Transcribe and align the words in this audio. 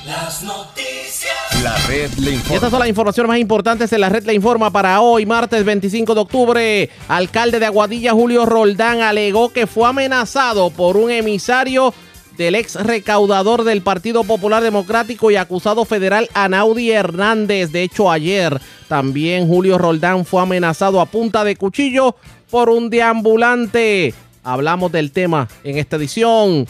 Las 0.06 0.42
noticias. 0.42 1.30
La 1.62 1.76
red 1.86 2.10
le 2.14 2.30
Y 2.30 2.34
informa. 2.34 2.54
estas 2.54 2.70
son 2.70 2.78
las 2.78 2.88
informaciones 2.88 3.28
más 3.28 3.38
importantes 3.38 3.92
en 3.92 4.00
la 4.00 4.08
red 4.08 4.24
Le 4.24 4.32
Informa 4.32 4.70
para 4.70 5.02
hoy, 5.02 5.26
martes 5.26 5.62
25 5.62 6.14
de 6.14 6.20
octubre. 6.20 6.88
Alcalde 7.08 7.58
de 7.60 7.66
Aguadilla, 7.66 8.12
Julio 8.12 8.46
Roldán, 8.46 9.02
alegó 9.02 9.52
que 9.52 9.66
fue 9.66 9.86
amenazado 9.88 10.70
por 10.70 10.96
un 10.96 11.10
emisario 11.10 11.92
del 12.40 12.54
ex 12.54 12.74
recaudador 12.76 13.64
del 13.64 13.82
Partido 13.82 14.24
Popular 14.24 14.62
Democrático 14.62 15.30
y 15.30 15.36
acusado 15.36 15.84
federal 15.84 16.30
Anaudi 16.32 16.90
Hernández. 16.90 17.70
De 17.70 17.82
hecho, 17.82 18.10
ayer 18.10 18.58
también 18.88 19.46
Julio 19.46 19.76
Roldán 19.76 20.24
fue 20.24 20.40
amenazado 20.40 21.02
a 21.02 21.06
punta 21.06 21.44
de 21.44 21.56
cuchillo 21.56 22.16
por 22.50 22.70
un 22.70 22.88
deambulante. 22.88 24.14
Hablamos 24.42 24.90
del 24.90 25.12
tema 25.12 25.48
en 25.64 25.76
esta 25.76 25.96
edición. 25.96 26.66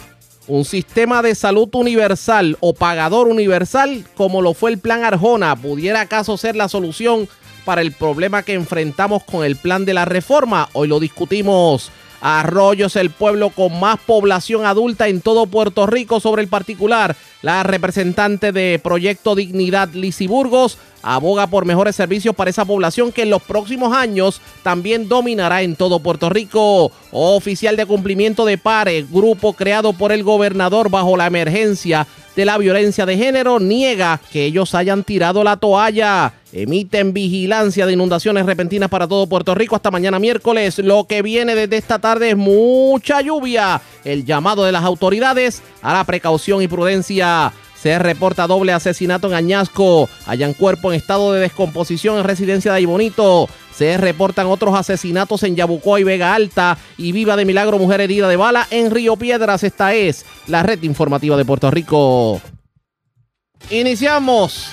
Un 0.48 0.64
sistema 0.64 1.22
de 1.22 1.36
salud 1.36 1.68
universal 1.72 2.56
o 2.58 2.74
pagador 2.74 3.28
universal, 3.28 4.04
como 4.16 4.42
lo 4.42 4.54
fue 4.54 4.72
el 4.72 4.78
Plan 4.78 5.04
Arjona, 5.04 5.54
pudiera 5.54 6.00
acaso 6.00 6.36
ser 6.36 6.56
la 6.56 6.68
solución 6.68 7.28
para 7.64 7.80
el 7.80 7.92
problema 7.92 8.42
que 8.42 8.54
enfrentamos 8.54 9.22
con 9.22 9.44
el 9.44 9.54
plan 9.54 9.84
de 9.84 9.94
la 9.94 10.04
reforma. 10.04 10.68
Hoy 10.72 10.88
lo 10.88 10.98
discutimos. 10.98 11.92
Arroyo 12.20 12.86
es 12.86 12.96
el 12.96 13.10
pueblo 13.10 13.50
con 13.50 13.78
más 13.80 13.98
población 13.98 14.66
adulta 14.66 15.08
en 15.08 15.20
todo 15.20 15.46
Puerto 15.46 15.86
Rico 15.86 16.20
sobre 16.20 16.42
el 16.42 16.48
particular. 16.48 17.16
La 17.42 17.62
representante 17.62 18.52
de 18.52 18.78
Proyecto 18.82 19.34
Dignidad, 19.34 19.88
Lisi 19.94 20.26
Burgos, 20.26 20.78
aboga 21.02 21.46
por 21.46 21.64
mejores 21.64 21.96
servicios 21.96 22.34
para 22.34 22.50
esa 22.50 22.64
población 22.64 23.12
que 23.12 23.22
en 23.22 23.30
los 23.30 23.42
próximos 23.42 23.94
años 23.94 24.40
también 24.62 25.08
dominará 25.08 25.62
en 25.62 25.76
todo 25.76 26.00
Puerto 26.00 26.28
Rico. 26.28 26.92
Oficial 27.12 27.76
de 27.76 27.86
cumplimiento 27.86 28.44
de 28.44 28.58
PARE, 28.58 29.06
grupo 29.10 29.52
creado 29.52 29.92
por 29.92 30.12
el 30.12 30.22
gobernador 30.22 30.90
bajo 30.90 31.16
la 31.16 31.26
emergencia 31.26 32.06
de 32.36 32.44
la 32.44 32.58
violencia 32.58 33.06
de 33.06 33.16
género, 33.16 33.58
niega 33.58 34.20
que 34.32 34.44
ellos 34.44 34.74
hayan 34.74 35.04
tirado 35.04 35.42
la 35.44 35.56
toalla. 35.56 36.32
Emiten 36.52 37.12
vigilancia 37.12 37.86
de 37.86 37.92
inundaciones 37.92 38.46
repentinas 38.46 38.88
para 38.88 39.06
todo 39.06 39.28
Puerto 39.28 39.54
Rico 39.54 39.76
hasta 39.76 39.90
mañana 39.90 40.18
miércoles. 40.18 40.78
Lo 40.78 41.04
que 41.04 41.22
viene 41.22 41.54
desde 41.54 41.76
esta 41.76 41.98
tarde 41.98 42.30
es 42.30 42.36
mucha 42.36 43.20
lluvia. 43.20 43.80
El 44.04 44.24
llamado 44.24 44.64
de 44.64 44.72
las 44.72 44.84
autoridades 44.84 45.62
a 45.82 45.92
la 45.92 46.04
precaución 46.04 46.62
y 46.62 46.68
prudencia. 46.68 47.52
Se 47.82 47.98
reporta 47.98 48.46
doble 48.46 48.72
asesinato 48.72 49.28
en 49.28 49.34
Añasco. 49.34 50.08
Hayan 50.26 50.52
cuerpo 50.52 50.92
en 50.92 50.98
estado 50.98 51.32
de 51.32 51.40
descomposición 51.40 52.18
en 52.18 52.24
residencia 52.24 52.72
de 52.72 52.78
Aybonito. 52.78 53.48
Se 53.74 53.96
reportan 53.96 54.48
otros 54.48 54.74
asesinatos 54.74 55.42
en 55.44 55.56
Yabucoa 55.56 55.98
y 55.98 56.04
Vega 56.04 56.34
Alta. 56.34 56.76
Y 56.98 57.12
viva 57.12 57.36
de 57.36 57.46
milagro 57.46 57.78
mujer 57.78 58.02
herida 58.02 58.28
de 58.28 58.36
bala 58.36 58.66
en 58.70 58.90
Río 58.90 59.16
Piedras. 59.16 59.64
Esta 59.64 59.94
es 59.94 60.26
la 60.46 60.62
red 60.62 60.82
informativa 60.82 61.38
de 61.38 61.46
Puerto 61.46 61.70
Rico. 61.70 62.42
Iniciamos 63.70 64.66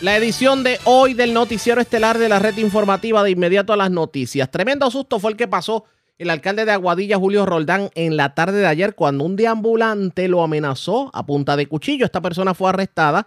la 0.00 0.16
edición 0.16 0.64
de 0.64 0.78
hoy 0.84 1.12
del 1.12 1.34
noticiero 1.34 1.82
estelar 1.82 2.16
de 2.16 2.30
la 2.30 2.38
red 2.38 2.56
informativa 2.56 3.22
de 3.22 3.30
inmediato 3.30 3.74
a 3.74 3.76
las 3.76 3.90
noticias. 3.90 4.50
Tremendo 4.50 4.90
susto 4.90 5.20
fue 5.20 5.32
el 5.32 5.36
que 5.36 5.48
pasó 5.48 5.84
el 6.18 6.30
alcalde 6.30 6.64
de 6.64 6.72
Aguadilla, 6.72 7.18
Julio 7.18 7.44
Roldán, 7.44 7.90
en 7.94 8.16
la 8.16 8.34
tarde 8.34 8.58
de 8.58 8.66
ayer 8.66 8.94
cuando 8.94 9.24
un 9.24 9.36
deambulante 9.36 10.28
lo 10.28 10.42
amenazó 10.42 11.10
a 11.12 11.26
punta 11.26 11.56
de 11.56 11.66
cuchillo. 11.66 12.04
Esta 12.04 12.20
persona 12.20 12.54
fue 12.54 12.70
arrestada 12.70 13.26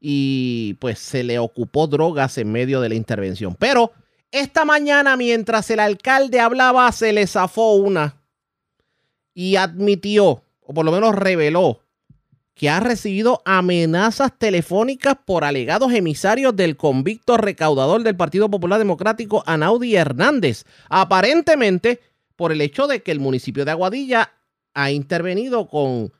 y 0.00 0.74
pues 0.74 0.98
se 0.98 1.24
le 1.24 1.38
ocupó 1.38 1.86
drogas 1.86 2.38
en 2.38 2.52
medio 2.52 2.80
de 2.80 2.88
la 2.88 2.94
intervención. 2.94 3.56
Pero 3.58 3.92
esta 4.30 4.64
mañana 4.64 5.16
mientras 5.16 5.70
el 5.70 5.80
alcalde 5.80 6.40
hablaba 6.40 6.90
se 6.92 7.12
le 7.12 7.26
zafó 7.26 7.74
una 7.74 8.16
y 9.34 9.56
admitió, 9.56 10.42
o 10.60 10.74
por 10.74 10.84
lo 10.84 10.92
menos 10.92 11.14
reveló, 11.14 11.80
que 12.54 12.68
ha 12.68 12.80
recibido 12.80 13.42
amenazas 13.44 14.32
telefónicas 14.38 15.16
por 15.24 15.42
alegados 15.44 15.92
emisarios 15.92 16.54
del 16.54 16.76
convicto 16.76 17.36
recaudador 17.36 18.02
del 18.02 18.16
Partido 18.16 18.50
Popular 18.50 18.78
Democrático, 18.78 19.42
Anaudi 19.46 19.96
Hernández. 19.96 20.64
Aparentemente, 20.88 22.00
por 22.36 22.52
el 22.52 22.60
hecho 22.60 22.86
de 22.86 23.02
que 23.02 23.12
el 23.12 23.20
municipio 23.20 23.64
de 23.64 23.70
Aguadilla 23.70 24.30
ha 24.74 24.90
intervenido 24.90 25.68
con 25.68 26.12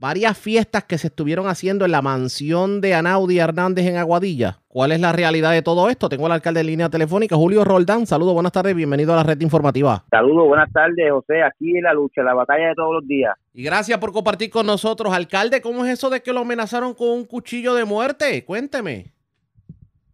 varias 0.00 0.38
fiestas 0.38 0.84
que 0.84 0.96
se 0.96 1.08
estuvieron 1.08 1.46
haciendo 1.46 1.84
en 1.84 1.92
la 1.92 2.00
mansión 2.00 2.80
de 2.80 2.94
Anaudi 2.94 3.38
Hernández 3.38 3.86
en 3.86 3.98
Aguadilla. 3.98 4.56
¿Cuál 4.66 4.92
es 4.92 5.00
la 5.00 5.12
realidad 5.12 5.52
de 5.52 5.60
todo 5.60 5.90
esto? 5.90 6.08
Tengo 6.08 6.24
al 6.24 6.32
alcalde 6.32 6.60
en 6.60 6.68
línea 6.68 6.88
telefónica, 6.88 7.36
Julio 7.36 7.64
Roldán. 7.64 8.06
Saludos, 8.06 8.32
buenas 8.32 8.52
tardes, 8.52 8.74
bienvenido 8.74 9.12
a 9.12 9.16
la 9.16 9.22
red 9.24 9.38
informativa. 9.42 10.02
Saludos, 10.10 10.48
buenas 10.48 10.72
tardes, 10.72 11.10
José. 11.10 11.42
Aquí 11.42 11.76
en 11.76 11.84
la 11.84 11.92
lucha, 11.92 12.22
la 12.22 12.32
batalla 12.32 12.68
de 12.68 12.74
todos 12.74 12.94
los 12.94 13.06
días. 13.06 13.34
Y 13.52 13.62
gracias 13.62 13.98
por 13.98 14.12
compartir 14.12 14.48
con 14.48 14.64
nosotros. 14.64 15.12
Alcalde, 15.12 15.60
¿cómo 15.60 15.84
es 15.84 15.92
eso 15.92 16.08
de 16.08 16.22
que 16.22 16.32
lo 16.32 16.40
amenazaron 16.40 16.94
con 16.94 17.10
un 17.10 17.26
cuchillo 17.26 17.74
de 17.74 17.84
muerte? 17.84 18.42
Cuénteme. 18.46 19.12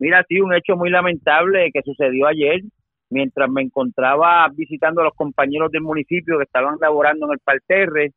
Mira, 0.00 0.24
sí, 0.28 0.40
un 0.40 0.52
hecho 0.52 0.76
muy 0.76 0.90
lamentable 0.90 1.70
que 1.72 1.80
sucedió 1.82 2.26
ayer 2.26 2.62
mientras 3.10 3.50
me 3.50 3.62
encontraba 3.62 4.48
visitando 4.54 5.00
a 5.00 5.04
los 5.04 5.14
compañeros 5.14 5.70
del 5.70 5.82
municipio 5.82 6.38
que 6.38 6.44
estaban 6.44 6.76
laborando 6.80 7.26
en 7.26 7.32
el 7.32 7.38
parterre. 7.38 8.12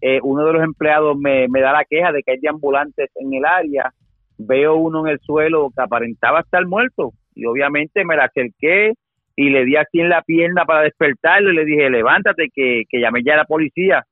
Eh, 0.00 0.18
uno 0.22 0.44
de 0.44 0.52
los 0.52 0.64
empleados 0.64 1.16
me, 1.16 1.46
me 1.48 1.60
da 1.60 1.72
la 1.72 1.84
queja 1.84 2.12
de 2.12 2.22
que 2.22 2.32
hay 2.32 2.46
ambulantes 2.48 3.10
en 3.14 3.32
el 3.34 3.44
área. 3.44 3.92
Veo 4.38 4.76
uno 4.76 5.06
en 5.06 5.12
el 5.12 5.20
suelo 5.20 5.70
que 5.74 5.82
aparentaba 5.82 6.40
estar 6.40 6.66
muerto 6.66 7.12
y 7.34 7.46
obviamente 7.46 8.04
me 8.04 8.16
la 8.16 8.24
acerqué 8.24 8.94
y 9.36 9.50
le 9.50 9.64
di 9.64 9.76
así 9.76 10.00
en 10.00 10.08
la 10.08 10.22
pierna 10.22 10.64
para 10.64 10.82
despertarlo 10.82 11.50
y 11.50 11.56
le 11.56 11.64
dije, 11.64 11.88
levántate 11.88 12.48
que, 12.52 12.82
que 12.88 13.00
llamé 13.00 13.22
ya 13.24 13.34
a 13.34 13.38
la 13.38 13.44
policía. 13.44 14.04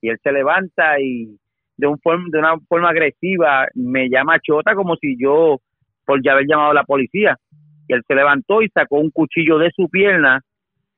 Y 0.00 0.10
él 0.10 0.18
se 0.22 0.32
levanta 0.32 1.00
y 1.00 1.36
de, 1.76 1.86
un 1.86 1.98
de 2.30 2.38
una 2.38 2.58
forma 2.68 2.90
agresiva 2.90 3.66
me 3.74 4.08
llama 4.08 4.38
chota 4.40 4.74
como 4.74 4.96
si 4.96 5.16
yo 5.18 5.58
por 6.04 6.22
ya 6.22 6.32
haber 6.32 6.46
llamado 6.46 6.70
a 6.70 6.74
la 6.74 6.84
policía. 6.84 7.36
Y 7.88 7.94
él 7.94 8.02
se 8.06 8.14
levantó 8.14 8.62
y 8.62 8.68
sacó 8.68 8.98
un 8.98 9.10
cuchillo 9.10 9.58
de 9.58 9.70
su 9.74 9.88
pierna 9.88 10.42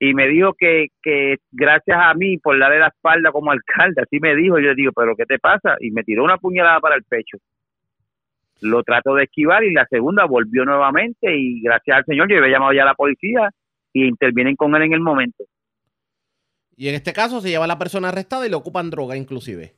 y 0.02 0.14
me 0.14 0.28
dijo 0.28 0.54
que, 0.58 0.88
que 1.02 1.36
gracias 1.52 1.98
a 2.00 2.14
mí 2.14 2.38
por 2.38 2.58
darle 2.58 2.78
la 2.80 2.88
espalda 2.88 3.30
como 3.30 3.52
alcalde, 3.52 4.02
así 4.02 4.18
me 4.18 4.34
dijo, 4.34 4.58
y 4.58 4.64
yo 4.64 4.70
le 4.70 4.74
digo, 4.74 4.92
pero 4.96 5.14
¿qué 5.14 5.26
te 5.26 5.38
pasa? 5.38 5.76
Y 5.78 5.90
me 5.90 6.02
tiró 6.02 6.24
una 6.24 6.38
puñalada 6.38 6.80
para 6.80 6.96
el 6.96 7.04
pecho. 7.04 7.38
Lo 8.62 8.82
trato 8.82 9.14
de 9.14 9.24
esquivar 9.24 9.62
y 9.64 9.72
la 9.72 9.86
segunda 9.86 10.24
volvió 10.24 10.64
nuevamente 10.64 11.34
y 11.34 11.62
gracias 11.62 11.98
al 11.98 12.04
Señor 12.04 12.30
yo 12.30 12.38
había 12.38 12.52
llamado 12.52 12.72
ya 12.72 12.82
a 12.82 12.86
la 12.86 12.94
policía 12.94 13.50
y 13.92 14.06
intervienen 14.06 14.56
con 14.56 14.74
él 14.74 14.82
en 14.82 14.92
el 14.92 15.00
momento. 15.00 15.44
Y 16.76 16.88
en 16.88 16.94
este 16.94 17.12
caso 17.12 17.40
se 17.40 17.50
lleva 17.50 17.64
a 17.64 17.68
la 17.68 17.78
persona 17.78 18.08
arrestada 18.08 18.46
y 18.46 18.50
le 18.50 18.56
ocupan 18.56 18.90
droga 18.90 19.16
inclusive. 19.16 19.74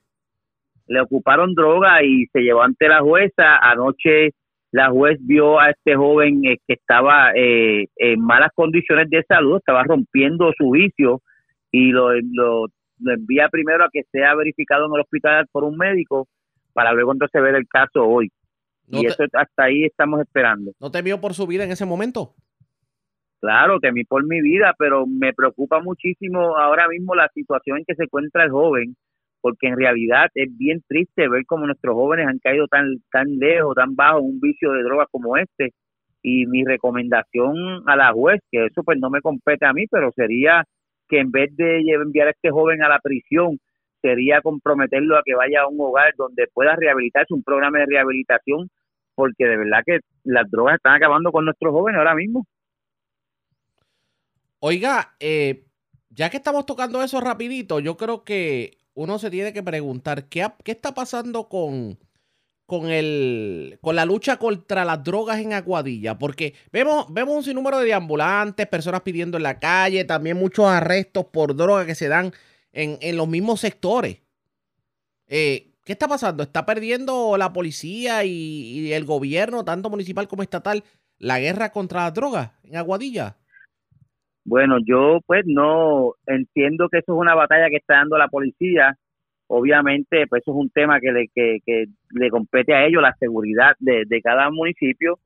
Le 0.86 1.00
ocuparon 1.00 1.54
droga 1.54 2.02
y 2.02 2.26
se 2.26 2.40
llevó 2.40 2.62
ante 2.62 2.88
la 2.88 3.00
jueza. 3.00 3.58
Anoche 3.58 4.30
la 4.72 4.90
juez 4.90 5.18
vio 5.20 5.60
a 5.60 5.70
este 5.70 5.94
joven 5.94 6.44
eh, 6.46 6.56
que 6.66 6.74
estaba 6.74 7.32
eh, 7.36 7.86
en 7.96 8.20
malas 8.20 8.50
condiciones 8.54 9.08
de 9.10 9.22
salud, 9.22 9.58
estaba 9.58 9.84
rompiendo 9.84 10.50
su 10.58 10.70
vicio 10.70 11.20
y 11.70 11.90
lo, 11.90 12.12
lo, 12.14 12.66
lo 12.98 13.12
envía 13.14 13.48
primero 13.50 13.84
a 13.84 13.90
que 13.92 14.02
sea 14.10 14.34
verificado 14.34 14.86
en 14.86 14.94
el 14.94 15.00
hospital 15.02 15.46
por 15.52 15.64
un 15.64 15.76
médico 15.76 16.26
para 16.72 16.92
luego 16.92 17.12
entonces 17.12 17.40
ver 17.42 17.54
el 17.54 17.68
caso 17.68 18.02
hoy. 18.04 18.30
No 18.88 18.98
y 18.98 19.02
te- 19.02 19.08
eso 19.08 19.24
hasta 19.34 19.64
ahí 19.64 19.84
estamos 19.84 20.20
esperando. 20.22 20.72
¿No 20.80 20.90
temió 20.90 21.20
por 21.20 21.34
su 21.34 21.46
vida 21.46 21.64
en 21.64 21.70
ese 21.70 21.84
momento? 21.86 22.34
Claro, 23.40 23.80
temí 23.80 24.04
por 24.04 24.24
mi 24.24 24.40
vida, 24.40 24.72
pero 24.78 25.04
me 25.06 25.32
preocupa 25.32 25.80
muchísimo 25.80 26.56
ahora 26.56 26.86
mismo 26.88 27.14
la 27.14 27.28
situación 27.34 27.78
en 27.78 27.84
que 27.84 27.94
se 27.96 28.04
encuentra 28.04 28.44
el 28.44 28.50
joven, 28.50 28.96
porque 29.42 29.66
en 29.66 29.76
realidad 29.76 30.28
es 30.34 30.56
bien 30.56 30.82
triste 30.88 31.28
ver 31.28 31.44
cómo 31.46 31.66
nuestros 31.66 31.94
jóvenes 31.94 32.28
han 32.28 32.38
caído 32.38 32.68
tan 32.68 32.86
tan 33.10 33.38
lejos, 33.38 33.74
tan 33.74 33.94
bajo 33.96 34.20
un 34.20 34.40
vicio 34.40 34.72
de 34.72 34.84
drogas 34.84 35.08
como 35.10 35.36
este. 35.36 35.74
Y 36.22 36.46
mi 36.46 36.64
recomendación 36.64 37.82
a 37.86 37.96
la 37.96 38.12
juez, 38.12 38.40
que 38.50 38.66
eso 38.66 38.84
pues 38.84 38.98
no 39.00 39.10
me 39.10 39.20
compete 39.20 39.66
a 39.66 39.72
mí, 39.72 39.86
pero 39.90 40.12
sería 40.12 40.64
que 41.08 41.18
en 41.18 41.32
vez 41.32 41.54
de 41.56 41.80
enviar 41.80 42.28
a 42.28 42.30
este 42.30 42.50
joven 42.50 42.82
a 42.84 42.88
la 42.88 43.00
prisión, 43.00 43.58
sería 44.00 44.40
comprometerlo 44.40 45.18
a 45.18 45.22
que 45.24 45.34
vaya 45.34 45.62
a 45.62 45.68
un 45.68 45.80
hogar 45.80 46.14
donde 46.16 46.46
pueda 46.54 46.76
rehabilitarse, 46.76 47.34
un 47.34 47.42
programa 47.42 47.80
de 47.80 47.86
rehabilitación, 47.86 48.70
porque 49.16 49.44
de 49.44 49.56
verdad 49.56 49.82
que 49.84 49.98
las 50.22 50.48
drogas 50.48 50.76
están 50.76 50.94
acabando 50.94 51.32
con 51.32 51.44
nuestros 51.44 51.72
jóvenes 51.72 51.98
ahora 51.98 52.14
mismo. 52.14 52.46
Oiga, 54.60 55.14
eh, 55.18 55.64
ya 56.10 56.30
que 56.30 56.36
estamos 56.36 56.64
tocando 56.66 57.02
eso 57.02 57.20
rapidito, 57.20 57.80
yo 57.80 57.96
creo 57.96 58.22
que 58.22 58.76
uno 58.94 59.18
se 59.18 59.30
tiene 59.30 59.52
que 59.52 59.62
preguntar 59.62 60.24
qué, 60.26 60.46
qué 60.64 60.72
está 60.72 60.94
pasando 60.94 61.48
con, 61.48 61.98
con, 62.66 62.90
el, 62.90 63.78
con 63.80 63.96
la 63.96 64.04
lucha 64.04 64.36
contra 64.38 64.84
las 64.84 65.02
drogas 65.02 65.40
en 65.40 65.52
Aguadilla, 65.52 66.18
porque 66.18 66.54
vemos, 66.72 67.06
vemos 67.10 67.36
un 67.36 67.44
sinnúmero 67.44 67.80
de 67.80 67.94
ambulantes, 67.94 68.66
personas 68.66 69.02
pidiendo 69.02 69.36
en 69.36 69.42
la 69.42 69.58
calle, 69.58 70.04
también 70.04 70.36
muchos 70.36 70.66
arrestos 70.66 71.26
por 71.26 71.56
droga 71.56 71.86
que 71.86 71.94
se 71.94 72.08
dan 72.08 72.32
en, 72.72 72.98
en 73.00 73.16
los 73.16 73.28
mismos 73.28 73.60
sectores. 73.60 74.18
Eh, 75.26 75.70
¿Qué 75.84 75.92
está 75.92 76.06
pasando? 76.06 76.42
¿Está 76.42 76.64
perdiendo 76.64 77.36
la 77.36 77.52
policía 77.52 78.24
y 78.24 78.92
el 78.92 79.04
gobierno, 79.04 79.64
tanto 79.64 79.90
municipal 79.90 80.28
como 80.28 80.42
estatal, 80.42 80.84
la 81.18 81.40
guerra 81.40 81.72
contra 81.72 82.04
las 82.04 82.14
drogas 82.14 82.52
en 82.62 82.76
Aguadilla? 82.76 83.36
Bueno, 84.44 84.78
yo 84.84 85.20
pues 85.26 85.44
no 85.46 86.14
entiendo 86.26 86.88
que 86.88 86.98
eso 86.98 87.12
es 87.14 87.18
una 87.18 87.34
batalla 87.34 87.68
que 87.70 87.76
está 87.76 87.94
dando 87.96 88.18
la 88.18 88.28
policía. 88.28 88.96
Obviamente, 89.48 90.26
pues 90.28 90.42
eso 90.42 90.52
es 90.52 90.56
un 90.56 90.70
tema 90.70 90.98
que 91.00 91.12
le, 91.12 91.28
que, 91.34 91.58
que 91.64 91.84
le 92.10 92.30
compete 92.30 92.74
a 92.74 92.86
ellos, 92.86 93.02
la 93.02 93.14
seguridad 93.20 93.72
de, 93.78 94.04
de 94.06 94.20
cada 94.22 94.50
municipio. 94.50 95.18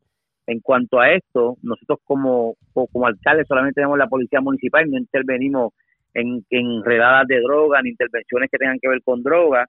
En 0.46 0.60
cuanto 0.60 1.00
a 1.00 1.10
esto, 1.12 1.56
nosotros 1.62 1.98
como, 2.04 2.56
co- 2.74 2.88
como 2.88 3.06
alcaldes 3.06 3.46
solamente 3.48 3.76
tenemos 3.76 3.98
la 3.98 4.08
policía 4.08 4.40
municipal 4.40 4.88
no 4.90 4.98
intervenimos 4.98 5.72
en, 6.14 6.44
en 6.50 6.84
redadas 6.84 7.26
de 7.28 7.40
droga 7.40 7.82
ni 7.82 7.90
intervenciones 7.90 8.50
que 8.50 8.58
tengan 8.58 8.78
que 8.80 8.88
ver 8.88 9.02
con 9.04 9.22
droga. 9.22 9.66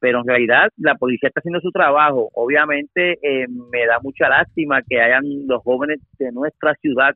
Pero 0.00 0.20
en 0.20 0.26
realidad 0.26 0.68
la 0.76 0.96
policía 0.96 1.28
está 1.28 1.40
haciendo 1.40 1.60
su 1.60 1.70
trabajo. 1.72 2.30
Obviamente 2.34 3.18
eh, 3.22 3.46
me 3.48 3.86
da 3.86 3.98
mucha 4.02 4.28
lástima 4.28 4.82
que 4.82 5.00
hayan 5.00 5.24
los 5.46 5.62
jóvenes 5.62 6.00
de 6.18 6.32
nuestra 6.32 6.74
ciudad 6.76 7.14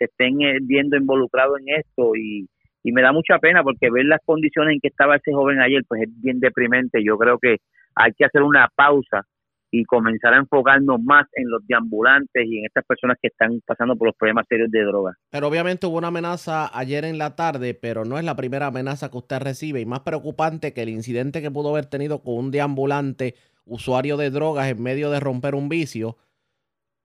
se 0.00 0.06
estén 0.06 0.40
eh, 0.40 0.58
viendo 0.62 0.96
involucrados 0.96 1.58
en 1.60 1.80
esto 1.80 2.16
y, 2.16 2.48
y 2.82 2.92
me 2.92 3.02
da 3.02 3.12
mucha 3.12 3.38
pena 3.38 3.62
porque 3.62 3.90
ver 3.90 4.06
las 4.06 4.20
condiciones 4.24 4.74
en 4.74 4.80
que 4.80 4.88
estaba 4.88 5.16
ese 5.16 5.32
joven 5.32 5.60
ayer 5.60 5.82
pues 5.86 6.02
es 6.02 6.08
bien 6.22 6.40
deprimente. 6.40 7.04
Yo 7.04 7.18
creo 7.18 7.38
que 7.38 7.58
hay 7.94 8.12
que 8.12 8.24
hacer 8.24 8.42
una 8.42 8.68
pausa 8.74 9.26
y 9.72 9.84
comenzar 9.84 10.34
a 10.34 10.38
enfocarnos 10.38 11.00
más 11.00 11.26
en 11.34 11.48
los 11.48 11.64
deambulantes 11.66 12.44
y 12.44 12.58
en 12.58 12.64
estas 12.64 12.84
personas 12.84 13.16
que 13.22 13.28
están 13.28 13.60
pasando 13.64 13.94
por 13.96 14.08
los 14.08 14.16
problemas 14.16 14.46
serios 14.48 14.70
de 14.70 14.82
droga. 14.82 15.16
Pero 15.30 15.46
obviamente 15.46 15.86
hubo 15.86 15.98
una 15.98 16.08
amenaza 16.08 16.76
ayer 16.76 17.04
en 17.04 17.18
la 17.18 17.36
tarde, 17.36 17.74
pero 17.74 18.04
no 18.04 18.18
es 18.18 18.24
la 18.24 18.34
primera 18.34 18.66
amenaza 18.66 19.10
que 19.10 19.18
usted 19.18 19.38
recibe. 19.38 19.80
Y 19.80 19.86
más 19.86 20.00
preocupante 20.00 20.72
que 20.72 20.82
el 20.82 20.88
incidente 20.88 21.40
que 21.40 21.50
pudo 21.50 21.70
haber 21.70 21.86
tenido 21.86 22.22
con 22.22 22.34
un 22.36 22.50
deambulante 22.50 23.34
usuario 23.64 24.16
de 24.16 24.30
drogas 24.30 24.68
en 24.68 24.82
medio 24.82 25.10
de 25.10 25.20
romper 25.20 25.54
un 25.54 25.68
vicio. 25.68 26.16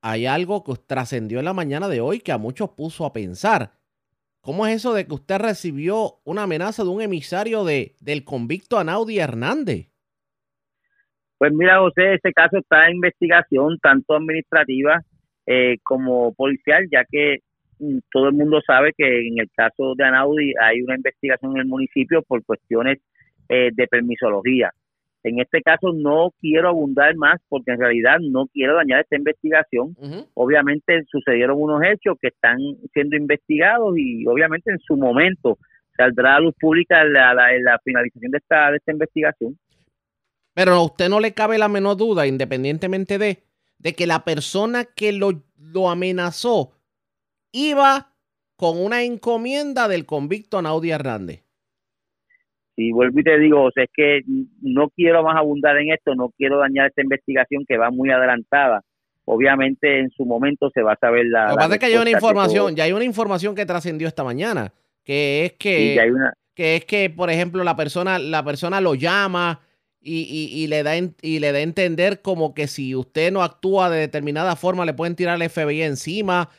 Hay 0.08 0.28
algo 0.28 0.64
que 0.64 0.74
trascendió 0.86 1.40
en 1.40 1.46
la 1.46 1.54
mañana 1.56 1.90
de 1.90 2.00
hoy 2.00 2.20
que 2.20 2.32
a 2.32 2.38
muchos 2.38 2.70
puso 2.70 3.08
a 3.08 3.12
pensar. 3.12 3.72
¿Cómo 4.40 4.68
es 4.68 4.76
eso 4.76 4.94
de 4.94 5.08
que 5.08 5.16
usted 5.16 5.40
recibió 5.40 6.20
una 6.26 6.44
amenaza 6.44 6.84
de 6.84 6.90
un 6.90 7.02
emisario 7.02 7.66
de, 7.66 7.96
del 8.02 8.24
convicto 8.24 8.78
Anaudi 8.78 9.18
Hernández? 9.18 9.90
Pues 11.40 11.52
mira, 11.54 11.80
José, 11.80 12.14
este 12.14 12.34
caso 12.34 12.60
está 12.60 12.88
en 12.88 12.98
investigación 12.98 13.80
tanto 13.82 14.14
administrativa 14.14 15.02
eh, 15.48 15.78
como 15.82 16.36
policial, 16.36 16.86
ya 16.92 17.04
que 17.10 17.40
mm, 17.80 17.98
todo 18.12 18.28
el 18.28 18.36
mundo 18.36 18.62
sabe 18.62 18.92
que 18.96 19.28
en 19.28 19.40
el 19.40 19.50
caso 19.56 19.96
de 19.98 20.04
Anaudi 20.04 20.54
hay 20.62 20.82
una 20.84 20.98
investigación 20.98 21.54
en 21.54 21.62
el 21.62 21.66
municipio 21.66 22.22
por 22.22 22.46
cuestiones 22.46 23.00
eh, 23.50 23.72
de 23.74 23.88
permisología. 23.88 24.72
En 25.26 25.40
este 25.40 25.64
caso 25.64 25.92
no 25.92 26.30
quiero 26.40 26.70
abundar 26.70 27.16
más 27.16 27.42
porque 27.50 27.72
en 27.72 27.80
realidad 27.80 28.20
no 28.22 28.46
quiero 28.54 28.76
dañar 28.76 29.02
esta 29.02 29.16
investigación. 29.16 29.98
Obviamente 30.36 31.04
sucedieron 31.10 31.60
unos 31.60 31.82
hechos 31.84 32.16
que 32.22 32.28
están 32.28 32.60
siendo 32.94 33.18
investigados 33.18 33.98
y 33.98 34.28
obviamente 34.28 34.70
en 34.70 34.78
su 34.78 34.96
momento 34.96 35.58
saldrá 35.98 36.36
a 36.36 36.40
luz 36.42 36.54
pública 36.60 37.04
la, 37.04 37.34
la, 37.34 37.48
la 37.60 37.80
finalización 37.84 38.34
de 38.34 38.38
esta, 38.38 38.70
de 38.70 38.78
esta 38.78 38.92
investigación. 38.92 39.58
Pero 40.54 40.74
a 40.74 40.84
usted 40.84 41.10
no 41.10 41.20
le 41.20 41.34
cabe 41.34 41.58
la 41.58 41.70
menor 41.70 41.98
duda, 41.98 42.28
independientemente 42.28 43.18
de, 43.18 43.42
de 43.80 43.94
que 43.96 44.06
la 44.06 44.26
persona 44.26 44.86
que 44.86 45.12
lo, 45.12 45.42
lo 45.58 45.90
amenazó 45.90 46.74
iba 47.52 48.14
con 48.58 48.78
una 48.78 49.02
encomienda 49.02 49.88
del 49.88 50.06
convicto 50.06 50.60
Anaudi 50.60 50.92
Hernández. 50.92 51.45
Y 52.78 52.92
vuelvo 52.92 53.20
y 53.20 53.24
te 53.24 53.40
digo, 53.40 53.64
o 53.64 53.72
sea, 53.72 53.86
es 53.86 53.90
que 53.94 54.22
no 54.62 54.90
quiero 54.90 55.24
más 55.24 55.38
abundar 55.38 55.78
en 55.78 55.92
esto, 55.94 56.14
no 56.16 56.30
quiero 56.38 56.58
dañar 56.60 56.88
esta 56.88 57.02
investigación 57.02 57.64
que 57.68 57.78
va 57.78 57.90
muy 57.90 58.10
adelantada. 58.12 58.82
Obviamente 59.26 60.00
en 60.00 60.12
su 60.12 60.26
momento 60.26 60.70
se 60.74 60.82
va 60.84 60.94
a 60.94 60.98
saber 60.98 61.26
la... 61.28 61.46
Lo 61.46 61.52
que 61.52 61.56
pasa 61.56 61.74
es 61.76 61.80
que 61.80 61.86
hay 61.88 61.96
una 61.96 62.12
información, 62.12 62.66
todo. 62.68 62.76
ya 62.76 62.84
hay 62.84 62.92
una 62.92 63.06
información 63.06 63.56
que 63.56 63.66
trascendió 63.66 64.08
esta 64.08 64.24
mañana, 64.24 64.72
que 65.04 65.46
es 65.46 65.52
Sí, 65.54 65.58
que, 65.58 65.94
que 65.96 66.00
hay 66.02 66.10
una, 66.12 66.34
que 66.54 66.76
es 66.76 66.86
que, 66.86 67.10
por 67.10 67.30
ejemplo, 67.32 67.64
la 67.64 67.76
persona, 67.76 68.20
la 68.20 68.44
persona 68.44 68.80
lo 68.82 68.94
llama 68.94 69.62
y, 70.02 70.20
y- 70.30 70.64
y 70.64 70.68
le 70.68 70.84
da 70.84 70.96
en- 70.96 71.16
y 71.22 71.40
le 71.40 71.52
da 71.52 71.58
a 71.58 71.62
entender 71.62 72.22
como 72.22 72.54
que 72.54 72.68
si 72.68 72.94
usted 72.94 73.32
no 73.32 73.42
actúa 73.42 73.90
de 73.90 74.00
determinada 74.00 74.56
forma, 74.56 74.86
le 74.86 74.94
pueden 74.94 75.16
tirar 75.16 75.42
el 75.42 75.50
FBI 75.50 75.82
encima. 75.82 76.50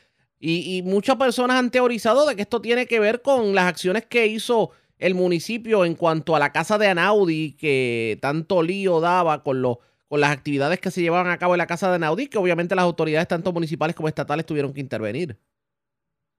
Y, 0.41 0.77
y 0.79 0.83
muchas 0.83 1.17
personas 1.17 1.57
han 1.59 1.71
teorizado 1.71 2.27
de 2.27 2.35
que 2.37 2.43
esto 2.43 2.61
tiene 2.61 2.87
que 2.87 2.99
ver 3.01 3.23
con 3.23 3.55
las 3.55 3.67
acciones 3.67 4.05
que 4.07 4.27
hizo 4.27 4.71
el 4.99 5.15
municipio 5.15 5.85
en 5.85 5.95
cuanto 5.95 6.37
a 6.37 6.39
la 6.39 6.53
casa 6.53 6.79
de 6.79 6.89
Anaudi, 6.89 7.57
que 7.57 8.19
tanto 8.21 8.63
lío 8.63 9.01
daba 9.01 9.43
con 9.43 9.63
los 9.63 9.79
con 10.09 10.21
las 10.21 10.31
actividades 10.31 10.81
que 10.81 10.91
se 10.93 11.03
llevaban 11.03 11.33
a 11.33 11.39
cabo 11.39 11.55
en 11.55 11.59
la 11.59 11.67
casa 11.67 11.89
de 11.91 11.97
Anaudi, 11.97 12.29
que 12.29 12.39
obviamente 12.39 12.77
las 12.77 12.85
autoridades, 12.85 13.27
tanto 13.27 13.53
municipales 13.53 13.97
como 13.97 14.07
estatales, 14.09 14.47
tuvieron 14.47 14.73
que 14.73 14.81
intervenir. 14.81 15.37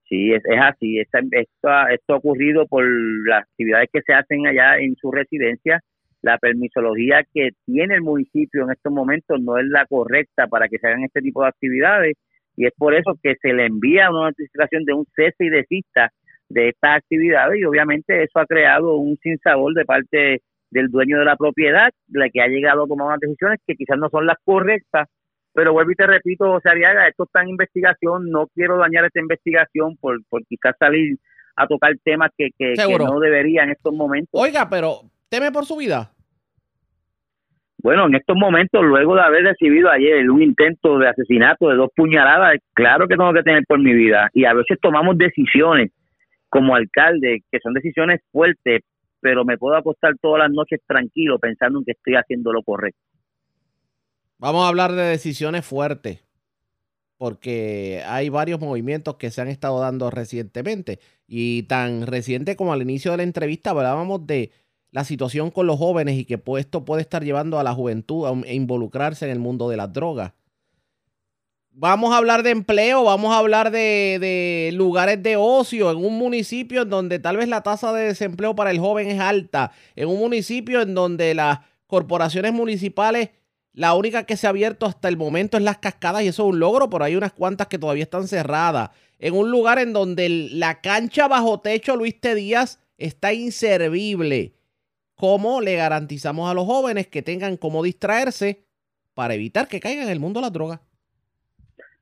Sí, 0.10 0.32
es, 0.34 0.44
es 0.46 0.60
así. 0.62 1.00
Esto, 1.00 1.20
ha- 1.70 1.94
esto 1.94 2.16
ocurrido 2.16 2.66
por 2.68 2.86
las 3.28 3.44
actividades 3.44 3.90
que 3.92 4.02
se 4.06 4.14
hacen 4.14 4.48
allá 4.48 4.78
en 4.80 4.96
su 4.96 5.12
residencia. 5.12 5.82
La 6.22 6.38
permisología 6.38 7.24
que 7.34 7.50
tiene 7.66 7.96
el 7.96 8.02
municipio 8.02 8.64
en 8.64 8.72
estos 8.72 8.92
momentos 8.92 9.40
no 9.42 9.58
es 9.58 9.66
la 9.68 9.86
correcta 9.86 10.48
para 10.48 10.68
que 10.70 10.78
se 10.80 10.88
hagan 10.88 11.04
este 11.04 11.22
tipo 11.22 11.42
de 11.44 11.50
actividades 11.50 12.16
y 12.56 12.66
es 12.66 12.74
por 12.76 12.96
eso 12.96 13.14
que 13.22 13.36
se 13.42 13.54
le 13.54 13.66
envía 13.68 14.10
una 14.10 14.30
notificación 14.30 14.84
de 14.86 14.94
un 14.94 15.06
cese 15.16 15.46
y 15.46 15.50
desista 15.50 16.12
de 16.50 16.70
estas 16.70 16.98
actividades 16.98 17.60
y 17.60 17.66
obviamente 17.66 18.24
eso 18.24 18.40
ha 18.40 18.46
creado 18.46 18.96
un 18.96 19.18
sinsabor 19.18 19.74
de 19.74 19.86
parte 19.86 20.42
del 20.70 20.90
dueño 20.90 21.20
de 21.20 21.26
la 21.26 21.36
propiedad, 21.36 21.92
la 22.10 22.30
que 22.30 22.42
ha 22.42 22.48
llegado 22.48 22.84
a 22.84 22.88
tomar 22.88 23.08
unas 23.08 23.20
decisiones 23.20 23.60
que 23.66 23.76
quizás 23.76 23.98
no 23.98 24.10
son 24.10 24.26
las 24.26 24.38
correctas 24.44 25.08
pero 25.58 25.74
vuelvo 25.74 25.90
y 25.90 25.96
te 25.96 26.06
repito, 26.06 26.46
José 26.52 26.70
Ariaga, 26.70 27.08
esto 27.08 27.24
está 27.24 27.42
en 27.42 27.50
investigación, 27.50 28.30
no 28.30 28.46
quiero 28.54 28.78
dañar 28.78 29.06
esta 29.06 29.20
investigación 29.20 29.98
por, 29.98 30.24
por 30.30 30.46
quizás 30.46 30.76
salir 30.78 31.18
a 31.56 31.66
tocar 31.66 31.94
temas 32.04 32.30
que, 32.38 32.50
que, 32.56 32.74
que 32.76 32.98
no 33.00 33.20
debería 33.20 33.64
en 33.64 33.72
estos 33.72 33.92
momentos. 33.92 34.40
Oiga, 34.40 34.70
pero 34.70 35.02
teme 35.30 35.52
por 35.52 35.66
su 35.66 35.78
vida. 35.78 36.12
Bueno, 37.80 38.06
en 38.06 38.14
estos 38.14 38.36
momentos, 38.38 38.84
luego 38.84 39.16
de 39.16 39.22
haber 39.22 39.46
recibido 39.46 39.90
ayer 39.90 40.30
un 40.30 40.44
intento 40.44 41.00
de 41.00 41.10
asesinato 41.10 41.70
de 41.70 41.76
dos 41.76 41.90
puñaladas, 41.96 42.60
claro 42.74 43.08
que 43.08 43.18
tengo 43.18 43.34
que 43.34 43.42
tener 43.42 43.64
por 43.68 43.80
mi 43.80 43.94
vida. 43.96 44.30
Y 44.36 44.46
a 44.46 44.54
veces 44.54 44.78
tomamos 44.80 45.18
decisiones 45.18 45.90
como 46.50 46.76
alcalde, 46.76 47.44
que 47.52 47.60
son 47.62 47.74
decisiones 47.74 48.22
fuertes, 48.32 48.82
pero 49.20 49.46
me 49.46 49.58
puedo 49.58 49.76
acostar 49.76 50.14
todas 50.22 50.40
las 50.40 50.52
noches 50.52 50.80
tranquilo 50.88 51.40
pensando 51.40 51.80
en 51.80 51.86
que 51.86 51.92
estoy 51.92 52.16
haciendo 52.16 52.54
lo 52.54 52.64
correcto. 52.64 53.02
Vamos 54.38 54.66
a 54.66 54.70
hablar 54.70 54.92
de 54.92 55.04
decisiones 55.04 55.66
fuertes, 55.66 56.24
porque 57.18 58.04
hay 58.06 58.30
varios 58.30 58.60
movimientos 58.60 59.16
que 59.16 59.32
se 59.32 59.42
han 59.42 59.48
estado 59.48 59.80
dando 59.80 60.12
recientemente. 60.12 61.00
Y 61.28 61.64
tan 61.64 62.06
reciente 62.06 62.56
como 62.56 62.72
al 62.72 62.82
inicio 62.84 63.12
de 63.12 63.18
la 63.18 63.24
entrevista 63.24 63.72
hablábamos 63.72 64.28
de 64.28 64.52
la 64.92 65.04
situación 65.04 65.52
con 65.52 65.68
los 65.68 65.78
jóvenes 65.78 66.18
y 66.18 66.26
que 66.26 66.40
esto 66.60 66.86
puede 66.86 67.02
estar 67.02 67.24
llevando 67.24 67.60
a 67.60 67.64
la 67.64 67.74
juventud 67.74 68.28
a 68.28 68.54
involucrarse 68.54 69.26
en 69.26 69.32
el 69.32 69.40
mundo 69.40 69.70
de 69.70 69.78
las 69.78 69.92
drogas. 69.92 70.34
Vamos 71.80 72.12
a 72.12 72.18
hablar 72.18 72.42
de 72.42 72.50
empleo, 72.50 73.04
vamos 73.04 73.32
a 73.32 73.38
hablar 73.38 73.70
de, 73.70 74.18
de 74.20 74.72
lugares 74.74 75.22
de 75.22 75.36
ocio 75.36 75.92
en 75.92 75.98
un 75.98 76.18
municipio 76.18 76.82
en 76.82 76.90
donde 76.90 77.20
tal 77.20 77.38
vez 77.38 77.48
la 77.48 77.62
tasa 77.62 77.94
de 77.94 78.06
desempleo 78.06 78.56
para 78.56 78.72
el 78.72 78.80
joven 78.80 79.08
es 79.10 79.20
alta, 79.20 79.72
en 79.96 80.10
un 80.10 80.18
municipio 80.18 80.82
en 80.82 80.96
donde 80.96 81.36
las 81.36 81.60
corporaciones 81.86 82.52
municipales 82.52 83.30
la 83.74 83.94
única 83.94 84.24
que 84.24 84.38
se 84.38 84.48
ha 84.48 84.50
abierto 84.50 84.88
hasta 84.88 85.08
el 85.08 85.18
momento 85.18 85.56
es 85.56 85.62
las 85.62 85.78
cascadas 85.78 86.24
y 86.24 86.30
eso 86.30 86.48
es 86.48 86.54
un 86.54 86.60
logro, 86.60 86.90
pero 86.90 87.04
hay 87.04 87.16
unas 87.16 87.34
cuantas 87.34 87.68
que 87.68 87.78
todavía 87.78 88.06
están 88.06 88.28
cerradas. 88.28 88.90
En 89.20 89.36
un 89.36 89.52
lugar 89.52 89.78
en 89.78 89.94
donde 89.94 90.30
la 90.30 90.82
cancha 90.82 91.28
bajo 91.28 91.60
techo 91.60 91.96
Luis 91.96 92.20
T. 92.20 92.34
Díaz 92.34 92.80
está 92.98 93.34
inservible. 93.34 94.56
¿Cómo 95.14 95.62
le 95.62 95.76
garantizamos 95.76 96.50
a 96.50 96.56
los 96.56 96.66
jóvenes 96.66 97.06
que 97.06 97.22
tengan 97.22 97.56
cómo 97.56 97.84
distraerse 97.84 98.66
para 99.14 99.36
evitar 99.36 99.68
que 99.68 99.80
caigan 99.80 100.06
en 100.06 100.12
el 100.12 100.20
mundo 100.20 100.40
de 100.40 100.46
las 100.46 100.54
drogas? 100.54 100.80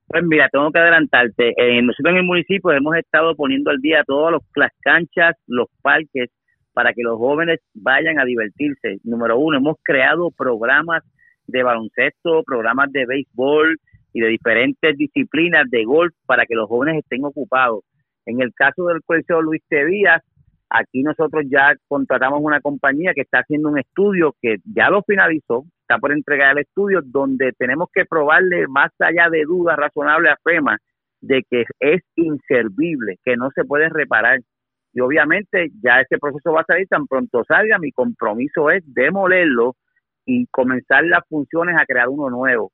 Pues 0.08 0.24
mira, 0.24 0.50
tengo 0.52 0.72
que 0.72 0.80
adelantarte. 0.80 1.54
Eh, 1.58 1.82
nosotros 1.82 2.12
en 2.12 2.18
el 2.18 2.24
municipio 2.24 2.72
hemos 2.72 2.96
estado 2.96 3.36
poniendo 3.36 3.72
al 3.72 3.80
día 3.80 4.04
todas 4.06 4.40
las 4.56 4.72
canchas, 4.82 5.36
los 5.48 5.68
parques, 5.82 6.30
para 6.74 6.94
que 6.94 7.02
los 7.04 7.18
jóvenes 7.18 7.60
vayan 7.74 8.20
a 8.20 8.26
divertirse. 8.26 8.98
Número 9.04 9.38
uno, 9.38 9.58
hemos 9.58 9.78
creado 9.84 10.30
programas 10.32 11.04
de 11.48 11.64
baloncesto, 11.64 12.44
programas 12.44 12.92
de 12.92 13.06
béisbol 13.06 13.78
y 14.14 14.22
de 14.22 14.28
diferentes 14.28 14.98
disciplinas 14.98 15.70
de 15.70 15.84
golf 15.86 16.14
para 16.26 16.46
que 16.46 16.56
los 16.56 16.68
jóvenes 16.68 16.98
estén 17.00 17.24
ocupados. 17.24 17.84
En 18.26 18.42
el 18.42 18.54
caso 18.54 18.86
del 18.86 19.02
Colegio 19.04 19.42
Luis 19.42 19.64
Tevías, 19.68 20.22
Aquí 20.70 21.04
nosotros 21.04 21.46
ya 21.50 21.74
contratamos 21.88 22.42
una 22.42 22.60
compañía 22.60 23.14
que 23.14 23.22
está 23.22 23.40
haciendo 23.40 23.70
un 23.70 23.80
estudio 23.80 24.36
que 24.42 24.58
ya 24.66 24.90
lo 24.90 25.04
finalizó, 25.04 25.66
está 25.86 26.00
por 26.00 26.12
entregar 26.12 26.52
el 26.54 26.64
estudio, 26.64 27.02
donde 27.04 27.52
tenemos 27.54 27.90
que 27.94 28.06
probarle 28.06 28.68
más 28.68 28.92
allá 29.00 29.30
de 29.30 29.44
dudas 29.44 29.78
razonables 29.78 30.34
a 30.34 30.38
FEMA 30.44 30.78
de 31.22 31.44
que 31.50 31.64
es 31.80 32.02
inservible, 32.16 33.18
que 33.24 33.36
no 33.38 33.50
se 33.54 33.64
puede 33.64 33.90
reparar. 33.90 34.40
Y 34.94 35.02
obviamente 35.02 35.70
ya 35.84 36.02
ese 36.02 36.18
proceso 36.18 36.52
va 36.54 36.62
a 36.62 36.66
salir 36.66 36.88
tan 36.88 37.06
pronto 37.08 37.44
salga, 37.48 37.78
mi 37.78 37.92
compromiso 37.92 38.70
es 38.72 38.84
demolerlo 38.94 39.76
y 40.26 40.48
comenzar 40.48 41.04
las 41.06 41.28
funciones 41.28 41.76
a 41.78 41.86
crear 41.86 42.10
uno 42.10 42.30
nuevo. 42.30 42.72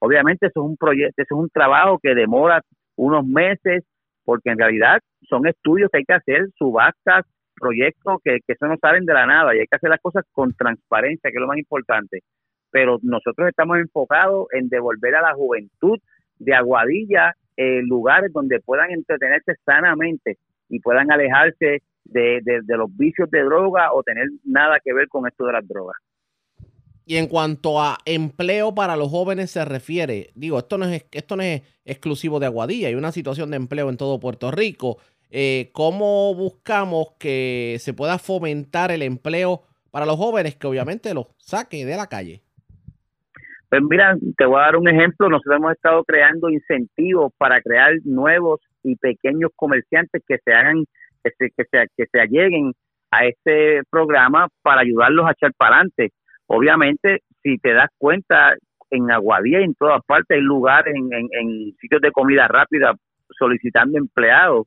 Obviamente 0.00 0.46
eso 0.46 0.60
es 0.60 0.70
un 0.70 0.76
proyecto, 0.76 1.22
eso 1.22 1.34
es 1.34 1.40
un 1.40 1.50
trabajo 1.50 1.98
que 2.02 2.14
demora 2.14 2.60
unos 2.96 3.26
meses, 3.26 3.84
porque 4.24 4.50
en 4.50 4.58
realidad 4.58 5.00
son 5.28 5.46
estudios 5.46 5.90
que 5.90 5.98
hay 5.98 6.04
que 6.04 6.14
hacer, 6.14 6.48
subastas, 6.56 7.24
proyectos 7.54 8.18
que, 8.24 8.38
que 8.46 8.54
eso 8.54 8.66
no 8.66 8.76
salen 8.80 9.04
de 9.04 9.12
la 9.12 9.26
nada 9.26 9.54
y 9.54 9.60
hay 9.60 9.66
que 9.66 9.76
hacer 9.76 9.90
las 9.90 10.00
cosas 10.00 10.24
con 10.32 10.54
transparencia, 10.54 11.30
que 11.30 11.36
es 11.36 11.40
lo 11.40 11.46
más 11.46 11.58
importante. 11.58 12.20
Pero 12.70 12.98
nosotros 13.02 13.48
estamos 13.48 13.78
enfocados 13.78 14.46
en 14.52 14.68
devolver 14.68 15.14
a 15.14 15.22
la 15.22 15.34
juventud 15.34 15.98
de 16.38 16.54
Aguadilla 16.54 17.34
eh, 17.56 17.82
lugares 17.82 18.32
donde 18.32 18.58
puedan 18.60 18.90
entretenerse 18.90 19.52
sanamente 19.66 20.38
y 20.70 20.80
puedan 20.80 21.12
alejarse 21.12 21.82
de, 22.04 22.42
los 22.68 22.96
vicios 22.96 23.30
de 23.30 23.42
droga 23.42 23.92
o 23.92 24.02
tener 24.02 24.28
nada 24.44 24.78
que 24.82 24.94
ver 24.94 25.08
con 25.08 25.26
esto 25.26 25.44
de 25.44 25.52
las 25.52 25.68
drogas. 25.68 25.96
Y 27.04 27.16
en 27.16 27.26
cuanto 27.26 27.80
a 27.80 27.98
empleo 28.04 28.74
para 28.74 28.96
los 28.96 29.10
jóvenes 29.10 29.50
se 29.50 29.64
refiere, 29.64 30.30
digo, 30.34 30.58
esto 30.58 30.78
no 30.78 30.86
es, 30.86 31.04
esto 31.10 31.36
no 31.36 31.42
es 31.42 31.62
exclusivo 31.84 32.40
de 32.40 32.46
Aguadilla, 32.46 32.88
hay 32.88 32.94
una 32.94 33.12
situación 33.12 33.50
de 33.50 33.56
empleo 33.56 33.90
en 33.90 33.96
todo 33.96 34.20
Puerto 34.20 34.50
Rico. 34.50 34.98
Eh, 35.30 35.70
¿Cómo 35.72 36.34
buscamos 36.34 37.12
que 37.18 37.76
se 37.80 37.92
pueda 37.92 38.18
fomentar 38.18 38.90
el 38.90 39.02
empleo 39.02 39.62
para 39.90 40.06
los 40.06 40.16
jóvenes 40.16 40.56
que 40.56 40.66
obviamente 40.66 41.12
los 41.12 41.26
saque 41.36 41.84
de 41.84 41.96
la 41.96 42.06
calle? 42.06 42.42
Pues 43.70 43.82
mira, 43.88 44.16
te 44.36 44.44
voy 44.44 44.58
a 44.58 44.64
dar 44.64 44.76
un 44.76 44.88
ejemplo. 44.88 45.28
Nosotros 45.28 45.56
hemos 45.56 45.72
estado 45.72 46.04
creando 46.04 46.50
incentivos 46.50 47.32
para 47.38 47.62
crear 47.62 47.94
nuevos 48.04 48.60
y 48.82 48.96
pequeños 48.96 49.50
comerciantes 49.56 50.22
que 50.26 50.38
se 50.44 50.52
hagan, 50.52 50.84
que 51.22 51.30
se, 51.38 51.50
que 51.56 51.64
se, 51.70 51.86
que 51.96 52.06
se 52.10 52.20
alleguen 52.20 52.72
a 53.12 53.26
este 53.26 53.82
programa 53.90 54.48
para 54.62 54.82
ayudarlos 54.82 55.26
a 55.26 55.32
echar 55.32 55.52
para 55.56 55.76
adelante 55.76 56.12
Obviamente, 56.52 57.22
si 57.44 57.58
te 57.58 57.72
das 57.72 57.90
cuenta, 57.96 58.56
en 58.90 59.08
Aguadilla 59.08 59.60
y 59.60 59.64
en 59.64 59.74
todas 59.74 60.00
partes 60.04 60.36
hay 60.36 60.42
lugares, 60.42 60.92
en, 60.96 61.72
sitios 61.80 62.00
de 62.00 62.10
comida 62.10 62.48
rápida, 62.48 62.92
solicitando 63.38 63.96
empleados. 63.96 64.66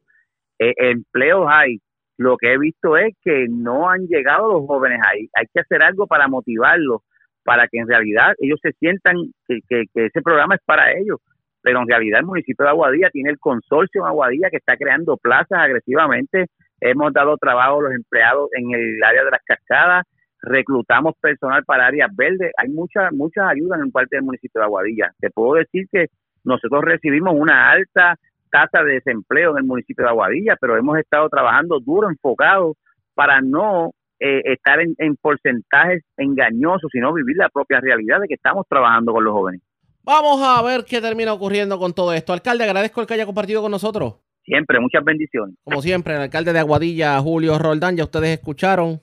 Eh, 0.60 0.74
empleos 0.78 1.46
hay. 1.50 1.80
Lo 2.18 2.38
que 2.38 2.54
he 2.54 2.58
visto 2.58 2.96
es 2.96 3.14
que 3.22 3.48
no 3.50 3.90
han 3.90 4.08
llegado 4.08 4.54
los 4.54 4.66
jóvenes 4.66 5.02
ahí. 5.06 5.28
Hay 5.34 5.46
que 5.54 5.60
hacer 5.60 5.84
algo 5.84 6.08
para 6.08 6.30
motivarlos, 6.30 7.02
para 7.44 7.68
que 7.68 7.80
en 7.80 7.88
realidad 7.88 8.34
ellos 8.40 8.60
se 8.62 8.72
sientan 8.74 9.16
que, 9.48 9.60
que, 9.68 10.06
ese 10.06 10.22
programa 10.22 10.56
es 10.56 10.62
para 10.66 10.92
ellos. 10.94 11.20
Pero 11.62 11.82
en 11.82 11.88
realidad 11.88 12.20
el 12.20 12.26
municipio 12.26 12.66
de 12.66 12.72
Aguadilla 12.72 13.10
tiene 13.10 13.30
el 13.30 13.40
consorcio 13.40 14.02
en 14.02 14.08
Aguadilla 14.08 14.50
que 14.50 14.58
está 14.58 14.76
creando 14.76 15.18
plazas 15.18 15.60
agresivamente. 15.60 16.48
Hemos 16.82 17.14
dado 17.14 17.38
trabajo 17.38 17.80
a 17.80 17.84
los 17.84 17.94
empleados 17.94 18.50
en 18.54 18.72
el 18.74 19.02
área 19.04 19.24
de 19.24 19.32
las 19.32 19.42
cascadas, 19.46 20.04
reclutamos 20.42 21.16
personal 21.22 21.64
para 21.64 21.88
áreas 21.88 22.10
verdes, 22.14 22.52
hay 22.58 22.68
muchas 22.70 23.14
muchas 23.14 23.46
ayudas 23.50 23.80
en 23.82 23.92
parte 23.92 24.18
del 24.18 24.26
municipio 24.26 24.60
de 24.60 24.66
Aguadilla. 24.66 25.12
Te 25.20 25.30
puedo 25.30 25.54
decir 25.54 25.86
que 25.90 26.08
nosotros 26.44 26.84
recibimos 26.84 27.34
una 27.36 27.72
alta 27.72 28.16
tasa 28.52 28.84
de 28.84 28.96
desempleo 28.96 29.52
en 29.52 29.60
el 29.60 29.64
municipio 29.64 30.04
de 30.04 30.12
Aguadilla, 30.12 30.58
pero 30.60 30.78
hemos 30.78 30.98
estado 31.00 31.30
trabajando 31.30 31.80
duro, 31.80 32.10
enfocado 32.10 32.76
para 33.16 33.42
no 33.42 33.92
eh, 34.20 34.42
estar 34.46 34.80
en, 34.80 34.96
en, 34.98 35.16
porcentajes 35.16 36.04
engañosos, 36.18 36.90
sino 36.92 37.14
vivir 37.14 37.38
la 37.38 37.50
propia 37.50 37.80
realidad 37.80 38.20
de 38.22 38.28
que 38.28 38.36
estamos 38.36 38.66
trabajando 38.70 39.14
con 39.14 39.24
los 39.24 39.34
jóvenes. 39.34 39.62
Vamos 40.04 40.42
a 40.42 40.62
ver 40.62 40.84
qué 40.86 41.02
termina 41.02 41.34
ocurriendo 41.34 41.80
con 41.80 41.94
todo 41.94 42.14
esto. 42.14 42.34
Alcalde, 42.34 42.64
agradezco 42.66 43.02
el 43.02 43.08
que 43.08 43.14
haya 43.14 43.26
compartido 43.26 43.62
con 43.62 43.72
nosotros. 43.72 44.16
Siempre, 44.44 44.80
muchas 44.80 45.04
bendiciones. 45.04 45.56
Como 45.64 45.82
siempre, 45.82 46.16
el 46.16 46.22
alcalde 46.22 46.52
de 46.52 46.60
Aguadilla, 46.60 47.18
Julio 47.20 47.58
Roldán, 47.58 47.96
ya 47.96 48.04
ustedes 48.04 48.38
escucharon 48.38 49.00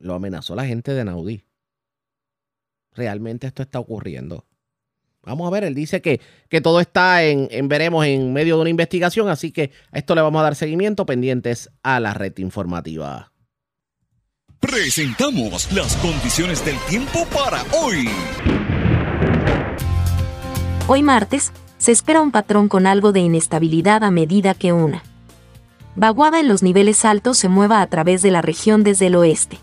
lo 0.00 0.14
amenazó 0.14 0.54
la 0.56 0.64
gente 0.64 0.92
de 0.92 1.04
Naudí. 1.04 1.44
Realmente 2.92 3.46
esto 3.46 3.62
está 3.62 3.78
ocurriendo. 3.78 4.46
Vamos 5.22 5.46
a 5.46 5.50
ver, 5.50 5.64
él 5.64 5.74
dice 5.74 6.00
que, 6.00 6.20
que 6.48 6.62
todo 6.62 6.80
está 6.80 7.22
en, 7.22 7.46
en, 7.50 7.68
veremos 7.68 8.06
en 8.06 8.32
medio 8.32 8.56
de 8.56 8.62
una 8.62 8.70
investigación, 8.70 9.28
así 9.28 9.52
que 9.52 9.70
a 9.92 9.98
esto 9.98 10.14
le 10.14 10.22
vamos 10.22 10.40
a 10.40 10.44
dar 10.44 10.54
seguimiento 10.54 11.04
pendientes 11.04 11.70
a 11.82 12.00
la 12.00 12.14
red 12.14 12.36
informativa. 12.38 13.30
Presentamos 14.60 15.72
las 15.72 15.96
condiciones 15.96 16.62
del 16.62 16.76
tiempo 16.80 17.24
para 17.34 17.64
hoy. 17.80 18.10
Hoy 20.86 21.02
martes, 21.02 21.50
se 21.78 21.92
espera 21.92 22.20
un 22.20 22.30
patrón 22.30 22.68
con 22.68 22.86
algo 22.86 23.12
de 23.12 23.20
inestabilidad 23.20 24.04
a 24.04 24.10
medida 24.10 24.52
que 24.52 24.74
una 24.74 25.02
vaguada 25.96 26.40
en 26.40 26.48
los 26.48 26.62
niveles 26.62 27.06
altos 27.06 27.38
se 27.38 27.48
mueva 27.48 27.80
a 27.80 27.86
través 27.86 28.20
de 28.20 28.30
la 28.30 28.42
región 28.42 28.84
desde 28.84 29.06
el 29.06 29.16
oeste. 29.16 29.58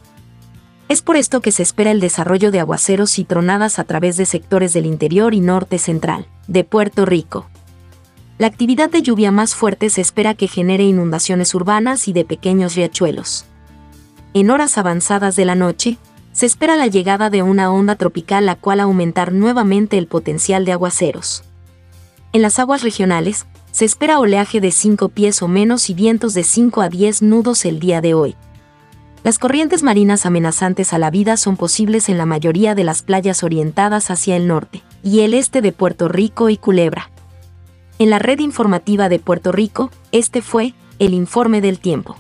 Es 0.90 1.04
por 1.04 1.16
esto 1.16 1.42
que 1.42 1.52
se 1.52 1.62
espera 1.62 1.92
el 1.92 2.00
desarrollo 2.00 2.50
de 2.50 2.60
aguaceros 2.60 3.20
y 3.20 3.24
tronadas 3.24 3.78
a 3.78 3.84
través 3.84 4.18
de 4.18 4.26
sectores 4.26 4.74
del 4.74 4.88
interior 4.88 5.36
y 5.36 5.42
norte 5.42 5.78
central, 5.78 6.26
de 6.48 6.64
Puerto 6.64 7.06
Rico. 7.06 7.48
La 8.40 8.48
actividad 8.48 8.90
de 8.90 9.04
lluvia 9.04 9.32
más 9.32 9.54
fuerte 9.54 9.92
se 9.92 10.02
espera 10.02 10.34
que 10.34 10.48
genere 10.48 10.86
inundaciones 10.86 11.54
urbanas 11.54 12.08
y 12.08 12.14
de 12.14 12.26
pequeños 12.26 12.74
riachuelos. 12.74 13.46
En 14.34 14.50
horas 14.50 14.78
avanzadas 14.78 15.36
de 15.36 15.46
la 15.46 15.56
noche, 15.56 15.98
se 16.32 16.46
espera 16.46 16.76
la 16.76 16.88
llegada 16.88 17.30
de 17.30 17.42
una 17.42 17.72
onda 17.72 17.96
tropical 17.96 18.46
la 18.46 18.56
cual 18.56 18.80
aumentar 18.80 19.32
nuevamente 19.34 19.98
el 19.98 20.08
potencial 20.08 20.66
de 20.66 20.74
aguaceros. 20.74 21.44
En 22.34 22.42
las 22.42 22.60
aguas 22.60 22.84
regionales, 22.84 23.48
se 23.72 23.86
espera 23.86 24.20
oleaje 24.20 24.62
de 24.62 24.72
5 24.72 25.10
pies 25.10 25.42
o 25.42 25.48
menos 25.48 25.90
y 25.90 25.94
vientos 25.94 26.34
de 26.34 26.44
5 26.44 26.82
a 26.82 26.90
10 26.90 27.22
nudos 27.24 27.66
el 27.66 27.80
día 27.80 28.02
de 28.02 28.14
hoy. 28.14 28.36
Las 29.24 29.40
corrientes 29.40 29.84
marinas 29.84 30.26
amenazantes 30.26 30.94
a 30.94 31.00
la 31.00 31.10
vida 31.10 31.38
son 31.38 31.58
posibles 31.58 32.08
en 32.10 32.18
la 32.18 32.26
mayoría 32.26 32.76
de 32.76 32.84
las 32.84 33.02
playas 33.02 33.44
orientadas 33.44 34.12
hacia 34.12 34.36
el 34.36 34.48
norte 34.48 34.84
y 35.04 35.22
el 35.22 35.34
este 35.34 35.62
de 35.62 35.72
Puerto 35.72 36.08
Rico 36.08 36.50
y 36.50 36.58
Culebra. 36.58 37.12
En 38.00 38.10
la 38.10 38.20
red 38.20 38.40
informativa 38.40 39.10
de 39.10 39.20
Puerto 39.20 39.52
Rico, 39.52 39.90
este 40.12 40.42
fue 40.42 40.76
el 41.00 41.14
informe 41.14 41.62
del 41.62 41.80
tiempo. 41.80 42.16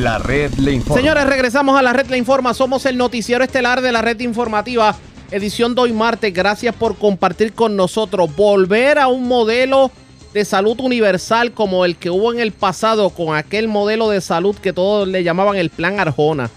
La 0.00 0.16
red 0.16 0.54
le 0.54 0.72
informa. 0.72 0.98
Señores, 0.98 1.26
regresamos 1.26 1.78
a 1.78 1.82
la 1.82 1.92
red 1.92 2.06
le 2.06 2.16
informa. 2.16 2.54
Somos 2.54 2.86
el 2.86 2.96
noticiero 2.96 3.44
estelar 3.44 3.82
de 3.82 3.92
la 3.92 4.00
red 4.00 4.18
informativa, 4.20 4.96
edición 5.30 5.74
de 5.74 5.82
hoy 5.82 5.92
martes. 5.92 6.32
Gracias 6.32 6.74
por 6.74 6.96
compartir 6.96 7.52
con 7.52 7.76
nosotros. 7.76 8.34
Volver 8.34 8.98
a 8.98 9.08
un 9.08 9.28
modelo 9.28 9.90
de 10.32 10.46
salud 10.46 10.80
universal 10.80 11.52
como 11.52 11.84
el 11.84 11.96
que 11.96 12.08
hubo 12.08 12.32
en 12.32 12.40
el 12.40 12.52
pasado 12.52 13.10
con 13.10 13.36
aquel 13.36 13.68
modelo 13.68 14.08
de 14.08 14.22
salud 14.22 14.56
que 14.56 14.72
todos 14.72 15.06
le 15.06 15.22
llamaban 15.22 15.56
el 15.56 15.68
plan 15.68 16.00
Arjona, 16.00 16.48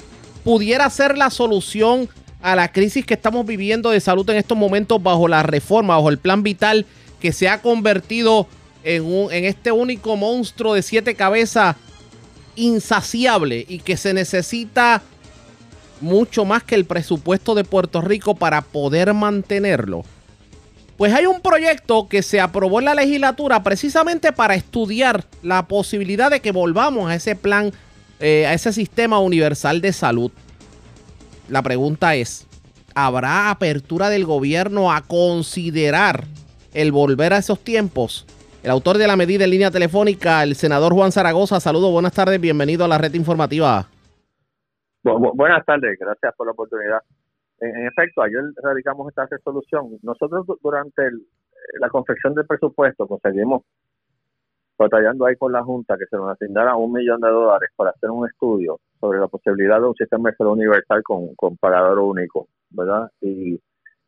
pudiera 0.45 0.89
ser 0.89 1.17
la 1.17 1.29
solución 1.29 2.07
a 2.41 2.55
la 2.55 2.71
crisis 2.71 3.05
que 3.05 3.15
estamos 3.15 3.45
viviendo 3.45 3.89
de 3.89 3.99
salud 3.99 4.29
en 4.29 4.37
estos 4.37 4.57
momentos 4.57 5.03
bajo 5.03 5.27
la 5.27 5.43
reforma, 5.43 5.97
bajo 5.97 6.07
el 6.07 6.17
plan 6.17 6.43
vital 6.43 6.85
que 7.19 7.33
se 7.33 7.49
ha 7.49 7.61
convertido 7.61 8.47
en, 8.85 9.03
un, 9.03 9.33
en 9.33 9.43
este 9.43 9.73
único 9.73 10.15
monstruo 10.15 10.75
de 10.75 10.81
siete 10.81 11.15
cabezas 11.15 11.75
insaciable 12.55 13.65
y 13.67 13.79
que 13.79 13.97
se 13.97 14.13
necesita 14.13 15.01
mucho 16.01 16.45
más 16.45 16.63
que 16.63 16.75
el 16.75 16.85
presupuesto 16.85 17.55
de 17.55 17.63
Puerto 17.63 18.01
Rico 18.01 18.35
para 18.35 18.61
poder 18.61 19.13
mantenerlo. 19.13 20.03
Pues 20.97 21.13
hay 21.13 21.25
un 21.25 21.41
proyecto 21.41 22.07
que 22.07 22.21
se 22.21 22.39
aprobó 22.39 22.79
en 22.79 22.85
la 22.85 22.95
legislatura 22.95 23.63
precisamente 23.63 24.31
para 24.31 24.55
estudiar 24.55 25.25
la 25.41 25.67
posibilidad 25.67 26.29
de 26.29 26.39
que 26.39 26.51
volvamos 26.51 27.09
a 27.09 27.15
ese 27.15 27.35
plan, 27.35 27.71
eh, 28.19 28.45
a 28.45 28.53
ese 28.53 28.71
sistema 28.71 29.19
universal 29.19 29.81
de 29.81 29.91
salud. 29.91 30.31
La 31.49 31.61
pregunta 31.61 32.15
es, 32.15 32.45
¿habrá 32.93 33.49
apertura 33.49 34.09
del 34.09 34.25
gobierno 34.25 34.91
a 34.91 35.01
considerar 35.01 36.25
el 36.73 36.91
volver 36.91 37.33
a 37.33 37.37
esos 37.37 37.59
tiempos? 37.59 38.25
El 38.63 38.71
autor 38.71 38.97
de 38.97 39.07
la 39.07 39.17
medida 39.17 39.43
en 39.43 39.49
línea 39.49 39.71
telefónica, 39.71 40.41
el 40.41 40.55
senador 40.55 40.93
Juan 40.93 41.11
Zaragoza. 41.11 41.59
Saludos, 41.59 41.91
buenas 41.91 42.13
tardes, 42.13 42.39
bienvenido 42.39 42.85
a 42.85 42.87
la 42.87 42.97
red 42.97 43.13
informativa. 43.13 43.85
buenas 45.03 45.65
tardes, 45.65 45.99
gracias 45.99 46.33
por 46.37 46.47
la 46.47 46.53
oportunidad 46.53 46.99
en, 47.59 47.87
efecto, 47.87 48.21
ayer 48.21 48.41
radicamos 48.61 49.07
esta 49.09 49.25
resolución. 49.25 49.97
Nosotros 50.01 50.45
durante 50.61 51.03
la 51.79 51.89
confección 51.89 52.33
del 52.35 52.45
presupuesto 52.45 53.07
conseguimos, 53.07 53.63
batallando 54.77 55.25
ahí 55.25 55.35
con 55.37 55.51
la 55.51 55.63
Junta, 55.63 55.97
que 55.97 56.05
se 56.09 56.17
nos 56.17 56.29
asignara 56.29 56.75
un 56.75 56.91
millón 56.91 57.21
de 57.21 57.29
dólares 57.29 57.69
para 57.75 57.91
hacer 57.91 58.09
un 58.09 58.27
estudio 58.27 58.79
sobre 58.99 59.19
la 59.19 59.27
posibilidad 59.27 59.79
de 59.79 59.87
un 59.87 59.95
sistema 59.95 60.29
de 60.29 60.35
salud 60.35 60.53
universal 60.53 61.03
con, 61.03 61.35
con 61.35 61.55
pagador 61.57 61.99
único, 61.99 62.47
¿verdad? 62.69 63.09
Y 63.21 63.59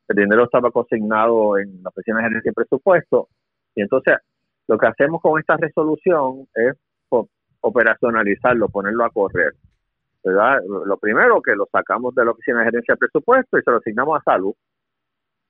el 0.07 0.15
dinero 0.15 0.45
estaba 0.45 0.71
consignado 0.71 1.57
en 1.57 1.81
la 1.81 1.89
oficina 1.89 2.17
de 2.17 2.23
gerencia 2.23 2.51
de 2.51 2.55
presupuesto 2.55 3.29
y 3.73 3.81
entonces 3.81 4.15
Lo 4.67 4.77
que 4.77 4.87
hacemos 4.87 5.21
con 5.21 5.39
esta 5.39 5.57
resolución 5.57 6.47
es 6.53 6.73
operacionalizarlo, 7.61 8.69
ponerlo 8.69 9.05
a 9.05 9.09
correr. 9.09 9.53
¿verdad? 10.23 10.59
Lo 10.85 10.97
primero, 10.97 11.41
que 11.41 11.55
lo 11.55 11.67
sacamos 11.71 12.13
de 12.15 12.25
la 12.25 12.31
Oficina 12.31 12.59
de 12.59 12.65
Gerencia 12.65 12.93
de 12.95 12.97
Presupuesto 12.97 13.57
y 13.57 13.61
se 13.61 13.71
lo 13.71 13.77
asignamos 13.77 14.19
a 14.19 14.23
Salud. 14.23 14.53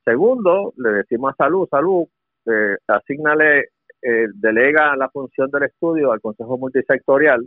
Segundo, 0.04 0.74
le 0.78 0.90
decimos 0.92 1.34
a 1.34 1.46
Salud, 1.46 1.68
Salud, 1.70 2.06
eh, 2.46 2.78
asignale, 2.88 3.70
eh, 4.02 4.28
delega 4.34 4.96
la 4.96 5.10
función 5.10 5.50
del 5.50 5.64
estudio 5.64 6.12
al 6.12 6.22
Consejo 6.22 6.58
Multisectorial, 6.58 7.42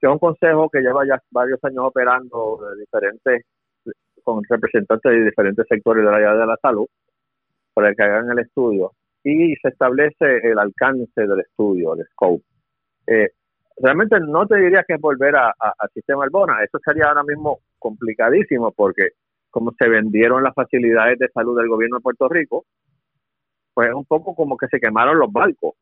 que 0.00 0.06
es 0.06 0.12
un 0.12 0.18
consejo 0.18 0.70
que 0.70 0.80
lleva 0.80 1.04
ya 1.06 1.20
varios 1.30 1.58
años 1.64 1.84
operando 1.86 2.60
diferentes, 2.78 3.42
con 4.22 4.42
representantes 4.48 5.12
de 5.12 5.24
diferentes 5.24 5.66
sectores 5.68 6.04
del 6.04 6.14
área 6.14 6.34
de 6.34 6.46
la 6.46 6.56
salud, 6.62 6.86
para 7.74 7.94
que 7.94 8.02
hagan 8.02 8.30
el 8.30 8.38
estudio. 8.38 8.92
Y 9.24 9.56
se 9.56 9.68
establece 9.68 10.38
el 10.42 10.58
alcance 10.58 11.22
del 11.26 11.40
estudio, 11.40 11.94
el 11.94 12.06
scope. 12.08 12.44
Eh, 13.06 13.30
realmente 13.78 14.20
no 14.20 14.46
te 14.46 14.56
diría 14.58 14.84
que 14.86 14.94
es 14.94 15.00
volver 15.00 15.36
a- 15.36 15.48
a- 15.58 15.74
al 15.78 15.90
sistema 15.94 16.24
Albona, 16.24 16.62
eso 16.62 16.78
sería 16.84 17.06
ahora 17.08 17.24
mismo 17.24 17.60
complicadísimo 17.78 18.72
porque 18.72 19.10
como 19.50 19.72
se 19.78 19.88
vendieron 19.88 20.42
las 20.42 20.54
facilidades 20.54 21.18
de 21.18 21.28
salud 21.28 21.56
del 21.58 21.68
gobierno 21.68 21.96
de 21.98 22.02
Puerto 22.02 22.28
Rico, 22.28 22.64
pues 23.72 23.88
es 23.88 23.94
un 23.94 24.04
poco 24.04 24.34
como 24.34 24.56
que 24.56 24.68
se 24.68 24.80
quemaron 24.80 25.18
los 25.18 25.32
barcos, 25.32 25.74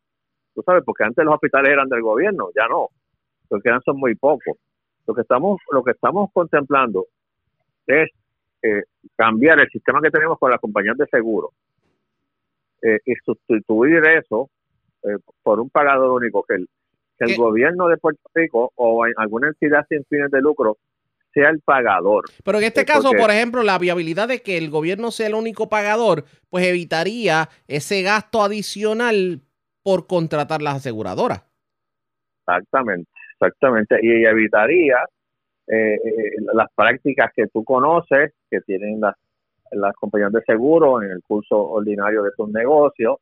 tú 0.54 0.62
sabes, 0.64 0.82
porque 0.84 1.04
antes 1.04 1.24
los 1.24 1.34
hospitales 1.34 1.72
eran 1.72 1.88
del 1.88 2.02
gobierno, 2.02 2.48
ya 2.54 2.68
no, 2.68 2.88
lo 3.50 3.58
que 3.58 3.62
quedan 3.64 3.82
son 3.82 3.98
muy 3.98 4.14
pocos. 4.14 4.56
Lo 5.06 5.14
que 5.14 5.22
estamos, 5.22 5.60
lo 5.72 5.82
que 5.82 5.90
estamos 5.92 6.30
contemplando 6.32 7.06
es 7.86 8.08
eh, 8.62 8.84
cambiar 9.16 9.60
el 9.60 9.68
sistema 9.68 10.00
que 10.00 10.10
tenemos 10.10 10.38
con 10.38 10.50
las 10.50 10.60
compañías 10.60 10.96
de 10.96 11.06
seguro 11.06 11.50
eh, 12.82 12.98
y 13.04 13.14
sustituir 13.24 14.02
eso 14.06 14.50
eh, 15.04 15.16
por 15.42 15.60
un 15.60 15.70
pagador 15.70 16.10
único 16.10 16.42
que 16.42 16.54
el, 16.56 16.68
que 17.18 17.24
el 17.24 17.30
¿Qué? 17.32 17.36
gobierno 17.36 17.88
de 17.88 17.96
Puerto 17.96 18.28
Rico 18.34 18.72
o 18.76 19.06
en 19.06 19.12
alguna 19.16 19.48
entidad 19.48 19.86
sin 19.88 20.04
fines 20.04 20.30
de 20.30 20.40
lucro 20.40 20.76
sea 21.34 21.48
el 21.50 21.60
pagador. 21.60 22.24
Pero 22.44 22.58
en 22.58 22.64
este 22.64 22.82
Eh, 22.82 22.84
caso, 22.84 23.10
por 23.12 23.30
ejemplo, 23.30 23.62
la 23.62 23.78
viabilidad 23.78 24.28
de 24.28 24.42
que 24.42 24.58
el 24.58 24.70
gobierno 24.70 25.10
sea 25.10 25.28
el 25.28 25.34
único 25.34 25.68
pagador, 25.68 26.24
pues 26.50 26.66
evitaría 26.66 27.48
ese 27.66 28.02
gasto 28.02 28.42
adicional 28.42 29.40
por 29.82 30.06
contratar 30.06 30.62
las 30.62 30.76
aseguradoras. 30.76 31.42
Exactamente, 32.46 33.10
exactamente. 33.34 33.98
Y 34.02 34.24
evitaría 34.24 34.96
eh, 35.68 35.94
eh, 35.94 36.32
las 36.54 36.68
prácticas 36.74 37.30
que 37.34 37.46
tú 37.46 37.64
conoces, 37.64 38.32
que 38.50 38.60
tienen 38.60 39.00
las, 39.00 39.14
las 39.72 39.94
compañías 39.94 40.32
de 40.32 40.42
seguro 40.42 41.02
en 41.02 41.10
el 41.10 41.22
curso 41.22 41.56
ordinario 41.56 42.22
de 42.22 42.30
sus 42.36 42.48
negocios, 42.50 43.16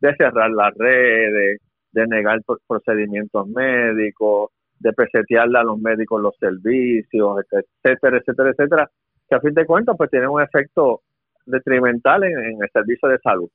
de 0.00 0.14
cerrar 0.16 0.50
las 0.50 0.72
redes, 0.76 1.60
de 1.92 2.06
negar 2.06 2.40
pro- 2.46 2.58
procedimientos 2.66 3.46
médicos, 3.48 4.50
de 4.78 4.92
pesetearle 4.92 5.58
a 5.58 5.62
los 5.62 5.78
médicos 5.78 6.22
los 6.22 6.34
servicios, 6.38 7.40
etcétera, 7.82 8.18
etcétera, 8.18 8.50
etcétera, 8.50 8.90
que 9.28 9.34
a 9.34 9.40
fin 9.40 9.54
de 9.54 9.66
cuentas 9.66 9.94
pues 9.98 10.10
tienen 10.10 10.30
un 10.30 10.40
efecto 10.42 11.02
detrimental 11.46 12.24
en, 12.24 12.38
en 12.38 12.62
el 12.62 12.70
servicio 12.72 13.08
de 13.08 13.18
salud. 13.18 13.50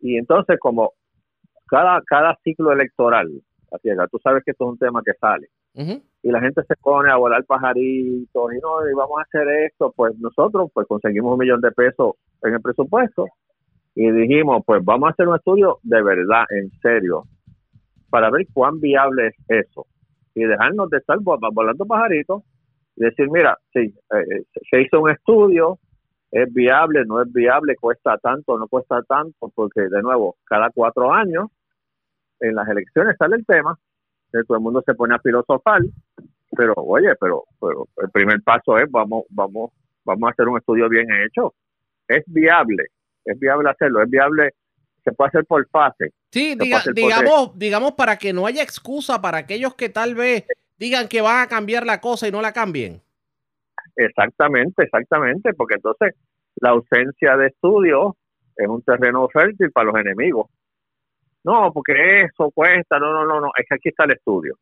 Y 0.00 0.16
entonces 0.16 0.58
como 0.58 0.92
cada, 1.66 2.00
cada 2.06 2.36
ciclo 2.42 2.72
electoral, 2.72 3.30
así 3.72 3.88
es, 3.90 3.96
tú 4.10 4.18
sabes 4.22 4.42
que 4.44 4.52
esto 4.52 4.64
es 4.64 4.70
un 4.72 4.78
tema 4.78 5.02
que 5.04 5.12
sale, 5.14 5.48
Y 6.22 6.30
la 6.30 6.40
gente 6.40 6.62
se 6.64 6.76
pone 6.76 7.10
a 7.10 7.16
volar 7.16 7.44
pajaritos 7.44 8.52
y 8.54 8.58
no, 8.60 8.76
vamos 8.96 9.18
a 9.18 9.22
hacer 9.22 9.46
esto, 9.66 9.92
pues 9.94 10.16
nosotros 10.18 10.70
pues 10.72 10.86
conseguimos 10.86 11.32
un 11.32 11.38
millón 11.38 11.60
de 11.60 11.70
pesos 11.72 12.12
en 12.42 12.54
el 12.54 12.62
presupuesto 12.62 13.26
y 13.94 14.10
dijimos, 14.10 14.62
pues 14.66 14.84
vamos 14.84 15.08
a 15.08 15.12
hacer 15.12 15.28
un 15.28 15.36
estudio 15.36 15.78
de 15.82 16.02
verdad, 16.02 16.44
en 16.50 16.70
serio, 16.80 17.24
para 18.10 18.30
ver 18.30 18.46
cuán 18.52 18.80
viable 18.80 19.28
es 19.28 19.34
eso 19.48 19.86
y 20.34 20.44
dejarnos 20.44 20.88
de 20.90 20.98
estar 20.98 21.18
vo- 21.18 21.38
volando 21.52 21.84
pajaritos 21.86 22.42
y 22.96 23.04
decir, 23.04 23.28
mira, 23.30 23.58
sí, 23.72 23.80
eh, 23.80 23.94
eh, 24.38 24.44
se 24.70 24.80
hizo 24.82 25.00
un 25.00 25.10
estudio, 25.10 25.78
es 26.30 26.52
viable, 26.52 27.04
no 27.06 27.20
es 27.22 27.32
viable, 27.32 27.76
cuesta 27.76 28.16
tanto, 28.18 28.58
no 28.58 28.66
cuesta 28.68 29.02
tanto, 29.02 29.50
porque 29.54 29.82
de 29.82 30.02
nuevo, 30.02 30.36
cada 30.44 30.70
cuatro 30.70 31.12
años 31.12 31.48
en 32.40 32.54
las 32.54 32.68
elecciones 32.68 33.16
sale 33.18 33.36
el 33.36 33.46
tema, 33.46 33.76
todo 34.42 34.56
el 34.56 34.62
mundo 34.64 34.82
se 34.84 34.94
pone 34.94 35.14
a 35.14 35.18
filosofar, 35.20 35.82
pero 36.56 36.74
oye, 36.76 37.14
pero, 37.20 37.44
pero 37.60 37.86
el 38.02 38.10
primer 38.10 38.42
paso 38.42 38.76
es 38.78 38.90
vamos, 38.90 39.24
vamos, 39.30 39.70
vamos 40.04 40.28
a 40.28 40.32
hacer 40.32 40.48
un 40.48 40.58
estudio 40.58 40.88
bien 40.88 41.06
hecho. 41.24 41.54
Es 42.08 42.24
viable, 42.26 42.84
es 43.24 43.38
viable 43.38 43.70
hacerlo, 43.70 44.02
es 44.02 44.10
viable, 44.10 44.50
se 45.04 45.12
puede 45.12 45.28
hacer 45.28 45.44
por 45.46 45.66
fase. 45.68 46.10
Sí, 46.32 46.54
diga- 46.56 46.82
digamos, 46.94 47.58
digamos 47.58 47.92
para 47.92 48.16
que 48.16 48.32
no 48.32 48.46
haya 48.46 48.62
excusa 48.62 49.22
para 49.22 49.38
aquellos 49.38 49.74
que 49.74 49.88
tal 49.88 50.14
vez 50.14 50.44
digan 50.76 51.06
que 51.08 51.20
van 51.20 51.42
a 51.42 51.46
cambiar 51.46 51.86
la 51.86 52.00
cosa 52.00 52.26
y 52.26 52.32
no 52.32 52.42
la 52.42 52.52
cambien. 52.52 53.00
Exactamente, 53.96 54.82
exactamente, 54.84 55.54
porque 55.54 55.74
entonces 55.74 56.14
la 56.56 56.70
ausencia 56.70 57.36
de 57.36 57.48
estudio 57.48 58.16
es 58.56 58.68
un 58.68 58.82
terreno 58.82 59.28
fértil 59.28 59.70
para 59.72 59.86
los 59.90 59.96
enemigos. 60.00 60.48
No, 61.44 61.72
porque 61.72 62.22
eso 62.22 62.50
cuesta, 62.50 62.98
no, 62.98 63.12
no, 63.12 63.24
no, 63.26 63.40
no, 63.40 63.50
es 63.58 63.66
que 63.68 63.74
aquí 63.74 63.88
está 63.90 64.04
el 64.04 64.12
estudio. 64.12 64.56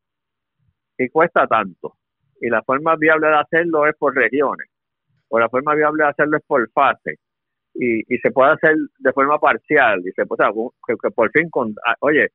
Y 0.98 1.08
cuesta 1.08 1.46
tanto. 1.46 1.96
Y 2.40 2.48
la 2.48 2.62
forma 2.62 2.96
viable 2.96 3.28
de 3.28 3.36
hacerlo 3.36 3.86
es 3.86 3.96
por 3.96 4.14
regiones, 4.14 4.68
o 5.28 5.38
la 5.38 5.48
forma 5.48 5.74
viable 5.74 6.04
de 6.04 6.10
hacerlo 6.10 6.36
es 6.36 6.44
por 6.44 6.68
fase. 6.72 7.18
Y, 7.74 8.00
y 8.14 8.18
se 8.18 8.30
puede 8.30 8.52
hacer 8.52 8.76
de 8.98 9.12
forma 9.12 9.38
parcial, 9.38 10.00
y 10.06 10.12
se 10.12 10.26
puede, 10.26 10.44
o 10.48 10.52
sea, 10.52 10.72
que, 10.86 10.94
que 11.00 11.10
por 11.10 11.30
fin, 11.30 11.48
con, 11.50 11.74
ah, 11.86 11.94
oye, 12.00 12.30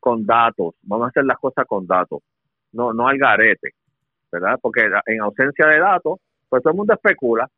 con 0.00 0.26
datos, 0.26 0.74
vamos 0.82 1.06
a 1.06 1.08
hacer 1.10 1.24
las 1.24 1.38
cosas 1.38 1.66
con 1.66 1.86
datos, 1.86 2.20
no, 2.72 2.92
no 2.92 3.08
al 3.08 3.18
garete. 3.18 3.74
¿verdad? 4.30 4.58
Porque 4.60 4.88
en 5.06 5.20
ausencia 5.20 5.66
de 5.66 5.78
datos, 5.78 6.20
pues 6.48 6.62
todo 6.62 6.72
el 6.72 6.76
mundo 6.76 6.94
especula, 6.94 7.48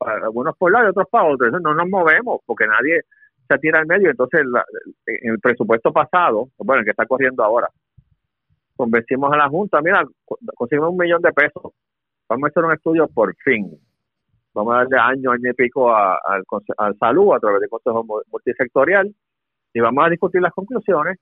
algunos 0.00 0.56
por 0.56 0.72
lado 0.72 0.86
y 0.86 0.90
otros 0.90 1.06
para 1.10 1.24
otros, 1.24 1.52
no 1.60 1.74
nos 1.74 1.88
movemos 1.88 2.40
porque 2.44 2.66
nadie 2.66 3.02
se 3.48 3.58
tira 3.58 3.78
al 3.80 3.86
medio, 3.86 4.10
entonces 4.10 4.40
la- 4.44 4.64
en 5.06 5.32
el 5.32 5.40
presupuesto 5.40 5.92
pasado, 5.92 6.48
bueno, 6.58 6.80
el 6.80 6.84
que 6.84 6.90
está 6.90 7.06
corriendo 7.06 7.42
ahora, 7.44 7.68
convencimos 8.76 9.32
a 9.32 9.36
la 9.36 9.48
Junta, 9.48 9.80
mira, 9.80 10.04
co- 10.24 10.38
conseguimos 10.54 10.90
un 10.90 10.98
millón 10.98 11.22
de 11.22 11.32
pesos, 11.32 11.72
vamos 12.28 12.44
a 12.44 12.48
hacer 12.48 12.64
un 12.64 12.72
estudio 12.72 13.08
por 13.08 13.34
fin, 13.44 13.70
vamos 14.52 14.74
a 14.74 14.78
darle 14.78 14.98
año, 14.98 15.30
año 15.32 15.50
y 15.50 15.54
pico 15.54 15.90
a- 15.94 16.18
al, 16.26 16.42
al 16.78 16.98
salud 16.98 17.34
a 17.34 17.40
través 17.40 17.60
del 17.60 17.70
Consejo 17.70 18.04
Mu- 18.04 18.22
Multisectorial 18.30 19.14
y 19.72 19.80
vamos 19.80 20.06
a 20.06 20.10
discutir 20.10 20.40
las 20.42 20.52
conclusiones 20.52 21.18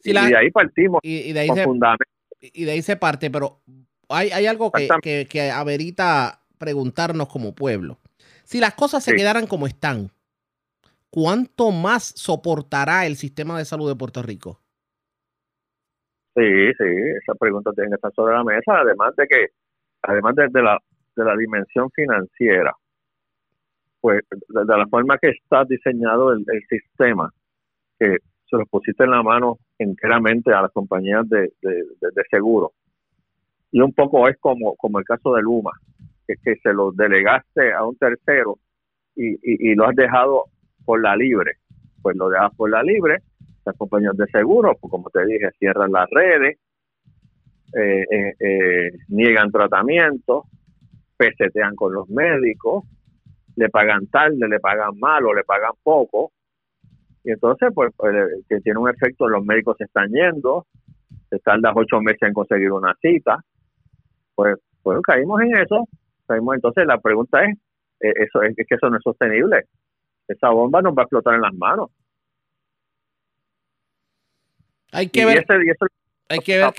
Si 0.00 0.10
y 0.10 0.12
de 0.14 0.36
ahí 0.36 0.50
partimos 0.50 1.00
y, 1.02 1.30
y 1.30 1.32
de 1.32 1.40
ahí 1.40 1.48
con 1.48 1.56
se, 1.56 1.64
fundamentos. 1.64 2.06
y 2.40 2.64
de 2.64 2.70
ahí 2.72 2.82
se 2.82 2.96
parte, 2.96 3.30
pero 3.30 3.60
hay, 4.08 4.30
hay 4.30 4.46
algo 4.46 4.70
que, 4.72 4.88
que, 5.02 5.26
que 5.28 5.50
amerita 5.50 6.40
preguntarnos 6.58 7.28
como 7.28 7.54
pueblo. 7.54 7.98
Si 8.44 8.60
las 8.60 8.74
cosas 8.74 9.02
se 9.02 9.10
Sí. 9.12 9.16
quedaran 9.16 9.46
como 9.46 9.66
están, 9.66 10.10
¿cuánto 11.16 11.70
más 11.70 12.12
soportará 12.14 13.06
el 13.06 13.16
sistema 13.16 13.56
de 13.56 13.64
salud 13.64 13.88
de 13.88 13.96
Puerto 13.96 14.22
Rico? 14.22 14.60
Sí, 16.34 16.42
sí, 16.76 16.84
esa 17.22 17.34
pregunta 17.40 17.70
tiene 17.72 17.88
que 17.88 17.94
estar 17.94 18.12
sobre 18.12 18.34
la 18.34 18.44
mesa, 18.44 18.80
además 18.80 19.16
de 19.16 19.26
que, 19.26 19.46
además 20.02 20.34
de, 20.36 20.62
la, 20.62 20.78
de 21.16 21.24
la 21.24 21.34
dimensión 21.34 21.90
financiera, 21.92 22.74
pues 24.02 24.20
de, 24.30 24.64
la 24.76 24.86
forma 24.88 25.16
que 25.16 25.30
está 25.30 25.64
diseñado 25.64 26.34
el, 26.34 26.44
sistema, 26.68 27.32
que 27.98 28.18
se 28.50 28.56
lo 28.58 28.66
pusiste 28.66 29.04
en 29.04 29.12
la 29.12 29.22
mano 29.22 29.56
enteramente 29.78 30.52
a 30.52 30.60
las 30.60 30.72
compañías 30.72 31.26
de, 31.30 31.50
de, 31.62 31.72
de- 31.72 32.10
de 32.14 32.22
seguro. 32.30 32.72
Y 33.72 33.80
un 33.80 33.94
poco 33.94 34.28
es 34.28 34.36
como, 34.38 34.76
como 34.76 34.98
el 34.98 35.06
caso 35.06 35.32
de 35.34 35.40
Luma, 35.40 35.72
que, 36.26 36.34
que 36.44 36.56
se 36.62 36.74
lo 36.74 36.92
delegaste 36.92 37.72
a 37.72 37.86
un 37.86 37.96
tercero 37.96 38.58
y, 39.14 39.30
y, 39.30 39.70
y 39.70 39.74
lo 39.74 39.88
has 39.88 39.96
dejado 39.96 40.44
por 40.86 41.02
la 41.02 41.14
libre. 41.14 41.58
Pues 42.00 42.16
lo 42.16 42.30
dejas 42.30 42.54
por 42.56 42.70
la 42.70 42.82
libre 42.82 43.22
las 43.66 43.76
compañías 43.76 44.16
de 44.16 44.26
seguro, 44.28 44.76
pues 44.80 44.90
como 44.90 45.10
te 45.10 45.26
dije, 45.26 45.50
cierran 45.58 45.90
las 45.90 46.08
redes, 46.08 46.56
eh, 47.76 48.04
eh, 48.10 48.34
eh, 48.38 48.92
niegan 49.08 49.50
tratamiento, 49.50 50.44
pesetean 51.16 51.74
con 51.74 51.92
los 51.92 52.08
médicos, 52.08 52.84
le 53.56 53.68
pagan 53.68 54.06
tarde, 54.06 54.48
le 54.48 54.60
pagan 54.60 54.96
mal 54.98 55.24
le 55.34 55.42
pagan 55.42 55.72
poco, 55.82 56.30
y 57.24 57.32
entonces 57.32 57.70
pues, 57.74 57.92
pues, 57.96 58.14
que 58.48 58.60
tiene 58.60 58.78
un 58.78 58.88
efecto, 58.88 59.28
los 59.28 59.44
médicos 59.44 59.76
se 59.78 59.84
están 59.84 60.10
yendo, 60.10 60.66
se 61.28 61.40
tardan 61.40 61.72
ocho 61.74 62.00
meses 62.00 62.22
en 62.22 62.34
conseguir 62.34 62.70
una 62.70 62.94
cita, 63.02 63.38
pues 64.36 64.56
bueno, 64.84 65.02
caímos 65.02 65.40
en 65.42 65.56
eso, 65.56 65.88
caímos 66.28 66.54
entonces 66.54 66.86
la 66.86 66.98
pregunta 66.98 67.44
es, 67.44 67.58
eso 67.98 68.42
es, 68.42 68.56
es 68.56 68.66
que 68.66 68.76
eso 68.76 68.88
no 68.90 68.98
es 68.98 69.02
sostenible, 69.02 69.64
esa 70.28 70.50
bomba 70.50 70.82
nos 70.82 70.94
va 70.94 71.02
a 71.02 71.04
explotar 71.04 71.34
en 71.34 71.40
las 71.42 71.54
manos. 71.54 71.90
Hay 74.92 75.08
que 75.08 75.20
y 75.20 75.24
ver, 75.24 75.38
ese- 75.38 75.64
y 75.64 75.70
eso 75.70 75.86
hay 76.28 76.38
que 76.40 76.58
ver 76.58 76.72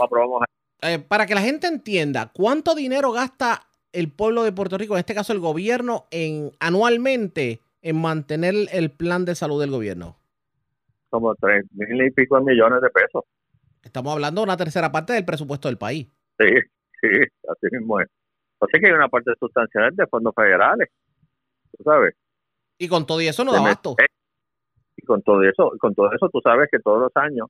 eh, 0.81 0.99
para 0.99 1.25
que 1.25 1.35
la 1.35 1.41
gente 1.41 1.67
entienda 1.67 2.31
cuánto 2.33 2.75
dinero 2.75 3.11
gasta 3.11 3.67
el 3.91 4.11
pueblo 4.11 4.43
de 4.43 4.51
Puerto 4.51 4.77
Rico, 4.77 4.93
en 4.93 4.99
este 4.99 5.15
caso 5.15 5.33
el 5.33 5.39
gobierno, 5.39 6.05
en 6.11 6.51
anualmente 6.59 7.61
en 7.81 7.99
mantener 8.01 8.53
el 8.71 8.91
plan 8.91 9.25
de 9.25 9.35
salud 9.35 9.59
del 9.59 9.71
gobierno. 9.71 10.17
como 11.09 11.33
tres 11.35 11.65
mil 11.71 12.01
y 12.05 12.11
pico 12.11 12.37
de 12.37 12.43
millones 12.43 12.81
de 12.81 12.89
pesos. 12.89 13.23
Estamos 13.81 14.13
hablando 14.13 14.41
de 14.41 14.45
una 14.45 14.57
tercera 14.57 14.91
parte 14.91 15.13
del 15.13 15.25
presupuesto 15.25 15.67
del 15.67 15.77
país. 15.77 16.07
Sí, 16.37 16.47
sí, 17.01 17.07
así 17.49 17.67
mismo 17.75 17.99
es. 18.01 18.07
Sea 18.59 18.79
que 18.81 18.87
hay 18.87 18.93
una 18.93 19.07
parte 19.07 19.31
sustancial 19.39 19.95
de 19.95 20.05
fondos 20.07 20.33
federales, 20.35 20.89
tú 21.77 21.83
sabes. 21.83 22.13
Y 22.77 22.87
con 22.87 23.05
todo 23.05 23.21
y 23.21 23.27
eso 23.27 23.43
no 23.43 23.51
da 23.51 23.59
abasto. 23.59 23.95
Y 24.95 25.05
con 25.05 25.21
todo 25.21 25.43
eso, 25.43 25.71
con 25.79 25.93
todo 25.93 26.11
eso 26.13 26.29
tú 26.29 26.39
sabes 26.43 26.69
que 26.71 26.79
todos 26.79 26.99
los 26.99 27.11
años 27.15 27.47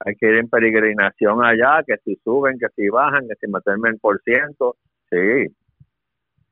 hay 0.00 0.14
que 0.16 0.26
ir 0.26 0.34
en 0.36 0.48
peregrinación 0.48 1.44
allá, 1.44 1.82
que 1.86 1.96
si 2.04 2.16
suben, 2.24 2.58
que 2.58 2.66
si 2.76 2.88
bajan, 2.88 3.26
que 3.28 3.34
si 3.40 3.50
meterme 3.50 3.90
el 3.90 3.98
por 3.98 4.20
ciento. 4.22 4.76
Sí, 5.10 5.48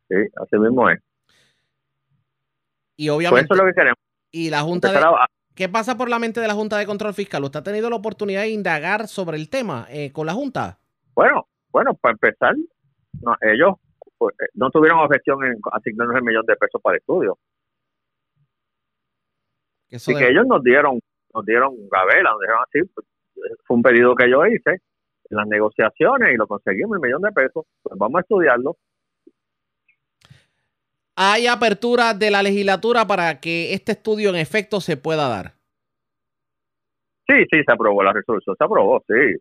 sí, 0.09 0.17
así 0.37 0.59
mismo 0.59 0.89
es. 0.89 1.01
Y 2.97 3.09
Pues 3.09 3.17
obviamente, 3.17 3.45
eso 3.45 3.55
es 3.55 3.61
lo 3.61 3.67
que 3.67 3.75
queremos. 3.75 3.99
y 4.31 4.51
la 4.51 4.61
Junta 4.61 4.93
de, 4.93 5.01
¿qué 5.55 5.69
pasa 5.69 5.97
por 5.97 6.09
la 6.09 6.19
mente 6.19 6.41
de 6.41 6.49
la 6.49 6.55
Junta 6.55 6.79
de 6.79 6.87
Control 6.87 7.15
Fiscal? 7.15 7.45
¿Usted 7.45 7.61
ha 7.61 7.63
tenido 7.63 7.91
la 7.91 7.97
oportunidad 7.97 8.43
de 8.43 8.51
indagar 8.51 9.09
sobre 9.09 9.37
el 9.37 9.51
tema 9.51 9.87
eh, 9.91 10.13
con 10.13 10.27
la 10.27 10.35
Junta? 10.35 10.79
Bueno, 11.15 11.47
bueno, 11.71 11.95
para 11.95 12.13
empezar, 12.13 12.55
no, 13.21 13.35
ellos 13.41 13.75
pues, 14.19 14.35
eh, 14.41 14.51
no 14.55 14.71
tuvieron 14.71 15.01
objeción 15.01 15.45
en 15.45 15.59
asignarnos 15.73 16.17
el 16.17 16.23
millón 16.23 16.47
de 16.47 16.57
pesos 16.57 16.81
para 16.81 16.99
estudio. 16.99 17.39
Eso 19.93 20.13
de- 20.13 20.19
que 20.19 20.29
ellos 20.29 20.47
nos 20.47 20.63
dieron, 20.63 20.99
nos 21.35 21.45
dieron 21.47 21.75
gavela, 21.89 22.31
nos 22.33 22.41
dijeron 22.41 22.61
así, 22.67 22.81
pues, 22.95 23.07
fue 23.65 23.77
un 23.77 23.83
pedido 23.83 24.15
que 24.17 24.29
yo 24.31 24.45
hice 24.47 24.71
en 25.31 25.37
las 25.37 25.47
negociaciones 25.47 26.35
y 26.35 26.37
lo 26.37 26.47
conseguimos, 26.47 26.97
el 26.97 27.03
millón 27.03 27.23
de 27.23 27.33
pesos, 27.33 27.65
pues 27.83 27.97
vamos 27.99 28.19
a 28.19 28.21
estudiarlo. 28.23 28.77
hay 31.15 31.47
apertura 31.47 32.15
de 32.15 32.31
la 32.31 32.43
legislatura 32.43 33.07
para 33.07 33.39
que 33.39 33.75
este 33.75 33.93
estudio 33.93 34.31
en 34.31 34.37
efecto 34.37 34.81
se 34.81 34.97
pueda 34.97 35.29
dar. 35.29 35.53
Sí, 37.29 37.35
sí, 37.51 37.63
se 37.65 37.73
aprobó 37.73 38.03
la 38.03 38.13
resolución, 38.13 38.57
se 38.57 38.65
aprobó, 38.65 39.03
sí. 39.07 39.37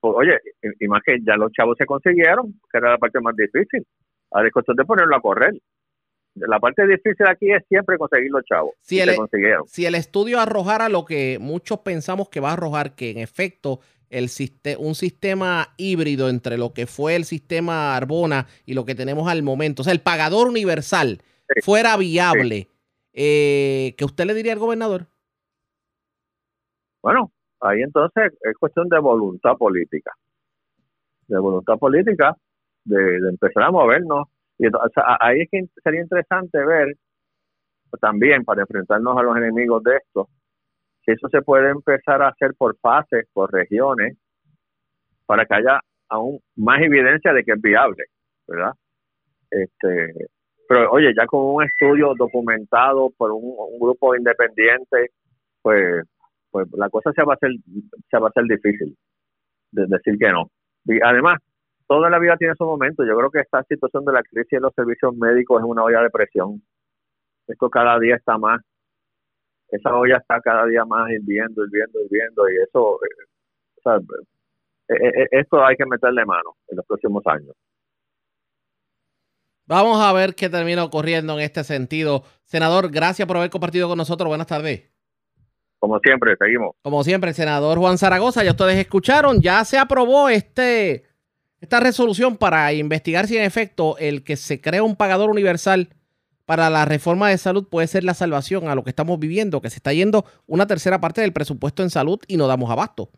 Pues, 0.00 0.14
oye, 0.16 0.36
y, 0.62 0.84
y 0.84 0.88
más 0.88 1.00
que 1.04 1.18
ya 1.24 1.36
los 1.36 1.52
chavos 1.52 1.76
se 1.78 1.86
consiguieron, 1.86 2.52
que 2.70 2.78
era 2.78 2.90
la 2.90 2.98
parte 2.98 3.20
más 3.20 3.34
difícil. 3.36 3.86
Ahora 4.32 4.48
es 4.48 4.52
cuestión 4.52 4.76
de 4.76 4.84
ponerlo 4.84 5.16
a 5.16 5.20
correr. 5.20 5.54
La 6.34 6.58
parte 6.58 6.86
difícil 6.86 7.26
aquí 7.26 7.52
es 7.52 7.62
siempre 7.68 7.98
conseguir 7.98 8.30
los 8.30 8.42
chavos. 8.44 8.72
Y 8.88 9.00
el- 9.00 9.14
consiguieron. 9.16 9.66
Si 9.66 9.84
el 9.84 9.94
estudio 9.94 10.40
arrojara 10.40 10.88
lo 10.88 11.04
que 11.04 11.38
muchos 11.40 11.80
pensamos 11.80 12.28
que 12.30 12.40
va 12.40 12.50
a 12.50 12.52
arrojar, 12.54 12.94
que 12.94 13.10
en 13.10 13.18
efecto 13.18 13.80
el 14.08 14.28
un 14.78 14.94
sistema 14.94 15.68
híbrido 15.78 16.28
entre 16.28 16.58
lo 16.58 16.72
que 16.74 16.86
fue 16.86 17.16
el 17.16 17.24
sistema 17.24 17.96
Arbona 17.96 18.46
y 18.66 18.74
lo 18.74 18.84
que 18.84 18.94
tenemos 18.94 19.28
al 19.28 19.42
momento, 19.42 19.82
o 19.82 19.84
sea, 19.84 19.92
el 19.92 20.00
pagador 20.00 20.48
universal 20.48 21.20
Sí. 21.54 21.60
fuera 21.62 21.96
viable, 21.98 22.68
eh, 23.12 23.94
¿qué 23.98 24.04
usted 24.06 24.24
le 24.24 24.32
diría 24.34 24.52
al 24.54 24.58
gobernador? 24.58 25.06
Bueno, 27.02 27.32
ahí 27.60 27.82
entonces 27.82 28.32
es 28.42 28.56
cuestión 28.58 28.88
de 28.88 28.98
voluntad 29.00 29.56
política. 29.58 30.12
De 31.26 31.38
voluntad 31.38 31.78
política, 31.78 32.36
de, 32.84 32.96
de 33.20 33.28
empezar 33.28 33.64
a 33.64 33.70
movernos. 33.70 34.28
Ahí 35.20 35.42
es 35.42 35.48
que 35.50 35.64
sería 35.82 36.02
interesante 36.02 36.64
ver 36.64 36.94
también 38.00 38.44
para 38.44 38.62
enfrentarnos 38.62 39.16
a 39.18 39.22
los 39.22 39.36
enemigos 39.36 39.82
de 39.82 39.96
esto, 39.96 40.28
si 41.04 41.12
eso 41.12 41.28
se 41.28 41.42
puede 41.42 41.70
empezar 41.70 42.22
a 42.22 42.28
hacer 42.28 42.54
por 42.56 42.76
fases, 42.78 43.26
por 43.32 43.52
regiones, 43.52 44.16
para 45.26 45.44
que 45.44 45.54
haya 45.54 45.80
aún 46.08 46.40
más 46.56 46.80
evidencia 46.80 47.32
de 47.32 47.44
que 47.44 47.52
es 47.52 47.60
viable, 47.60 48.04
¿verdad? 48.46 48.72
Este, 49.50 50.14
pero 50.68 50.90
oye, 50.90 51.12
ya 51.14 51.26
con 51.26 51.56
un 51.56 51.64
estudio 51.64 52.14
documentado 52.14 53.10
por 53.16 53.32
un, 53.32 53.42
un 53.44 53.78
grupo 53.78 54.14
independiente, 54.14 55.10
pues 55.60 56.06
pues 56.52 56.68
la 56.74 56.88
cosa 56.90 57.10
se 57.12 57.24
va 57.24 57.32
a 57.32 57.36
hacer 57.36 57.50
se 58.10 58.18
va 58.18 58.26
a 58.26 58.30
hacer 58.30 58.44
difícil 58.44 58.96
de 59.72 59.86
decir 59.86 60.18
que 60.18 60.30
no. 60.30 60.50
Y 60.84 60.98
además, 61.02 61.38
toda 61.92 62.08
la 62.08 62.18
vida 62.18 62.38
tiene 62.38 62.54
su 62.56 62.64
momento. 62.64 63.04
Yo 63.04 63.14
creo 63.14 63.30
que 63.30 63.40
esta 63.40 63.62
situación 63.64 64.06
de 64.06 64.12
la 64.14 64.22
crisis 64.22 64.52
de 64.52 64.60
los 64.60 64.74
servicios 64.74 65.14
médicos 65.14 65.60
es 65.60 65.68
una 65.68 65.84
olla 65.84 66.00
de 66.00 66.08
presión. 66.08 66.62
Esto 67.46 67.68
cada 67.68 67.98
día 67.98 68.16
está 68.16 68.38
más, 68.38 68.62
esa 69.68 69.94
olla 69.94 70.16
está 70.16 70.40
cada 70.40 70.64
día 70.64 70.86
más 70.86 71.10
hirviendo, 71.10 71.62
hirviendo, 71.66 72.00
hirviendo, 72.00 72.48
y 72.48 72.56
eso, 72.62 72.98
eh, 73.04 73.24
o 73.76 73.82
sea, 73.82 73.96
eh, 74.88 75.22
eh, 75.22 75.28
esto 75.32 75.62
hay 75.62 75.76
que 75.76 75.84
meterle 75.84 76.24
mano 76.24 76.56
en 76.68 76.78
los 76.78 76.86
próximos 76.86 77.22
años. 77.26 77.54
Vamos 79.66 80.00
a 80.02 80.14
ver 80.14 80.34
qué 80.34 80.48
termina 80.48 80.84
ocurriendo 80.84 81.34
en 81.34 81.40
este 81.40 81.62
sentido. 81.62 82.22
Senador, 82.44 82.90
gracias 82.90 83.28
por 83.28 83.36
haber 83.36 83.50
compartido 83.50 83.88
con 83.88 83.98
nosotros. 83.98 84.28
Buenas 84.28 84.46
tardes. 84.46 84.90
Como 85.78 85.98
siempre, 85.98 86.36
seguimos. 86.38 86.74
Como 86.80 87.04
siempre, 87.04 87.30
el 87.30 87.34
senador 87.34 87.78
Juan 87.78 87.98
Zaragoza, 87.98 88.44
ya 88.44 88.52
ustedes 88.52 88.78
escucharon, 88.78 89.40
ya 89.40 89.64
se 89.64 89.78
aprobó 89.78 90.28
este, 90.28 91.11
esta 91.62 91.78
resolución 91.78 92.36
para 92.36 92.72
investigar 92.72 93.28
si 93.28 93.36
en 93.36 93.44
efecto 93.44 93.96
el 93.98 94.24
que 94.24 94.36
se 94.36 94.60
crea 94.60 94.82
un 94.82 94.96
pagador 94.96 95.30
universal 95.30 95.90
para 96.44 96.68
la 96.70 96.84
reforma 96.84 97.30
de 97.30 97.38
salud 97.38 97.68
puede 97.70 97.86
ser 97.86 98.02
la 98.02 98.14
salvación 98.14 98.68
a 98.68 98.74
lo 98.74 98.82
que 98.82 98.90
estamos 98.90 99.20
viviendo, 99.20 99.62
que 99.62 99.70
se 99.70 99.76
está 99.76 99.92
yendo 99.92 100.24
una 100.48 100.66
tercera 100.66 101.00
parte 101.00 101.20
del 101.20 101.32
presupuesto 101.32 101.84
en 101.84 101.90
salud 101.90 102.18
y 102.26 102.36
no 102.36 102.48
damos 102.48 102.68
abasto. 102.68 103.10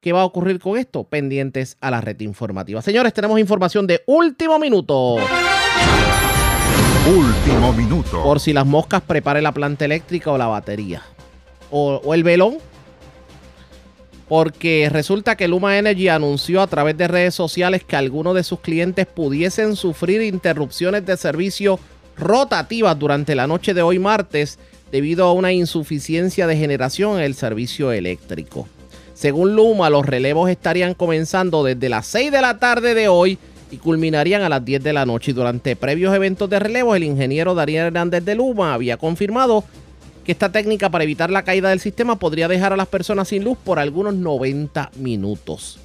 ¿Qué 0.00 0.12
va 0.12 0.22
a 0.22 0.24
ocurrir 0.24 0.58
con 0.58 0.76
esto? 0.76 1.04
Pendientes 1.04 1.76
a 1.80 1.92
la 1.92 2.00
red 2.00 2.20
informativa. 2.20 2.82
Señores, 2.82 3.14
tenemos 3.14 3.38
información 3.38 3.86
de 3.86 4.02
último 4.06 4.58
minuto. 4.58 5.18
Último 7.06 7.72
minuto. 7.72 8.22
Por 8.24 8.40
si 8.40 8.52
las 8.52 8.66
moscas 8.66 9.02
prepare 9.02 9.40
la 9.40 9.52
planta 9.52 9.84
eléctrica 9.84 10.32
o 10.32 10.38
la 10.38 10.48
batería. 10.48 11.02
O, 11.70 12.00
o 12.04 12.12
el 12.12 12.24
velón. 12.24 12.58
Porque 14.28 14.88
resulta 14.90 15.36
que 15.36 15.48
Luma 15.48 15.78
Energy 15.78 16.08
anunció 16.08 16.60
a 16.60 16.66
través 16.66 16.96
de 16.98 17.08
redes 17.08 17.34
sociales 17.34 17.82
que 17.84 17.96
algunos 17.96 18.34
de 18.34 18.44
sus 18.44 18.60
clientes 18.60 19.06
pudiesen 19.06 19.74
sufrir 19.74 20.20
interrupciones 20.22 21.06
de 21.06 21.16
servicio 21.16 21.80
rotativas 22.16 22.98
durante 22.98 23.34
la 23.34 23.46
noche 23.46 23.74
de 23.74 23.82
hoy 23.82 23.98
martes 23.98 24.58
debido 24.90 25.24
a 25.26 25.32
una 25.32 25.52
insuficiencia 25.52 26.46
de 26.46 26.56
generación 26.56 27.18
en 27.18 27.24
el 27.24 27.34
servicio 27.34 27.92
eléctrico. 27.92 28.68
Según 29.14 29.56
Luma, 29.56 29.90
los 29.90 30.06
relevos 30.06 30.50
estarían 30.50 30.94
comenzando 30.94 31.64
desde 31.64 31.88
las 31.88 32.06
6 32.06 32.30
de 32.30 32.40
la 32.40 32.58
tarde 32.58 32.94
de 32.94 33.08
hoy 33.08 33.38
y 33.70 33.78
culminarían 33.78 34.42
a 34.42 34.48
las 34.48 34.64
10 34.64 34.82
de 34.82 34.92
la 34.92 35.06
noche. 35.06 35.32
Y 35.32 35.34
durante 35.34 35.76
previos 35.76 36.14
eventos 36.14 36.48
de 36.48 36.58
relevos, 36.58 36.96
el 36.96 37.04
ingeniero 37.04 37.54
Darío 37.54 37.82
Hernández 37.82 38.24
de 38.24 38.34
Luma 38.34 38.74
había 38.74 38.96
confirmado 38.96 39.64
que 40.28 40.32
esta 40.32 40.52
técnica 40.52 40.90
para 40.90 41.04
evitar 41.04 41.30
la 41.30 41.42
caída 41.42 41.70
del 41.70 41.80
sistema 41.80 42.18
podría 42.18 42.48
dejar 42.48 42.74
a 42.74 42.76
las 42.76 42.88
personas 42.88 43.28
sin 43.28 43.44
luz 43.44 43.56
por 43.64 43.78
algunos 43.78 44.14
90 44.14 44.90
minutos. 44.96 45.78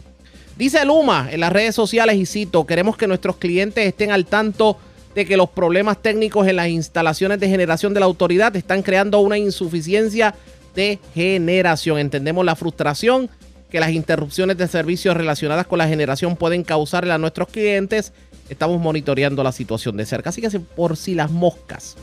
Dice 0.58 0.84
Luma 0.84 1.30
en 1.32 1.40
las 1.40 1.54
redes 1.54 1.74
sociales 1.74 2.18
y 2.18 2.26
cito, 2.26 2.66
queremos 2.66 2.98
que 2.98 3.08
nuestros 3.08 3.38
clientes 3.38 3.88
estén 3.88 4.12
al 4.12 4.26
tanto 4.26 4.78
de 5.16 5.26
que 5.26 5.38
los 5.38 5.50
problemas 5.50 6.02
técnicos 6.02 6.46
en 6.46 6.58
las 6.58 6.68
instalaciones 6.68 7.40
de 7.40 7.48
generación 7.48 7.94
de 7.94 8.02
la 8.02 8.06
autoridad 8.06 8.54
están 8.58 8.82
creando 8.82 9.22
una 9.22 9.38
insuficiencia 9.38 10.36
de 10.76 11.00
generación. 11.14 11.98
Entendemos 11.98 12.44
la 12.44 12.58
frustración 12.58 13.30
que 13.72 13.80
las 13.80 13.92
interrupciones 13.92 14.58
de 14.58 14.68
servicios 14.68 15.16
relacionadas 15.16 15.68
con 15.68 15.78
la 15.78 15.88
generación 15.88 16.36
pueden 16.36 16.66
causarle 16.66 17.14
a 17.14 17.18
nuestros 17.18 17.48
clientes. 17.48 18.12
Estamos 18.50 18.82
monitoreando 18.82 19.42
la 19.42 19.54
situación 19.54 19.96
de 19.96 20.06
cerca. 20.06 20.32
Así 20.32 20.42
que 20.42 20.50
por 20.60 20.98
si 20.98 21.16
las 21.16 21.32
moscas 21.32 21.96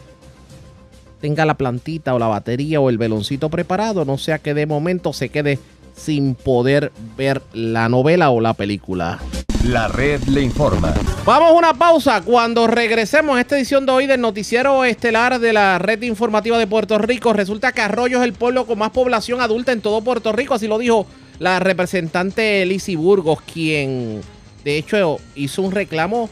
tenga 1.20 1.44
la 1.44 1.54
plantita 1.54 2.14
o 2.14 2.18
la 2.18 2.26
batería 2.26 2.80
o 2.80 2.90
el 2.90 2.98
veloncito 2.98 3.48
preparado, 3.50 4.04
no 4.04 4.18
sea 4.18 4.38
que 4.38 4.54
de 4.54 4.66
momento 4.66 5.12
se 5.12 5.28
quede 5.28 5.58
sin 5.94 6.34
poder 6.34 6.92
ver 7.16 7.42
la 7.52 7.88
novela 7.88 8.30
o 8.30 8.40
la 8.40 8.54
película. 8.54 9.18
La 9.66 9.88
red 9.88 10.22
le 10.24 10.40
informa. 10.40 10.94
Vamos 11.26 11.50
a 11.50 11.52
una 11.52 11.74
pausa. 11.74 12.22
Cuando 12.22 12.66
regresemos 12.66 13.36
a 13.36 13.40
esta 13.40 13.58
edición 13.58 13.84
de 13.84 13.92
hoy 13.92 14.06
del 14.06 14.20
noticiero 14.20 14.86
estelar 14.86 15.38
de 15.38 15.52
la 15.52 15.78
red 15.78 16.00
informativa 16.02 16.56
de 16.56 16.66
Puerto 16.66 16.96
Rico, 16.96 17.34
resulta 17.34 17.72
que 17.72 17.82
Arroyo 17.82 18.18
es 18.18 18.24
el 18.24 18.32
pueblo 18.32 18.64
con 18.64 18.78
más 18.78 18.90
población 18.90 19.42
adulta 19.42 19.72
en 19.72 19.82
todo 19.82 20.00
Puerto 20.00 20.32
Rico, 20.32 20.54
así 20.54 20.66
lo 20.66 20.78
dijo 20.78 21.06
la 21.38 21.58
representante 21.58 22.64
Lizzie 22.64 22.96
Burgos, 22.96 23.40
quien 23.42 24.22
de 24.64 24.78
hecho 24.78 25.18
hizo 25.34 25.62
un 25.62 25.72
reclamo 25.72 26.30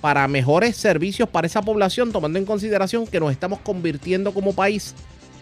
para 0.00 0.26
mejores 0.28 0.76
servicios 0.76 1.28
para 1.28 1.46
esa 1.46 1.62
población, 1.62 2.12
tomando 2.12 2.38
en 2.38 2.46
consideración 2.46 3.06
que 3.06 3.20
nos 3.20 3.32
estamos 3.32 3.58
convirtiendo 3.60 4.32
como 4.32 4.52
país 4.52 4.94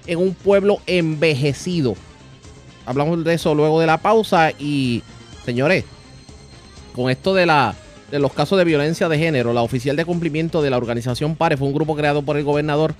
en 0.06 0.18
un 0.18 0.34
pueblo 0.34 0.78
envejecido. 0.86 1.94
Hablamos 2.86 3.22
de 3.24 3.34
eso 3.34 3.54
luego 3.54 3.80
de 3.80 3.86
la 3.86 3.98
pausa 3.98 4.50
y, 4.58 5.02
señores, 5.44 5.84
con 6.94 7.10
esto 7.10 7.34
de 7.34 7.46
la 7.46 7.74
de 8.10 8.18
los 8.18 8.32
casos 8.32 8.56
de 8.56 8.64
violencia 8.64 9.06
de 9.10 9.18
género, 9.18 9.52
la 9.52 9.60
oficial 9.60 9.94
de 9.94 10.06
cumplimiento 10.06 10.62
de 10.62 10.70
la 10.70 10.78
organización 10.78 11.36
PARE 11.36 11.58
fue 11.58 11.68
un 11.68 11.74
grupo 11.74 11.94
creado 11.94 12.22
por 12.22 12.38
el 12.38 12.44
gobernador 12.44 12.94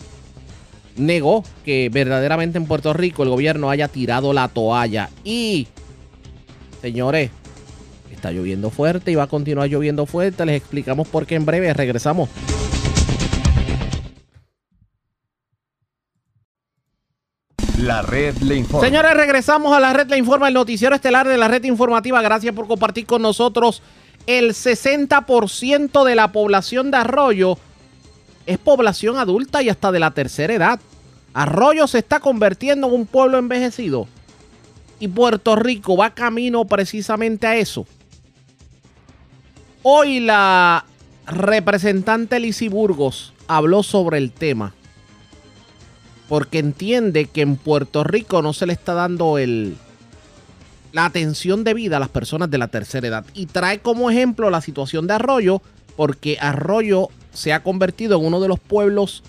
negó 0.98 1.44
que 1.64 1.88
verdaderamente 1.90 2.58
en 2.58 2.66
Puerto 2.66 2.92
Rico 2.92 3.22
el 3.22 3.30
gobierno 3.30 3.70
haya 3.70 3.88
tirado 3.88 4.32
la 4.32 4.48
toalla 4.48 5.08
y 5.24 5.68
señores, 6.82 7.30
está 8.18 8.32
lloviendo 8.32 8.70
fuerte 8.70 9.12
y 9.12 9.14
va 9.14 9.24
a 9.24 9.26
continuar 9.28 9.68
lloviendo 9.68 10.04
fuerte, 10.04 10.44
les 10.44 10.56
explicamos 10.56 11.06
por 11.08 11.24
qué 11.24 11.36
en 11.36 11.46
breve 11.46 11.72
regresamos. 11.72 12.28
La 17.78 18.02
red 18.02 18.36
le 18.38 18.56
informa. 18.56 18.84
Señores, 18.84 19.14
regresamos 19.14 19.72
a 19.72 19.78
la 19.78 19.92
red 19.92 20.08
Le 20.08 20.18
Informa, 20.18 20.48
el 20.48 20.54
noticiero 20.54 20.96
estelar 20.96 21.28
de 21.28 21.38
la 21.38 21.46
red 21.46 21.62
informativa. 21.62 22.20
Gracias 22.20 22.52
por 22.52 22.66
compartir 22.66 23.06
con 23.06 23.22
nosotros. 23.22 23.82
El 24.26 24.50
60% 24.50 26.04
de 26.04 26.14
la 26.16 26.32
población 26.32 26.90
de 26.90 26.96
Arroyo 26.96 27.56
es 28.46 28.58
población 28.58 29.16
adulta 29.16 29.62
y 29.62 29.68
hasta 29.68 29.92
de 29.92 30.00
la 30.00 30.10
tercera 30.10 30.52
edad. 30.52 30.80
Arroyo 31.34 31.86
se 31.86 31.98
está 31.98 32.18
convirtiendo 32.18 32.88
en 32.88 32.94
un 32.94 33.06
pueblo 33.06 33.38
envejecido. 33.38 34.08
Y 34.98 35.06
Puerto 35.06 35.54
Rico 35.54 35.96
va 35.96 36.10
camino 36.10 36.64
precisamente 36.64 37.46
a 37.46 37.54
eso. 37.54 37.86
Hoy 39.90 40.20
la 40.20 40.84
representante 41.26 42.38
Lizy 42.38 42.68
Burgos 42.68 43.32
habló 43.46 43.82
sobre 43.82 44.18
el 44.18 44.32
tema. 44.32 44.74
Porque 46.28 46.58
entiende 46.58 47.24
que 47.24 47.40
en 47.40 47.56
Puerto 47.56 48.04
Rico 48.04 48.42
no 48.42 48.52
se 48.52 48.66
le 48.66 48.74
está 48.74 48.92
dando 48.92 49.38
el, 49.38 49.78
la 50.92 51.06
atención 51.06 51.64
debida 51.64 51.96
a 51.96 52.00
las 52.00 52.10
personas 52.10 52.50
de 52.50 52.58
la 52.58 52.68
tercera 52.68 53.08
edad. 53.08 53.24
Y 53.32 53.46
trae 53.46 53.78
como 53.78 54.10
ejemplo 54.10 54.50
la 54.50 54.60
situación 54.60 55.06
de 55.06 55.14
Arroyo, 55.14 55.62
porque 55.96 56.36
Arroyo 56.38 57.08
se 57.32 57.54
ha 57.54 57.62
convertido 57.62 58.18
en 58.18 58.26
uno 58.26 58.40
de 58.40 58.48
los 58.48 58.60
pueblos 58.60 59.22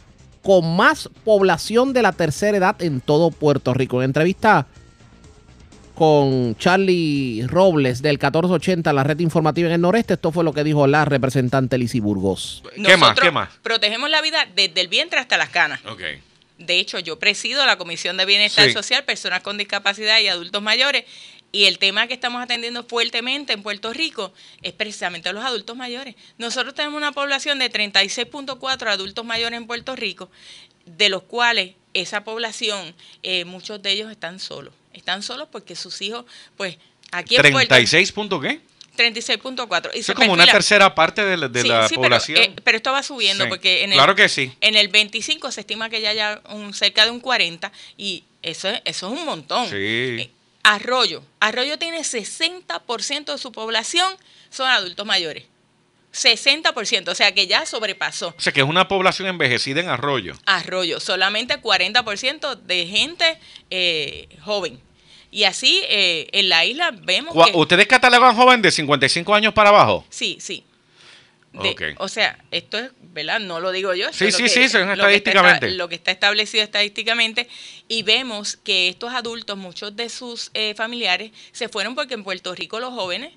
con 0.44 0.76
más 0.76 1.10
población 1.24 1.94
de 1.94 2.02
la 2.02 2.12
tercera 2.12 2.58
edad 2.58 2.82
en 2.82 3.00
todo 3.00 3.32
Puerto 3.32 3.74
Rico. 3.74 4.02
En 4.02 4.10
entrevista 4.10 4.68
con 6.00 6.56
Charlie 6.56 7.46
Robles 7.46 8.02
del 8.02 8.14
1480, 8.14 8.94
la 8.94 9.04
red 9.04 9.20
informativa 9.20 9.68
en 9.68 9.74
el 9.74 9.82
noreste, 9.82 10.14
esto 10.14 10.32
fue 10.32 10.46
lo 10.46 10.54
que 10.54 10.64
dijo 10.64 10.88
la 10.88 11.04
representante 11.04 11.78
Lizy 11.78 12.00
Burgos. 12.00 12.64
¿Qué 12.74 12.96
más? 12.96 13.20
¿Qué 13.20 13.32
más? 13.32 13.50
Protegemos 13.62 14.10
la 14.10 14.22
vida 14.22 14.48
desde 14.56 14.80
el 14.80 14.88
vientre 14.88 15.20
hasta 15.20 15.38
las 15.38 15.50
canas. 15.50 15.82
Ok. 15.86 16.02
De 16.58 16.80
hecho, 16.80 17.00
yo 17.00 17.20
presido 17.20 17.66
la 17.66 17.78
Comisión 17.78 18.16
de 18.16 18.26
Bienestar 18.26 18.68
Sí. 18.68 18.72
Social, 18.72 19.04
Personas 19.04 19.42
con 19.42 19.58
Discapacidad 19.58 20.22
y 20.22 20.30
Adultos 20.30 20.62
Mayores. 20.62 21.04
Y 21.52 21.66
el 21.66 21.80
tema 21.80 22.08
que 22.08 22.14
estamos 22.14 22.42
atendiendo 22.42 22.84
fuertemente 22.86 23.52
en 23.52 23.62
Puerto 23.62 23.92
Rico 23.92 24.32
es 24.62 24.72
precisamente 24.72 25.28
a 25.28 25.34
los 25.34 25.44
adultos 25.44 25.76
mayores. 25.76 26.16
Nosotros 26.38 26.76
tenemos 26.76 26.96
una 26.96 27.12
población 27.12 27.60
de 27.60 27.70
36.4 27.70 28.88
adultos 28.88 29.26
mayores 29.26 29.58
en 29.58 29.68
Puerto 29.68 29.98
Rico, 29.98 30.30
de 30.86 31.10
los 31.10 31.24
cuales 31.24 31.74
esa 31.94 32.24
población, 32.24 32.96
eh, 33.22 33.44
muchos 33.44 33.82
de 33.82 33.92
ellos 33.92 34.10
están 34.12 34.40
solos. 34.40 34.74
Están 35.00 35.24
solos 35.24 35.48
porque 35.52 35.76
sus 35.76 36.02
hijos, 36.02 36.26
pues, 36.58 36.78
aquí 37.12 37.36
en 37.36 37.42
Puerto 37.42 37.70
36 37.70 38.12
punto 38.12 38.40
qué? 38.40 38.62
36.4. 38.98 39.92
Y 39.94 40.00
Eso 40.00 40.08
se 40.08 40.12
es 40.12 40.16
como 40.18 40.34
una 40.34 40.44
perfila- 40.44 40.52
tercera 40.52 40.94
parte 40.94 41.24
de 41.24 41.38
la, 41.38 41.48
de 41.48 41.62
Sí, 41.62 41.68
la 41.70 41.84
sí, 41.88 41.96
pero, 41.96 42.02
población. 42.04 42.38
eh, 42.42 42.56
Pero, 42.64 42.76
esto 42.78 42.92
va 42.92 43.02
subiendo 43.02 43.46
Sí. 43.46 43.50
porque 43.50 43.84
en 43.86 43.92
el, 43.92 43.96
Claro 43.98 44.14
que 44.14 44.28
sí. 44.28 44.52
en 44.60 44.76
el 44.76 44.90
25 44.90 45.52
se 45.52 45.62
estima 45.62 45.90
que 45.90 46.02
ya 46.02 46.10
haya 46.10 46.42
un, 46.50 46.74
cerca 46.74 47.06
de 47.06 47.12
un 47.12 47.22
40 47.22 47.72
y 47.98 48.26
eso 48.42 48.68
es, 48.68 48.82
eso 48.84 49.08
es 49.14 49.20
un 49.20 49.26
montón. 49.26 49.68
Eh, 49.72 50.30
Arroyo. 50.64 51.24
Arroyo 51.40 51.80
tiene 51.80 52.04
60% 52.04 53.32
de 53.32 53.38
su 53.38 53.52
población 53.54 54.14
son 54.50 54.68
adultos 54.70 55.06
mayores. 55.06 55.46
60%, 56.12 57.12
o 57.12 57.16
sea 57.16 57.34
que 57.34 57.48
ya 57.48 57.66
sobrepasó. 57.66 58.30
O 58.38 58.42
sea, 58.42 58.52
que 58.52 58.62
es 58.62 58.68
una 58.68 58.88
población 58.88 59.28
envejecida 59.28 59.80
en 59.80 59.90
Arroyo. 59.90 60.34
Arroyo, 60.46 61.00
solamente 61.00 61.62
40% 61.62 62.56
de 62.56 62.88
gente 62.88 63.40
eh, 63.70 64.28
joven. 64.44 64.80
Y 65.32 65.44
así 65.44 65.82
eh, 65.90 66.28
en 66.32 66.50
la 66.50 66.66
isla 66.66 66.92
vemos 66.92 67.34
que... 67.46 67.52
¿Ustedes 67.56 67.88
catalogan 67.88 68.36
joven 68.36 68.62
de 68.62 68.72
55 68.72 69.34
años 69.36 69.54
para 69.54 69.70
abajo? 69.70 70.06
Sí, 70.10 70.38
sí. 70.40 70.64
De-. 71.54 71.96
O 71.98 72.08
sea, 72.08 72.38
esto 72.52 72.78
es, 72.78 72.92
¿verdad? 73.02 73.40
No 73.40 73.60
lo 73.60 73.72
digo 73.72 73.94
yo. 73.96 74.12
Sí, 74.14 74.32
sí, 74.32 74.44
que- 74.44 74.50
sí, 74.50 74.60
lo 74.62 74.70
que 74.70 74.76
está 74.80 74.94
estadísticamente. 74.94 75.72
Lo 75.72 75.90
que 75.90 75.96
está 75.96 76.12
establecido 76.12 76.64
estadísticamente. 76.64 77.48
Y 77.88 78.04
vemos 78.04 78.58
que 78.58 78.88
estos 78.90 79.14
adultos, 79.14 79.58
muchos 79.58 79.96
de 79.96 80.10
sus 80.10 80.52
eh, 80.54 80.74
familiares, 80.76 81.32
se 81.52 81.68
fueron 81.70 81.96
porque 81.96 82.14
en 82.14 82.24
Puerto 82.24 82.54
Rico 82.54 82.80
los 82.80 82.94
jóvenes 82.94 83.34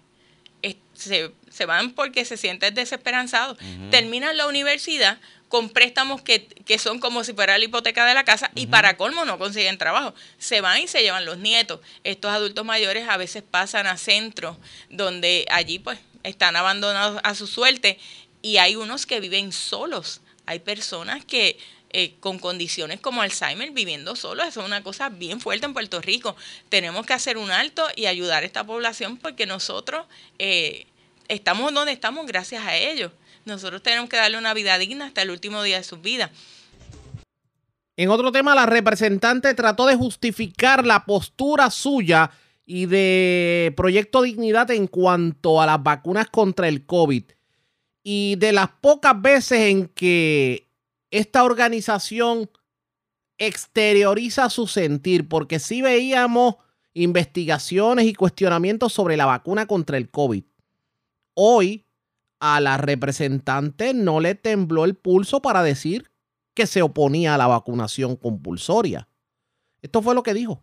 eh, 0.62 0.76
se, 0.94 1.30
se 1.50 1.64
van 1.66 1.92
porque 1.92 2.24
se 2.24 2.36
sienten 2.36 2.74
desesperanzados. 2.74 3.56
Terminan 3.90 4.36
la 4.36 4.46
universidad 4.46 5.18
con 5.52 5.68
préstamos 5.68 6.22
que, 6.22 6.46
que 6.46 6.78
son 6.78 6.98
como 6.98 7.24
si 7.24 7.34
fuera 7.34 7.58
la 7.58 7.64
hipoteca 7.66 8.06
de 8.06 8.14
la 8.14 8.24
casa 8.24 8.50
y 8.54 8.68
para 8.68 8.96
colmo 8.96 9.26
no 9.26 9.36
consiguen 9.36 9.76
trabajo. 9.76 10.14
Se 10.38 10.62
van 10.62 10.80
y 10.80 10.88
se 10.88 11.02
llevan 11.02 11.26
los 11.26 11.36
nietos. 11.36 11.80
Estos 12.04 12.30
adultos 12.30 12.64
mayores 12.64 13.06
a 13.06 13.18
veces 13.18 13.42
pasan 13.42 13.86
a 13.86 13.98
centros 13.98 14.56
donde 14.88 15.44
allí 15.50 15.78
pues 15.78 15.98
están 16.22 16.56
abandonados 16.56 17.20
a 17.22 17.34
su 17.34 17.46
suerte 17.46 17.98
y 18.40 18.56
hay 18.56 18.76
unos 18.76 19.04
que 19.04 19.20
viven 19.20 19.52
solos. 19.52 20.22
Hay 20.46 20.60
personas 20.60 21.22
que 21.22 21.58
eh, 21.90 22.14
con 22.20 22.38
condiciones 22.38 22.98
como 23.00 23.20
Alzheimer 23.20 23.72
viviendo 23.72 24.16
solos, 24.16 24.48
eso 24.48 24.60
es 24.62 24.66
una 24.66 24.82
cosa 24.82 25.10
bien 25.10 25.38
fuerte 25.38 25.66
en 25.66 25.74
Puerto 25.74 26.00
Rico. 26.00 26.34
Tenemos 26.70 27.04
que 27.04 27.12
hacer 27.12 27.36
un 27.36 27.50
alto 27.50 27.86
y 27.94 28.06
ayudar 28.06 28.42
a 28.42 28.46
esta 28.46 28.64
población 28.64 29.18
porque 29.18 29.44
nosotros 29.44 30.06
eh, 30.38 30.86
estamos 31.28 31.74
donde 31.74 31.92
estamos 31.92 32.26
gracias 32.26 32.64
a 32.64 32.74
ellos. 32.74 33.12
Nosotros 33.44 33.82
tenemos 33.82 34.08
que 34.08 34.16
darle 34.16 34.38
una 34.38 34.54
vida 34.54 34.78
digna 34.78 35.06
hasta 35.06 35.22
el 35.22 35.30
último 35.30 35.62
día 35.62 35.78
de 35.78 35.84
sus 35.84 36.00
vidas. 36.00 36.30
En 37.96 38.08
otro 38.08 38.32
tema, 38.32 38.54
la 38.54 38.66
representante 38.66 39.52
trató 39.54 39.86
de 39.86 39.96
justificar 39.96 40.86
la 40.86 41.04
postura 41.04 41.70
suya 41.70 42.30
y 42.64 42.86
de 42.86 43.74
Proyecto 43.76 44.22
Dignidad 44.22 44.70
en 44.70 44.86
cuanto 44.86 45.60
a 45.60 45.66
las 45.66 45.82
vacunas 45.82 46.28
contra 46.30 46.68
el 46.68 46.86
COVID. 46.86 47.24
Y 48.02 48.36
de 48.36 48.52
las 48.52 48.68
pocas 48.80 49.20
veces 49.20 49.60
en 49.70 49.88
que 49.88 50.68
esta 51.10 51.44
organización 51.44 52.50
exterioriza 53.36 54.48
su 54.48 54.66
sentir, 54.66 55.28
porque 55.28 55.58
sí 55.58 55.82
veíamos 55.82 56.56
investigaciones 56.94 58.06
y 58.06 58.14
cuestionamientos 58.14 58.92
sobre 58.92 59.16
la 59.16 59.26
vacuna 59.26 59.66
contra 59.66 59.96
el 59.96 60.10
COVID. 60.10 60.44
Hoy 61.34 61.84
a 62.44 62.60
la 62.60 62.76
representante 62.76 63.94
no 63.94 64.18
le 64.18 64.34
tembló 64.34 64.84
el 64.84 64.96
pulso 64.96 65.40
para 65.40 65.62
decir 65.62 66.10
que 66.54 66.66
se 66.66 66.82
oponía 66.82 67.34
a 67.34 67.38
la 67.38 67.46
vacunación 67.46 68.16
compulsoria. 68.16 69.06
Esto 69.80 70.02
fue 70.02 70.14
lo 70.16 70.24
que 70.24 70.34
dijo. 70.34 70.62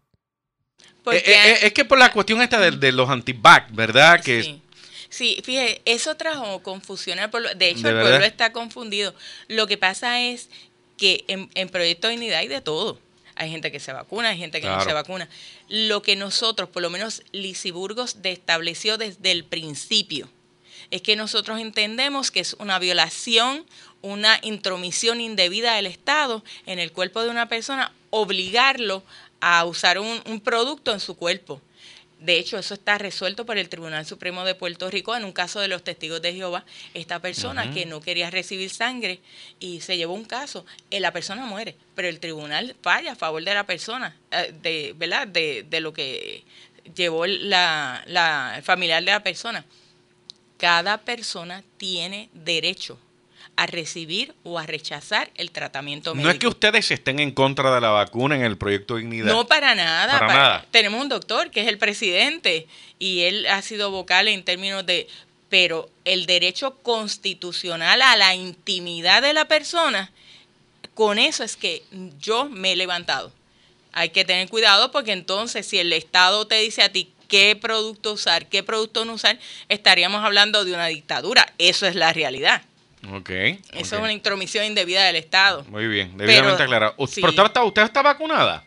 Porque, 1.03 1.19
Eh, 1.19 1.23
eh, 1.27 1.51
eh, 1.51 1.57
es 1.63 1.73
que 1.73 1.85
por 1.85 1.97
la 1.97 2.11
cuestión 2.11 2.41
esta 2.41 2.59
de, 2.59 2.71
de 2.71 2.91
los 2.91 3.09
antivac, 3.09 3.73
¿verdad? 3.73 4.21
Que 4.21 4.43
Sí. 4.43 4.61
Sí, 5.11 5.41
fíjate, 5.43 5.81
eso 5.85 6.15
trajo 6.15 6.61
confusión 6.61 7.17
al 7.17 7.29
pueblo. 7.31 7.49
De 7.55 7.69
hecho, 7.69 7.81
¿De 7.83 7.89
el 7.89 7.95
verdad? 7.95 8.09
pueblo 8.11 8.25
está 8.27 8.51
confundido. 8.51 9.15
Lo 9.47 9.65
que 9.65 9.77
pasa 9.77 10.21
es 10.21 10.49
que 10.97 11.23
en, 11.27 11.49
en 11.55 11.69
Proyecto 11.69 12.09
Dignidad 12.09 12.39
hay 12.39 12.47
de 12.47 12.61
todo. 12.61 12.99
Hay 13.35 13.49
gente 13.49 13.71
que 13.71 13.79
se 13.79 13.93
vacuna, 13.93 14.29
hay 14.29 14.37
gente 14.37 14.59
que 14.61 14.67
no 14.67 14.83
se 14.83 14.91
vacuna. 14.93 15.27
Lo 15.69 16.01
que 16.03 16.15
nosotros, 16.17 16.67
por 16.69 16.81
lo 16.83 16.89
menos 16.89 17.23
Lisiburgos, 17.31 18.17
estableció 18.23 18.97
desde 18.97 19.31
el 19.31 19.45
principio, 19.45 20.29
es 20.91 21.02
que 21.02 21.15
nosotros 21.15 21.60
entendemos 21.60 22.32
que 22.32 22.39
es 22.39 22.54
una 22.60 22.80
violación, 22.80 23.65
una 24.02 24.39
intromisión 24.41 25.21
indebida 25.21 25.75
del 25.75 25.86
Estado 25.86 26.43
en 26.65 26.80
el 26.80 26.91
cuerpo 26.91 27.21
de 27.21 27.30
una 27.30 27.47
persona, 27.47 27.91
obligarlo 28.10 29.04
a 29.41 29.65
usar 29.65 29.99
un, 29.99 30.21
un 30.25 30.41
producto 30.41 30.91
en 30.91 30.99
su 30.99 31.15
cuerpo. 31.15 31.62
De 32.19 32.38
hecho, 32.38 32.58
eso 32.58 32.73
está 32.73 32.97
resuelto 32.97 33.45
por 33.45 33.58
el 33.58 33.69
Tribunal 33.69 34.06
Supremo 34.06 34.43
de 34.43 34.54
Puerto 34.54 34.89
Rico 34.89 35.15
en 35.15 35.23
un 35.23 35.32
caso 35.32 35.62
de 35.62 35.69
los 35.69 35.86
testigos 35.86 36.21
de 36.21 36.34
Jehová. 36.34 36.65
Esta 36.93 37.19
persona 37.19 37.71
que 37.73 37.86
no 37.86 38.02
quería 38.02 38.30
recibir 38.30 38.69
sangre 38.69 39.21
y 39.62 39.80
se 39.80 39.95
llevó 39.95 40.15
un 40.15 40.25
caso, 40.25 40.65
eh, 40.91 40.99
la 40.99 41.13
persona 41.13 41.45
muere, 41.45 41.78
pero 41.95 42.10
el 42.10 42.19
tribunal 42.19 42.75
falla 42.82 43.13
a 43.13 43.15
favor 43.15 43.41
de 43.41 43.54
la 43.54 43.65
persona, 43.65 44.17
eh, 44.32 44.54
de, 44.62 44.93
¿verdad? 44.97 45.28
De, 45.28 45.65
de 45.69 45.80
lo 45.80 45.93
que 45.93 46.43
llevó 46.93 47.25
la, 47.25 48.04
la 48.06 48.56
el 48.58 48.63
familiar 48.63 49.02
de 49.02 49.12
la 49.12 49.23
persona. 49.23 49.63
Cada 50.59 50.97
persona 50.97 51.63
tiene 51.77 52.29
derecho 52.33 52.99
a 53.55 53.65
recibir 53.65 54.33
o 54.43 54.59
a 54.59 54.65
rechazar 54.65 55.31
el 55.35 55.51
tratamiento 55.51 56.13
médico. 56.13 56.27
no 56.27 56.31
es 56.33 56.39
que 56.39 56.47
ustedes 56.47 56.91
estén 56.91 57.19
en 57.19 57.31
contra 57.31 57.73
de 57.73 57.81
la 57.81 57.89
vacuna 57.89 58.35
en 58.35 58.43
el 58.43 58.57
proyecto 58.57 58.97
Dignidad. 58.97 59.31
No, 59.31 59.47
para 59.47 59.73
nada. 59.73 60.19
Para 60.19 60.33
nada. 60.33 60.65
Tenemos 60.71 61.01
un 61.01 61.09
doctor 61.09 61.49
que 61.49 61.61
es 61.61 61.67
el 61.67 61.77
presidente 61.77 62.67
y 62.99 63.21
él 63.21 63.47
ha 63.47 63.61
sido 63.61 63.89
vocal 63.89 64.27
en 64.27 64.43
términos 64.43 64.85
de... 64.85 65.07
Pero 65.49 65.89
el 66.05 66.25
derecho 66.25 66.75
constitucional 66.83 68.01
a 68.01 68.15
la 68.15 68.35
intimidad 68.35 69.23
de 69.23 69.33
la 69.33 69.45
persona, 69.45 70.11
con 70.93 71.17
eso 71.17 71.43
es 71.43 71.55
que 71.55 71.83
yo 72.19 72.47
me 72.49 72.73
he 72.73 72.75
levantado. 72.75 73.31
Hay 73.93 74.09
que 74.09 74.25
tener 74.25 74.47
cuidado 74.47 74.91
porque 74.91 75.11
entonces 75.11 75.65
si 75.65 75.79
el 75.79 75.91
Estado 75.91 76.45
te 76.45 76.59
dice 76.59 76.83
a 76.83 76.91
ti 76.91 77.11
qué 77.29 77.55
producto 77.55 78.11
usar, 78.11 78.47
qué 78.47 78.61
producto 78.63 79.05
no 79.05 79.13
usar, 79.13 79.39
estaríamos 79.69 80.25
hablando 80.25 80.65
de 80.65 80.73
una 80.73 80.87
dictadura. 80.87 81.53
Eso 81.57 81.87
es 81.87 81.95
la 81.95 82.11
realidad. 82.11 82.63
Ok. 83.13 83.29
Eso 83.29 83.95
es 83.95 84.01
una 84.01 84.11
intromisión 84.11 84.65
indebida 84.65 85.05
del 85.05 85.15
Estado. 85.15 85.63
Muy 85.69 85.87
bien, 85.87 86.17
debidamente 86.17 86.51
Pero- 86.57 86.63
aclarado. 86.65 86.93
U- 86.97 87.07
sí. 87.07 87.21
Pero 87.21 87.29
usted 87.29 87.43
está, 87.45 87.63
usted 87.63 87.81
está 87.83 88.01
vacunada. 88.01 88.65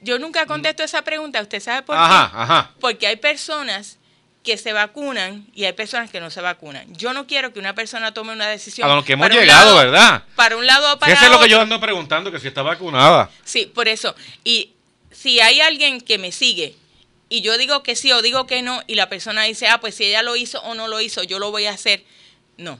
Yo 0.00 0.18
nunca 0.18 0.46
contesto 0.46 0.82
esa 0.82 1.02
pregunta. 1.02 1.40
¿Usted 1.42 1.60
sabe 1.60 1.82
por 1.82 1.96
Ajá, 1.96 2.30
qué? 2.32 2.38
ajá. 2.38 2.70
Porque 2.80 3.06
hay 3.06 3.16
personas 3.16 3.98
que 4.42 4.58
se 4.58 4.72
vacunan 4.74 5.46
y 5.54 5.64
hay 5.64 5.72
personas 5.72 6.10
que 6.10 6.20
no 6.20 6.30
se 6.30 6.42
vacunan. 6.42 6.94
Yo 6.94 7.14
no 7.14 7.26
quiero 7.26 7.52
que 7.54 7.58
una 7.58 7.74
persona 7.74 8.12
tome 8.12 8.32
una 8.32 8.46
decisión. 8.46 8.90
A 8.90 8.94
lo 8.94 9.02
que 9.04 9.14
hemos 9.14 9.30
llegado, 9.30 9.74
lado- 9.74 9.76
¿verdad? 9.76 10.24
Para 10.36 10.56
un 10.58 10.66
lado 10.66 10.92
o 10.94 10.98
para 10.98 11.12
Eso 11.14 11.24
es 11.24 11.30
lo 11.30 11.40
que 11.40 11.48
yo 11.48 11.60
ando 11.60 11.80
preguntando, 11.80 12.30
que 12.30 12.38
si 12.38 12.48
está 12.48 12.60
vacunada. 12.62 13.30
Sí, 13.44 13.64
por 13.74 13.88
eso. 13.88 14.14
Y 14.44 14.72
si 15.10 15.40
hay 15.40 15.60
alguien 15.62 16.00
que 16.00 16.18
me 16.18 16.30
sigue 16.32 16.74
y 17.36 17.40
yo 17.42 17.56
digo 17.58 17.82
que 17.82 17.96
sí 17.96 18.12
o 18.12 18.22
digo 18.22 18.46
que 18.46 18.62
no 18.62 18.82
y 18.86 18.94
la 18.94 19.08
persona 19.08 19.42
dice, 19.44 19.66
ah, 19.68 19.80
pues 19.80 19.94
si 19.94 20.04
ella 20.04 20.22
lo 20.22 20.36
hizo 20.36 20.60
o 20.62 20.74
no 20.74 20.88
lo 20.88 21.00
hizo, 21.00 21.22
yo 21.22 21.38
lo 21.38 21.50
voy 21.50 21.66
a 21.66 21.72
hacer. 21.72 22.04
No, 22.56 22.78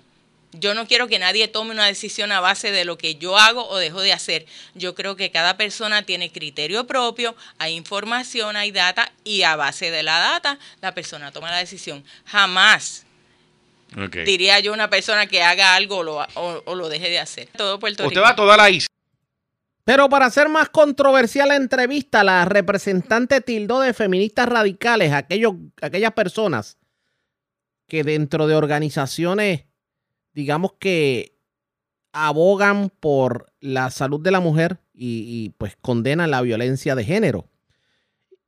yo 0.52 0.74
no 0.74 0.86
quiero 0.86 1.08
que 1.08 1.18
nadie 1.18 1.48
tome 1.48 1.72
una 1.72 1.86
decisión 1.86 2.30
a 2.30 2.38
base 2.40 2.70
de 2.70 2.84
lo 2.84 2.96
que 2.96 3.16
yo 3.16 3.36
hago 3.36 3.66
o 3.68 3.76
dejo 3.78 4.00
de 4.00 4.12
hacer. 4.12 4.46
Yo 4.74 4.94
creo 4.94 5.16
que 5.16 5.30
cada 5.32 5.56
persona 5.56 6.02
tiene 6.02 6.30
criterio 6.30 6.86
propio, 6.86 7.34
hay 7.58 7.74
información, 7.74 8.54
hay 8.56 8.70
data 8.70 9.10
y 9.24 9.42
a 9.42 9.56
base 9.56 9.90
de 9.90 10.02
la 10.04 10.18
data 10.20 10.58
la 10.80 10.94
persona 10.94 11.32
toma 11.32 11.50
la 11.50 11.58
decisión. 11.58 12.04
Jamás 12.26 13.04
diría 14.24 14.60
yo 14.60 14.72
una 14.72 14.88
persona 14.90 15.26
que 15.26 15.42
haga 15.42 15.74
algo 15.74 15.98
o 15.98 16.02
lo, 16.04 16.16
o- 16.34 16.62
o 16.64 16.74
lo 16.74 16.88
deje 16.88 17.10
de 17.10 17.18
hacer. 17.18 17.48
Todo 17.56 17.78
Puerto 17.80 18.04
Usted 18.04 18.10
Rico. 18.16 18.22
va 18.22 18.30
a 18.30 18.36
toda 18.36 18.56
la 18.56 18.70
isla. 18.70 18.88
Pero 19.84 20.08
para 20.08 20.26
hacer 20.26 20.48
más 20.48 20.70
controversial 20.70 21.48
la 21.48 21.56
entrevista, 21.56 22.24
la 22.24 22.46
representante 22.46 23.42
tildó 23.42 23.80
de 23.80 23.92
feministas 23.92 24.48
radicales 24.48 25.12
aquellos, 25.12 25.54
aquellas 25.82 26.12
personas 26.12 26.78
que 27.86 28.02
dentro 28.02 28.46
de 28.46 28.54
organizaciones, 28.54 29.66
digamos 30.32 30.72
que 30.78 31.38
abogan 32.12 32.88
por 32.88 33.52
la 33.60 33.90
salud 33.90 34.20
de 34.20 34.30
la 34.30 34.40
mujer 34.40 34.80
y, 34.94 35.24
y, 35.26 35.50
pues 35.50 35.76
condenan 35.76 36.30
la 36.30 36.40
violencia 36.40 36.94
de 36.94 37.04
género. 37.04 37.50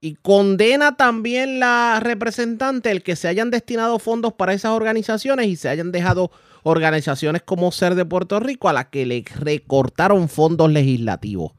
Y 0.06 0.14
condena 0.22 0.96
también 0.96 1.58
la 1.58 1.98
representante 1.98 2.92
el 2.92 3.02
que 3.02 3.16
se 3.16 3.26
hayan 3.26 3.50
destinado 3.50 3.98
fondos 3.98 4.32
para 4.34 4.52
esas 4.52 4.70
organizaciones 4.70 5.48
y 5.48 5.56
se 5.56 5.68
hayan 5.68 5.90
dejado 5.90 6.30
organizaciones 6.62 7.42
como 7.42 7.72
Ser 7.72 7.96
de 7.96 8.04
Puerto 8.04 8.38
Rico 8.38 8.68
a 8.68 8.72
las 8.72 8.86
que 8.86 9.04
le 9.04 9.24
recortaron 9.34 10.28
fondos 10.28 10.70
legislativos. 10.70 11.54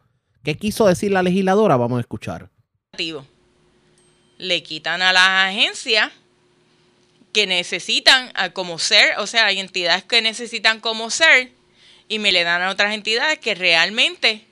¿Qué 0.46 0.56
quiso 0.56 0.88
decir 0.88 1.12
la 1.12 1.24
legisladora? 1.24 1.76
Vamos 1.76 1.98
a 1.98 2.00
escuchar. 2.00 2.50
Le 4.38 4.64
quitan 4.64 5.02
a 5.02 5.12
las 5.12 5.50
agencias 5.54 6.14
que 7.34 7.48
necesitan 7.48 8.32
a 8.34 8.52
como 8.52 8.80
ser, 8.80 9.20
o 9.20 9.28
sea, 9.28 9.48
hay 9.48 9.60
entidades 9.60 10.06
que 10.06 10.22
necesitan 10.22 10.80
como 10.80 11.10
ser 11.10 11.52
y 12.08 12.20
me 12.20 12.32
le 12.32 12.46
dan 12.46 12.62
a 12.62 12.70
otras 12.70 12.94
entidades 12.94 13.40
que 13.40 13.56
realmente 13.56 14.46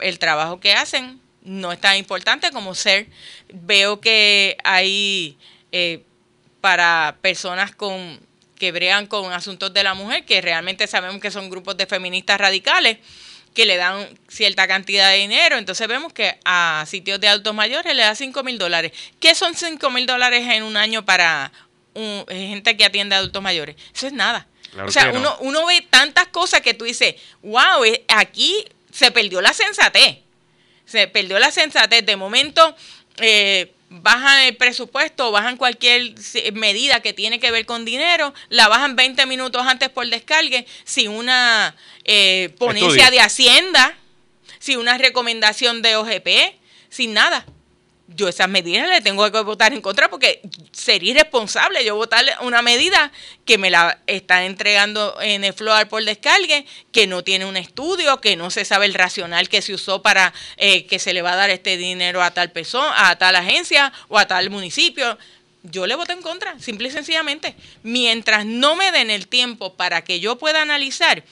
el 0.00 0.18
trabajo 0.18 0.58
que 0.58 0.72
hacen 0.72 1.20
no 1.46 1.72
es 1.72 1.80
tan 1.80 1.96
importante 1.96 2.50
como 2.50 2.74
ser. 2.74 3.06
Veo 3.52 4.00
que 4.00 4.58
hay 4.64 5.38
eh, 5.72 6.02
para 6.60 7.16
personas 7.22 7.74
con 7.74 8.20
que 8.58 8.72
bregan 8.72 9.06
con 9.06 9.32
asuntos 9.32 9.72
de 9.72 9.82
la 9.82 9.94
mujer, 9.94 10.24
que 10.24 10.40
realmente 10.40 10.86
sabemos 10.86 11.20
que 11.20 11.30
son 11.30 11.50
grupos 11.50 11.76
de 11.76 11.86
feministas 11.86 12.40
radicales, 12.40 12.98
que 13.54 13.66
le 13.66 13.76
dan 13.76 14.08
cierta 14.28 14.66
cantidad 14.66 15.10
de 15.10 15.18
dinero. 15.18 15.56
Entonces 15.58 15.86
vemos 15.88 16.12
que 16.12 16.38
a 16.44 16.84
sitios 16.86 17.20
de 17.20 17.28
adultos 17.28 17.54
mayores 17.54 17.94
le 17.94 18.02
da 18.02 18.14
5 18.14 18.42
mil 18.42 18.58
dólares. 18.58 18.92
¿Qué 19.20 19.34
son 19.34 19.54
5 19.54 19.90
mil 19.90 20.06
dólares 20.06 20.44
en 20.50 20.62
un 20.62 20.76
año 20.76 21.04
para 21.04 21.52
un- 21.94 22.24
gente 22.28 22.76
que 22.76 22.84
atiende 22.84 23.14
a 23.14 23.18
adultos 23.18 23.42
mayores? 23.42 23.76
Eso 23.94 24.06
es 24.06 24.12
nada. 24.12 24.46
Claro 24.72 24.88
o 24.88 24.92
sea, 24.92 25.12
no. 25.12 25.18
uno, 25.20 25.36
uno 25.40 25.66
ve 25.66 25.86
tantas 25.88 26.26
cosas 26.28 26.60
que 26.60 26.74
tú 26.74 26.84
dices, 26.84 27.14
wow, 27.42 27.84
eh, 27.84 28.04
aquí 28.08 28.64
se 28.90 29.10
perdió 29.10 29.40
la 29.40 29.52
sensatez. 29.52 30.25
Se 30.86 31.08
perdió 31.08 31.38
la 31.38 31.50
sensatez. 31.50 32.06
De 32.06 32.16
momento, 32.16 32.74
eh, 33.18 33.72
bajan 33.88 34.42
el 34.42 34.56
presupuesto, 34.56 35.30
bajan 35.30 35.56
cualquier 35.56 36.14
medida 36.54 37.00
que 37.00 37.12
tiene 37.12 37.38
que 37.38 37.50
ver 37.50 37.66
con 37.66 37.84
dinero, 37.84 38.34
la 38.48 38.68
bajan 38.68 38.96
20 38.96 39.26
minutos 39.26 39.66
antes 39.66 39.88
por 39.88 40.06
descargue, 40.08 40.66
sin 40.84 41.10
una 41.10 41.76
eh, 42.04 42.54
ponencia 42.58 42.88
Estudio. 42.88 43.10
de 43.10 43.20
Hacienda, 43.20 43.96
sin 44.58 44.78
una 44.78 44.98
recomendación 44.98 45.82
de 45.82 45.96
OGP, 45.96 46.28
sin 46.88 47.14
nada. 47.14 47.46
Yo 48.08 48.28
esas 48.28 48.48
medidas 48.48 48.88
le 48.88 49.00
tengo 49.00 49.30
que 49.32 49.40
votar 49.40 49.72
en 49.72 49.80
contra 49.80 50.08
porque 50.08 50.40
sería 50.70 51.10
irresponsable 51.10 51.84
yo 51.84 51.96
votarle 51.96 52.32
una 52.40 52.62
medida 52.62 53.10
que 53.44 53.58
me 53.58 53.68
la 53.68 53.98
están 54.06 54.44
entregando 54.44 55.20
en 55.20 55.42
el 55.42 55.52
floor 55.52 55.88
por 55.88 56.04
descargue, 56.04 56.66
que 56.92 57.08
no 57.08 57.24
tiene 57.24 57.46
un 57.46 57.56
estudio, 57.56 58.20
que 58.20 58.36
no 58.36 58.50
se 58.50 58.64
sabe 58.64 58.86
el 58.86 58.94
racional 58.94 59.48
que 59.48 59.60
se 59.60 59.74
usó 59.74 60.02
para 60.02 60.32
eh, 60.56 60.86
que 60.86 61.00
se 61.00 61.12
le 61.12 61.22
va 61.22 61.32
a 61.32 61.36
dar 61.36 61.50
este 61.50 61.76
dinero 61.76 62.22
a 62.22 62.30
tal 62.30 62.52
persona, 62.52 63.10
a 63.10 63.16
tal 63.16 63.34
agencia 63.34 63.92
o 64.08 64.18
a 64.18 64.26
tal 64.26 64.50
municipio. 64.50 65.18
Yo 65.64 65.86
le 65.86 65.96
voto 65.96 66.12
en 66.12 66.22
contra, 66.22 66.58
simple 66.60 66.88
y 66.88 66.90
sencillamente. 66.92 67.56
Mientras 67.82 68.46
no 68.46 68.76
me 68.76 68.92
den 68.92 69.10
el 69.10 69.26
tiempo 69.26 69.74
para 69.74 70.04
que 70.04 70.20
yo 70.20 70.36
pueda 70.36 70.62
analizar, 70.62 71.24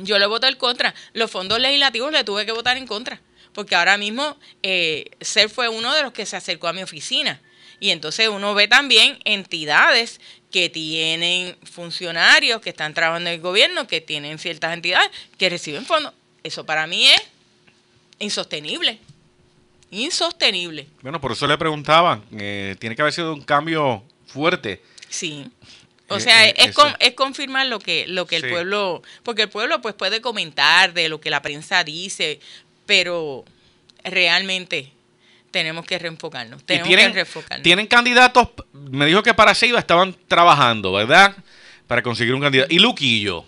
yo 0.00 0.18
le 0.18 0.26
voto 0.26 0.46
en 0.46 0.56
contra. 0.56 0.94
Los 1.12 1.30
fondos 1.30 1.58
legislativos 1.60 2.12
le 2.12 2.24
tuve 2.24 2.44
que 2.44 2.52
votar 2.52 2.76
en 2.76 2.86
contra. 2.86 3.20
Porque 3.54 3.74
ahora 3.74 3.96
mismo 3.96 4.36
eh, 4.62 5.06
SER 5.20 5.48
fue 5.48 5.68
uno 5.68 5.94
de 5.94 6.02
los 6.02 6.12
que 6.12 6.26
se 6.26 6.36
acercó 6.36 6.68
a 6.68 6.72
mi 6.72 6.82
oficina. 6.82 7.40
Y 7.80 7.90
entonces 7.90 8.28
uno 8.28 8.54
ve 8.54 8.68
también 8.68 9.18
entidades 9.24 10.20
que 10.50 10.68
tienen 10.68 11.56
funcionarios 11.64 12.60
que 12.60 12.70
están 12.70 12.94
trabajando 12.94 13.30
en 13.30 13.34
el 13.36 13.40
gobierno, 13.40 13.86
que 13.86 14.00
tienen 14.00 14.38
ciertas 14.38 14.72
entidades 14.74 15.10
que 15.38 15.48
reciben 15.50 15.84
fondos. 15.86 16.12
Eso 16.42 16.64
para 16.66 16.86
mí 16.86 17.06
es 17.08 17.22
insostenible. 18.18 18.98
Insostenible. 19.90 20.86
Bueno, 21.02 21.20
por 21.20 21.32
eso 21.32 21.46
le 21.46 21.56
preguntaba. 21.58 22.22
eh, 22.36 22.76
tiene 22.78 22.96
que 22.96 23.02
haber 23.02 23.14
sido 23.14 23.34
un 23.34 23.42
cambio 23.42 24.02
fuerte. 24.26 24.82
Sí. 25.08 25.46
O 26.08 26.16
Eh, 26.16 26.20
sea, 26.20 26.46
eh, 26.48 26.54
es, 26.58 26.74
con- 26.74 26.94
es 27.00 27.14
confirmar 27.14 27.66
lo 27.66 27.78
que, 27.78 28.06
lo 28.08 28.26
que 28.26 28.36
el 28.36 28.48
pueblo, 28.50 29.02
porque 29.22 29.42
el 29.42 29.48
pueblo 29.48 29.80
pues 29.80 29.94
puede 29.94 30.20
comentar 30.20 30.92
de 30.92 31.08
lo 31.08 31.20
que 31.20 31.30
la 31.30 31.40
prensa 31.42 31.82
dice, 31.82 32.40
pero 32.86 33.44
realmente 34.02 34.90
tenemos 35.50 35.84
que 35.84 35.98
reenfocarnos. 35.98 36.62
Y 36.62 36.64
Tenemos 36.64 36.88
tienen, 36.88 37.06
que 37.08 37.14
reenfocarnos. 37.14 37.62
tienen 37.62 37.86
candidatos. 37.86 38.48
Me 38.72 39.06
dijo 39.06 39.22
que 39.22 39.34
para 39.34 39.54
Ceiba 39.54 39.78
estaban 39.78 40.14
trabajando, 40.28 40.92
¿verdad? 40.92 41.34
Para 41.86 42.02
conseguir 42.02 42.34
un 42.34 42.40
candidato. 42.40 42.72
Y 42.74 42.78
Luquillo, 42.78 43.44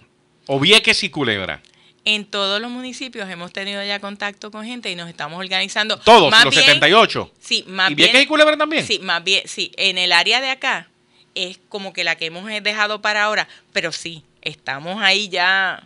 o 0.46 0.60
Vieques 0.60 1.02
y 1.02 1.10
Culebra. 1.10 1.60
En 2.04 2.24
todos 2.24 2.60
los 2.60 2.70
municipios 2.70 3.28
hemos 3.28 3.52
tenido 3.52 3.82
ya 3.84 3.98
contacto 3.98 4.52
con 4.52 4.64
gente 4.64 4.88
y 4.90 4.94
nos 4.94 5.08
estamos 5.08 5.40
organizando. 5.40 5.98
Todos, 5.98 6.30
Más 6.30 6.44
los 6.44 6.54
bien- 6.54 6.64
78. 6.66 7.32
Sí, 7.40 7.64
más 7.66 7.90
¿Y 7.90 7.96
bien. 7.96 8.06
Vieques 8.12 8.22
y 8.22 8.26
Culebra 8.28 8.56
también? 8.56 8.86
Sí, 8.86 9.00
más 9.00 9.24
bien, 9.24 9.42
sí. 9.46 9.72
En 9.76 9.98
el 9.98 10.12
área 10.12 10.40
de 10.40 10.50
acá 10.50 10.88
es 11.34 11.58
como 11.68 11.92
que 11.92 12.04
la 12.04 12.14
que 12.16 12.26
hemos 12.26 12.44
dejado 12.62 13.02
para 13.02 13.24
ahora, 13.24 13.48
pero 13.72 13.90
sí, 13.90 14.22
estamos 14.42 15.02
ahí 15.02 15.28
ya 15.28 15.82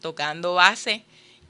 tocando 0.00 0.54
base 0.54 1.02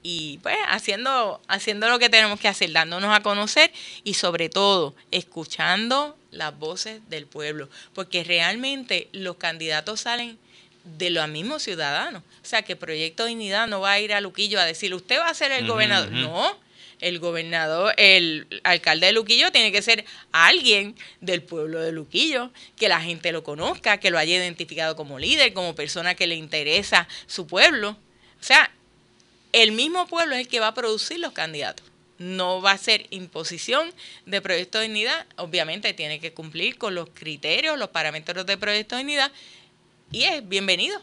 y 0.06 0.38
pues 0.42 0.56
haciendo, 0.68 1.40
haciendo 1.48 1.88
lo 1.88 1.98
que 1.98 2.10
tenemos 2.10 2.38
que 2.38 2.46
hacer, 2.46 2.70
dándonos 2.70 3.16
a 3.16 3.22
conocer 3.22 3.72
y 4.04 4.14
sobre 4.14 4.50
todo 4.50 4.94
escuchando 5.10 6.16
las 6.30 6.56
voces 6.56 7.00
del 7.08 7.26
pueblo, 7.26 7.70
porque 7.94 8.22
realmente 8.22 9.08
los 9.12 9.36
candidatos 9.36 10.02
salen 10.02 10.38
de 10.84 11.08
los 11.08 11.26
mismos 11.28 11.62
ciudadanos. 11.62 12.22
O 12.42 12.46
sea, 12.46 12.62
que 12.62 12.76
Proyecto 12.76 13.24
Dignidad 13.24 13.66
no 13.66 13.80
va 13.80 13.92
a 13.92 14.00
ir 14.00 14.12
a 14.12 14.20
Luquillo 14.20 14.60
a 14.60 14.66
decir, 14.66 14.94
usted 14.94 15.18
va 15.18 15.30
a 15.30 15.34
ser 15.34 15.50
el 15.52 15.66
gobernador. 15.66 16.10
No, 16.10 16.54
el 17.00 17.18
gobernador, 17.18 17.94
el 17.96 18.46
alcalde 18.62 19.06
de 19.06 19.12
Luquillo 19.12 19.50
tiene 19.52 19.72
que 19.72 19.80
ser 19.80 20.04
alguien 20.32 20.96
del 21.22 21.42
pueblo 21.42 21.80
de 21.80 21.92
Luquillo, 21.92 22.50
que 22.76 22.90
la 22.90 23.00
gente 23.00 23.32
lo 23.32 23.42
conozca, 23.42 23.98
que 24.00 24.10
lo 24.10 24.18
haya 24.18 24.36
identificado 24.36 24.96
como 24.96 25.18
líder, 25.18 25.54
como 25.54 25.74
persona 25.74 26.14
que 26.14 26.26
le 26.26 26.34
interesa 26.34 27.08
su 27.26 27.46
pueblo. 27.46 27.96
O 28.38 28.46
sea, 28.46 28.70
el 29.54 29.70
mismo 29.70 30.06
pueblo 30.08 30.34
es 30.34 30.40
el 30.40 30.48
que 30.48 30.58
va 30.58 30.68
a 30.68 30.74
producir 30.74 31.20
los 31.20 31.32
candidatos. 31.32 31.86
No 32.18 32.60
va 32.60 32.72
a 32.72 32.78
ser 32.78 33.06
imposición 33.10 33.88
de 34.26 34.40
Proyecto 34.40 34.78
de 34.78 34.84
Dignidad. 34.84 35.26
Obviamente 35.36 35.94
tiene 35.94 36.18
que 36.18 36.32
cumplir 36.32 36.76
con 36.76 36.96
los 36.96 37.08
criterios, 37.14 37.78
los 37.78 37.90
parámetros 37.90 38.46
de 38.46 38.58
Proyecto 38.58 38.96
de 38.96 39.02
Dignidad 39.02 39.30
y 40.10 40.24
es 40.24 40.48
bienvenido. 40.48 41.00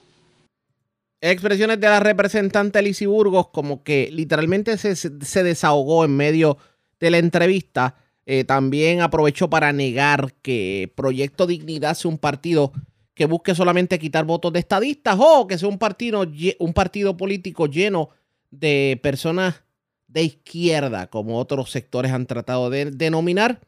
Expresiones 1.22 1.80
de 1.80 1.88
la 1.88 2.02
representante 2.02 2.82
Lizy 2.82 3.06
Burgos, 3.06 3.48
como 3.50 3.84
que 3.84 4.10
literalmente 4.12 4.78
se, 4.78 5.44
desahogó 5.44 6.04
en 6.04 6.18
medio 6.18 6.58
de 7.00 7.10
la 7.10 7.20
entrevista. 7.20 7.96
Eh, 8.26 8.44
también 8.44 9.02
aprovechó 9.02 9.50
para 9.50 9.72
negar 9.72 10.34
que 10.42 10.92
Proyecto 10.96 11.48
Dignidad 11.48 11.96
sea 11.96 12.10
un 12.10 12.18
partido 12.18 12.74
que 13.14 13.26
busque 13.26 13.56
solamente 13.56 13.98
quitar 13.98 14.26
votos 14.26 14.52
de 14.52 14.60
estadistas 14.60 15.16
o 15.20 15.48
que 15.48 15.58
sea 15.58 15.70
un 15.70 15.78
partido, 15.78 16.26
un 16.60 16.74
partido 16.74 17.16
político 17.16 17.68
lleno 17.68 18.10
de 18.52 19.00
personas 19.02 19.64
de 20.08 20.24
izquierda, 20.24 21.08
como 21.08 21.40
otros 21.40 21.72
sectores 21.72 22.12
han 22.12 22.28
tratado 22.28 22.70
de 22.70 22.92
denominar. 22.92 23.62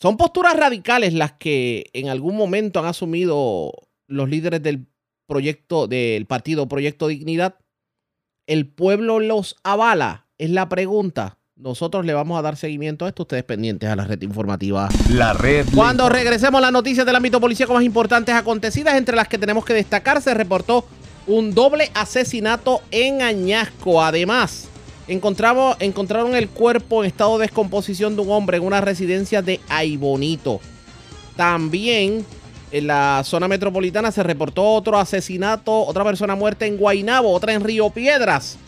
Son 0.00 0.16
posturas 0.16 0.54
radicales 0.54 1.14
las 1.14 1.32
que 1.32 1.90
en 1.92 2.08
algún 2.08 2.36
momento 2.36 2.78
han 2.78 2.86
asumido 2.86 3.72
los 4.06 4.28
líderes 4.28 4.62
del 4.62 4.86
proyecto 5.26 5.88
del 5.88 6.26
partido 6.26 6.68
Proyecto 6.68 7.08
Dignidad. 7.08 7.56
¿El 8.46 8.66
pueblo 8.66 9.18
los 9.18 9.56
avala? 9.64 10.26
Es 10.38 10.50
la 10.50 10.68
pregunta. 10.68 11.38
Nosotros 11.56 12.06
le 12.06 12.14
vamos 12.14 12.38
a 12.38 12.42
dar 12.42 12.56
seguimiento 12.56 13.04
a 13.04 13.08
esto. 13.08 13.24
Ustedes 13.24 13.42
pendientes 13.42 13.90
a 13.90 13.96
la 13.96 14.04
red 14.04 14.22
informativa. 14.22 14.88
La 15.10 15.32
red. 15.32 15.66
Cuando 15.74 16.08
regresemos 16.08 16.60
las 16.60 16.70
noticias 16.70 17.04
del 17.04 17.16
ámbito 17.16 17.40
policíaco 17.40 17.74
más 17.74 17.82
importantes 17.82 18.34
acontecidas, 18.34 18.94
entre 18.94 19.16
las 19.16 19.26
que 19.26 19.38
tenemos 19.38 19.64
que 19.64 19.74
destacar, 19.74 20.22
se 20.22 20.34
reportó 20.34 20.86
un 21.28 21.54
doble 21.54 21.90
asesinato 21.94 22.82
en 22.90 23.22
Añasco. 23.22 24.02
Además, 24.02 24.68
Encontramos, 25.08 25.74
encontraron 25.80 26.34
el 26.36 26.50
cuerpo 26.50 27.02
en 27.02 27.08
estado 27.08 27.38
de 27.38 27.46
descomposición 27.46 28.14
de 28.14 28.20
un 28.20 28.30
hombre 28.30 28.58
en 28.58 28.62
una 28.62 28.82
residencia 28.82 29.40
de 29.40 29.58
Aibonito. 29.70 30.60
También 31.34 32.26
en 32.70 32.86
la 32.86 33.22
zona 33.24 33.48
metropolitana 33.48 34.12
se 34.12 34.22
reportó 34.22 34.62
otro 34.64 34.98
asesinato, 34.98 35.72
otra 35.86 36.04
persona 36.04 36.36
muerta 36.36 36.66
en 36.66 36.76
Guainabo, 36.76 37.32
otra 37.32 37.54
en 37.54 37.64
Río 37.64 37.88
Piedras. 37.88 38.58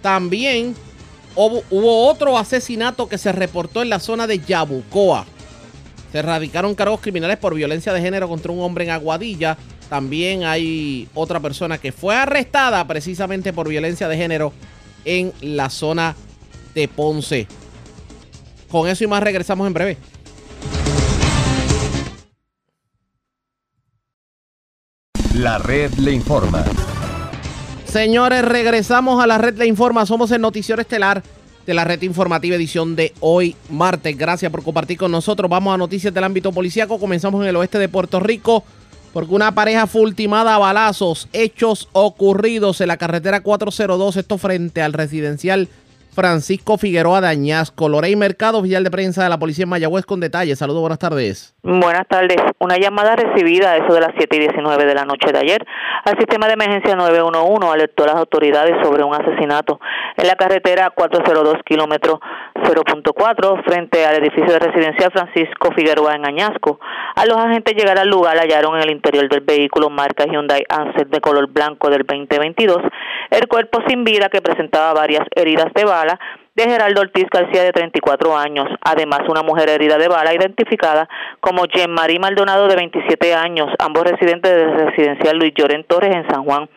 También 0.00 0.74
hubo, 1.36 1.62
hubo 1.70 2.08
otro 2.08 2.38
asesinato 2.38 3.06
que 3.06 3.18
se 3.18 3.32
reportó 3.32 3.82
en 3.82 3.90
la 3.90 4.00
zona 4.00 4.26
de 4.26 4.38
Yabucoa. 4.38 5.26
Se 6.12 6.18
erradicaron 6.20 6.74
cargos 6.74 7.00
criminales 7.00 7.36
por 7.36 7.54
violencia 7.54 7.92
de 7.92 8.00
género 8.00 8.26
contra 8.26 8.52
un 8.52 8.62
hombre 8.62 8.84
en 8.84 8.90
Aguadilla. 8.90 9.58
También 9.88 10.44
hay 10.44 11.08
otra 11.14 11.40
persona 11.40 11.78
que 11.78 11.92
fue 11.92 12.16
arrestada 12.16 12.86
precisamente 12.86 13.52
por 13.52 13.68
violencia 13.68 14.08
de 14.08 14.16
género 14.16 14.52
en 15.04 15.32
la 15.40 15.70
zona 15.70 16.16
de 16.74 16.88
Ponce. 16.88 17.46
Con 18.68 18.88
eso 18.88 19.04
y 19.04 19.06
más 19.06 19.22
regresamos 19.22 19.66
en 19.66 19.74
breve. 19.74 19.98
La 25.34 25.58
red 25.58 25.92
le 25.94 26.12
informa. 26.12 26.64
Señores, 27.94 28.44
regresamos 28.44 29.22
a 29.22 29.26
la 29.28 29.38
red 29.38 29.56
Le 29.56 29.66
Informa. 29.66 30.04
Somos 30.04 30.30
el 30.32 30.40
noticiero 30.40 30.82
estelar 30.82 31.22
de 31.64 31.74
la 31.74 31.84
red 31.84 32.02
informativa 32.02 32.56
edición 32.56 32.96
de 32.96 33.12
hoy 33.20 33.54
martes. 33.70 34.16
Gracias 34.16 34.50
por 34.50 34.62
compartir 34.64 34.98
con 34.98 35.12
nosotros. 35.12 35.48
Vamos 35.48 35.74
a 35.74 35.76
noticias 35.76 36.12
del 36.12 36.24
ámbito 36.24 36.50
policíaco. 36.50 36.98
Comenzamos 36.98 37.42
en 37.42 37.48
el 37.48 37.56
oeste 37.56 37.78
de 37.78 37.88
Puerto 37.88 38.18
Rico 38.20 38.64
porque 39.14 39.32
una 39.32 39.54
pareja 39.54 39.86
fue 39.86 40.02
ultimada 40.02 40.56
a 40.56 40.58
balazos, 40.58 41.28
hechos 41.32 41.88
ocurridos 41.92 42.80
en 42.80 42.88
la 42.88 42.96
carretera 42.96 43.42
402, 43.42 44.16
esto 44.16 44.38
frente 44.38 44.82
al 44.82 44.92
residencial 44.92 45.68
Francisco 46.14 46.78
Figueroa 46.78 47.20
de 47.20 47.28
Añasco. 47.28 47.88
Lorey 47.88 48.16
Mercado, 48.16 48.58
oficial 48.58 48.84
de 48.84 48.90
prensa 48.90 49.24
de 49.24 49.28
la 49.28 49.38
policía 49.38 49.64
en 49.64 49.70
Mayagüez 49.70 50.06
con 50.06 50.20
detalles. 50.20 50.58
Saludos, 50.58 50.80
buenas 50.80 50.98
tardes. 50.98 51.54
Buenas 51.62 52.06
tardes. 52.08 52.36
Una 52.58 52.76
llamada 52.76 53.16
recibida 53.16 53.72
a 53.72 53.76
eso 53.76 53.92
de 53.92 54.00
las 54.00 54.12
7 54.16 54.36
y 54.36 54.40
19 54.40 54.84
de 54.84 54.94
la 54.94 55.04
noche 55.04 55.32
de 55.32 55.38
ayer 55.38 55.66
al 56.04 56.18
sistema 56.18 56.46
de 56.46 56.52
emergencia 56.52 56.94
911 56.94 57.66
alertó 57.66 58.04
a 58.04 58.08
las 58.08 58.16
autoridades 58.16 58.76
sobre 58.82 59.02
un 59.02 59.14
asesinato 59.14 59.80
en 60.18 60.26
la 60.26 60.36
carretera 60.36 60.90
402 60.90 61.62
kilómetro 61.64 62.20
0.4 62.56 63.64
frente 63.64 64.04
al 64.04 64.16
edificio 64.16 64.52
de 64.52 64.58
residencial 64.58 65.10
Francisco 65.10 65.72
Figueroa 65.74 66.14
en 66.14 66.26
Añasco. 66.26 66.78
A 67.16 67.24
los 67.24 67.38
agentes 67.38 67.74
llegar 67.74 67.98
al 67.98 68.08
lugar 68.08 68.36
hallaron 68.36 68.76
en 68.76 68.82
el 68.82 68.90
interior 68.90 69.30
del 69.30 69.40
vehículo 69.40 69.88
marca 69.88 70.26
Hyundai 70.26 70.64
Ansett 70.68 71.08
de 71.08 71.22
color 71.22 71.48
blanco 71.48 71.88
del 71.88 72.04
2022 72.06 72.82
el 73.30 73.48
cuerpo 73.48 73.80
sin 73.88 74.04
vida 74.04 74.28
que 74.28 74.42
presentaba 74.42 74.92
varias 74.92 75.26
heridas 75.34 75.72
de 75.74 75.84
bala 75.86 76.03
de 76.54 76.64
Geraldo 76.64 77.00
Ortiz 77.00 77.26
García 77.30 77.64
de 77.64 77.72
34 77.72 78.36
años, 78.36 78.66
además 78.80 79.20
una 79.28 79.42
mujer 79.42 79.68
herida 79.68 79.98
de 79.98 80.08
bala 80.08 80.34
identificada 80.34 81.08
como 81.40 81.64
Jean 81.66 81.90
Marie 81.90 82.20
Maldonado 82.20 82.68
de 82.68 82.76
27 82.76 83.34
años, 83.34 83.66
ambos 83.78 84.04
residentes 84.04 84.54
del 84.54 84.72
residencial 84.72 85.36
Luis 85.36 85.52
Lloren 85.54 85.84
Torres 85.84 86.14
en 86.14 86.28
San 86.28 86.44
Juan. 86.44 86.68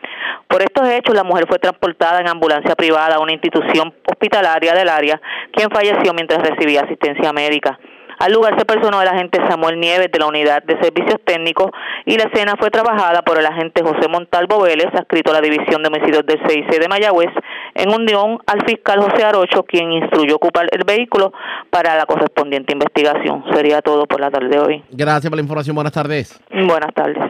Por 0.48 0.62
estos 0.62 0.88
hechos, 0.88 1.14
la 1.14 1.24
mujer 1.24 1.46
fue 1.46 1.58
transportada 1.58 2.20
en 2.20 2.28
ambulancia 2.28 2.74
privada 2.74 3.16
a 3.16 3.20
una 3.20 3.32
institución 3.32 3.94
hospitalaria 4.10 4.72
del 4.72 4.88
área, 4.88 5.20
quien 5.52 5.70
falleció 5.70 6.12
mientras 6.14 6.42
recibía 6.42 6.80
asistencia 6.80 7.32
médica. 7.32 7.78
Al 8.18 8.32
lugar 8.32 8.58
se 8.58 8.64
personó 8.64 9.00
el 9.00 9.06
agente 9.06 9.38
Samuel 9.48 9.78
Nieves 9.78 10.08
de 10.12 10.18
la 10.18 10.26
Unidad 10.26 10.62
de 10.64 10.74
Servicios 10.82 11.20
Técnicos 11.24 11.70
y 12.04 12.16
la 12.16 12.24
escena 12.24 12.54
fue 12.58 12.70
trabajada 12.70 13.22
por 13.22 13.38
el 13.38 13.46
agente 13.46 13.82
José 13.82 14.08
Montalvo 14.08 14.62
Vélez, 14.62 14.88
adscrito 14.92 15.30
a 15.30 15.34
la 15.34 15.40
División 15.40 15.82
de 15.82 15.88
Homicidios 15.88 16.26
del 16.26 16.40
CIC 16.48 16.80
de 16.80 16.88
Mayagüez, 16.88 17.30
en 17.74 17.90
unión 17.90 18.38
al 18.46 18.64
fiscal 18.66 19.00
José 19.00 19.24
Arocho, 19.24 19.62
quien 19.62 19.92
instruyó 19.92 20.36
ocupar 20.36 20.66
el 20.72 20.82
vehículo 20.84 21.32
para 21.70 21.96
la 21.96 22.06
correspondiente 22.06 22.72
investigación. 22.72 23.44
Sería 23.54 23.82
todo 23.82 24.06
por 24.06 24.20
la 24.20 24.30
tarde 24.30 24.48
de 24.48 24.58
hoy. 24.58 24.84
Gracias 24.90 25.30
por 25.30 25.36
la 25.36 25.42
información. 25.42 25.76
Buenas 25.76 25.92
tardes. 25.92 26.40
Buenas 26.50 26.92
tardes. 26.94 27.22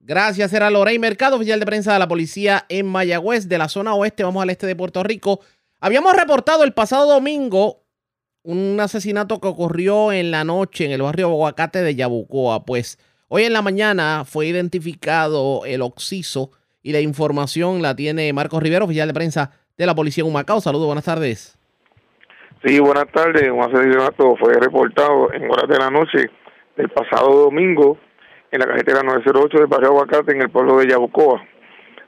Gracias, 0.00 0.52
era 0.52 0.70
Lorey 0.70 0.98
Mercado, 0.98 1.36
oficial 1.36 1.58
de 1.58 1.66
prensa 1.66 1.92
de 1.92 1.98
la 1.98 2.08
policía 2.08 2.66
en 2.68 2.86
Mayagüez, 2.86 3.48
de 3.48 3.58
la 3.58 3.68
zona 3.68 3.94
oeste, 3.94 4.24
vamos 4.24 4.42
al 4.42 4.50
este 4.50 4.66
de 4.66 4.76
Puerto 4.76 5.02
Rico. 5.02 5.40
Habíamos 5.80 6.14
reportado 6.14 6.64
el 6.64 6.72
pasado 6.72 7.08
domingo 7.08 7.81
un 8.44 8.78
asesinato 8.80 9.40
que 9.40 9.48
ocurrió 9.48 10.12
en 10.12 10.30
la 10.30 10.44
noche 10.44 10.84
en 10.84 10.92
el 10.92 11.02
barrio 11.02 11.28
Aguacate 11.28 11.82
de 11.82 11.94
Yabucoa. 11.94 12.64
Pues 12.64 12.98
hoy 13.28 13.44
en 13.44 13.52
la 13.52 13.62
mañana 13.62 14.24
fue 14.24 14.46
identificado 14.46 15.62
el 15.64 15.82
occiso 15.82 16.50
y 16.82 16.92
la 16.92 17.00
información 17.00 17.82
la 17.82 17.94
tiene 17.94 18.32
Marcos 18.32 18.62
Rivero, 18.62 18.86
oficial 18.86 19.06
de 19.06 19.14
prensa 19.14 19.52
de 19.78 19.86
la 19.86 19.94
policía 19.94 20.22
en 20.22 20.30
Humacao. 20.30 20.60
Saludos, 20.60 20.86
buenas 20.86 21.04
tardes. 21.04 21.56
Sí, 22.64 22.80
buenas 22.80 23.06
tardes. 23.12 23.48
Un 23.50 23.60
asesinato 23.60 24.36
fue 24.36 24.54
reportado 24.54 25.32
en 25.32 25.44
horas 25.44 25.68
de 25.68 25.78
la 25.78 25.90
noche 25.90 26.30
del 26.76 26.88
pasado 26.90 27.44
domingo 27.44 27.98
en 28.50 28.60
la 28.60 28.66
carretera 28.66 29.02
908 29.02 29.58
del 29.58 29.66
barrio 29.66 29.90
Aguacate 29.90 30.32
en 30.32 30.42
el 30.42 30.50
pueblo 30.50 30.78
de 30.78 30.88
Yabucoa. 30.88 31.42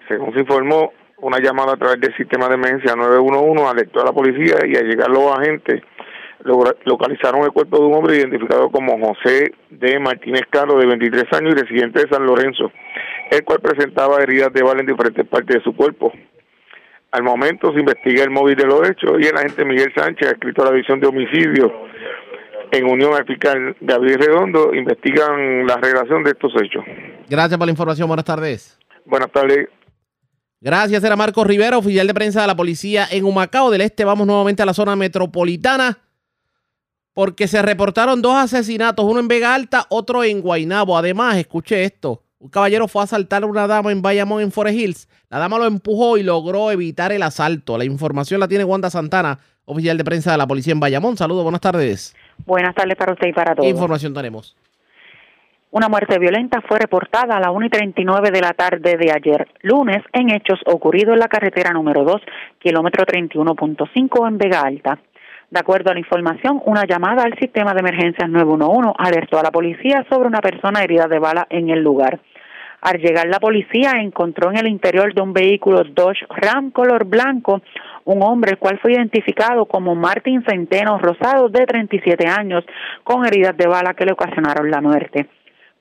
Según 0.08 0.34
se 0.34 0.40
informó, 0.40 0.92
una 1.18 1.38
llamada 1.38 1.72
a 1.72 1.76
través 1.76 2.00
del 2.00 2.14
sistema 2.16 2.48
de 2.48 2.54
emergencia 2.54 2.94
911 2.96 3.64
alertó 3.64 4.02
a 4.02 4.06
la 4.06 4.12
policía 4.12 4.56
y 4.66 4.76
al 4.76 4.86
llegar 4.86 5.08
los 5.08 5.32
agentes 5.38 5.80
localizaron 6.84 7.42
el 7.44 7.52
cuerpo 7.52 7.78
de 7.78 7.84
un 7.84 7.94
hombre 7.94 8.16
identificado 8.16 8.70
como 8.70 8.98
José 8.98 9.52
de 9.70 9.98
Martínez 9.98 10.42
Caro, 10.50 10.78
de 10.78 10.86
23 10.86 11.24
años 11.32 11.54
y 11.54 11.60
residente 11.60 12.02
de 12.02 12.08
San 12.08 12.26
Lorenzo, 12.26 12.70
el 13.30 13.44
cual 13.44 13.60
presentaba 13.60 14.22
heridas 14.22 14.52
de 14.52 14.62
bala 14.62 14.80
en 14.80 14.86
diferentes 14.86 15.26
partes 15.26 15.56
de 15.56 15.62
su 15.62 15.74
cuerpo. 15.74 16.12
Al 17.12 17.22
momento 17.22 17.72
se 17.72 17.80
investiga 17.80 18.24
el 18.24 18.30
móvil 18.30 18.56
de 18.56 18.66
los 18.66 18.88
hechos 18.88 19.12
y 19.20 19.26
el 19.26 19.36
agente 19.36 19.64
Miguel 19.64 19.92
Sánchez, 19.96 20.32
escrito 20.32 20.62
a 20.62 20.66
la 20.66 20.72
División 20.72 21.00
de 21.00 21.06
Homicidios, 21.06 21.70
en 22.72 22.90
unión 22.90 23.14
al 23.14 23.24
fiscal 23.24 23.76
Gabriel 23.80 24.18
Redondo, 24.18 24.74
investigan 24.74 25.66
la 25.66 25.76
relación 25.76 26.24
de 26.24 26.30
estos 26.30 26.52
hechos. 26.60 26.84
Gracias 27.28 27.56
por 27.56 27.66
la 27.66 27.70
información. 27.70 28.08
Buenas 28.08 28.24
tardes. 28.24 28.78
Buenas 29.04 29.30
tardes. 29.30 29.68
Gracias, 30.60 31.04
era 31.04 31.14
Marcos 31.14 31.46
Rivera, 31.46 31.76
oficial 31.76 32.06
de 32.06 32.14
prensa 32.14 32.40
de 32.40 32.46
la 32.46 32.56
policía 32.56 33.06
en 33.10 33.24
Humacao 33.24 33.70
del 33.70 33.82
Este. 33.82 34.04
Vamos 34.04 34.26
nuevamente 34.26 34.62
a 34.62 34.66
la 34.66 34.72
zona 34.72 34.96
metropolitana 34.96 35.98
porque 37.14 37.48
se 37.48 37.62
reportaron 37.62 38.20
dos 38.20 38.34
asesinatos, 38.34 39.06
uno 39.06 39.20
en 39.20 39.28
Vega 39.28 39.54
Alta, 39.54 39.86
otro 39.88 40.24
en 40.24 40.40
Guainabo. 40.42 40.98
Además, 40.98 41.36
escuche 41.36 41.84
esto, 41.84 42.22
un 42.38 42.50
caballero 42.50 42.88
fue 42.88 43.00
a 43.00 43.04
asaltar 43.04 43.44
a 43.44 43.46
una 43.46 43.66
dama 43.66 43.90
en 43.90 44.02
Bayamón, 44.02 44.42
en 44.42 44.52
Forest 44.52 44.78
Hills. 44.78 45.08
La 45.30 45.38
dama 45.38 45.56
lo 45.56 45.64
empujó 45.64 46.18
y 46.18 46.22
logró 46.22 46.70
evitar 46.70 47.12
el 47.12 47.22
asalto. 47.22 47.78
La 47.78 47.86
información 47.86 48.38
la 48.38 48.48
tiene 48.48 48.64
Wanda 48.64 48.90
Santana, 48.90 49.38
oficial 49.64 49.96
de 49.96 50.04
prensa 50.04 50.32
de 50.32 50.38
la 50.38 50.46
policía 50.46 50.72
en 50.72 50.80
Bayamón. 50.80 51.16
Saludos, 51.16 51.44
buenas 51.44 51.62
tardes. 51.62 52.14
Buenas 52.44 52.74
tardes 52.74 52.96
para 52.96 53.12
usted 53.12 53.28
y 53.28 53.32
para 53.32 53.54
todos. 53.54 53.64
¿Qué 53.64 53.70
información 53.70 54.12
tenemos? 54.12 54.56
Una 55.70 55.88
muerte 55.88 56.18
violenta 56.18 56.60
fue 56.60 56.78
reportada 56.78 57.36
a 57.36 57.40
las 57.40 57.50
1 57.50 57.66
y 57.66 57.70
39 57.70 58.30
de 58.30 58.40
la 58.40 58.52
tarde 58.52 58.96
de 58.96 59.10
ayer, 59.10 59.48
lunes, 59.62 60.04
en 60.12 60.30
hechos 60.30 60.60
ocurridos 60.66 61.14
en 61.14 61.18
la 61.20 61.28
carretera 61.28 61.70
número 61.72 62.04
2, 62.04 62.20
kilómetro 62.60 63.04
31.5 63.04 64.28
en 64.28 64.38
Vega 64.38 64.60
Alta. 64.60 65.00
De 65.50 65.60
acuerdo 65.60 65.90
a 65.90 65.94
la 65.94 66.00
información, 66.00 66.60
una 66.64 66.84
llamada 66.84 67.22
al 67.22 67.38
sistema 67.38 67.74
de 67.74 67.80
emergencias 67.80 68.28
911 68.28 68.92
alertó 68.98 69.38
a 69.38 69.42
la 69.42 69.50
policía 69.50 70.04
sobre 70.10 70.28
una 70.28 70.40
persona 70.40 70.82
herida 70.82 71.06
de 71.06 71.18
bala 71.18 71.46
en 71.50 71.70
el 71.70 71.82
lugar. 71.82 72.20
Al 72.80 72.98
llegar 72.98 73.26
la 73.28 73.40
policía 73.40 73.92
encontró 73.98 74.50
en 74.50 74.58
el 74.58 74.68
interior 74.68 75.14
de 75.14 75.22
un 75.22 75.32
vehículo 75.32 75.84
Dodge 75.84 76.26
Ram 76.28 76.70
color 76.70 77.06
blanco 77.06 77.62
un 78.04 78.22
hombre 78.22 78.52
el 78.52 78.58
cual 78.58 78.78
fue 78.78 78.92
identificado 78.92 79.64
como 79.66 79.94
Martín 79.94 80.44
Centeno 80.46 80.98
Rosado 80.98 81.48
de 81.48 81.64
37 81.64 82.26
años 82.26 82.64
con 83.02 83.24
heridas 83.24 83.56
de 83.56 83.66
bala 83.66 83.94
que 83.94 84.04
le 84.04 84.12
ocasionaron 84.12 84.70
la 84.70 84.80
muerte. 84.80 85.26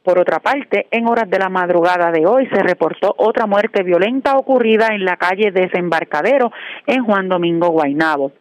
Por 0.03 0.19
otra 0.19 0.39
parte, 0.39 0.87
en 0.91 1.07
horas 1.07 1.29
de 1.29 1.39
la 1.39 1.49
madrugada 1.49 2.11
de 2.11 2.25
hoy 2.25 2.47
se 2.47 2.61
reportó 2.61 3.13
otra 3.17 3.45
muerte 3.45 3.83
violenta 3.83 4.37
ocurrida 4.37 4.87
en 4.91 5.05
la 5.05 5.15
calle 5.15 5.51
Desembarcadero 5.51 6.51
en 6.87 7.03
Juan 7.05 7.29
Domingo 7.29 7.67
Guainabo. 7.67 8.31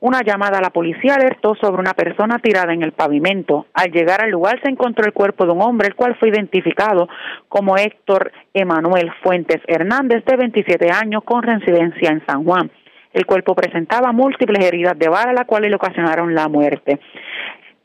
Una 0.00 0.20
llamada 0.22 0.58
a 0.58 0.62
la 0.62 0.70
policía 0.70 1.14
alertó 1.14 1.54
sobre 1.54 1.80
una 1.80 1.94
persona 1.94 2.38
tirada 2.38 2.74
en 2.74 2.82
el 2.82 2.92
pavimento. 2.92 3.66
Al 3.72 3.90
llegar 3.90 4.22
al 4.22 4.30
lugar 4.30 4.60
se 4.62 4.70
encontró 4.70 5.06
el 5.06 5.14
cuerpo 5.14 5.46
de 5.46 5.52
un 5.52 5.62
hombre, 5.62 5.88
el 5.88 5.94
cual 5.94 6.16
fue 6.16 6.28
identificado 6.28 7.08
como 7.48 7.78
Héctor 7.78 8.30
Emanuel 8.52 9.10
Fuentes 9.22 9.62
Hernández, 9.66 10.24
de 10.26 10.36
27 10.36 10.90
años, 10.90 11.24
con 11.24 11.42
residencia 11.42 12.10
en 12.10 12.24
San 12.26 12.44
Juan. 12.44 12.70
El 13.14 13.24
cuerpo 13.24 13.54
presentaba 13.54 14.12
múltiples 14.12 14.62
heridas 14.62 14.98
de 14.98 15.08
bala, 15.08 15.32
las 15.32 15.46
cuales 15.46 15.70
le 15.70 15.76
ocasionaron 15.76 16.34
la 16.34 16.48
muerte. 16.48 17.00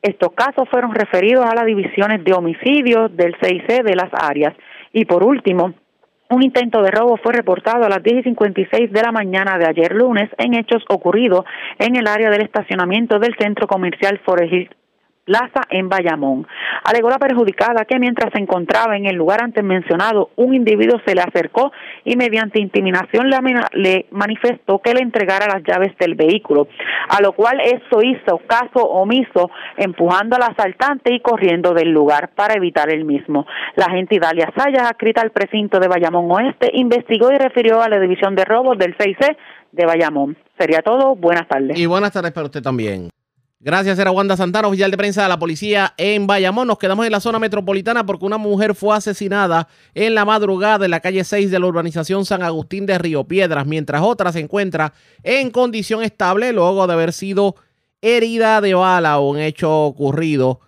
Estos 0.01 0.33
casos 0.33 0.67
fueron 0.69 0.93
referidos 0.93 1.45
a 1.45 1.55
las 1.55 1.65
divisiones 1.65 2.23
de 2.25 2.33
homicidios 2.33 3.15
del 3.15 3.35
CIC 3.41 3.83
de 3.83 3.95
las 3.95 4.09
áreas. 4.11 4.53
Y 4.91 5.05
por 5.05 5.23
último, 5.23 5.73
un 6.31 6.43
intento 6.43 6.81
de 6.81 6.91
robo 6.91 7.17
fue 7.17 7.33
reportado 7.33 7.85
a 7.85 7.89
las 7.89 8.01
10 8.01 8.19
y 8.19 8.23
56 8.23 8.91
de 8.91 9.01
la 9.01 9.11
mañana 9.11 9.57
de 9.57 9.67
ayer 9.67 9.93
lunes 9.93 10.29
en 10.37 10.53
hechos 10.53 10.83
ocurridos 10.89 11.45
en 11.77 11.95
el 11.95 12.07
área 12.07 12.29
del 12.29 12.41
estacionamiento 12.41 13.19
del 13.19 13.35
centro 13.37 13.67
comercial 13.67 14.19
Forest 14.25 14.80
Plaza 15.25 15.61
en 15.69 15.87
Bayamón. 15.87 16.47
Alegó 16.83 17.09
la 17.09 17.19
perjudicada 17.19 17.85
que 17.85 17.99
mientras 17.99 18.33
se 18.33 18.41
encontraba 18.41 18.97
en 18.97 19.05
el 19.05 19.15
lugar 19.15 19.43
antes 19.43 19.63
mencionado, 19.63 20.31
un 20.35 20.55
individuo 20.55 20.99
se 21.05 21.13
le 21.15 21.21
acercó 21.21 21.71
y 22.03 22.15
mediante 22.15 22.59
intimidación 22.59 23.29
le, 23.29 23.37
le 23.73 24.05
manifestó 24.11 24.79
que 24.79 24.93
le 24.93 25.01
entregara 25.01 25.47
las 25.47 25.63
llaves 25.63 25.95
del 25.99 26.15
vehículo, 26.15 26.67
a 27.09 27.21
lo 27.21 27.33
cual 27.33 27.59
eso 27.61 28.01
hizo 28.01 28.39
caso 28.47 28.83
omiso, 28.83 29.51
empujando 29.77 30.35
al 30.35 30.43
asaltante 30.43 31.13
y 31.13 31.19
corriendo 31.19 31.73
del 31.73 31.89
lugar 31.89 32.31
para 32.35 32.55
evitar 32.55 32.91
el 32.91 33.05
mismo. 33.05 33.45
La 33.75 33.85
agente 33.85 34.19
Dalia 34.19 34.51
Sayas, 34.55 34.89
adscrita 34.89 35.21
al 35.21 35.31
precinto 35.31 35.79
de 35.79 35.87
Bayamón 35.87 36.31
Oeste, 36.31 36.71
investigó 36.73 37.31
y 37.31 37.37
refirió 37.37 37.81
a 37.81 37.89
la 37.89 37.99
división 37.99 38.35
de 38.35 38.45
robos 38.45 38.77
del 38.77 38.97
6C 38.97 39.37
de 39.71 39.85
Bayamón. 39.85 40.37
Sería 40.57 40.81
todo. 40.81 41.15
Buenas 41.15 41.47
tardes. 41.47 41.79
Y 41.79 41.85
buenas 41.85 42.11
tardes 42.11 42.31
para 42.31 42.45
usted 42.45 42.61
también. 42.61 43.09
Gracias, 43.63 43.99
era 43.99 44.09
Wanda 44.09 44.35
Santana, 44.35 44.67
oficial 44.67 44.89
de 44.89 44.97
prensa 44.97 45.21
de 45.21 45.29
la 45.29 45.37
policía 45.37 45.93
en 45.97 46.25
Bayamón. 46.25 46.67
Nos 46.67 46.79
quedamos 46.79 47.05
en 47.05 47.11
la 47.11 47.19
zona 47.19 47.37
metropolitana 47.37 48.03
porque 48.03 48.25
una 48.25 48.39
mujer 48.39 48.73
fue 48.73 48.95
asesinada 48.95 49.67
en 49.93 50.15
la 50.15 50.25
madrugada 50.25 50.85
en 50.85 50.89
la 50.89 50.99
calle 50.99 51.23
6 51.23 51.51
de 51.51 51.59
la 51.59 51.67
urbanización 51.67 52.25
San 52.25 52.41
Agustín 52.41 52.87
de 52.87 52.97
Río 52.97 53.23
Piedras, 53.25 53.67
mientras 53.67 54.01
otra 54.01 54.31
se 54.31 54.39
encuentra 54.39 54.93
en 55.21 55.51
condición 55.51 56.01
estable 56.01 56.53
luego 56.53 56.87
de 56.87 56.93
haber 56.93 57.13
sido 57.13 57.55
herida 58.01 58.61
de 58.61 58.73
bala 58.73 59.19
o 59.19 59.29
un 59.29 59.37
hecho 59.37 59.71
ocurrido 59.71 60.59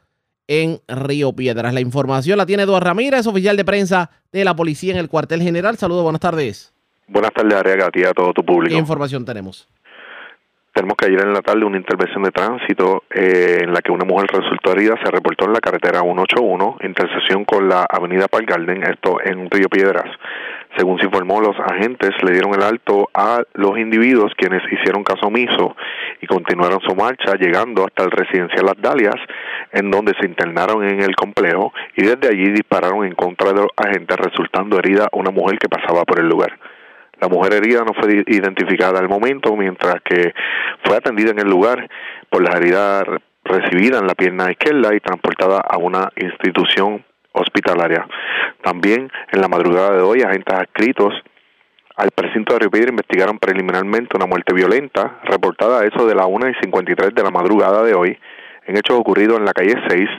en 0.45 0.79
Río 0.87 1.33
Piedras. 1.33 1.73
La 1.73 1.81
información 1.81 2.37
la 2.37 2.45
tiene 2.45 2.61
Eduardo 2.61 2.85
Ramírez, 2.85 3.25
oficial 3.25 3.57
de 3.57 3.65
prensa 3.65 4.11
de 4.31 4.45
la 4.45 4.55
policía 4.55 4.93
en 4.93 4.99
el 4.99 5.09
cuartel 5.09 5.41
general. 5.41 5.79
Saludos, 5.79 6.03
buenas 6.03 6.21
tardes. 6.21 6.71
Buenas 7.07 7.31
tardes, 7.33 7.55
Ariaga, 7.55 7.87
a 7.87 7.89
ti 7.89 8.03
a 8.03 8.13
todo 8.13 8.33
tu 8.33 8.45
público. 8.45 8.71
¿Qué 8.71 8.79
información 8.79 9.25
tenemos? 9.25 9.67
Tenemos 10.73 10.97
que 10.97 11.05
ayer 11.05 11.21
en 11.21 11.33
la 11.33 11.43
tarde 11.43 11.65
una 11.65 11.77
intervención 11.77 12.23
de 12.23 12.31
tránsito 12.31 13.03
eh, 13.11 13.59
en 13.61 13.73
la 13.73 13.81
que 13.81 13.91
una 13.91 14.05
mujer 14.05 14.27
resultó 14.33 14.71
herida, 14.71 14.95
se 15.03 15.11
reportó 15.11 15.45
en 15.45 15.53
la 15.53 15.59
carretera 15.59 16.01
181, 16.01 16.77
intersección 16.81 17.45
con 17.45 17.69
la 17.69 17.85
avenida 17.87 18.27
Park 18.27 18.49
Garden, 18.49 18.81
esto 18.81 19.17
en 19.23 19.51
Río 19.51 19.69
Piedras. 19.69 20.09
Según 20.75 20.97
se 20.97 21.05
informó, 21.05 21.41
los 21.41 21.55
agentes 21.59 22.09
le 22.23 22.31
dieron 22.31 22.55
el 22.55 22.63
alto 22.63 23.07
a 23.13 23.43
los 23.53 23.77
individuos 23.77 24.33
quienes 24.35 24.63
hicieron 24.71 25.03
caso 25.03 25.27
omiso 25.27 25.75
y 26.21 26.25
continuaron 26.25 26.79
su 26.81 26.95
marcha 26.95 27.35
llegando 27.35 27.85
hasta 27.85 28.05
el 28.05 28.09
residencial 28.09 28.65
Las 28.65 28.81
Dalias, 28.81 29.21
en 29.73 29.91
donde 29.91 30.13
se 30.19 30.25
internaron 30.25 30.83
en 30.87 31.03
el 31.03 31.15
complejo 31.15 31.71
y 31.95 32.01
desde 32.01 32.29
allí 32.29 32.49
dispararon 32.49 33.05
en 33.05 33.13
contra 33.13 33.53
de 33.53 33.61
los 33.61 33.69
agentes, 33.77 34.17
resultando 34.17 34.79
herida 34.79 35.07
una 35.11 35.29
mujer 35.29 35.59
que 35.59 35.69
pasaba 35.69 36.03
por 36.03 36.19
el 36.19 36.27
lugar. 36.27 36.57
La 37.23 37.29
mujer 37.29 37.53
herida 37.53 37.85
no 37.85 37.93
fue 37.93 38.21
identificada 38.27 38.99
al 38.99 39.07
momento, 39.07 39.55
mientras 39.55 39.95
que 40.03 40.33
fue 40.83 40.97
atendida 40.97 41.31
en 41.31 41.39
el 41.39 41.47
lugar 41.49 41.89
por 42.29 42.43
las 42.43 42.53
heridas 42.55 43.05
re- 43.07 43.19
recibidas 43.45 44.01
en 44.01 44.07
la 44.07 44.13
pierna 44.13 44.51
izquierda 44.51 44.93
y 44.93 44.99
transportada 44.99 45.61
a 45.61 45.77
una 45.77 46.09
institución 46.17 47.05
hospitalaria. 47.31 48.05
También 48.61 49.09
en 49.31 49.39
la 49.39 49.47
madrugada 49.47 49.95
de 49.95 50.01
hoy, 50.01 50.21
agentes 50.21 50.53
adscritos 50.53 51.13
al 51.95 52.11
precinto 52.11 52.55
de 52.55 52.59
Río 52.59 52.71
Piedra 52.71 52.89
investigaron 52.89 53.39
preliminarmente 53.39 54.17
una 54.17 54.25
muerte 54.25 54.53
violenta 54.53 55.21
reportada 55.23 55.79
a 55.79 55.85
eso 55.85 56.05
de 56.05 56.15
la 56.15 56.25
1 56.25 56.49
y 56.49 56.53
53 56.55 57.15
de 57.15 57.23
la 57.23 57.31
madrugada 57.31 57.83
de 57.83 57.93
hoy 57.93 58.19
en 58.65 58.75
hechos 58.75 58.99
ocurridos 58.99 59.37
en 59.39 59.45
la 59.45 59.53
calle 59.53 59.75
6 59.87 60.09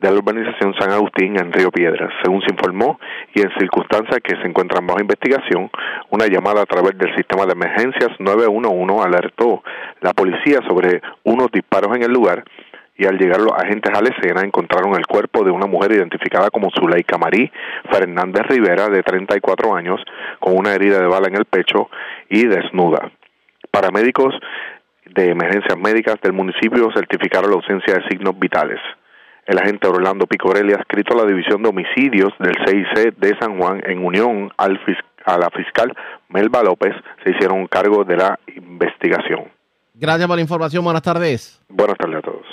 de 0.00 0.10
la 0.10 0.16
urbanización 0.16 0.74
San 0.78 0.90
Agustín 0.90 1.38
en 1.38 1.52
Río 1.52 1.70
Piedras. 1.70 2.10
Según 2.22 2.40
se 2.42 2.52
informó 2.52 2.98
y 3.34 3.42
en 3.42 3.50
circunstancias 3.58 4.20
que 4.24 4.36
se 4.36 4.48
encuentran 4.48 4.86
bajo 4.86 5.00
investigación, 5.00 5.70
una 6.08 6.26
llamada 6.26 6.62
a 6.62 6.66
través 6.66 6.96
del 6.96 7.14
sistema 7.14 7.44
de 7.44 7.52
emergencias 7.52 8.10
911 8.18 9.06
alertó 9.06 9.62
la 10.00 10.12
policía 10.14 10.60
sobre 10.66 11.02
unos 11.24 11.50
disparos 11.52 11.94
en 11.96 12.02
el 12.04 12.12
lugar 12.12 12.44
y 12.96 13.06
al 13.06 13.18
llegar 13.18 13.40
los 13.40 13.52
agentes 13.52 13.92
a 13.96 14.02
la 14.02 14.10
escena 14.10 14.42
encontraron 14.42 14.94
el 14.94 15.06
cuerpo 15.06 15.44
de 15.44 15.50
una 15.50 15.66
mujer 15.66 15.92
identificada 15.92 16.50
como 16.50 16.70
Zuleika 16.70 17.18
Marí 17.18 17.50
Fernández 17.90 18.42
Rivera 18.48 18.88
de 18.88 19.02
34 19.02 19.74
años 19.74 20.00
con 20.38 20.56
una 20.56 20.74
herida 20.74 20.98
de 21.00 21.06
bala 21.06 21.28
en 21.28 21.36
el 21.36 21.44
pecho 21.44 21.88
y 22.28 22.46
desnuda. 22.46 23.10
Paramédicos 23.70 24.34
de 25.06 25.30
emergencias 25.30 25.78
médicas 25.78 26.16
del 26.22 26.32
municipio 26.32 26.90
certificaron 26.94 27.50
la 27.50 27.56
ausencia 27.56 27.94
de 27.94 28.08
signos 28.08 28.38
vitales. 28.38 28.80
El 29.50 29.58
agente 29.58 29.88
Orlando 29.88 30.28
Picorelli, 30.28 30.74
adscrito 30.74 31.12
a 31.12 31.24
la 31.24 31.26
División 31.26 31.60
de 31.60 31.70
Homicidios 31.70 32.32
del 32.38 32.54
CIC 32.64 33.16
de 33.16 33.36
San 33.40 33.58
Juan, 33.58 33.82
en 33.84 34.04
unión 34.04 34.48
al 34.56 34.78
a 35.24 35.38
la 35.38 35.50
fiscal 35.50 35.92
Melba 36.28 36.62
López, 36.62 36.94
se 37.24 37.32
hicieron 37.32 37.66
cargo 37.66 38.04
de 38.04 38.16
la 38.16 38.38
investigación. 38.54 39.50
Gracias 39.94 40.28
por 40.28 40.36
la 40.36 40.42
información, 40.42 40.84
buenas 40.84 41.02
tardes. 41.02 41.60
Buenas 41.68 41.98
tardes 41.98 42.18
a 42.18 42.22
todos. 42.22 42.46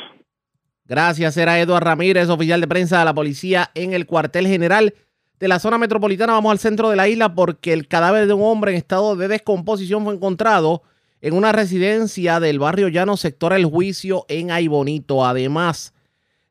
Gracias, 0.85 1.37
era 1.37 1.59
Eduardo 1.59 1.85
Ramírez, 1.85 2.29
oficial 2.29 2.61
de 2.61 2.67
prensa 2.67 2.97
de 2.97 3.05
la 3.05 3.13
policía 3.13 3.69
en 3.75 3.93
el 3.93 4.07
cuartel 4.07 4.47
general 4.47 4.95
de 5.39 5.47
la 5.47 5.59
zona 5.59 5.77
metropolitana. 5.77 6.33
Vamos 6.33 6.51
al 6.51 6.57
centro 6.57 6.89
de 6.89 6.95
la 6.95 7.07
isla 7.07 7.35
porque 7.35 7.73
el 7.73 7.87
cadáver 7.87 8.25
de 8.25 8.33
un 8.33 8.41
hombre 8.41 8.71
en 8.71 8.77
estado 8.77 9.15
de 9.15 9.27
descomposición 9.27 10.03
fue 10.03 10.15
encontrado 10.15 10.81
en 11.21 11.35
una 11.35 11.51
residencia 11.51 12.39
del 12.39 12.57
barrio 12.57 12.87
llano 12.87 13.17
sector 13.17 13.53
El 13.53 13.65
Juicio 13.65 14.25
en 14.29 14.49
Aybonito. 14.49 15.23
Además, 15.23 15.93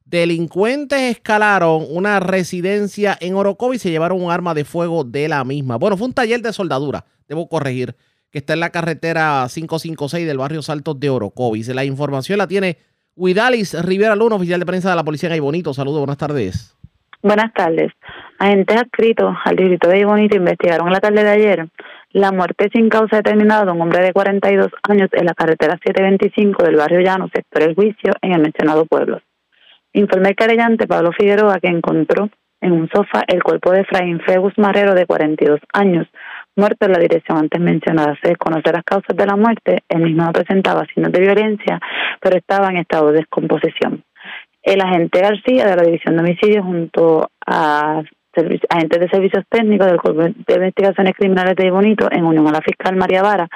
delincuentes 0.07 0.99
escalaron 1.01 1.85
una 1.91 2.21
residencia 2.21 3.17
en 3.21 3.35
Orocovi 3.35 3.77
y 3.77 3.79
se 3.79 3.91
llevaron 3.91 4.23
un 4.23 4.31
arma 4.31 4.55
de 4.55 4.65
fuego 4.65 5.05
de 5.05 5.29
la 5.29 5.45
misma. 5.45 5.77
Bueno, 5.77 5.97
fue 5.97 6.07
un 6.07 6.15
taller 6.15 6.41
de 6.41 6.53
soldadura, 6.53 7.05
debo 7.29 7.49
corregir, 7.49 7.95
que 8.31 8.39
está 8.39 8.55
en 8.55 8.61
la 8.61 8.71
carretera 8.71 9.47
556 9.53 10.27
del 10.27 10.39
barrio 10.39 10.63
Saltos 10.63 10.99
de 10.99 11.11
Orocovis. 11.11 11.69
La 11.69 11.85
información 11.85 12.39
la 12.39 12.47
tiene 12.47 12.79
Huidalis 13.17 13.75
Rivera 13.85 14.17
Luna, 14.17 14.37
oficial 14.37 14.61
de 14.61 14.67
prensa 14.67 14.91
de 14.91 14.97
la 14.97 15.05
policía 15.05 15.29
en 15.29 15.35
Aybonito. 15.35 15.75
Saludos, 15.75 15.99
buenas 15.99 16.19
tardes. 16.19 16.77
Buenas 17.23 17.53
tardes. 17.55 17.93
Agentes 18.39 18.77
adscritos 18.77 19.35
al 19.45 19.57
distrito 19.57 19.89
de 19.89 20.05
Bonito 20.05 20.37
investigaron 20.37 20.93
la 20.93 21.01
tarde 21.01 21.25
de 21.25 21.31
ayer 21.31 21.69
la 22.17 22.33
muerte 22.33 22.71
sin 22.73 22.89
causa 22.89 23.17
determinada 23.17 23.67
de 23.67 23.73
un 23.73 23.81
hombre 23.83 24.03
de 24.03 24.13
42 24.13 24.71
años 24.89 25.11
en 25.13 25.27
la 25.27 25.35
carretera 25.35 25.79
725 25.85 26.65
del 26.65 26.77
barrio 26.77 27.01
Llano, 27.01 27.29
sector 27.29 27.63
El 27.63 27.75
Juicio, 27.75 28.13
en 28.23 28.33
el 28.33 28.41
mencionado 28.41 28.87
pueblo. 28.87 29.21
Informé 29.97 30.29
el 30.29 30.37
querellante 30.37 30.87
Pablo 30.87 31.11
Figueroa 31.13 31.59
que 31.59 31.69
encontró 31.69 32.29
en 32.61 32.73
un 32.73 32.87
sofá 32.95 33.25
el 33.29 33.43
cuerpo 33.43 33.73
de 33.73 33.81
Efraín 33.81 34.21
Fegus 34.21 34.53
Marrero, 34.59 34.95
de 34.95 35.07
42 35.07 35.59
años, 35.73 36.07
muerto 36.55 36.85
en 36.85 36.93
la 36.93 36.99
dirección 36.99 37.39
antes 37.39 37.59
mencionada. 37.59 38.15
Se 38.21 38.29
desconoce 38.29 38.71
las 38.73 38.85
causas 38.85 39.17
de 39.17 39.25
la 39.25 39.37
muerte. 39.37 39.79
El 39.89 40.03
mismo 40.03 40.25
no 40.25 40.33
presentaba 40.33 40.85
signos 40.93 41.13
de 41.13 41.21
violencia, 41.21 41.81
pero 42.21 42.37
estaba 42.37 42.69
en 42.69 42.77
estado 42.77 43.07
de 43.11 43.21
descomposición. 43.21 44.05
El 44.63 44.83
agente 44.83 45.19
García 45.19 45.65
de 45.65 45.77
la 45.77 45.83
División 45.83 46.15
de 46.17 46.23
Homicidios 46.25 46.65
junto 46.67 47.31
a 47.47 48.03
agentes 48.69 49.01
de 49.01 49.09
servicios 49.09 49.45
técnicos 49.49 49.87
del 49.87 50.01
Cuerpo 50.01 50.23
de 50.23 50.55
Investigaciones 50.55 51.15
Criminales 51.17 51.57
de 51.57 51.71
Bonito, 51.71 52.09
en 52.11 52.25
unión 52.25 52.47
a 52.49 52.53
la 52.53 52.61
fiscal 52.61 52.97
María 52.97 53.23
Vara, 53.23 53.49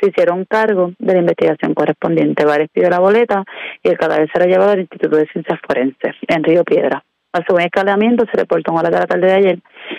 se 0.00 0.10
hicieron 0.10 0.44
cargo 0.44 0.92
de 0.98 1.12
la 1.14 1.20
investigación 1.20 1.74
correspondiente. 1.74 2.44
Vares 2.44 2.68
pidió 2.72 2.90
la 2.90 2.98
boleta 2.98 3.44
y 3.82 3.88
el 3.88 3.98
cadáver 3.98 4.30
será 4.32 4.46
llevado 4.46 4.72
al 4.72 4.80
Instituto 4.80 5.16
de 5.16 5.26
Ciencias 5.26 5.58
Forenses 5.66 6.14
en 6.28 6.44
Río 6.44 6.64
Piedra. 6.64 7.02
A 7.32 7.44
su 7.46 7.56
escalamiento 7.58 8.24
se 8.30 8.38
reportó 8.38 8.72
en 8.72 8.82
la 8.82 9.06
tarde 9.06 9.26
de 9.26 9.32
ayer 9.32 9.58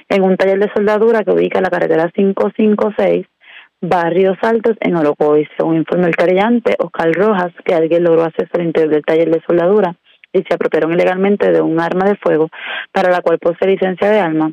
en 0.10 0.24
un 0.24 0.38
taller 0.38 0.60
de 0.60 0.72
soldadura 0.74 1.24
que 1.24 1.32
ubica 1.32 1.60
en 1.60 1.64
la 1.66 1.70
carretera 1.70 2.10
556 2.10 3.28
Barrios 3.82 4.38
Altos 4.42 4.76
en 4.80 4.96
Orocovis. 4.96 5.48
Según 5.56 5.78
informó 5.78 6.08
el 6.08 6.16
querellante 6.16 6.76
Oscar 6.80 7.12
Rojas, 7.14 7.54
que 7.64 7.76
alguien 7.76 8.04
logró 8.04 8.24
acceso 8.24 8.50
al 8.54 8.64
interior 8.64 8.92
del 8.92 9.06
taller 9.06 9.30
de 9.30 9.42
soldadura 9.48 9.96
y 10.34 10.44
se 10.44 10.54
apropiaron 10.54 10.94
ilegalmente 10.94 11.52
de 11.52 11.62
un 11.62 11.80
arma 11.80 12.06
de 12.06 12.16
fuego 12.16 12.50
para 12.92 13.12
la 13.12 13.22
cual 13.22 13.40
posee 13.40 13.70
licencia 13.70 14.10
de 14.10 14.20
arma 14.20 14.52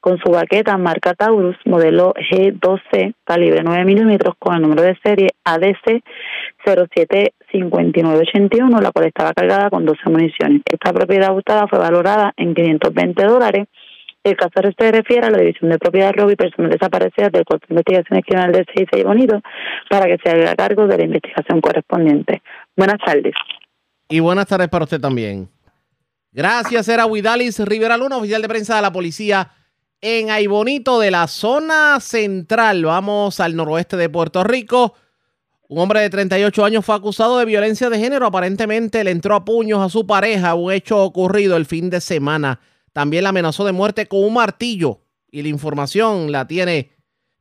con 0.00 0.18
su 0.18 0.30
baqueta 0.30 0.76
marca 0.78 1.14
Taurus 1.14 1.56
modelo 1.64 2.14
G12 2.14 3.14
calibre 3.24 3.62
9 3.64 3.84
milímetros 3.84 4.34
con 4.38 4.54
el 4.54 4.62
número 4.62 4.82
de 4.82 4.96
serie 5.02 5.30
ADC 5.44 6.02
075981, 6.64 8.80
la 8.80 8.92
cual 8.92 9.06
estaba 9.06 9.32
cargada 9.32 9.70
con 9.70 9.84
12 9.84 10.08
municiones. 10.08 10.62
Esta 10.70 10.92
propiedad 10.92 11.34
hurtada 11.34 11.66
fue 11.66 11.78
valorada 11.78 12.32
en 12.36 12.54
520 12.54 13.24
dólares. 13.24 13.66
El 14.22 14.36
caso 14.36 14.52
se 14.76 14.92
refiere 14.92 15.26
a 15.26 15.30
la 15.30 15.38
División 15.38 15.70
de 15.70 15.78
Propiedad 15.78 16.12
Robo 16.12 16.30
y 16.30 16.36
Personas 16.36 16.70
Desaparecidas 16.70 17.30
del 17.30 17.44
Cuerpo 17.44 17.66
de 17.68 17.74
Investigaciones 17.74 18.24
Criminales 18.24 18.66
del 18.66 18.88
6 18.92 19.04
Bonito 19.04 19.40
para 19.88 20.06
que 20.06 20.18
se 20.22 20.30
haga 20.30 20.54
cargo 20.56 20.86
de 20.86 20.98
la 20.98 21.04
investigación 21.04 21.60
correspondiente. 21.60 22.42
Buenas 22.76 22.98
tardes. 23.04 23.34
Y 24.08 24.20
buenas 24.20 24.46
tardes 24.46 24.68
para 24.68 24.84
usted 24.84 25.00
también. 25.00 25.50
Gracias, 26.30 26.88
era 26.88 27.06
Huidalis 27.06 27.58
Rivera 27.60 27.96
Luna, 27.96 28.18
oficial 28.18 28.42
de 28.42 28.48
prensa 28.48 28.76
de 28.76 28.82
la 28.82 28.92
policía 28.92 29.52
en 30.00 30.30
Aybonito 30.30 31.00
de 31.00 31.10
la 31.10 31.26
zona 31.26 31.98
central. 32.00 32.84
Vamos 32.84 33.40
al 33.40 33.56
noroeste 33.56 33.96
de 33.96 34.08
Puerto 34.08 34.44
Rico. 34.44 34.94
Un 35.68 35.80
hombre 35.80 36.00
de 36.00 36.10
38 36.10 36.64
años 36.64 36.84
fue 36.84 36.94
acusado 36.94 37.38
de 37.38 37.44
violencia 37.44 37.90
de 37.90 37.98
género. 37.98 38.26
Aparentemente 38.26 39.02
le 39.02 39.10
entró 39.10 39.34
a 39.34 39.44
puños 39.44 39.80
a 39.80 39.88
su 39.88 40.06
pareja, 40.06 40.54
un 40.54 40.72
hecho 40.72 41.02
ocurrido 41.02 41.56
el 41.56 41.66
fin 41.66 41.90
de 41.90 42.00
semana. 42.00 42.60
También 42.92 43.24
la 43.24 43.30
amenazó 43.30 43.64
de 43.64 43.72
muerte 43.72 44.06
con 44.06 44.22
un 44.22 44.34
martillo. 44.34 45.00
Y 45.30 45.42
la 45.42 45.48
información 45.48 46.30
la 46.30 46.46
tiene 46.46 46.92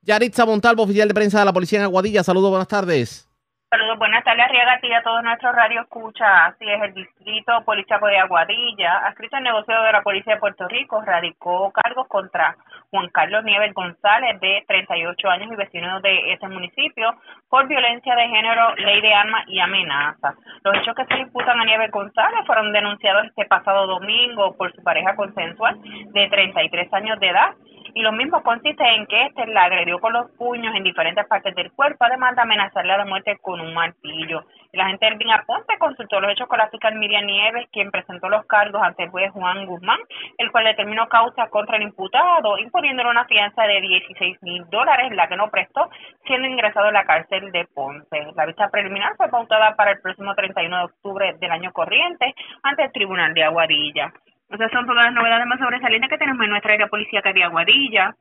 Yaritza 0.01 0.45
Montalvo, 0.45 0.83
oficial 0.83 1.07
de 1.07 1.13
prensa 1.13 1.39
de 1.39 1.45
la 1.45 1.53
policía 1.53 1.79
en 1.79 1.85
Aguadilla. 1.85 2.23
Saludos, 2.23 2.49
buenas 2.49 2.67
tardes. 2.67 3.27
Saludos, 3.69 3.97
buenas 3.97 4.23
tardes, 4.23 4.45
Arriaga, 4.45 4.79
a 4.97 5.03
todos 5.03 5.23
nuestros 5.23 5.55
radio 5.55 5.81
escucha. 5.81 6.45
Así 6.45 6.69
es, 6.69 6.81
el 6.83 6.93
distrito 6.93 7.63
policíaco 7.65 8.05
de 8.07 8.19
Aguadilla, 8.19 8.99
adscrito 9.07 9.37
al 9.37 9.43
negocio 9.43 9.81
de 9.81 9.91
la 9.91 10.03
Policía 10.03 10.35
de 10.35 10.39
Puerto 10.39 10.67
Rico, 10.67 11.01
radicó 11.01 11.71
cargos 11.71 12.07
contra 12.07 12.55
Juan 12.95 13.09
Carlos 13.09 13.43
Nieves 13.43 13.73
González, 13.73 14.39
de 14.39 14.63
38 14.69 15.29
años 15.29 15.51
y 15.51 15.55
vecino 15.57 15.99
de 15.99 16.31
ese 16.31 16.47
municipio, 16.47 17.13
por 17.49 17.67
violencia 17.67 18.15
de 18.15 18.29
género, 18.29 18.73
ley 18.77 19.01
de 19.01 19.13
armas 19.13 19.43
y 19.49 19.59
amenaza. 19.59 20.33
Los 20.63 20.77
hechos 20.77 20.95
que 20.95 21.05
se 21.05 21.19
imputan 21.19 21.59
a 21.59 21.65
Nieves 21.65 21.91
González 21.91 22.39
fueron 22.45 22.71
denunciados 22.71 23.25
este 23.25 23.45
pasado 23.47 23.85
domingo 23.85 24.55
por 24.55 24.73
su 24.73 24.81
pareja 24.81 25.13
consensual 25.17 25.77
de 25.81 26.29
33 26.29 26.93
años 26.93 27.19
de 27.19 27.27
edad 27.27 27.53
y 27.95 28.01
lo 28.01 28.11
mismo 28.11 28.43
consiste 28.43 28.83
en 28.83 29.05
que 29.07 29.25
este 29.27 29.47
la 29.47 29.63
agredió 29.63 29.99
con 29.99 30.11
los 30.11 30.29
puños 30.31 30.75
en 30.75 30.83
diferentes 30.83 31.25
partes 31.27 31.55
del 31.55 31.71
cuerpo, 31.71 32.03
además 32.03 32.35
de 32.35 32.41
amenazarle 32.41 32.91
a 32.91 32.97
la 32.97 33.05
muerte 33.05 33.37
con 33.41 33.61
un 33.61 33.73
martillo. 33.73 34.43
El 34.75 34.81
agente 34.81 35.07
Ervin 35.07 35.31
Aponte 35.31 35.77
consultó 35.79 36.19
los 36.19 36.33
hechos 36.33 36.49
con 36.49 36.57
la 36.57 36.67
fiscal 36.67 36.95
Miriam 36.95 37.25
Nieves, 37.25 37.65
quien 37.71 37.91
presentó 37.91 38.27
los 38.27 38.45
cargos 38.45 38.81
ante 38.83 39.03
el 39.03 39.09
juez 39.09 39.31
Juan 39.31 39.65
Guzmán, 39.65 39.99
el 40.37 40.51
cual 40.51 40.65
determinó 40.65 41.07
causa 41.07 41.47
contra 41.47 41.77
el 41.77 41.83
imputado, 41.83 42.57
imponiéndole 42.57 43.09
una 43.09 43.23
fianza 43.23 43.63
de 43.63 43.79
16 43.79 44.43
mil 44.43 44.65
dólares, 44.69 45.15
la 45.15 45.29
que 45.29 45.37
no 45.37 45.49
prestó, 45.49 45.89
siendo 46.25 46.49
ingresado 46.49 46.87
a 46.87 46.91
la 46.91 47.05
cárcel 47.05 47.53
de 47.53 47.65
Ponce. 47.73 48.33
La 48.35 48.45
vista 48.45 48.67
preliminar 48.67 49.15
fue 49.15 49.29
pautada 49.29 49.77
para 49.77 49.91
el 49.91 50.01
próximo 50.01 50.35
31 50.35 50.77
de 50.77 50.83
octubre 50.83 51.33
del 51.39 51.51
año 51.51 51.71
corriente 51.71 52.35
ante 52.61 52.83
el 52.83 52.91
Tribunal 52.91 53.33
de 53.33 53.45
Aguadilla. 53.45 54.11
Esas 54.49 54.69
son 54.71 54.85
todas 54.85 55.05
las 55.05 55.13
novedades 55.13 55.47
más 55.47 55.59
sobresalientes 55.59 56.09
que 56.09 56.17
tenemos 56.17 56.43
en 56.43 56.49
nuestra 56.49 56.73
área 56.73 56.87
policía 56.87 57.21
de 57.23 57.43
Aguadilla. 57.45 58.13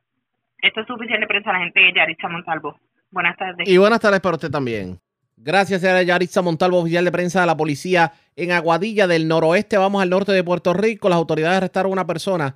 Esto 0.59 0.79
es 0.79 0.89
oficial 0.89 1.19
de 1.19 1.27
prensa 1.27 1.51
la 1.51 1.59
gente 1.59 1.81
de 1.81 1.91
Yaritza 1.91 2.29
Montalvo. 2.29 2.79
Buenas 3.11 3.35
tardes. 3.35 3.67
Y 3.67 3.77
buenas 3.77 3.99
tardes 3.99 4.21
para 4.21 4.35
usted 4.35 4.49
también. 4.49 5.01
Gracias 5.37 5.83
a 5.83 6.01
Yaritza 6.01 6.41
Montalvo, 6.41 6.79
oficial 6.79 7.05
de 7.05 7.11
prensa 7.11 7.41
de 7.41 7.47
la 7.47 7.57
policía 7.57 8.13
en 8.35 8.51
Aguadilla 8.51 9.07
del 9.07 9.27
noroeste. 9.27 9.77
Vamos 9.77 10.01
al 10.01 10.09
norte 10.09 10.31
de 10.31 10.43
Puerto 10.43 10.73
Rico. 10.73 11.09
Las 11.09 11.17
autoridades 11.17 11.57
arrestaron 11.57 11.91
a 11.91 11.93
una 11.93 12.07
persona 12.07 12.55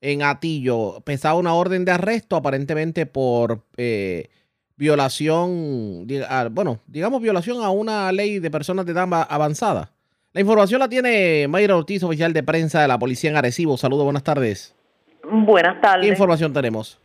en 0.00 0.22
Atillo. 0.22 1.00
Pesaba 1.04 1.38
una 1.38 1.54
orden 1.54 1.84
de 1.84 1.92
arresto 1.92 2.36
aparentemente 2.36 3.06
por 3.06 3.64
eh, 3.76 4.28
violación, 4.76 6.06
bueno, 6.50 6.80
digamos 6.86 7.22
violación 7.22 7.62
a 7.62 7.70
una 7.70 8.10
ley 8.12 8.38
de 8.38 8.50
personas 8.50 8.86
de 8.86 8.92
edad 8.92 9.08
avanzada. 9.28 9.92
La 10.32 10.40
información 10.40 10.80
la 10.80 10.88
tiene 10.88 11.46
Mayra 11.48 11.76
Ortiz, 11.76 12.02
oficial 12.02 12.32
de 12.32 12.42
prensa 12.42 12.82
de 12.82 12.88
la 12.88 12.98
Policía 12.98 13.30
en 13.30 13.36
Arecibo. 13.36 13.76
Saludos, 13.76 14.04
buenas 14.04 14.24
tardes. 14.24 14.74
Buenas 15.22 15.80
tardes. 15.80 16.06
¿Qué 16.06 16.08
información 16.08 16.52
tenemos? 16.52 16.98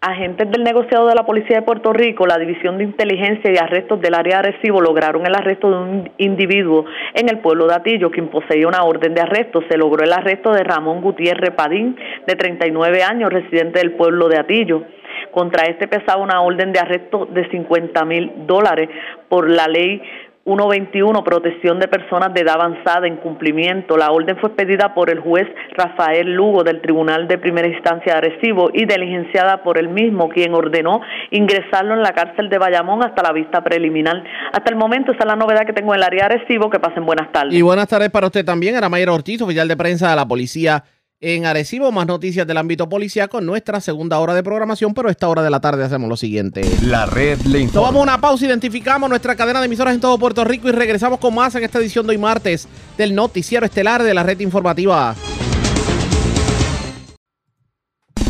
Agentes 0.00 0.48
del 0.52 0.62
negociado 0.62 1.08
de 1.08 1.14
la 1.16 1.26
Policía 1.26 1.56
de 1.56 1.62
Puerto 1.62 1.92
Rico, 1.92 2.24
la 2.24 2.38
División 2.38 2.78
de 2.78 2.84
Inteligencia 2.84 3.50
y 3.52 3.56
Arrestos 3.56 4.00
del 4.00 4.14
área 4.14 4.40
de 4.40 4.50
Arecibo 4.50 4.80
lograron 4.80 5.26
el 5.26 5.34
arresto 5.34 5.68
de 5.68 5.76
un 5.76 6.10
individuo 6.18 6.84
en 7.14 7.28
el 7.28 7.40
pueblo 7.40 7.66
de 7.66 7.74
Atillo, 7.74 8.08
quien 8.12 8.28
poseía 8.28 8.68
una 8.68 8.84
orden 8.84 9.12
de 9.12 9.22
arresto. 9.22 9.60
Se 9.68 9.76
logró 9.76 10.04
el 10.04 10.12
arresto 10.12 10.52
de 10.52 10.62
Ramón 10.62 11.00
Gutiérrez 11.00 11.50
Padín, 11.50 11.96
de 12.28 12.36
39 12.36 13.02
años, 13.02 13.32
residente 13.32 13.80
del 13.80 13.94
pueblo 13.94 14.28
de 14.28 14.38
Atillo. 14.38 14.84
Contra 15.32 15.64
este 15.66 15.88
pesaba 15.88 16.22
una 16.22 16.42
orden 16.42 16.72
de 16.72 16.78
arresto 16.78 17.26
de 17.26 17.50
50 17.50 18.04
mil 18.04 18.32
dólares 18.46 18.88
por 19.28 19.50
la 19.50 19.66
ley 19.66 20.00
121, 20.48 21.22
protección 21.24 21.78
de 21.78 21.88
personas 21.88 22.32
de 22.32 22.40
edad 22.40 22.54
avanzada 22.54 23.06
en 23.06 23.16
cumplimiento. 23.16 23.98
La 23.98 24.10
orden 24.10 24.38
fue 24.38 24.56
pedida 24.56 24.94
por 24.94 25.10
el 25.10 25.20
juez 25.20 25.46
Rafael 25.76 26.32
Lugo 26.32 26.64
del 26.64 26.80
Tribunal 26.80 27.28
de 27.28 27.36
Primera 27.36 27.68
Instancia 27.68 28.14
de 28.14 28.18
Arecibo 28.18 28.70
y 28.72 28.86
diligenciada 28.86 29.62
por 29.62 29.76
el 29.76 29.88
mismo, 29.88 30.30
quien 30.30 30.54
ordenó 30.54 31.02
ingresarlo 31.30 31.94
en 31.94 32.02
la 32.02 32.12
cárcel 32.12 32.48
de 32.48 32.56
Bayamón 32.56 33.04
hasta 33.04 33.22
la 33.22 33.32
vista 33.32 33.62
preliminar. 33.62 34.24
Hasta 34.52 34.70
el 34.70 34.76
momento, 34.76 35.12
esa 35.12 35.24
es 35.24 35.26
la 35.26 35.36
novedad 35.36 35.66
que 35.66 35.74
tengo 35.74 35.92
en 35.92 36.00
el 36.00 36.04
área 36.04 36.28
de 36.28 36.36
Arecibo. 36.36 36.70
Que 36.70 36.80
pasen 36.80 37.04
buenas 37.04 37.30
tardes. 37.30 37.52
Y 37.54 37.60
buenas 37.60 37.86
tardes 37.86 38.08
para 38.10 38.26
usted 38.26 38.44
también. 38.44 38.74
Era 38.74 38.88
Mayra 38.88 39.12
Ortiz, 39.12 39.42
oficial 39.42 39.68
de 39.68 39.76
prensa 39.76 40.08
de 40.08 40.16
la 40.16 40.26
Policía 40.26 40.82
en 41.20 41.46
Arecibo. 41.46 41.90
Más 41.92 42.06
noticias 42.06 42.46
del 42.46 42.56
ámbito 42.56 42.88
policiaco 42.88 43.38
en 43.38 43.46
nuestra 43.46 43.80
segunda 43.80 44.18
hora 44.18 44.34
de 44.34 44.42
programación, 44.42 44.94
pero 44.94 45.10
esta 45.10 45.28
hora 45.28 45.42
de 45.42 45.50
la 45.50 45.60
tarde 45.60 45.84
hacemos 45.84 46.08
lo 46.08 46.16
siguiente. 46.16 46.62
La 46.82 47.06
red 47.06 47.40
le 47.42 47.60
informa. 47.60 47.88
Tomamos 47.88 48.02
una 48.02 48.20
pausa, 48.20 48.46
identificamos 48.46 49.08
nuestra 49.08 49.34
cadena 49.36 49.60
de 49.60 49.66
emisoras 49.66 49.94
en 49.94 50.00
todo 50.00 50.18
Puerto 50.18 50.44
Rico 50.44 50.68
y 50.68 50.72
regresamos 50.72 51.18
con 51.18 51.34
más 51.34 51.54
en 51.54 51.64
esta 51.64 51.78
edición 51.78 52.06
de 52.06 52.12
hoy 52.12 52.18
martes 52.18 52.68
del 52.96 53.14
noticiero 53.14 53.66
estelar 53.66 54.02
de 54.02 54.14
la 54.14 54.22
red 54.22 54.38
informativa. 54.40 55.14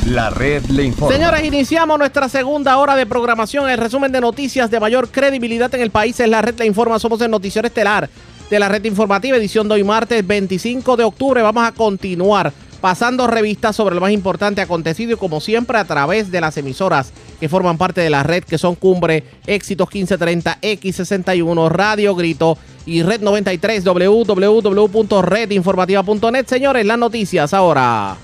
La 0.07 0.31
red 0.31 0.65
le 0.67 0.85
informa. 0.85 1.15
Señores, 1.15 1.45
iniciamos 1.45 1.99
nuestra 1.99 2.31
segunda 2.31 2.79
hora 2.79 2.97
de 2.97 3.05
programación. 3.05 3.69
El 3.69 3.77
resumen 3.77 4.11
de 4.11 4.23
noticias 4.23 4.71
de 4.71 4.81
mayor 4.81 5.11
credibilidad 5.11 5.75
en 5.75 5.83
el 5.83 5.91
país 5.91 6.19
es 6.19 6.29
la 6.29 6.41
red 6.41 6.59
le 6.59 6.65
informa. 6.65 6.99
Somos 6.99 7.21
el 7.21 7.31
noticiero 7.31 7.69
estelar 7.69 8.09
de 8.49 8.59
la 8.59 8.71
red 8.71 8.83
informativa, 8.87 9.37
edición 9.37 9.69
de 9.69 9.75
hoy 9.75 9.85
martes 9.85 10.27
25 10.27 10.97
de 10.97 11.05
octubre. 11.05 11.43
Vamos 11.43 11.63
a 11.63 11.73
continuar 11.73 12.55
pasando 12.81 13.27
revistas 13.27 13.77
sobre 13.77 13.95
lo 13.95 14.01
más 14.01 14.13
importante 14.13 14.61
acontecido 14.61 15.13
y 15.13 15.17
como 15.17 15.41
siempre 15.41 15.79
a 15.79 15.85
través 15.85 16.31
de 16.31 16.41
las 16.41 16.57
emisoras 16.57 17.13
que 17.41 17.49
forman 17.49 17.79
parte 17.79 18.01
de 18.01 18.11
la 18.11 18.23
red 18.23 18.45
que 18.45 18.59
son 18.59 18.75
Cumbre, 18.75 19.25
Éxitos 19.47 19.89
1530, 19.93 20.59
X61, 20.61 21.69
Radio 21.71 22.15
Grito 22.15 22.59
y 22.87 23.03
Red 23.03 23.21
93, 23.21 23.85
www.redinformativa.net. 23.85 26.47
Señores, 26.47 26.87
las 26.87 26.99
noticias 26.99 27.53
ahora. 27.53 28.17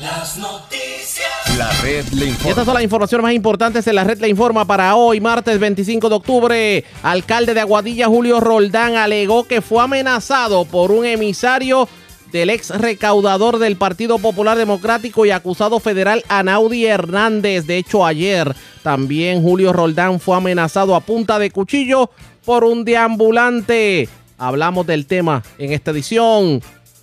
Las 0.00 0.36
noticias. 0.38 1.28
La 1.58 1.70
red 1.82 2.06
le 2.08 2.26
Y 2.26 2.28
informa. 2.30 2.50
estas 2.50 2.64
son 2.64 2.74
las 2.74 2.82
informaciones 2.82 3.22
más 3.22 3.34
importantes 3.34 3.86
en 3.86 3.94
la 3.94 4.04
red 4.04 4.18
le 4.20 4.28
informa 4.28 4.64
para 4.64 4.96
hoy, 4.96 5.20
martes 5.20 5.58
25 5.58 6.08
de 6.08 6.14
octubre. 6.14 6.84
Alcalde 7.02 7.54
de 7.54 7.60
Aguadilla, 7.60 8.06
Julio 8.06 8.40
Roldán, 8.40 8.96
alegó 8.96 9.44
que 9.44 9.60
fue 9.60 9.82
amenazado 9.82 10.64
por 10.64 10.90
un 10.90 11.04
emisario 11.04 11.88
del 12.32 12.50
ex 12.50 12.70
recaudador 12.70 13.58
del 13.58 13.76
Partido 13.76 14.18
Popular 14.18 14.56
Democrático 14.56 15.26
y 15.26 15.30
acusado 15.30 15.78
federal 15.78 16.24
Anaudi 16.28 16.86
Hernández. 16.86 17.66
De 17.66 17.76
hecho, 17.76 18.04
ayer 18.06 18.56
también 18.82 19.42
Julio 19.42 19.72
Roldán 19.72 20.18
fue 20.18 20.36
amenazado 20.36 20.96
a 20.96 21.00
punta 21.00 21.38
de 21.38 21.50
cuchillo 21.50 22.10
por 22.44 22.64
un 22.64 22.84
deambulante. 22.84 24.08
Hablamos 24.38 24.86
del 24.86 25.06
tema 25.06 25.42
en 25.58 25.72
esta 25.72 25.90
edición. 25.90 26.62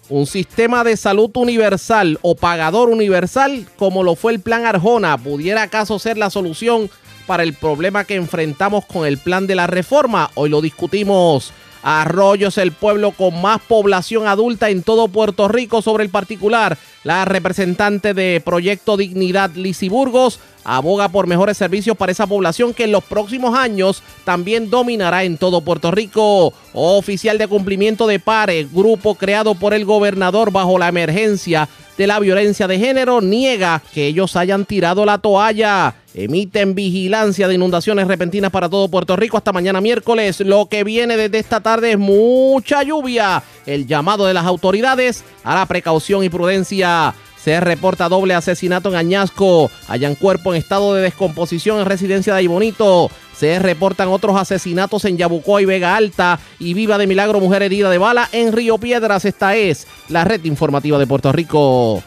Un 0.10 0.26
sistema 0.26 0.84
de 0.84 0.98
salud 0.98 1.30
universal 1.36 2.18
o 2.24 2.36
pagador 2.36 2.90
universal, 2.90 3.68
como 3.78 4.04
lo 4.04 4.16
fue 4.16 4.34
el 4.34 4.40
Plan 4.40 4.66
Arjona, 4.66 5.16
pudiera 5.20 5.62
acaso 5.62 6.00
ser 6.00 6.18
la 6.18 6.32
solución 6.32 6.90
para 7.28 7.44
el 7.44 7.54
problema 7.54 8.06
que 8.06 8.16
enfrentamos 8.16 8.86
con 8.88 9.06
el 9.06 9.20
plan 9.20 9.46
de 9.46 9.54
la 9.54 9.68
reforma. 9.68 10.32
Hoy 10.34 10.50
lo 10.50 10.62
discutimos. 10.62 11.54
Arroyo 11.82 12.50
es 12.50 12.58
el 12.58 12.72
pueblo 12.72 13.12
con 13.12 13.42
más 13.42 13.62
población 13.62 14.28
adulta 14.28 14.70
en 14.70 14.84
todo 14.84 15.08
Puerto 15.08 15.48
Rico 15.48 15.82
sobre 15.82 16.04
el 16.04 16.10
particular. 16.10 16.78
La 17.04 17.24
representante 17.26 18.14
de 18.14 18.42
Proyecto 18.44 18.98
Dignidad, 18.98 19.52
Lizzy 19.56 19.88
Burgos, 19.88 20.40
aboga 20.66 21.10
por 21.10 21.28
mejores 21.28 21.58
servicios 21.58 21.96
para 21.96 22.12
esa 22.12 22.28
población 22.28 22.74
que 22.74 22.84
en 22.84 22.92
los 22.92 23.04
próximos 23.04 23.56
años 23.56 24.04
también 24.26 24.70
dominará 24.70 25.24
en 25.24 25.38
todo 25.38 25.62
Puerto 25.62 25.92
Rico. 25.92 26.54
Oficial 26.74 27.38
de 27.38 27.48
cumplimiento 27.48 28.06
de 28.08 28.20
PARE, 28.20 28.68
grupo 28.72 29.16
creado 29.16 29.56
por 29.56 29.74
el 29.74 29.86
gobernador 29.86 30.52
bajo 30.52 30.78
la 30.78 30.90
emergencia 30.90 31.70
de 31.98 32.08
la 32.08 32.20
violencia 32.20 32.68
de 32.68 32.80
género, 32.80 33.20
niega 33.20 33.82
que 33.94 34.08
ellos 34.08 34.36
hayan 34.36 34.66
tirado 34.66 35.06
la 35.06 35.18
toalla. 35.18 35.96
Emiten 36.20 36.76
vigilancia 36.76 37.48
de 37.48 37.56
inundaciones 37.56 38.06
repentinas 38.06 38.52
para 38.52 38.68
todo 38.68 38.90
Puerto 38.90 39.16
Rico 39.16 39.38
hasta 39.38 39.54
mañana 39.54 39.80
miércoles. 39.80 40.42
Lo 40.42 40.66
que 40.66 40.84
viene 40.84 41.16
desde 41.16 41.40
esta 41.40 41.62
tarde 41.62 41.92
es 41.94 41.98
mucha 41.98 42.84
lluvia. 42.84 43.42
El 43.66 43.88
llamado 43.88 44.26
de 44.26 44.34
las 44.34 44.46
autoridades 44.46 45.24
a 45.46 45.56
la 45.56 45.66
precaución 45.66 46.26
y 46.26 46.30
prudencia. 46.30 47.16
Se 47.42 47.62
reporta 47.62 48.10
doble 48.10 48.34
asesinato 48.34 48.90
en 48.90 48.96
Añasco. 48.96 49.72
Hayan 49.88 50.16
cuerpo 50.16 50.54
en 50.54 50.60
estado 50.60 50.94
de 50.94 51.04
descomposición 51.04 51.80
en 51.80 51.86
residencia 51.86 52.34
de 52.34 52.40
Aybonito. 52.40 53.10
Se 53.34 53.58
reportan 53.58 54.10
otros 54.10 54.36
asesinatos 54.36 55.06
en 55.06 55.16
Yabucoa 55.16 55.62
y 55.62 55.66
Vega 55.66 55.96
Alta. 55.96 56.38
Y 56.60 56.74
viva 56.74 56.98
de 56.98 57.08
milagro 57.08 57.40
mujer 57.40 57.64
herida 57.64 57.90
de 57.90 57.98
bala 57.98 58.28
en 58.34 58.52
Río 58.52 58.78
Piedras. 58.78 59.24
Esta 59.24 59.56
es 59.56 59.88
la 60.10 60.26
red 60.26 60.44
informativa 60.44 61.00
de 61.00 61.08
Puerto 61.08 61.32
Rico. 61.32 62.04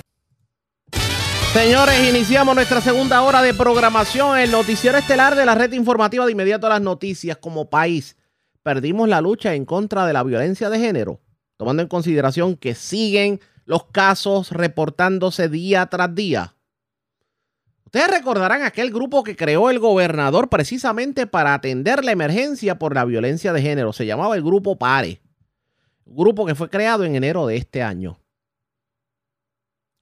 Señores, 1.52 2.08
iniciamos 2.08 2.54
nuestra 2.54 2.80
segunda 2.80 3.20
hora 3.20 3.42
de 3.42 3.52
programación. 3.52 4.38
El 4.38 4.50
noticiero 4.50 4.96
estelar 4.96 5.36
de 5.36 5.44
la 5.44 5.54
red 5.54 5.70
informativa 5.72 6.24
de 6.24 6.32
inmediato 6.32 6.66
a 6.66 6.70
las 6.70 6.80
noticias 6.80 7.36
como 7.36 7.68
país. 7.68 8.16
Perdimos 8.62 9.06
la 9.06 9.20
lucha 9.20 9.54
en 9.54 9.66
contra 9.66 10.06
de 10.06 10.14
la 10.14 10.22
violencia 10.22 10.70
de 10.70 10.78
género, 10.78 11.20
tomando 11.58 11.82
en 11.82 11.88
consideración 11.88 12.56
que 12.56 12.74
siguen 12.74 13.38
los 13.66 13.84
casos 13.84 14.50
reportándose 14.50 15.50
día 15.50 15.84
tras 15.86 16.14
día. 16.14 16.54
Ustedes 17.84 18.08
recordarán 18.08 18.62
aquel 18.62 18.90
grupo 18.90 19.22
que 19.22 19.36
creó 19.36 19.68
el 19.68 19.78
gobernador 19.78 20.48
precisamente 20.48 21.26
para 21.26 21.52
atender 21.52 22.02
la 22.02 22.12
emergencia 22.12 22.78
por 22.78 22.94
la 22.94 23.04
violencia 23.04 23.52
de 23.52 23.60
género. 23.60 23.92
Se 23.92 24.06
llamaba 24.06 24.36
el 24.36 24.42
Grupo 24.42 24.78
PARE. 24.78 25.20
Grupo 26.06 26.46
que 26.46 26.54
fue 26.54 26.70
creado 26.70 27.04
en 27.04 27.14
enero 27.14 27.46
de 27.46 27.56
este 27.56 27.82
año. 27.82 28.21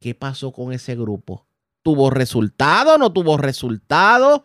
¿Qué 0.00 0.14
pasó 0.14 0.52
con 0.52 0.72
ese 0.72 0.96
grupo? 0.96 1.46
¿Tuvo 1.82 2.10
resultado? 2.10 2.98
¿No 2.98 3.12
tuvo 3.12 3.36
resultado? 3.36 4.44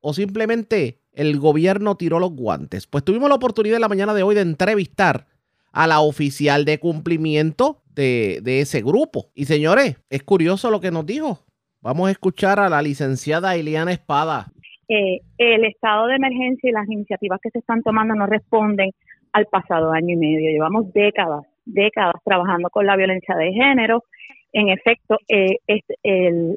¿O 0.00 0.14
simplemente 0.14 1.00
el 1.18 1.40
gobierno 1.40 1.96
tiró 1.96 2.20
los 2.20 2.30
guantes. 2.30 2.86
Pues 2.86 3.04
tuvimos 3.04 3.28
la 3.28 3.34
oportunidad 3.34 3.76
en 3.76 3.82
la 3.82 3.88
mañana 3.88 4.14
de 4.14 4.22
hoy 4.22 4.36
de 4.36 4.42
entrevistar 4.42 5.26
a 5.72 5.88
la 5.88 5.98
oficial 6.00 6.64
de 6.64 6.78
cumplimiento 6.78 7.82
de, 7.92 8.40
ese 8.44 8.82
grupo. 8.82 9.26
Y 9.34 9.46
señores, 9.46 10.00
es 10.10 10.22
curioso 10.22 10.70
lo 10.70 10.80
que 10.80 10.92
nos 10.92 11.04
dijo. 11.04 11.40
Vamos 11.80 12.08
a 12.08 12.12
escuchar 12.12 12.60
a 12.60 12.68
la 12.68 12.82
licenciada 12.82 13.56
Eliana 13.56 13.90
Espada. 13.90 14.46
Eh, 14.88 15.20
el 15.38 15.64
estado 15.64 16.06
de 16.06 16.14
emergencia 16.14 16.70
y 16.70 16.72
las 16.72 16.88
iniciativas 16.88 17.40
que 17.42 17.50
se 17.50 17.58
están 17.58 17.82
tomando 17.82 18.14
no 18.14 18.26
responden 18.26 18.92
al 19.32 19.46
pasado 19.46 19.90
año 19.90 20.14
y 20.14 20.16
medio. 20.16 20.50
Llevamos 20.50 20.92
décadas, 20.92 21.44
décadas 21.64 22.14
trabajando 22.24 22.70
con 22.70 22.86
la 22.86 22.94
violencia 22.94 23.34
de 23.34 23.52
género. 23.52 24.04
En 24.52 24.70
efecto, 24.70 25.18
eh, 25.28 25.58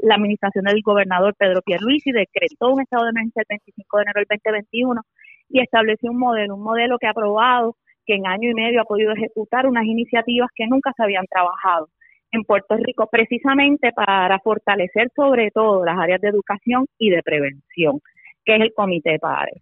la 0.03 0.15
administración 0.15 0.65
del 0.65 0.81
gobernador 0.81 1.35
Pedro 1.37 1.61
Pierluisi 1.61 2.11
decretó 2.11 2.71
un 2.71 2.81
estado 2.81 3.03
de 3.03 3.09
emergencia 3.09 3.41
el 3.41 3.45
25 3.49 3.97
de 3.97 4.03
enero 4.03 4.19
del 4.19 4.39
2021 4.43 5.01
y 5.49 5.61
estableció 5.61 6.11
un 6.11 6.19
modelo, 6.19 6.55
un 6.55 6.63
modelo 6.63 6.97
que 6.97 7.07
ha 7.07 7.11
aprobado 7.11 7.75
que 8.05 8.15
en 8.15 8.25
año 8.25 8.49
y 8.49 8.53
medio 8.53 8.81
ha 8.81 8.85
podido 8.85 9.11
ejecutar 9.11 9.67
unas 9.67 9.85
iniciativas 9.85 10.49
que 10.55 10.67
nunca 10.67 10.93
se 10.95 11.03
habían 11.03 11.25
trabajado 11.27 11.89
en 12.31 12.43
Puerto 12.43 12.77
Rico, 12.77 13.07
precisamente 13.11 13.91
para 13.91 14.39
fortalecer 14.39 15.11
sobre 15.15 15.51
todo 15.51 15.83
las 15.83 15.99
áreas 15.99 16.21
de 16.21 16.29
educación 16.29 16.85
y 16.97 17.09
de 17.09 17.21
prevención, 17.21 17.99
que 18.45 18.55
es 18.55 18.61
el 18.61 18.73
Comité 18.73 19.19
PARE. 19.19 19.61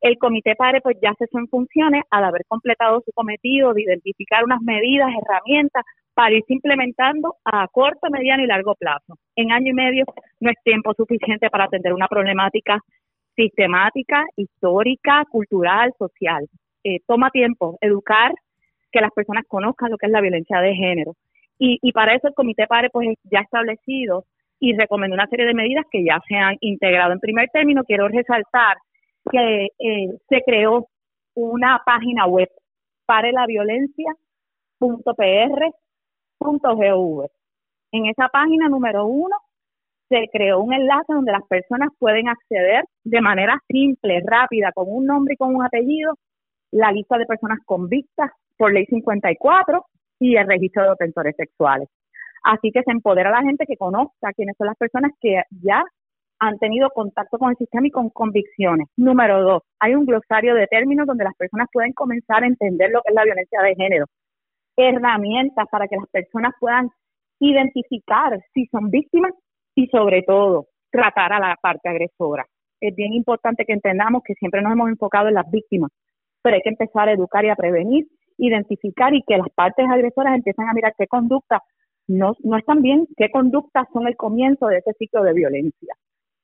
El 0.00 0.16
Comité 0.18 0.54
PARE 0.54 0.80
pues 0.80 0.96
ya 1.02 1.12
se 1.18 1.26
en 1.32 1.48
funciones 1.48 2.04
al 2.10 2.24
haber 2.24 2.42
completado 2.46 3.02
su 3.04 3.10
cometido 3.12 3.74
de 3.74 3.82
identificar 3.82 4.44
unas 4.44 4.60
medidas, 4.62 5.08
herramientas 5.20 5.84
para 6.14 6.34
irse 6.34 6.52
implementando 6.54 7.36
a 7.44 7.66
corto, 7.68 8.08
mediano 8.10 8.44
y 8.44 8.46
largo 8.46 8.74
plazo. 8.76 9.18
En 9.36 9.52
año 9.52 9.70
y 9.70 9.74
medio 9.74 10.04
no 10.40 10.50
es 10.50 10.56
tiempo 10.62 10.94
suficiente 10.94 11.50
para 11.50 11.64
atender 11.64 11.92
una 11.92 12.08
problemática 12.08 12.78
sistemática, 13.34 14.24
histórica, 14.36 15.24
cultural, 15.30 15.92
social. 15.98 16.46
Eh, 16.84 17.00
toma 17.06 17.30
tiempo 17.30 17.76
educar, 17.80 18.32
que 18.92 19.00
las 19.00 19.10
personas 19.10 19.44
conozcan 19.48 19.90
lo 19.90 19.98
que 19.98 20.06
es 20.06 20.12
la 20.12 20.20
violencia 20.20 20.60
de 20.60 20.74
género. 20.74 21.16
Y, 21.58 21.78
y 21.82 21.92
para 21.92 22.14
eso 22.14 22.28
el 22.28 22.34
Comité 22.34 22.66
PARE 22.68 22.90
pues 22.90 23.08
ya 23.24 23.40
establecido 23.40 24.24
y 24.60 24.76
recomendó 24.76 25.14
una 25.14 25.26
serie 25.26 25.46
de 25.46 25.54
medidas 25.54 25.84
que 25.90 26.04
ya 26.04 26.20
se 26.28 26.36
han 26.36 26.56
integrado. 26.60 27.12
En 27.12 27.20
primer 27.20 27.48
término, 27.50 27.82
quiero 27.84 28.06
resaltar 28.08 28.76
que 29.30 29.68
eh, 29.78 30.08
se 30.28 30.42
creó 30.46 30.88
una 31.34 31.82
página 31.84 32.26
web 32.26 32.48
para 33.04 33.28
violencia.pr.gov. 36.44 37.26
En 37.92 38.06
esa 38.06 38.28
página 38.28 38.68
número 38.68 39.06
uno 39.06 39.36
se 40.08 40.28
creó 40.32 40.60
un 40.60 40.72
enlace 40.72 41.12
donde 41.12 41.32
las 41.32 41.46
personas 41.48 41.90
pueden 41.98 42.28
acceder 42.28 42.84
de 43.04 43.20
manera 43.20 43.58
simple, 43.68 44.20
rápida, 44.24 44.72
con 44.72 44.86
un 44.88 45.06
nombre 45.06 45.34
y 45.34 45.36
con 45.36 45.54
un 45.54 45.64
apellido, 45.64 46.14
la 46.70 46.92
lista 46.92 47.16
de 47.18 47.26
personas 47.26 47.58
convictas 47.64 48.30
por 48.56 48.72
ley 48.72 48.84
54 48.86 49.84
y 50.20 50.36
el 50.36 50.46
registro 50.46 50.82
de 50.82 50.90
ofensores 50.90 51.34
sexuales. 51.36 51.88
Así 52.44 52.70
que 52.70 52.82
se 52.82 52.90
empodera 52.90 53.30
a 53.30 53.40
la 53.40 53.46
gente 53.46 53.64
que 53.66 53.76
conozca 53.76 54.32
quiénes 54.34 54.56
son 54.56 54.66
las 54.66 54.76
personas 54.76 55.12
que 55.20 55.42
ya 55.62 55.82
han 56.40 56.58
tenido 56.58 56.90
contacto 56.90 57.38
con 57.38 57.50
el 57.50 57.56
sistema 57.56 57.86
y 57.86 57.90
con 57.90 58.10
convicciones. 58.10 58.88
Número 58.96 59.42
dos, 59.42 59.62
hay 59.80 59.94
un 59.94 60.04
glosario 60.04 60.54
de 60.54 60.66
términos 60.66 61.06
donde 61.06 61.24
las 61.24 61.34
personas 61.36 61.68
pueden 61.72 61.92
comenzar 61.92 62.42
a 62.42 62.46
entender 62.46 62.90
lo 62.90 63.00
que 63.02 63.10
es 63.10 63.14
la 63.14 63.24
violencia 63.24 63.62
de 63.62 63.74
género. 63.76 64.06
Herramientas 64.76 65.66
para 65.70 65.86
que 65.88 65.96
las 65.96 66.08
personas 66.08 66.52
puedan 66.58 66.90
identificar 67.40 68.38
si 68.52 68.66
son 68.66 68.90
víctimas 68.90 69.32
y 69.74 69.86
sobre 69.88 70.22
todo 70.22 70.66
tratar 70.90 71.32
a 71.32 71.40
la 71.40 71.56
parte 71.60 71.88
agresora. 71.88 72.46
Es 72.80 72.94
bien 72.94 73.12
importante 73.12 73.64
que 73.64 73.72
entendamos 73.72 74.22
que 74.24 74.34
siempre 74.34 74.62
nos 74.62 74.72
hemos 74.72 74.88
enfocado 74.88 75.28
en 75.28 75.34
las 75.34 75.50
víctimas, 75.50 75.90
pero 76.42 76.56
hay 76.56 76.62
que 76.62 76.70
empezar 76.70 77.08
a 77.08 77.12
educar 77.12 77.44
y 77.44 77.48
a 77.48 77.56
prevenir, 77.56 78.06
identificar 78.38 79.14
y 79.14 79.22
que 79.26 79.38
las 79.38 79.48
partes 79.54 79.86
agresoras 79.88 80.34
empiecen 80.34 80.68
a 80.68 80.74
mirar 80.74 80.94
qué 80.96 81.06
conducta 81.06 81.62
no, 82.06 82.34
no 82.42 82.58
están 82.58 82.82
bien, 82.82 83.06
qué 83.16 83.30
conductas 83.30 83.86
son 83.92 84.06
el 84.06 84.16
comienzo 84.16 84.66
de 84.66 84.78
ese 84.78 84.92
ciclo 84.98 85.22
de 85.22 85.32
violencia 85.32 85.94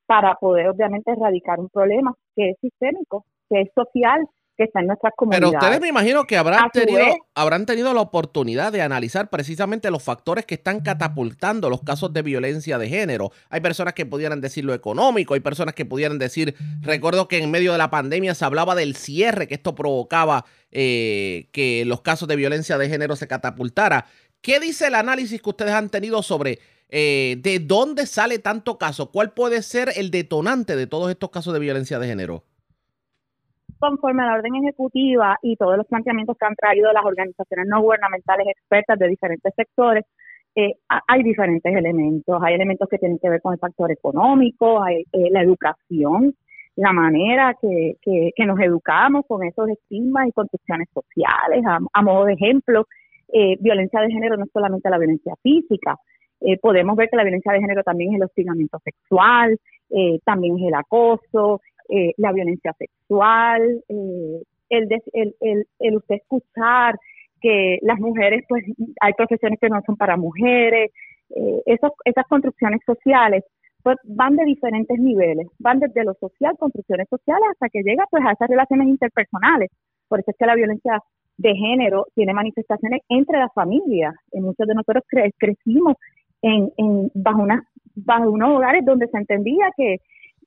para 0.07 0.35
poder 0.35 0.69
obviamente 0.69 1.13
erradicar 1.13 1.61
un 1.61 1.69
problema 1.69 2.15
que 2.35 2.51
es 2.51 2.57
sistémico, 2.61 3.25
que 3.49 3.61
es 3.63 3.69
social, 3.75 4.27
que 4.61 4.65
está 4.65 4.81
en 4.81 4.89
nuestras 4.89 5.15
comunidades. 5.17 5.49
Pero 5.49 5.59
ustedes 5.59 5.81
me 5.81 5.89
imagino 5.89 6.27
que 6.27 6.37
habrán 6.37 6.71
tenido, 6.71 7.01
habrán 7.35 7.65
tenido 7.65 7.95
la 7.95 8.03
oportunidad 8.03 8.71
de 8.71 8.83
analizar 8.83 9.31
precisamente 9.31 9.91
los 9.91 10.03
factores 10.03 10.45
que 10.45 10.57
están 10.57 10.81
catapultando 10.81 11.71
los 11.71 11.81
casos 11.83 12.13
de 12.13 12.21
violencia 12.21 12.77
de 12.77 12.87
género. 12.91 13.33
Hay 13.49 13.63
personas 13.63 13.95
que 13.95 14.05
pudieran 14.05 14.43
decir 14.43 14.67
lo 14.67 14.75
económico, 14.75 15.33
hay 15.33 15.41
personas 15.41 15.75
que 15.75 15.87
pudieran 15.87 16.19
decir, 16.19 16.55
recuerdo 16.83 17.27
que 17.27 17.39
en 17.39 17.51
medio 17.51 17.73
de 17.73 17.79
la 17.79 17.89
pandemia 17.89 18.35
se 18.35 18.45
hablaba 18.45 18.75
del 18.75 18.97
cierre 18.97 19.49
que 19.49 19.55
esto 19.55 19.75
provocaba 19.75 20.45
eh, 20.71 21.49
que 21.53 21.85
los 21.87 22.03
casos 22.03 22.29
de 22.29 22.37
violencia 22.37 22.77
de 22.77 22.91
género 22.91 23.17
se 23.17 23.27
catapultara. 23.27 24.05
¿Qué 24.43 24.61
dice 24.61 24.89
el 24.89 24.95
análisis 24.95 25.41
que 25.41 25.49
ustedes 25.49 25.73
han 25.73 25.89
tenido 25.89 26.23
sobre 26.23 26.59
eh, 26.91 27.37
¿de 27.39 27.61
dónde 27.61 28.05
sale 28.05 28.39
tanto 28.41 28.77
caso? 28.77 29.11
¿Cuál 29.11 29.33
puede 29.33 29.63
ser 29.63 29.93
el 29.97 30.11
detonante 30.11 30.77
de 30.77 30.87
todos 30.87 31.11
estos 31.11 31.31
casos 31.31 31.55
de 31.55 31.61
violencia 31.61 31.99
de 31.99 32.09
género? 32.09 32.45
Conforme 33.81 34.23
a 34.23 34.27
la 34.27 34.35
orden 34.35 34.55
ejecutiva 34.57 35.39
y 35.43 35.57
todos 35.57 35.77
los 35.79 35.87
planteamientos 35.87 36.37
que 36.39 36.47
han 36.47 36.55
traído 36.55 36.93
las 36.93 37.05
organizaciones 37.05 37.67
no 37.67 37.81
gubernamentales 37.81 38.47
expertas 38.49 38.99
de 38.99 39.09
diferentes 39.09 39.55
sectores, 39.57 40.05
eh, 40.55 40.75
hay 41.09 41.23
diferentes 41.23 41.75
elementos. 41.75 42.41
Hay 42.43 42.55
elementos 42.55 42.89
que 42.91 42.99
tienen 42.99 43.19
que 43.19 43.31
ver 43.31 43.41
con 43.41 43.55
el 43.55 43.59
factor 43.59 43.91
económico, 43.91 44.83
hay 44.83 45.05
eh, 45.13 45.31
la 45.31 45.43
educación, 45.43 46.35
la 46.77 46.93
manera 46.93 47.57
que, 47.61 47.95
que, 48.03 48.47
nos 48.47 48.61
educamos 48.61 49.25
con 49.27 49.45
esos 49.45 49.69
estigmas 49.71 50.29
y 50.29 50.33
construcciones 50.33 50.89
sociales. 50.93 51.65
A, 51.93 52.03
modo 52.03 52.27
de 52.27 52.35
ejemplo, 52.35 52.87
violencia 53.61 54.01
de 54.01 54.11
género 54.11 54.37
no 54.37 54.45
es 54.45 54.51
solamente 54.53 54.91
la 54.91 54.99
violencia 54.99 55.35
física, 55.43 55.97
eh, 56.41 56.59
podemos 56.59 56.97
ver 56.97 57.09
que 57.11 57.17
la 57.17 57.23
violencia 57.23 57.53
de 57.53 57.61
género 57.61 57.83
también 57.83 58.13
es 58.13 58.17
el 58.17 58.25
hostigamiento 58.25 58.79
sexual, 58.83 59.59
eh, 59.91 60.21
también 60.25 60.57
es 60.59 60.69
el 60.69 60.75
acoso, 60.75 61.61
eh, 61.91 62.13
la 62.17 62.33
violencia 62.33 62.73
sexual, 62.79 63.83
el, 63.89 64.43
el, 64.69 65.35
el, 65.41 65.67
el, 65.79 65.97
usted 65.97 66.17
escuchar 66.17 66.97
que 67.41 67.79
las 67.83 67.99
mujeres, 67.99 68.45
pues 68.49 68.65
hay 69.01 69.13
profesiones 69.15 69.59
que 69.61 69.69
no 69.69 69.81
son 69.87 69.97
para 69.97 70.17
mujeres, 70.17 70.91
esos, 71.65 71.93
esas 72.05 72.27
construcciones 72.27 72.81
sociales 72.85 73.45
pues 73.83 73.97
van 74.05 74.37
de 74.37 74.45
diferentes 74.45 74.99
niveles, 74.99 75.47
van 75.59 75.81
desde 75.81 76.05
lo 76.05 76.15
social, 76.15 76.57
construcciones 76.59 77.09
sociales, 77.09 77.49
hasta 77.53 77.69
que 77.69 77.83
llega 77.83 78.05
pues 78.11 78.23
a 78.27 78.33
esas 78.33 78.49
relaciones 78.49 78.89
interpersonales. 78.89 79.71
Por 80.09 80.21
eso 80.21 80.31
es 80.31 80.37
que 80.37 80.47
la 80.47 80.55
violencia 80.55 81.01
de 81.39 81.55
género 81.55 82.07
tiene 82.15 82.35
manifestaciones 82.35 83.01
entre 83.09 83.39
las 83.39 83.53
familias. 83.55 84.15
En 84.33 84.43
muchos 84.43 84.67
de 84.67 84.75
nosotros 84.75 85.05
crecimos 85.39 85.95
en, 86.43 86.71
en 86.77 87.11
bajo, 87.15 87.43
una, 87.43 87.65
bajo 87.95 88.31
unos 88.31 88.57
hogares 88.57 88.85
donde 88.85 89.09
se 89.09 89.17
entendía 89.17 89.71
que, 89.77 89.97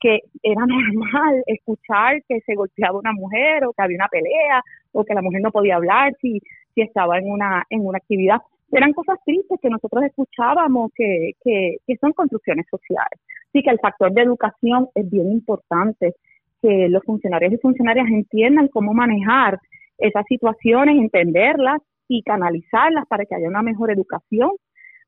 que 0.04 0.20
era 0.42 0.66
normal 0.66 1.42
escuchar 1.46 2.22
que 2.28 2.40
se 2.40 2.54
golpeaba 2.54 2.98
una 2.98 3.14
mujer 3.14 3.64
o 3.64 3.72
que 3.72 3.82
había 3.82 3.96
una 3.96 4.08
pelea 4.08 4.62
o 4.92 5.02
que 5.02 5.14
la 5.14 5.22
mujer 5.22 5.40
no 5.40 5.50
podía 5.50 5.76
hablar 5.76 6.12
si, 6.20 6.40
si 6.74 6.82
estaba 6.82 7.18
en 7.18 7.30
una, 7.30 7.64
en 7.70 7.86
una 7.86 7.96
actividad. 7.96 8.42
Eran 8.70 8.92
cosas 8.92 9.16
tristes 9.24 9.58
que 9.62 9.70
nosotros 9.70 10.04
escuchábamos 10.04 10.90
que, 10.94 11.32
que, 11.42 11.76
que 11.86 11.96
son 11.96 12.12
construcciones 12.12 12.66
sociales. 12.70 13.18
Así 13.48 13.62
que 13.62 13.70
el 13.70 13.78
factor 13.78 14.12
de 14.12 14.22
educación 14.22 14.88
es 14.94 15.10
bien 15.10 15.32
importante, 15.32 16.12
que 16.60 16.88
los 16.90 17.02
funcionarios 17.04 17.54
y 17.54 17.58
funcionarias 17.58 18.06
entiendan 18.08 18.68
cómo 18.68 18.92
manejar 18.92 19.58
esas 19.96 20.24
situaciones, 20.28 20.98
entenderlas 20.98 21.80
y 22.08 22.22
canalizarlas 22.22 23.06
para 23.06 23.24
que 23.24 23.36
haya 23.36 23.48
una 23.48 23.62
mejor 23.62 23.90
educación 23.90 24.50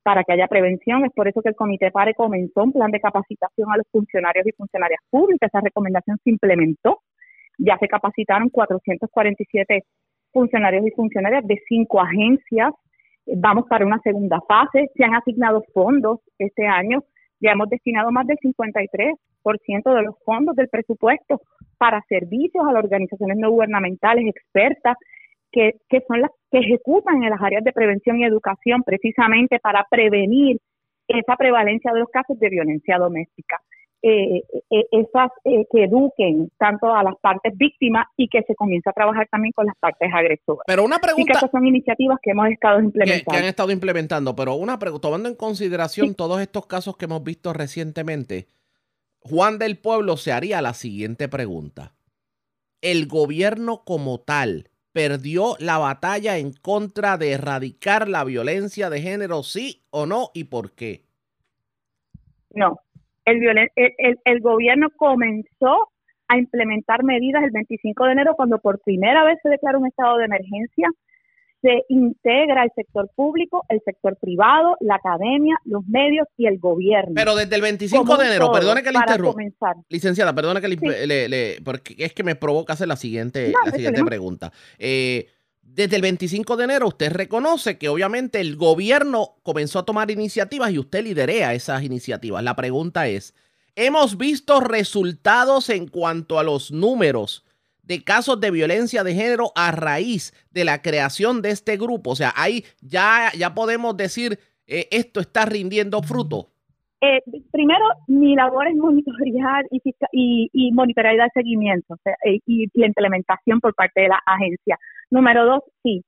para 0.07 0.23
que 0.23 0.35
haya 0.35 0.47
prevención. 0.47 1.05
Es 1.05 1.13
por 1.13 1.27
eso 1.27 1.43
que 1.43 1.49
el 1.49 1.57
Comité 1.57 1.91
PARE 1.91 2.15
comenzó 2.15 2.63
un 2.63 2.73
plan 2.73 2.93
de 2.93 3.01
capacitación 3.01 3.73
a 3.73 3.77
los 3.77 3.87
funcionarios 3.91 4.47
y 4.47 4.53
funcionarias 4.53 5.01
públicas. 5.11 5.51
Esa 5.53 5.61
recomendación 5.61 6.17
se 6.23 6.31
implementó. 6.31 7.01
Ya 7.59 7.77
se 7.79 7.89
capacitaron 7.89 8.49
447 8.51 9.83
funcionarios 10.33 10.87
y 10.87 10.93
funcionarias 10.93 11.45
de 11.45 11.61
cinco 11.69 12.01
agencias. 12.01 12.73
Vamos 13.27 13.65
para 13.69 13.85
una 13.85 13.99
segunda 13.99 14.41
fase. 14.47 14.91
Se 14.95 15.03
han 15.03 15.17
asignado 15.17 15.65
fondos 15.75 16.21
este 16.39 16.69
año. 16.69 17.03
Ya 17.41 17.51
hemos 17.51 17.69
destinado 17.69 18.13
más 18.13 18.29
del 18.29 18.39
53% 18.39 19.17
de 19.93 20.03
los 20.03 20.15
fondos 20.25 20.55
del 20.55 20.69
presupuesto 20.69 21.41
para 21.79 22.01
servicios 22.09 22.65
a 22.65 22.73
las 22.73 22.85
organizaciones 22.85 23.39
no 23.39 23.51
gubernamentales 23.51 24.25
expertas 24.29 24.97
que, 25.51 26.05
son 26.07 26.21
las 26.21 26.31
que 26.51 26.59
ejecutan 26.59 27.23
en 27.23 27.31
las 27.31 27.43
áreas 27.43 27.65
de 27.65 27.73
prevención 27.73 28.19
y 28.19 28.25
educación 28.25 28.83
precisamente 28.83 29.59
para 29.59 29.87
prevenir 29.91 30.59
esa 31.09 31.37
prevalencia 31.37 31.93
de 31.93 32.01
los 32.01 32.09
casos 32.11 32.39
de 32.39 32.49
violencia 32.49 32.99
doméstica. 32.99 33.61
Eh, 34.03 34.43
eh, 34.71 34.85
esas 34.93 35.31
eh, 35.45 35.65
que 35.73 35.85
eduquen 35.85 36.51
tanto 36.59 36.95
a 36.95 37.03
las 37.03 37.17
partes 37.21 37.57
víctimas 37.57 38.07
y 38.17 38.29
que 38.29 38.43
se 38.43 38.55
comience 38.55 38.89
a 38.89 38.93
trabajar 38.93 39.27
también 39.31 39.53
con 39.53 39.67
las 39.67 39.75
partes 39.81 40.09
agresoras. 40.15 40.63
Pero 40.67 40.85
una 40.85 40.99
pregunta. 40.99 41.41
que 41.41 41.49
son 41.49 41.67
iniciativas 41.67 42.19
que 42.23 42.31
hemos 42.31 42.49
estado 42.49 42.81
implementando. 42.81 43.33
Que, 43.33 43.37
han 43.37 43.49
estado 43.49 43.73
implementando, 43.73 44.37
pero 44.37 44.55
una 44.55 44.79
pregunta, 44.79 45.09
tomando 45.09 45.29
en 45.29 45.35
consideración 45.35 46.15
todos 46.15 46.41
estos 46.41 46.67
casos 46.67 46.97
que 46.97 47.07
hemos 47.07 47.25
visto 47.25 47.53
recientemente, 47.53 48.47
Juan 49.21 49.59
del 49.59 49.79
Pueblo 49.79 50.17
se 50.17 50.31
haría 50.31 50.63
la 50.63 50.75
siguiente 50.75 51.29
pregunta. 51.29 51.95
el 52.83 53.09
gobierno 53.09 53.83
como 53.85 54.21
tal 54.21 54.69
perdió 54.97 55.57
la 55.59 55.77
batalla 55.77 56.39
en 56.39 56.53
contra 56.55 57.19
de 57.19 57.33
erradicar 57.33 58.09
la 58.09 58.25
violencia 58.25 58.89
de 58.89 59.03
género, 59.03 59.43
sí 59.43 59.85
o 59.91 60.07
no, 60.07 60.31
y 60.33 60.45
por 60.45 60.73
qué? 60.75 61.05
No, 62.55 62.81
el, 63.27 63.47
el, 63.47 63.71
el- 63.99 64.19
el 64.25 64.41
gobierno 64.41 64.89
comenzó 64.97 65.91
a 66.29 66.39
implementar 66.39 67.05
medidas 67.05 67.45
el 67.45 67.51
25 67.51 68.07
de 68.07 68.13
enero 68.13 68.35
cuando 68.37 68.59
por 68.59 68.81
primera 68.81 69.23
vez 69.25 69.39
se 69.43 69.51
declara 69.51 69.77
un 69.79 69.87
estado 69.87 70.17
de 70.17 70.25
emergencia. 70.25 70.89
Se 71.63 71.85
integra 71.89 72.63
el 72.65 72.71
sector 72.77 73.11
público, 73.17 73.65
el 73.69 73.81
sector 73.85 74.17
privado, 74.21 74.77
la 74.81 74.97
academia, 74.97 75.57
los 75.65 75.85
medios 75.87 76.27
y 76.37 76.47
el 76.47 76.59
gobierno. 76.59 77.13
Pero 77.15 77.35
desde 77.35 77.57
el 77.57 77.63
25 77.63 78.05
Como 78.05 78.19
de 78.19 78.27
enero, 78.27 78.53
perdone 78.53 78.83
que 78.83 78.93
le 78.93 78.99
interrumpa. 78.99 79.75
Licenciada, 79.89 80.35
perdone 80.35 80.61
que 80.61 80.69
le, 80.69 81.07
le- 81.07 81.29
le- 81.29 81.61
porque 81.65 81.95
es 81.99 82.13
que 82.13 82.23
me 82.23 82.35
provoca 82.37 82.75
hacer 82.75 82.89
la 82.89 82.97
siguiente, 82.97 83.53
No, 83.53 83.59
la 83.65 83.73
siguiente 83.73 84.05
pregunta. 84.05 84.53
Eh, 84.79 85.29
desde 85.63 85.97
el 85.97 86.03
25 86.03 86.57
de 86.57 86.65
enero 86.65 86.87
usted 86.89 87.11
reconoce 87.11 87.79
que 87.79 87.89
obviamente 87.89 88.41
el 88.41 88.57
gobierno 88.57 89.37
comenzó 89.43 89.79
a 89.81 89.85
tomar 89.85 90.11
iniciativas 90.11 90.71
y 90.71 90.79
usted 90.79 91.03
liderea 91.05 91.55
esas 91.55 91.83
iniciativas. 91.83 92.45
La 92.45 92.55
pregunta 92.55 93.09
es, 93.09 93.35
¿hemos 93.75 94.17
visto 94.19 94.61
resultados 94.61 95.69
en 95.71 95.89
cuanto 95.89 96.39
a 96.39 96.45
los 96.45 96.71
números 96.71 97.45
de 97.87 98.03
casos 98.05 98.41
de 98.41 98.51
violencia 98.51 99.05
de 99.05 99.15
género 99.15 99.53
a 99.55 99.71
raíz 99.71 100.33
de 100.51 100.65
la 100.65 100.83
creación 100.83 101.41
de 101.43 101.51
este 101.51 101.77
grupo? 101.77 102.11
O 102.11 102.17
sea, 102.17 102.33
ahí 102.37 102.65
ya, 102.81 103.31
ya 103.39 103.55
podemos 103.55 103.97
decir, 103.97 104.39
eh, 104.67 104.89
esto 104.91 105.21
está 105.21 105.47
rindiendo 105.47 106.03
fruto. 106.03 106.49
Eh, 107.01 107.21
primero, 107.53 107.85
mi 108.09 108.35
labor 108.35 108.67
es 108.69 108.75
monitorear 108.75 109.67
y, 109.71 109.81
y, 110.13 110.51
y 110.53 110.73
monitorear 110.73 111.15
y 111.15 111.19
dar 111.19 111.31
seguimiento 111.33 111.95
o 111.95 111.99
sea, 112.03 112.15
eh, 112.25 112.41
y 112.47 112.69
la 112.75 112.87
implementación 112.87 113.61
por 113.61 113.75
parte 113.75 114.01
de 114.01 114.09
la 114.09 114.19
agencia. 114.27 114.79
Número 115.11 115.45
dos, 115.45 115.63
sí. 115.83 116.03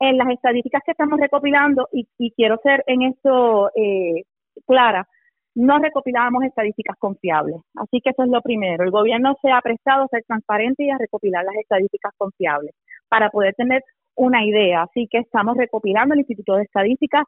En 0.00 0.16
las 0.16 0.28
estadísticas 0.30 0.82
que 0.84 0.92
estamos 0.92 1.20
recopilando, 1.20 1.88
y, 1.92 2.08
y 2.18 2.32
quiero 2.32 2.58
ser 2.62 2.82
en 2.86 3.02
esto 3.02 3.70
eh, 3.76 4.24
clara, 4.66 5.06
no 5.54 5.78
recopilábamos 5.78 6.44
estadísticas 6.44 6.96
confiables. 6.98 7.56
Así 7.76 8.00
que 8.00 8.10
eso 8.10 8.24
es 8.24 8.28
lo 8.28 8.42
primero. 8.42 8.84
El 8.84 8.90
gobierno 8.90 9.36
se 9.40 9.50
ha 9.50 9.60
prestado 9.60 10.04
a 10.04 10.08
ser 10.08 10.24
transparente 10.26 10.84
y 10.84 10.90
a 10.90 10.98
recopilar 10.98 11.44
las 11.44 11.56
estadísticas 11.56 12.12
confiables 12.16 12.74
para 13.08 13.30
poder 13.30 13.54
tener 13.54 13.82
una 14.16 14.44
idea. 14.44 14.82
Así 14.82 15.06
que 15.10 15.18
estamos 15.18 15.56
recopilando 15.56 16.14
el 16.14 16.20
Instituto 16.20 16.54
de 16.54 16.64
Estadísticas 16.64 17.24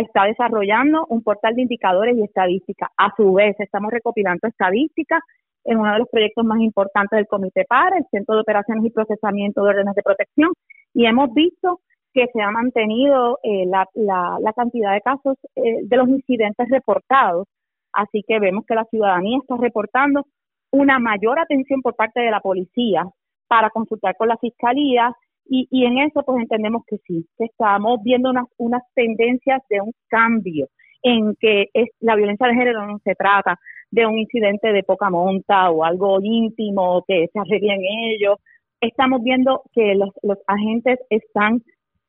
está 0.00 0.24
desarrollando 0.24 1.06
un 1.08 1.22
portal 1.22 1.54
de 1.54 1.62
indicadores 1.62 2.16
y 2.16 2.22
estadísticas. 2.22 2.88
A 2.96 3.12
su 3.16 3.32
vez, 3.34 3.54
estamos 3.58 3.92
recopilando 3.92 4.48
estadísticas 4.48 5.20
en 5.64 5.78
uno 5.78 5.92
de 5.92 5.98
los 5.98 6.08
proyectos 6.08 6.44
más 6.44 6.60
importantes 6.60 7.16
del 7.16 7.26
Comité 7.26 7.64
PAR, 7.68 7.92
el 7.96 8.06
Centro 8.10 8.34
de 8.34 8.40
Operaciones 8.40 8.84
y 8.84 8.90
Procesamiento 8.90 9.62
de 9.62 9.68
Órdenes 9.68 9.94
de 9.94 10.02
Protección, 10.02 10.52
y 10.94 11.06
hemos 11.06 11.32
visto 11.34 11.80
que 12.12 12.26
se 12.32 12.42
ha 12.42 12.50
mantenido 12.50 13.38
eh, 13.42 13.64
la, 13.66 13.88
la, 13.94 14.52
cantidad 14.54 14.92
de 14.92 15.00
casos 15.00 15.36
eh, 15.56 15.80
de 15.82 15.96
los 15.96 16.08
incidentes 16.08 16.68
reportados. 16.68 17.46
Así 17.92 18.22
que 18.26 18.38
vemos 18.38 18.64
que 18.66 18.74
la 18.74 18.84
ciudadanía 18.84 19.38
está 19.38 19.56
reportando 19.56 20.26
una 20.70 20.98
mayor 20.98 21.38
atención 21.38 21.82
por 21.82 21.94
parte 21.94 22.20
de 22.20 22.30
la 22.30 22.40
policía 22.40 23.06
para 23.46 23.70
consultar 23.70 24.16
con 24.16 24.28
la 24.28 24.38
fiscalía 24.38 25.14
y, 25.44 25.68
y 25.70 25.84
en 25.84 25.98
eso 25.98 26.22
pues 26.22 26.40
entendemos 26.40 26.82
que 26.86 26.96
sí, 27.06 27.26
que 27.36 27.44
estamos 27.44 28.00
viendo 28.02 28.30
unas, 28.30 28.46
unas 28.56 28.82
tendencias 28.94 29.60
de 29.68 29.80
un 29.80 29.92
cambio 30.08 30.68
en 31.02 31.34
que 31.38 31.66
es, 31.74 31.88
la 32.00 32.14
violencia 32.16 32.46
de 32.46 32.54
género 32.54 32.86
no 32.86 32.98
se 33.04 33.14
trata 33.14 33.58
de 33.90 34.06
un 34.06 34.18
incidente 34.18 34.72
de 34.72 34.82
poca 34.82 35.10
monta 35.10 35.70
o 35.70 35.84
algo 35.84 36.18
íntimo 36.22 37.04
que 37.06 37.26
se 37.32 37.38
arreglen 37.38 37.80
ellos. 37.82 38.36
Estamos 38.80 39.22
viendo 39.22 39.62
que 39.74 39.94
los, 39.94 40.10
los 40.22 40.38
agentes 40.46 40.98
están 41.10 41.62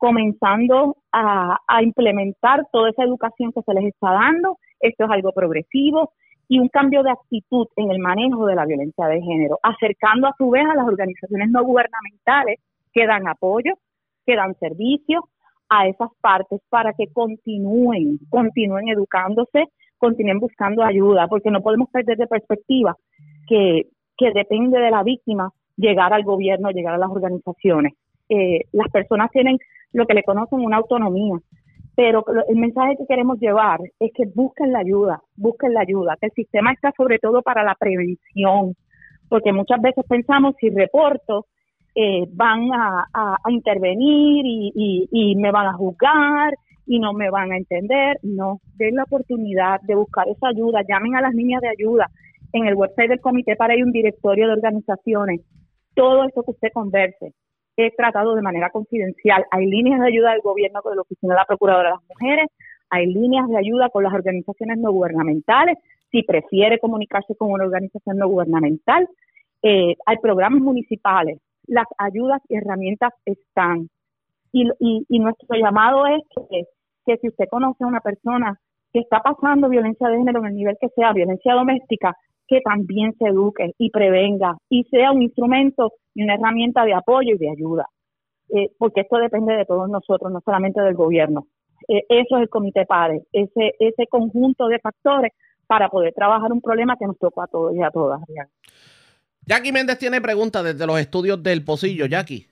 comenzando 0.04 0.98
a, 1.14 1.56
implementar 1.82 2.66
toda 2.74 2.90
esa 2.90 3.06
educación 3.06 3.54
que 3.54 3.62
se 3.62 3.74
les 3.74 3.86
está 3.86 4.12
dando. 4.12 4.58
Esto 4.82 5.06
es 5.06 5.10
algo 5.10 5.32
progresivo 5.32 6.12
y 6.50 6.60
un 6.60 6.68
cambio 6.68 7.04
de 7.04 7.12
actitud 7.12 7.68
en 7.78 7.90
el 7.90 8.00
manejo 8.00 8.46
de 8.46 8.56
la 8.56 8.66
violencia 8.66 9.06
de 9.06 9.22
género, 9.22 9.60
acercando 9.64 10.28
a 10.28 10.36
su 10.38 10.50
vez 10.50 10.66
a 10.66 10.76
las 10.76 10.86
organizaciones 10.86 11.50
no 11.52 11.64
gubernamentales 11.64 12.60
que 12.92 13.08
dan 13.08 13.30
apoyo, 13.30 13.76
que 14.26 14.36
dan 14.36 14.56
servicio 14.56 15.24
a 15.70 15.88
esas 15.88 16.10
partes 16.20 16.60
para 16.70 16.92
que 16.92 17.08
continúen, 17.08 18.20
continúen 18.30 18.90
educándose, 18.90 19.68
continúen 19.98 20.40
buscando 20.40 20.84
ayuda, 20.84 21.30
porque 21.30 21.50
no 21.50 21.62
podemos 21.62 21.90
perder 21.90 22.18
de 22.18 22.28
perspectiva 22.28 22.94
que, 23.48 23.84
que 24.18 24.32
depende 24.34 24.82
de 24.82 24.92
la 24.92 25.04
víctima 25.04 25.50
llegar 25.78 26.12
al 26.12 26.26
gobierno, 26.26 26.72
llegar 26.72 26.96
a 26.96 26.98
las 26.98 27.10
organizaciones. 27.10 27.94
Eh, 28.28 28.66
las 28.74 28.90
personas 28.90 29.32
tienen 29.32 29.58
lo 29.94 30.06
que 30.06 30.16
le 30.16 30.24
conocen 30.24 30.60
una 30.60 30.78
autonomía, 30.78 31.38
pero 31.96 32.26
el 32.50 32.56
mensaje 32.56 32.98
que 32.98 33.06
queremos 33.06 33.40
llevar 33.40 33.80
es 34.00 34.12
que 34.14 34.26
busquen 34.34 34.74
la 34.74 34.80
ayuda, 34.80 35.22
busquen 35.36 35.74
la 35.74 35.82
ayuda, 35.82 36.18
que 36.20 36.28
el 36.28 36.32
sistema 36.34 36.74
está 36.74 36.92
sobre 36.98 37.20
todo 37.20 37.42
para 37.42 37.64
la 37.64 37.76
prevención, 37.76 38.76
porque 39.30 39.54
muchas 39.54 39.82
veces 39.82 40.04
pensamos 40.08 40.56
si 40.60 40.70
reporto 40.70 41.46
eh, 41.96 42.26
van 42.32 42.70
a, 42.74 43.06
intervenir 43.50 44.44
y, 44.46 45.36
me 45.38 45.52
van 45.52 45.68
a 45.68 45.74
juzgar 45.74 46.54
y 46.88 47.00
no 47.00 47.14
me 47.14 47.30
van 47.30 47.52
a 47.52 47.58
entender. 47.58 48.18
No, 48.24 48.60
den 48.76 48.96
la 48.96 49.04
oportunidad 49.04 49.80
de 49.82 49.96
buscar 49.96 50.28
esa 50.28 50.48
ayuda, 50.48 50.82
llamen 50.88 51.16
a 51.16 51.22
las 51.22 51.36
líneas 51.36 51.62
de 51.62 51.70
ayuda. 51.70 52.10
En 52.52 52.66
el 52.66 52.76
website 52.76 53.10
del 53.10 53.22
comité 53.22 53.56
para 53.56 53.74
hay 53.74 53.84
un 53.84 53.92
directorio 53.92 54.48
de 54.48 54.54
organizaciones. 54.54 55.42
Todo 55.94 56.24
esto 56.24 56.42
que 56.44 56.52
usted 56.52 56.70
converse 56.74 57.34
es 57.78 57.96
tratado 57.96 58.36
de 58.36 58.42
manera 58.42 58.70
confidencial. 58.70 59.46
Hay 59.52 59.66
líneas 59.66 60.00
de 60.00 60.08
ayuda 60.08 60.32
del 60.32 60.42
gobierno 60.42 60.82
con 60.82 60.96
la 60.96 61.02
Oficina 61.02 61.34
de 61.34 61.40
la 61.40 61.46
Procuradora 61.46 61.90
de 61.90 61.96
las 61.96 62.10
Mujeres, 62.10 62.48
hay 62.90 63.08
líneas 63.08 63.48
de 63.50 63.58
ayuda 63.58 63.90
con 63.90 64.04
las 64.04 64.14
organizaciones 64.14 64.78
no 64.78 64.92
gubernamentales, 64.92 65.78
si 66.12 66.22
prefiere 66.22 66.80
comunicarse 66.80 67.36
con 67.36 67.52
una 67.52 67.66
organización 67.66 68.18
no 68.18 68.28
gubernamental. 68.28 69.08
Eh, 69.64 69.96
hay 70.06 70.18
programas 70.18 70.62
municipales, 70.62 71.40
las 71.66 71.88
ayudas 71.98 72.42
y 72.50 72.56
herramientas 72.56 73.14
están. 73.26 73.90
Y, 74.52 74.70
y, 74.80 75.06
y 75.10 75.20
nuestro 75.20 75.58
llamado 75.58 76.06
es 76.06 76.22
que 77.06 77.18
si 77.18 77.30
usted 77.30 77.46
conoce 77.50 77.84
a 77.84 77.88
una 77.88 78.02
persona 78.02 78.60
que 78.92 79.00
está 79.00 79.22
pasando 79.22 79.70
violencia 79.70 80.08
de 80.08 80.18
género 80.18 80.40
en 80.42 80.46
el 80.48 80.56
nivel 80.56 80.78
que 80.80 80.90
sea, 80.90 81.14
violencia 81.14 81.56
doméstica, 81.56 82.16
que 82.54 82.62
también 82.62 83.16
se 83.18 83.26
eduque 83.26 83.74
y 83.80 83.90
prevenga 83.90 84.56
y 84.70 84.84
sea 84.84 85.12
un 85.12 85.24
instrumento 85.24 85.94
y 86.14 86.24
una 86.24 86.36
herramienta 86.36 86.86
de 86.86 86.94
apoyo 86.94 87.34
y 87.34 87.38
de 87.40 87.50
ayuda. 87.50 87.88
Eh, 88.50 88.70
porque 88.78 89.02
esto 89.02 89.18
depende 89.18 89.56
de 89.56 89.66
todos 89.66 89.90
nosotros, 89.90 90.32
no 90.32 90.40
solamente 90.46 90.80
del 90.82 90.94
gobierno. 90.94 91.48
Eh, 91.88 92.04
eso 92.10 92.38
es 92.38 92.44
el 92.44 92.50
Comité 92.50 92.86
PADE, 92.86 93.24
ese, 93.32 93.74
ese 93.80 94.06
conjunto 94.08 94.68
de 94.68 94.78
factores 94.80 95.34
para 95.66 95.90
poder 95.90 96.14
trabajar 96.14 96.52
un 96.52 96.62
problema 96.62 96.96
que 96.98 97.08
nos 97.08 97.18
toca 97.18 97.46
a 97.46 97.48
todos 97.48 97.76
y 97.76 97.82
a 97.82 97.90
todas. 97.90 98.22
Jackie 99.48 99.72
Méndez 99.72 99.98
tiene 99.98 100.22
preguntas 100.22 100.64
desde 100.64 100.86
los 100.86 101.00
estudios 101.00 101.42
del 101.42 101.66
Pocillo. 101.66 102.06
Jackie. 102.06 102.48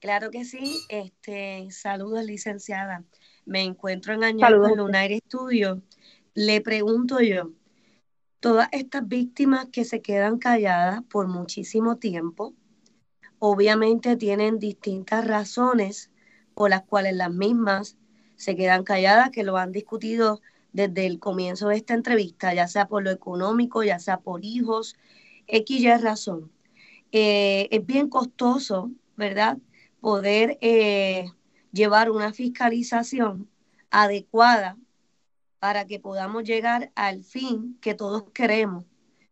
Claro 0.00 0.30
que 0.30 0.44
sí. 0.44 0.80
Este, 0.90 1.70
saludos, 1.70 2.24
licenciada. 2.24 3.04
Me 3.46 3.62
encuentro 3.62 4.12
en 4.12 4.24
Añasco, 4.24 4.46
Saludos. 4.46 4.70
en 4.72 4.76
Lunar 4.76 5.10
Studio. 5.26 5.80
Le 6.34 6.60
pregunto 6.60 7.20
yo, 7.20 7.52
todas 8.46 8.68
estas 8.70 9.08
víctimas 9.08 9.66
que 9.72 9.84
se 9.84 10.02
quedan 10.02 10.38
calladas 10.38 11.02
por 11.10 11.26
muchísimo 11.26 11.96
tiempo, 11.96 12.54
obviamente 13.40 14.16
tienen 14.16 14.60
distintas 14.60 15.26
razones 15.26 16.12
por 16.54 16.70
las 16.70 16.82
cuales 16.82 17.16
las 17.16 17.32
mismas 17.32 17.96
se 18.36 18.54
quedan 18.54 18.84
calladas, 18.84 19.30
que 19.30 19.42
lo 19.42 19.56
han 19.56 19.72
discutido 19.72 20.42
desde 20.72 21.06
el 21.06 21.18
comienzo 21.18 21.66
de 21.66 21.76
esta 21.78 21.94
entrevista, 21.94 22.54
ya 22.54 22.68
sea 22.68 22.86
por 22.86 23.02
lo 23.02 23.10
económico, 23.10 23.82
ya 23.82 23.98
sea 23.98 24.20
por 24.20 24.44
hijos, 24.44 24.94
X 25.48 25.80
y 25.80 25.92
razón. 25.96 26.52
Eh, 27.10 27.66
es 27.72 27.84
bien 27.84 28.08
costoso, 28.08 28.92
¿verdad? 29.16 29.58
Poder 29.98 30.56
eh, 30.60 31.32
llevar 31.72 32.12
una 32.12 32.32
fiscalización 32.32 33.50
adecuada 33.90 34.76
para 35.58 35.86
que 35.86 36.00
podamos 36.00 36.44
llegar 36.44 36.92
al 36.94 37.24
fin 37.24 37.78
que 37.80 37.94
todos 37.94 38.30
queremos 38.32 38.84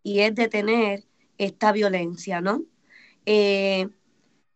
y 0.02 0.20
es 0.20 0.34
detener 0.34 1.04
esta 1.38 1.72
violencia, 1.72 2.40
¿no? 2.40 2.64
Eh, 3.26 3.88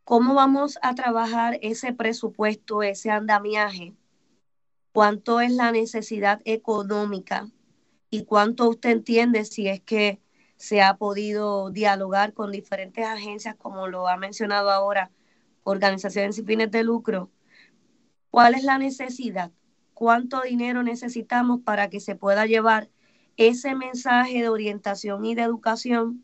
¿Cómo 0.04 0.34
vamos 0.34 0.78
a 0.82 0.94
trabajar 0.94 1.58
ese 1.62 1.92
presupuesto, 1.92 2.82
ese 2.82 3.10
andamiaje? 3.10 3.94
¿Cuánto 4.92 5.40
es 5.40 5.52
la 5.52 5.70
necesidad 5.72 6.40
económica? 6.44 7.50
¿Y 8.10 8.24
cuánto 8.24 8.68
usted 8.70 8.90
entiende 8.90 9.44
si 9.44 9.68
es 9.68 9.80
que 9.82 10.20
se 10.56 10.82
ha 10.82 10.96
podido 10.96 11.70
dialogar 11.70 12.32
con 12.34 12.50
diferentes 12.52 13.04
agencias, 13.06 13.54
como 13.56 13.86
lo 13.86 14.08
ha 14.08 14.16
mencionado 14.16 14.70
ahora, 14.70 15.10
organizaciones 15.64 16.36
sin 16.36 16.46
fines 16.46 16.70
de 16.70 16.84
lucro? 16.84 17.30
¿Cuál 18.30 18.54
es 18.54 18.64
la 18.64 18.78
necesidad? 18.78 19.52
¿Cuánto 19.98 20.42
dinero 20.42 20.84
necesitamos 20.84 21.58
para 21.62 21.90
que 21.90 21.98
se 21.98 22.14
pueda 22.14 22.46
llevar 22.46 22.86
ese 23.36 23.74
mensaje 23.74 24.42
de 24.42 24.48
orientación 24.48 25.24
y 25.24 25.34
de 25.34 25.42
educación 25.42 26.22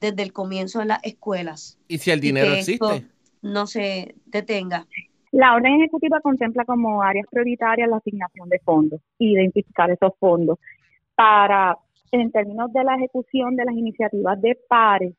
desde 0.00 0.24
el 0.24 0.32
comienzo 0.32 0.80
de 0.80 0.86
las 0.86 1.04
escuelas. 1.04 1.78
¿Y 1.86 1.98
si 1.98 2.10
el 2.10 2.18
dinero 2.20 2.48
que 2.54 2.58
esto 2.58 2.90
existe? 2.90 3.14
no 3.42 3.68
se 3.68 4.16
detenga. 4.26 4.84
La 5.30 5.54
orden 5.54 5.74
ejecutiva 5.74 6.20
contempla 6.20 6.64
como 6.64 7.04
áreas 7.04 7.26
prioritarias 7.30 7.88
la 7.88 7.98
asignación 7.98 8.48
de 8.48 8.58
fondos, 8.64 9.00
identificar 9.20 9.88
esos 9.92 10.10
fondos 10.18 10.58
para, 11.14 11.78
en 12.10 12.32
términos 12.32 12.72
de 12.72 12.82
la 12.82 12.96
ejecución 12.96 13.54
de 13.54 13.64
las 13.64 13.76
iniciativas 13.76 14.42
de 14.42 14.58
pares, 14.68 15.14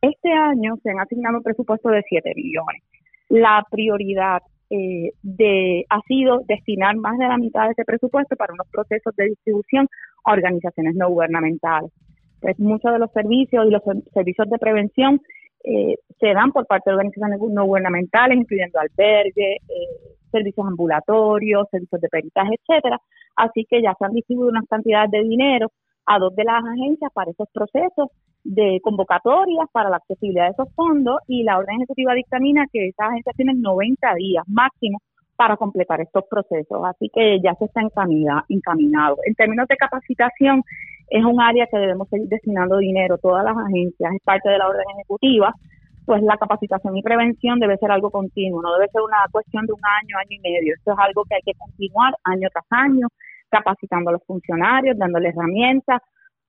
este 0.00 0.32
año 0.32 0.78
se 0.82 0.92
han 0.92 1.00
asignado 1.00 1.36
un 1.36 1.42
presupuesto 1.42 1.90
de 1.90 2.02
7 2.08 2.32
millones. 2.36 2.82
La 3.28 3.66
prioridad 3.70 4.40
eh, 4.70 5.12
de, 5.22 5.84
ha 5.88 6.00
sido 6.02 6.40
destinar 6.46 6.96
más 6.96 7.18
de 7.18 7.28
la 7.28 7.38
mitad 7.38 7.66
de 7.66 7.72
ese 7.72 7.84
presupuesto 7.84 8.36
para 8.36 8.52
unos 8.52 8.66
procesos 8.70 9.14
de 9.16 9.26
distribución 9.26 9.88
a 10.24 10.32
organizaciones 10.32 10.94
no 10.94 11.08
gubernamentales. 11.10 11.90
Pues 12.40 12.58
muchos 12.58 12.92
de 12.92 12.98
los 12.98 13.10
servicios 13.12 13.66
y 13.66 13.70
los 13.70 13.82
ser- 13.82 14.02
servicios 14.12 14.48
de 14.50 14.58
prevención 14.58 15.20
eh, 15.64 15.96
se 16.20 16.34
dan 16.34 16.52
por 16.52 16.66
parte 16.66 16.90
de 16.90 16.96
organizaciones 16.96 17.40
no 17.40 17.64
gubernamentales, 17.64 18.36
incluyendo 18.36 18.78
albergues, 18.78 19.56
eh, 19.68 20.14
servicios 20.30 20.66
ambulatorios, 20.66 21.68
servicios 21.70 22.00
de 22.00 22.08
peritaje, 22.08 22.54
etcétera. 22.60 23.00
Así 23.36 23.64
que 23.68 23.80
ya 23.82 23.94
se 23.98 24.04
han 24.04 24.12
distribuido 24.12 24.50
unas 24.50 24.68
cantidades 24.68 25.10
de 25.10 25.22
dinero 25.22 25.70
a 26.06 26.18
dos 26.18 26.34
de 26.36 26.44
las 26.44 26.62
agencias 26.64 27.10
para 27.14 27.30
esos 27.30 27.48
procesos 27.52 28.08
de 28.44 28.78
convocatorias 28.82 29.66
para 29.72 29.90
la 29.90 29.96
accesibilidad 29.96 30.44
de 30.44 30.50
esos 30.52 30.72
fondos 30.74 31.18
y 31.26 31.42
la 31.42 31.58
orden 31.58 31.76
ejecutiva 31.76 32.14
dictamina 32.14 32.66
que 32.72 32.88
esas 32.88 33.08
agencias 33.08 33.34
tienen 33.36 33.62
90 33.62 34.14
días 34.14 34.44
máximo 34.46 34.98
para 35.36 35.56
completar 35.56 36.00
estos 36.00 36.24
procesos. 36.30 36.82
Así 36.84 37.10
que 37.12 37.40
ya 37.42 37.54
se 37.54 37.64
está 37.64 37.80
encamina- 37.80 38.44
encaminado. 38.48 39.16
En 39.26 39.34
términos 39.34 39.66
de 39.68 39.76
capacitación, 39.76 40.62
es 41.08 41.24
un 41.24 41.40
área 41.40 41.66
que 41.66 41.78
debemos 41.78 42.08
seguir 42.08 42.28
destinando 42.28 42.78
dinero, 42.78 43.18
todas 43.18 43.44
las 43.44 43.56
agencias, 43.56 44.12
es 44.14 44.22
parte 44.22 44.48
de 44.48 44.58
la 44.58 44.68
orden 44.68 44.84
ejecutiva, 44.94 45.52
pues 46.06 46.22
la 46.22 46.36
capacitación 46.36 46.96
y 46.96 47.02
prevención 47.02 47.58
debe 47.58 47.78
ser 47.78 47.90
algo 47.90 48.10
continuo, 48.10 48.60
no 48.62 48.74
debe 48.74 48.88
ser 48.90 49.00
una 49.02 49.18
cuestión 49.32 49.66
de 49.66 49.72
un 49.72 49.80
año, 49.82 50.18
año 50.18 50.30
y 50.30 50.40
medio. 50.40 50.74
Esto 50.76 50.92
es 50.92 50.98
algo 50.98 51.24
que 51.24 51.36
hay 51.36 51.42
que 51.44 51.54
continuar 51.54 52.14
año 52.24 52.48
tras 52.52 52.66
año, 52.70 53.08
capacitando 53.48 54.10
a 54.10 54.14
los 54.14 54.24
funcionarios, 54.26 54.98
dándoles 54.98 55.34
herramientas 55.34 56.00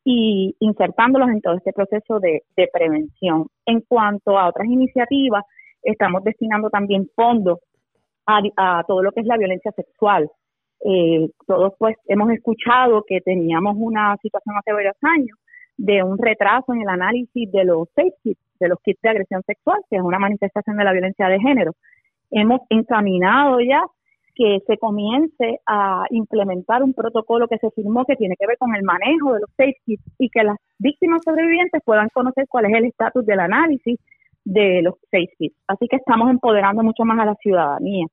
y 0.07 0.55
insertándolos 0.59 1.29
en 1.29 1.41
todo 1.41 1.55
este 1.55 1.73
proceso 1.73 2.19
de, 2.19 2.43
prevención. 2.71 3.47
En 3.65 3.81
cuanto 3.81 4.37
a 4.37 4.49
otras 4.49 4.67
iniciativas, 4.67 5.43
estamos 5.81 6.23
destinando 6.23 6.69
también 6.69 7.09
fondos 7.15 7.59
a, 8.27 8.83
todo 8.87 9.01
lo 9.01 9.11
que 9.11 9.21
es 9.21 9.25
la 9.25 9.37
violencia 9.37 9.71
sexual. 9.71 10.29
Eh, 10.85 11.27
todos 11.47 11.73
pues 11.79 11.97
hemos 12.05 12.29
escuchado 12.29 13.03
que 13.07 13.19
teníamos 13.21 13.75
una 13.79 14.15
situación 14.21 14.55
hace 14.57 14.73
varios 14.73 14.95
años 15.01 15.37
de 15.77 16.03
un 16.03 16.19
retraso 16.19 16.73
en 16.73 16.81
el 16.81 16.89
análisis 16.89 17.51
de 17.51 17.65
los 17.65 17.89
safe 17.95 18.13
kits, 18.23 18.39
de 18.59 18.69
los 18.69 18.79
kits 18.83 19.01
de 19.01 19.09
agresión 19.09 19.41
sexual, 19.43 19.79
que 19.89 19.95
es 19.95 20.03
una 20.03 20.19
manifestación 20.19 20.77
de 20.77 20.83
la 20.83 20.93
violencia 20.93 21.27
de 21.27 21.39
género. 21.39 21.71
Hemos 22.29 22.61
encaminado 22.69 23.59
ya 23.59 23.81
que 24.35 24.59
se 24.67 24.77
comience 24.77 25.59
a 25.65 26.05
implementar 26.09 26.83
un 26.83 26.93
protocolo 26.93 27.47
que 27.47 27.57
se 27.57 27.71
firmó 27.71 28.05
que 28.05 28.15
tiene 28.15 28.35
que 28.37 28.45
ver 28.45 28.57
con 28.57 28.75
el 28.75 28.83
manejo 28.83 29.33
de 29.33 29.39
los 29.39 29.49
safe 29.55 29.77
kits 29.85 30.03
y 30.19 30.29
que 30.29 30.43
las 30.43 30.57
víctimas 30.77 31.21
sobrevivientes 31.23 31.81
puedan 31.85 32.09
conocer 32.09 32.45
cuál 32.49 32.65
es 32.65 32.73
el 32.73 32.85
estatus 32.85 33.25
del 33.25 33.39
análisis 33.39 33.99
de 34.43 34.81
los 34.81 34.95
safe 35.09 35.31
kits. 35.39 35.55
Así 35.67 35.87
que 35.87 35.95
estamos 35.95 36.29
empoderando 36.29 36.83
mucho 36.83 37.05
más 37.05 37.17
a 37.19 37.25
la 37.25 37.35
ciudadanía. 37.35 38.07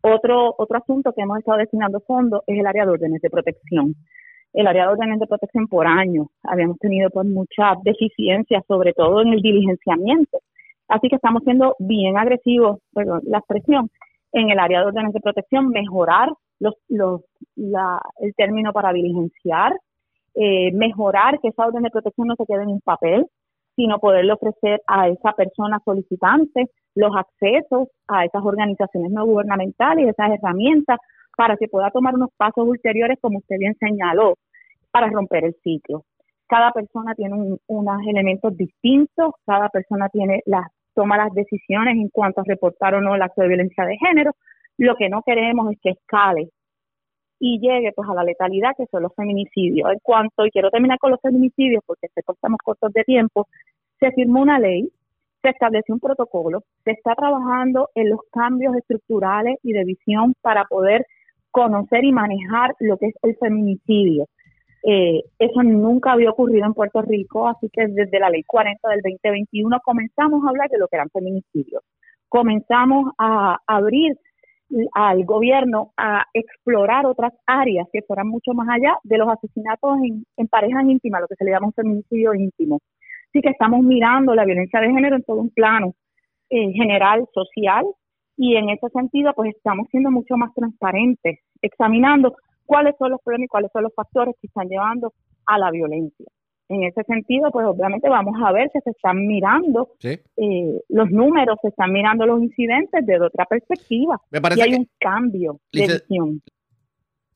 Otro, 0.00 0.54
otro 0.56 0.78
asunto 0.78 1.12
que 1.12 1.22
hemos 1.22 1.38
estado 1.38 1.58
destinando 1.58 2.00
fondos 2.00 2.42
es 2.46 2.58
el 2.58 2.66
área 2.66 2.86
de 2.86 2.92
órdenes 2.92 3.20
de 3.20 3.30
protección. 3.30 3.94
El 4.54 4.66
área 4.66 4.86
de 4.86 4.92
órdenes 4.92 5.20
de 5.20 5.26
protección 5.26 5.66
por 5.66 5.86
año. 5.86 6.28
Habíamos 6.44 6.78
tenido 6.78 7.10
pues 7.10 7.26
muchas 7.26 7.82
deficiencias, 7.82 8.64
sobre 8.66 8.94
todo 8.94 9.20
en 9.20 9.34
el 9.34 9.42
diligenciamiento. 9.42 10.38
Así 10.88 11.08
que 11.08 11.16
estamos 11.16 11.42
siendo 11.44 11.76
bien 11.78 12.16
agresivos, 12.16 12.78
perdón, 12.94 13.20
la 13.24 13.38
expresión, 13.38 13.90
en 14.32 14.50
el 14.50 14.58
área 14.58 14.80
de 14.80 14.86
órdenes 14.86 15.12
de 15.12 15.20
protección, 15.20 15.68
mejorar 15.70 16.30
los, 16.60 16.74
los, 16.88 17.22
la, 17.56 18.00
el 18.20 18.34
término 18.34 18.72
para 18.72 18.92
diligenciar, 18.92 19.72
eh, 20.34 20.70
mejorar 20.72 21.38
que 21.40 21.48
esa 21.48 21.66
orden 21.66 21.82
de 21.82 21.90
protección 21.90 22.28
no 22.28 22.34
se 22.36 22.44
quede 22.46 22.62
en 22.62 22.68
un 22.70 22.80
papel, 22.80 23.26
sino 23.76 23.98
poderle 23.98 24.32
ofrecer 24.32 24.80
a 24.86 25.08
esa 25.08 25.32
persona 25.32 25.80
solicitante 25.84 26.66
los 26.94 27.12
accesos 27.16 27.88
a 28.08 28.24
esas 28.24 28.44
organizaciones 28.44 29.12
no 29.12 29.24
gubernamentales, 29.24 30.08
esas 30.08 30.30
herramientas, 30.32 30.98
para 31.36 31.56
que 31.56 31.68
pueda 31.68 31.90
tomar 31.92 32.14
unos 32.14 32.30
pasos 32.36 32.66
ulteriores, 32.66 33.18
como 33.20 33.38
usted 33.38 33.56
bien 33.58 33.76
señaló, 33.78 34.34
para 34.90 35.08
romper 35.08 35.44
el 35.44 35.54
ciclo. 35.62 36.02
Cada 36.48 36.72
persona 36.72 37.14
tiene 37.14 37.34
un- 37.36 37.58
unos 37.68 38.00
elementos 38.08 38.56
distintos, 38.56 39.34
cada 39.46 39.68
persona 39.68 40.08
tiene 40.08 40.40
las 40.46 40.66
toma 40.98 41.16
las 41.16 41.32
decisiones 41.32 41.94
en 41.94 42.08
cuanto 42.08 42.40
a 42.40 42.44
reportar 42.44 42.94
o 42.94 43.00
no 43.00 43.14
el 43.14 43.22
acto 43.22 43.42
de 43.42 43.48
violencia 43.48 43.84
de 43.84 43.96
género. 43.98 44.32
Lo 44.78 44.96
que 44.96 45.08
no 45.08 45.22
queremos 45.24 45.70
es 45.70 45.78
que 45.80 45.90
escale 45.90 46.48
y 47.38 47.60
llegue 47.60 47.92
pues 47.94 48.08
a 48.08 48.14
la 48.14 48.24
letalidad 48.24 48.72
que 48.76 48.86
son 48.90 49.04
los 49.04 49.14
feminicidios. 49.14 49.92
En 49.92 50.00
cuanto, 50.02 50.44
y 50.44 50.50
quiero 50.50 50.70
terminar 50.70 50.98
con 50.98 51.12
los 51.12 51.20
feminicidios 51.20 51.84
porque 51.86 52.08
sé 52.08 52.20
que 52.26 52.32
estamos 52.32 52.58
cortos 52.64 52.92
de 52.92 53.04
tiempo, 53.04 53.46
se 54.00 54.10
firmó 54.10 54.42
una 54.42 54.58
ley, 54.58 54.90
se 55.40 55.50
estableció 55.50 55.94
un 55.94 56.00
protocolo, 56.00 56.64
se 56.82 56.90
está 56.90 57.14
trabajando 57.14 57.90
en 57.94 58.10
los 58.10 58.18
cambios 58.32 58.74
estructurales 58.74 59.56
y 59.62 59.74
de 59.74 59.84
visión 59.84 60.34
para 60.42 60.64
poder 60.64 61.06
conocer 61.52 62.02
y 62.02 62.10
manejar 62.10 62.74
lo 62.80 62.96
que 62.96 63.06
es 63.06 63.14
el 63.22 63.36
feminicidio. 63.36 64.26
Eh, 64.84 65.22
eso 65.38 65.62
nunca 65.62 66.12
había 66.12 66.30
ocurrido 66.30 66.66
en 66.66 66.74
Puerto 66.74 67.02
Rico, 67.02 67.48
así 67.48 67.68
que 67.72 67.86
desde 67.88 68.20
la 68.20 68.30
ley 68.30 68.44
40 68.44 68.88
del 68.88 69.00
2021 69.02 69.80
comenzamos 69.84 70.44
a 70.44 70.50
hablar 70.50 70.68
de 70.70 70.78
lo 70.78 70.88
que 70.88 70.96
eran 70.96 71.10
feminicidios. 71.10 71.82
Comenzamos 72.28 73.12
a 73.18 73.58
abrir 73.66 74.16
al 74.92 75.24
gobierno 75.24 75.92
a 75.96 76.26
explorar 76.34 77.06
otras 77.06 77.32
áreas 77.46 77.88
que 77.92 78.02
fueran 78.02 78.28
mucho 78.28 78.52
más 78.52 78.68
allá 78.68 78.98
de 79.02 79.18
los 79.18 79.28
asesinatos 79.28 79.98
en, 80.36 80.48
parejas 80.48 80.84
íntimas, 80.84 81.22
lo 81.22 81.26
que 81.26 81.36
se 81.36 81.44
le 81.44 81.52
llama 81.52 81.68
un 81.68 81.72
feminicidio 81.72 82.34
íntimo. 82.34 82.80
Así 83.28 83.40
que 83.40 83.50
estamos 83.50 83.82
mirando 83.82 84.34
la 84.34 84.44
violencia 84.44 84.80
de 84.80 84.90
género 84.90 85.16
en 85.16 85.22
todo 85.22 85.40
un 85.40 85.50
plano 85.50 85.94
eh, 86.50 86.72
general, 86.72 87.26
social, 87.32 87.84
y 88.36 88.56
en 88.56 88.70
ese 88.70 88.88
sentido 88.90 89.32
pues 89.34 89.54
estamos 89.54 89.88
siendo 89.90 90.10
mucho 90.10 90.36
más 90.36 90.54
transparentes, 90.54 91.40
examinando 91.60 92.36
cuáles 92.68 92.94
son 92.98 93.10
los 93.10 93.20
problemas 93.22 93.46
y 93.46 93.48
cuáles 93.48 93.70
son 93.72 93.82
los 93.84 93.94
factores 93.94 94.34
que 94.40 94.46
están 94.46 94.68
llevando 94.68 95.12
a 95.46 95.58
la 95.58 95.70
violencia. 95.70 96.26
En 96.68 96.82
ese 96.82 97.02
sentido, 97.04 97.50
pues 97.50 97.66
obviamente 97.66 98.10
vamos 98.10 98.34
a 98.44 98.52
ver 98.52 98.68
que 98.70 98.80
se 98.82 98.90
están 98.90 99.26
mirando 99.26 99.88
Sí. 100.00 100.20
eh, 100.36 100.80
los 100.90 101.10
números, 101.10 101.56
se 101.62 101.68
están 101.68 101.90
mirando 101.92 102.26
los 102.26 102.42
incidentes 102.42 103.06
desde 103.06 103.24
otra 103.24 103.46
perspectiva. 103.46 104.20
Me 104.30 104.40
parece 104.42 104.60
y 104.60 104.64
hay 104.64 104.70
que- 104.72 104.76
un 104.76 104.88
cambio 105.00 105.60
de 105.72 105.86
visión. 105.86 106.42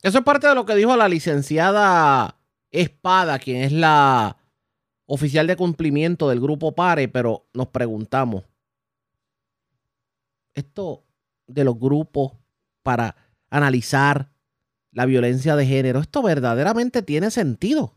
Eso 0.03 0.19
es 0.19 0.23
parte 0.23 0.47
de 0.47 0.53
lo 0.53 0.65
que 0.65 0.75
dijo 0.75 0.95
la 0.95 1.07
licenciada 1.09 2.35
Espada, 2.69 3.39
quien 3.39 3.63
es 3.63 3.71
la 3.71 4.37
oficial 5.07 5.47
de 5.47 5.55
cumplimiento 5.55 6.29
del 6.29 6.39
grupo 6.39 6.73
PARE, 6.73 7.07
pero 7.07 7.45
nos 7.53 7.67
preguntamos, 7.69 8.43
esto 10.53 11.03
de 11.47 11.63
los 11.63 11.79
grupos 11.79 12.33
para 12.83 13.15
analizar 13.49 14.29
la 14.93 15.05
violencia 15.05 15.55
de 15.55 15.65
género, 15.65 15.99
¿esto 15.99 16.21
verdaderamente 16.21 17.01
tiene 17.01 17.31
sentido? 17.31 17.95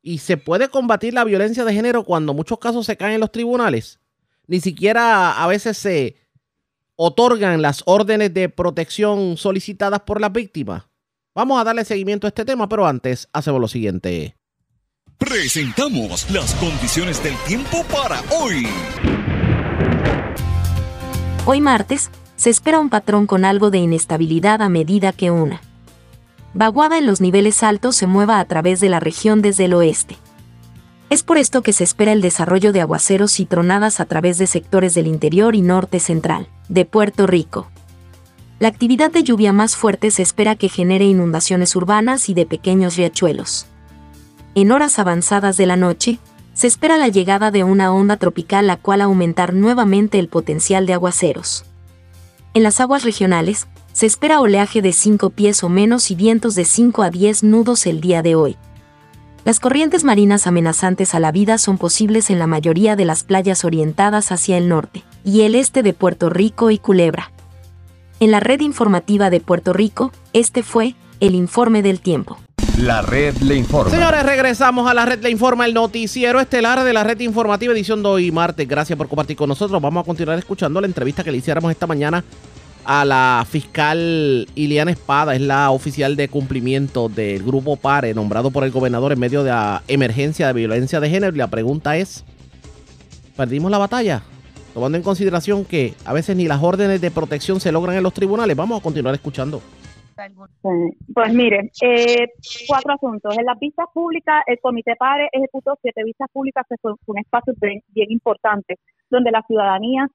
¿Y 0.00 0.18
se 0.18 0.36
puede 0.36 0.68
combatir 0.68 1.12
la 1.12 1.24
violencia 1.24 1.64
de 1.64 1.74
género 1.74 2.04
cuando 2.04 2.32
muchos 2.32 2.58
casos 2.58 2.86
se 2.86 2.96
caen 2.96 3.14
en 3.14 3.20
los 3.20 3.32
tribunales? 3.32 4.00
Ni 4.46 4.60
siquiera 4.60 5.42
a 5.42 5.46
veces 5.46 5.76
se 5.76 6.16
otorgan 6.94 7.60
las 7.60 7.82
órdenes 7.84 8.32
de 8.32 8.48
protección 8.48 9.36
solicitadas 9.36 10.00
por 10.00 10.20
las 10.20 10.32
víctimas. 10.32 10.84
Vamos 11.34 11.60
a 11.60 11.64
darle 11.64 11.84
seguimiento 11.84 12.26
a 12.26 12.28
este 12.28 12.44
tema, 12.44 12.68
pero 12.68 12.86
antes 12.86 13.28
hacemos 13.32 13.60
lo 13.60 13.68
siguiente. 13.68 14.36
Presentamos 15.18 16.30
las 16.30 16.54
condiciones 16.54 17.22
del 17.22 17.36
tiempo 17.46 17.84
para 17.84 18.20
hoy. 18.40 18.66
Hoy 21.44 21.60
martes, 21.60 22.10
se 22.38 22.50
espera 22.50 22.78
un 22.78 22.88
patrón 22.88 23.26
con 23.26 23.44
algo 23.44 23.72
de 23.72 23.78
inestabilidad 23.78 24.62
a 24.62 24.68
medida 24.68 25.12
que 25.12 25.32
una 25.32 25.60
vaguada 26.54 26.96
en 26.96 27.04
los 27.04 27.20
niveles 27.20 27.64
altos 27.64 27.96
se 27.96 28.06
mueva 28.06 28.38
a 28.38 28.44
través 28.44 28.80
de 28.80 28.88
la 28.88 29.00
región 29.00 29.42
desde 29.42 29.64
el 29.64 29.74
oeste. 29.74 30.16
Es 31.10 31.24
por 31.24 31.36
esto 31.36 31.62
que 31.62 31.72
se 31.72 31.82
espera 31.82 32.12
el 32.12 32.22
desarrollo 32.22 32.72
de 32.72 32.80
aguaceros 32.80 33.40
y 33.40 33.44
tronadas 33.44 33.98
a 33.98 34.04
través 34.04 34.38
de 34.38 34.46
sectores 34.46 34.94
del 34.94 35.08
interior 35.08 35.56
y 35.56 35.62
norte 35.62 35.98
central 35.98 36.46
de 36.68 36.84
Puerto 36.84 37.26
Rico. 37.26 37.68
La 38.60 38.68
actividad 38.68 39.10
de 39.10 39.24
lluvia 39.24 39.52
más 39.52 39.74
fuerte 39.74 40.12
se 40.12 40.22
espera 40.22 40.54
que 40.54 40.68
genere 40.68 41.06
inundaciones 41.06 41.74
urbanas 41.74 42.28
y 42.28 42.34
de 42.34 42.46
pequeños 42.46 42.96
riachuelos. 42.96 43.66
En 44.54 44.70
horas 44.70 45.00
avanzadas 45.00 45.56
de 45.56 45.66
la 45.66 45.76
noche, 45.76 46.20
se 46.54 46.68
espera 46.68 46.98
la 46.98 47.08
llegada 47.08 47.50
de 47.50 47.64
una 47.64 47.92
onda 47.92 48.16
tropical 48.16 48.68
la 48.68 48.76
cual 48.76 49.00
aumentar 49.00 49.54
nuevamente 49.54 50.20
el 50.20 50.28
potencial 50.28 50.86
de 50.86 50.94
aguaceros. 50.94 51.67
En 52.54 52.62
las 52.62 52.80
aguas 52.80 53.04
regionales, 53.04 53.68
se 53.92 54.06
espera 54.06 54.40
oleaje 54.40 54.80
de 54.80 54.92
5 54.92 55.30
pies 55.30 55.62
o 55.62 55.68
menos 55.68 56.10
y 56.10 56.14
vientos 56.14 56.54
de 56.54 56.64
5 56.64 57.02
a 57.02 57.10
10 57.10 57.42
nudos 57.42 57.86
el 57.86 58.00
día 58.00 58.22
de 58.22 58.34
hoy. 58.34 58.56
Las 59.44 59.60
corrientes 59.60 60.04
marinas 60.04 60.46
amenazantes 60.46 61.14
a 61.14 61.20
la 61.20 61.32
vida 61.32 61.58
son 61.58 61.78
posibles 61.78 62.30
en 62.30 62.38
la 62.38 62.46
mayoría 62.46 62.96
de 62.96 63.04
las 63.04 63.24
playas 63.24 63.64
orientadas 63.64 64.30
hacia 64.30 64.58
el 64.58 64.68
norte 64.68 65.04
y 65.24 65.42
el 65.42 65.54
este 65.54 65.82
de 65.82 65.92
Puerto 65.92 66.30
Rico 66.30 66.70
y 66.70 66.78
Culebra. 66.78 67.32
En 68.20 68.30
la 68.30 68.40
red 68.40 68.60
informativa 68.60 69.30
de 69.30 69.40
Puerto 69.40 69.72
Rico, 69.72 70.12
este 70.32 70.62
fue 70.62 70.96
el 71.20 71.34
informe 71.34 71.82
del 71.82 72.00
tiempo. 72.00 72.38
La 72.78 73.02
red 73.02 73.36
le 73.38 73.56
informa. 73.56 73.90
Señores, 73.90 74.22
regresamos 74.22 74.88
a 74.88 74.94
la 74.94 75.04
red 75.04 75.20
le 75.20 75.30
informa, 75.30 75.66
el 75.66 75.74
noticiero 75.74 76.40
estelar 76.40 76.84
de 76.84 76.92
la 76.92 77.02
red 77.02 77.18
informativa 77.18 77.72
edición 77.72 78.04
de 78.04 78.08
hoy 78.08 78.30
martes. 78.30 78.68
Gracias 78.68 78.96
por 78.96 79.08
compartir 79.08 79.36
con 79.36 79.48
nosotros. 79.48 79.82
Vamos 79.82 80.02
a 80.02 80.06
continuar 80.06 80.38
escuchando 80.38 80.80
la 80.80 80.86
entrevista 80.86 81.24
que 81.24 81.32
le 81.32 81.38
hiciéramos 81.38 81.72
esta 81.72 81.88
mañana 81.88 82.22
a 82.84 83.04
la 83.04 83.44
fiscal 83.50 84.46
Iliana 84.54 84.92
Espada, 84.92 85.34
es 85.34 85.40
la 85.40 85.72
oficial 85.72 86.14
de 86.14 86.28
cumplimiento 86.28 87.08
del 87.08 87.42
grupo 87.42 87.74
PARE, 87.74 88.14
nombrado 88.14 88.52
por 88.52 88.62
el 88.62 88.70
gobernador 88.70 89.12
en 89.12 89.18
medio 89.18 89.42
de 89.42 89.50
la 89.50 89.82
emergencia 89.88 90.46
de 90.46 90.52
violencia 90.52 91.00
de 91.00 91.10
género. 91.10 91.34
Y 91.34 91.38
la 91.38 91.48
pregunta 91.48 91.96
es, 91.96 92.24
¿perdimos 93.36 93.72
la 93.72 93.78
batalla? 93.78 94.22
Tomando 94.72 94.96
en 94.96 95.02
consideración 95.02 95.64
que 95.64 95.94
a 96.04 96.12
veces 96.12 96.36
ni 96.36 96.46
las 96.46 96.62
órdenes 96.62 97.00
de 97.00 97.10
protección 97.10 97.58
se 97.58 97.72
logran 97.72 97.96
en 97.96 98.04
los 98.04 98.14
tribunales, 98.14 98.56
vamos 98.56 98.78
a 98.78 98.82
continuar 98.84 99.16
escuchando. 99.16 99.60
Pues 101.14 101.32
mire, 101.32 101.70
eh, 101.82 102.26
cuatro 102.66 102.92
asuntos. 102.94 103.38
En 103.38 103.44
las 103.44 103.58
vistas 103.58 103.86
públicas, 103.94 104.42
el 104.46 104.58
Comité 104.60 104.96
PARE 104.96 105.28
ejecutó 105.32 105.78
siete 105.80 106.02
vistas 106.04 106.28
públicas, 106.32 106.66
que 106.68 106.76
fue 106.80 106.92
un 107.06 107.18
espacio 107.18 107.54
bien, 107.60 108.10
importante, 108.10 108.78
donde 109.10 109.30
la 109.30 109.42
ciudadanía 109.42 110.08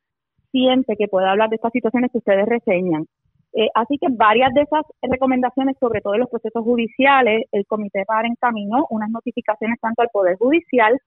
siente 0.52 0.96
que 0.98 1.08
puede 1.08 1.30
hablar 1.30 1.50
de 1.50 1.56
estas 1.56 1.72
situaciones 1.72 2.12
que 2.12 2.18
ustedes 2.18 2.46
reseñan. 2.46 3.06
Eh, 3.54 3.70
así 3.76 3.98
que 3.98 4.08
varias 4.12 4.54
de 4.54 4.62
esas 4.64 4.84
recomendaciones, 5.02 5.78
sobre 5.80 6.02
todo 6.02 6.16
en 6.16 6.22
los 6.22 6.30
procesos 6.30 6.64
judiciales, 6.64 7.46
el 7.52 7.66
Comité 7.66 8.04
PARE 8.06 8.28
encaminó 8.28 8.86
unas 8.90 9.10
notificaciones 9.10 9.80
tanto 9.80 10.02
al 10.02 10.10
Poder 10.12 10.38
Judicial 10.38 11.00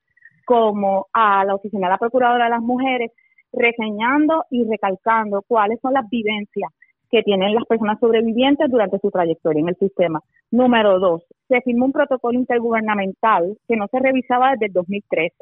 como 0.47 1.09
a 1.12 1.44
la 1.44 1.57
Oficina 1.57 1.88
de 1.88 1.92
la 1.92 1.99
Procuradora 1.99 2.44
de 2.44 2.51
las 2.51 2.62
Mujeres, 2.62 3.11
reseñando 3.53 4.44
y 4.51 4.64
recalcando 4.64 5.42
cuáles 5.47 5.80
son 5.80 5.92
las 5.92 6.09
vivencias 6.09 6.70
que 7.11 7.22
tienen 7.22 7.54
las 7.54 7.64
personas 7.64 7.98
sobrevivientes 8.00 8.70
durante 8.70 8.98
su 8.98 9.11
trayectoria 9.11 9.61
en 9.61 9.68
el 9.68 9.76
sistema. 9.76 10.20
Número 10.50 10.98
dos, 10.98 11.22
se 11.48 11.61
firmó 11.62 11.86
un 11.86 11.92
protocolo 11.92 12.38
intergubernamental 12.38 13.57
que 13.68 13.76
no 13.76 13.86
se 13.88 14.00
revisaba 14.00 14.52
desde 14.52 14.66
el 14.66 14.72
2013. 14.72 15.34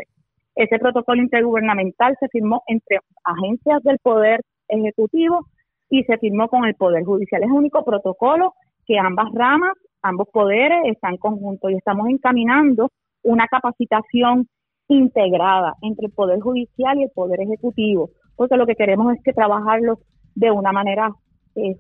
Ese 0.56 0.78
protocolo 0.78 1.20
intergubernamental 1.20 2.16
se 2.20 2.28
firmó 2.28 2.62
entre 2.66 2.98
agencias 3.24 3.82
del 3.82 3.98
Poder 3.98 4.40
Ejecutivo 4.68 5.46
y 5.90 6.04
se 6.04 6.16
firmó 6.18 6.48
con 6.48 6.64
el 6.64 6.74
Poder 6.74 7.04
Judicial. 7.04 7.42
Es 7.42 7.48
el 7.48 7.56
único 7.56 7.84
protocolo 7.84 8.54
que 8.86 8.98
ambas 8.98 9.32
ramas, 9.32 9.72
ambos 10.02 10.28
poderes 10.32 10.78
están 10.86 11.16
conjuntos 11.16 11.70
y 11.70 11.74
estamos 11.74 12.08
encaminando 12.08 12.88
una 13.22 13.46
capacitación 13.48 14.46
integrada 14.88 15.74
entre 15.82 16.06
el 16.06 16.12
Poder 16.12 16.40
Judicial 16.40 16.98
y 16.98 17.04
el 17.04 17.10
Poder 17.10 17.40
Ejecutivo, 17.40 18.10
porque 18.36 18.56
lo 18.56 18.66
que 18.66 18.76
queremos 18.76 19.14
es 19.14 19.22
que 19.22 19.32
trabajarlo 19.32 19.98
de 20.34 20.50
una 20.50 20.72
manera 20.72 21.10
eh, 21.57 21.76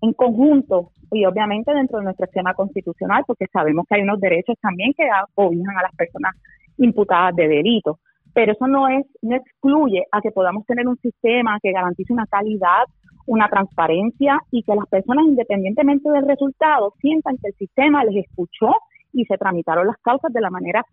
en 0.00 0.12
conjunto 0.12 0.90
y 1.10 1.24
obviamente 1.24 1.72
dentro 1.72 1.98
de 1.98 2.04
nuestro 2.04 2.26
esquema 2.26 2.54
constitucional, 2.54 3.24
porque 3.26 3.46
sabemos 3.52 3.86
que 3.88 3.96
hay 3.96 4.02
unos 4.02 4.20
derechos 4.20 4.56
también 4.60 4.92
que 4.96 5.08
obligan 5.34 5.76
a 5.76 5.82
las 5.82 5.94
personas 5.96 6.34
imputadas 6.76 7.34
de 7.34 7.48
delitos. 7.48 7.96
Pero 8.34 8.52
eso 8.52 8.66
no 8.66 8.88
es, 8.88 9.06
no 9.22 9.36
excluye 9.36 10.04
a 10.12 10.20
que 10.20 10.30
podamos 10.30 10.64
tener 10.66 10.86
un 10.86 10.98
sistema 10.98 11.58
que 11.62 11.72
garantice 11.72 12.12
una 12.12 12.26
calidad, 12.26 12.84
una 13.26 13.48
transparencia 13.48 14.38
y 14.50 14.62
que 14.62 14.74
las 14.74 14.86
personas, 14.86 15.24
independientemente 15.26 16.10
del 16.10 16.26
resultado, 16.26 16.94
sientan 17.00 17.36
que 17.38 17.48
el 17.48 17.54
sistema 17.54 18.04
les 18.04 18.24
escuchó 18.24 18.72
y 19.12 19.24
se 19.24 19.38
tramitaron 19.38 19.86
las 19.86 19.96
causas 19.98 20.32
de 20.32 20.40
la 20.40 20.50
manera 20.50 20.84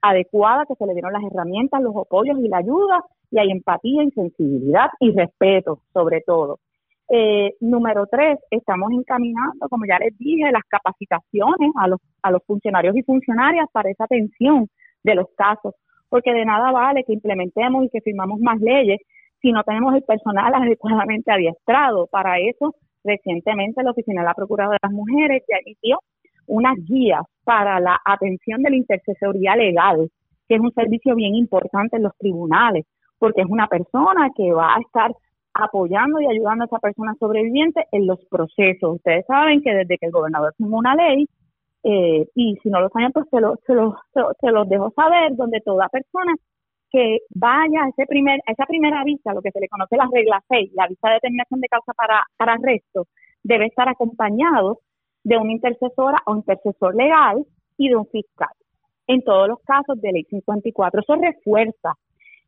adecuada, 0.00 0.66
que 0.66 0.74
se 0.74 0.86
le 0.86 0.92
dieron 0.92 1.12
las 1.12 1.22
herramientas, 1.22 1.82
los 1.82 1.96
apoyos 1.96 2.38
y 2.38 2.48
la 2.48 2.58
ayuda, 2.58 3.04
y 3.30 3.38
hay 3.38 3.50
empatía 3.50 4.02
y 4.04 4.10
sensibilidad 4.10 4.88
y 5.00 5.12
respeto, 5.12 5.80
sobre 5.92 6.20
todo. 6.20 6.58
Eh, 7.14 7.56
número 7.60 8.06
tres, 8.10 8.38
estamos 8.50 8.90
encaminando, 8.90 9.68
como 9.68 9.84
ya 9.84 9.98
les 9.98 10.16
dije, 10.16 10.50
las 10.50 10.62
capacitaciones 10.66 11.70
a 11.76 11.86
los, 11.86 12.00
a 12.22 12.30
los 12.30 12.42
funcionarios 12.46 12.96
y 12.96 13.02
funcionarias 13.02 13.66
para 13.70 13.90
esa 13.90 14.04
atención 14.04 14.66
de 15.04 15.14
los 15.16 15.26
casos, 15.36 15.74
porque 16.08 16.32
de 16.32 16.46
nada 16.46 16.72
vale 16.72 17.04
que 17.04 17.12
implementemos 17.12 17.84
y 17.84 17.90
que 17.90 18.00
firmamos 18.00 18.40
más 18.40 18.58
leyes 18.62 18.98
si 19.42 19.52
no 19.52 19.62
tenemos 19.62 19.94
el 19.94 20.04
personal 20.04 20.54
adecuadamente 20.54 21.30
adiestrado. 21.30 22.06
Para 22.06 22.38
eso, 22.38 22.74
recientemente 23.04 23.82
la 23.82 23.90
Oficina 23.90 24.22
de 24.22 24.28
la 24.28 24.34
Procuradora 24.34 24.78
de 24.80 24.88
las 24.88 24.92
Mujeres 24.92 25.42
ya 25.46 25.58
emitió 25.58 25.98
unas 26.46 26.76
guías 26.78 27.24
para 27.44 27.78
la 27.78 28.00
atención 28.06 28.62
de 28.62 28.70
la 28.70 28.76
intercesoría 28.76 29.54
legal, 29.54 30.08
que 30.48 30.54
es 30.54 30.60
un 30.62 30.72
servicio 30.72 31.14
bien 31.14 31.34
importante 31.34 31.98
en 31.98 32.04
los 32.04 32.16
tribunales, 32.16 32.86
porque 33.18 33.42
es 33.42 33.48
una 33.50 33.66
persona 33.66 34.30
que 34.34 34.50
va 34.50 34.76
a 34.76 34.80
estar 34.80 35.12
apoyando 35.54 36.20
y 36.20 36.26
ayudando 36.26 36.64
a 36.64 36.66
esa 36.66 36.78
persona 36.78 37.14
sobreviviente 37.18 37.86
en 37.92 38.06
los 38.06 38.24
procesos. 38.26 38.96
Ustedes 38.96 39.26
saben 39.26 39.62
que 39.62 39.74
desde 39.74 39.98
que 39.98 40.06
el 40.06 40.12
gobernador 40.12 40.54
firmó 40.56 40.78
una 40.78 40.94
ley, 40.94 41.26
eh, 41.84 42.26
y 42.34 42.56
si 42.62 42.70
no 42.70 42.80
lo 42.80 42.88
saben, 42.90 43.12
pues 43.12 43.26
se, 43.30 43.40
lo, 43.40 43.56
se, 43.66 43.74
lo, 43.74 43.96
se, 44.40 44.50
los 44.50 44.68
dejo 44.68 44.90
saber, 44.94 45.34
donde 45.34 45.60
toda 45.60 45.88
persona 45.88 46.34
que 46.90 47.18
vaya 47.34 47.84
a, 47.84 47.88
ese 47.88 48.06
primer, 48.06 48.40
a 48.46 48.52
esa 48.52 48.66
primera 48.66 49.02
vista, 49.04 49.32
lo 49.32 49.42
que 49.42 49.50
se 49.50 49.60
le 49.60 49.68
conoce 49.68 49.96
la 49.96 50.08
regla 50.12 50.42
6, 50.48 50.72
la 50.74 50.86
vista 50.86 51.08
de 51.08 51.14
determinación 51.14 51.60
de 51.60 51.68
causa 51.68 51.92
para, 51.94 52.22
para 52.36 52.54
arresto, 52.54 53.06
debe 53.42 53.66
estar 53.66 53.88
acompañado 53.88 54.80
de 55.24 55.38
una 55.38 55.52
intercesora 55.52 56.18
o 56.26 56.36
intercesor 56.36 56.94
legal 56.94 57.44
y 57.76 57.88
de 57.88 57.96
un 57.96 58.06
fiscal. 58.06 58.50
En 59.06 59.22
todos 59.22 59.48
los 59.48 59.58
casos 59.60 60.00
de 60.00 60.12
ley 60.12 60.24
54, 60.24 61.00
eso 61.00 61.16
refuerza 61.16 61.94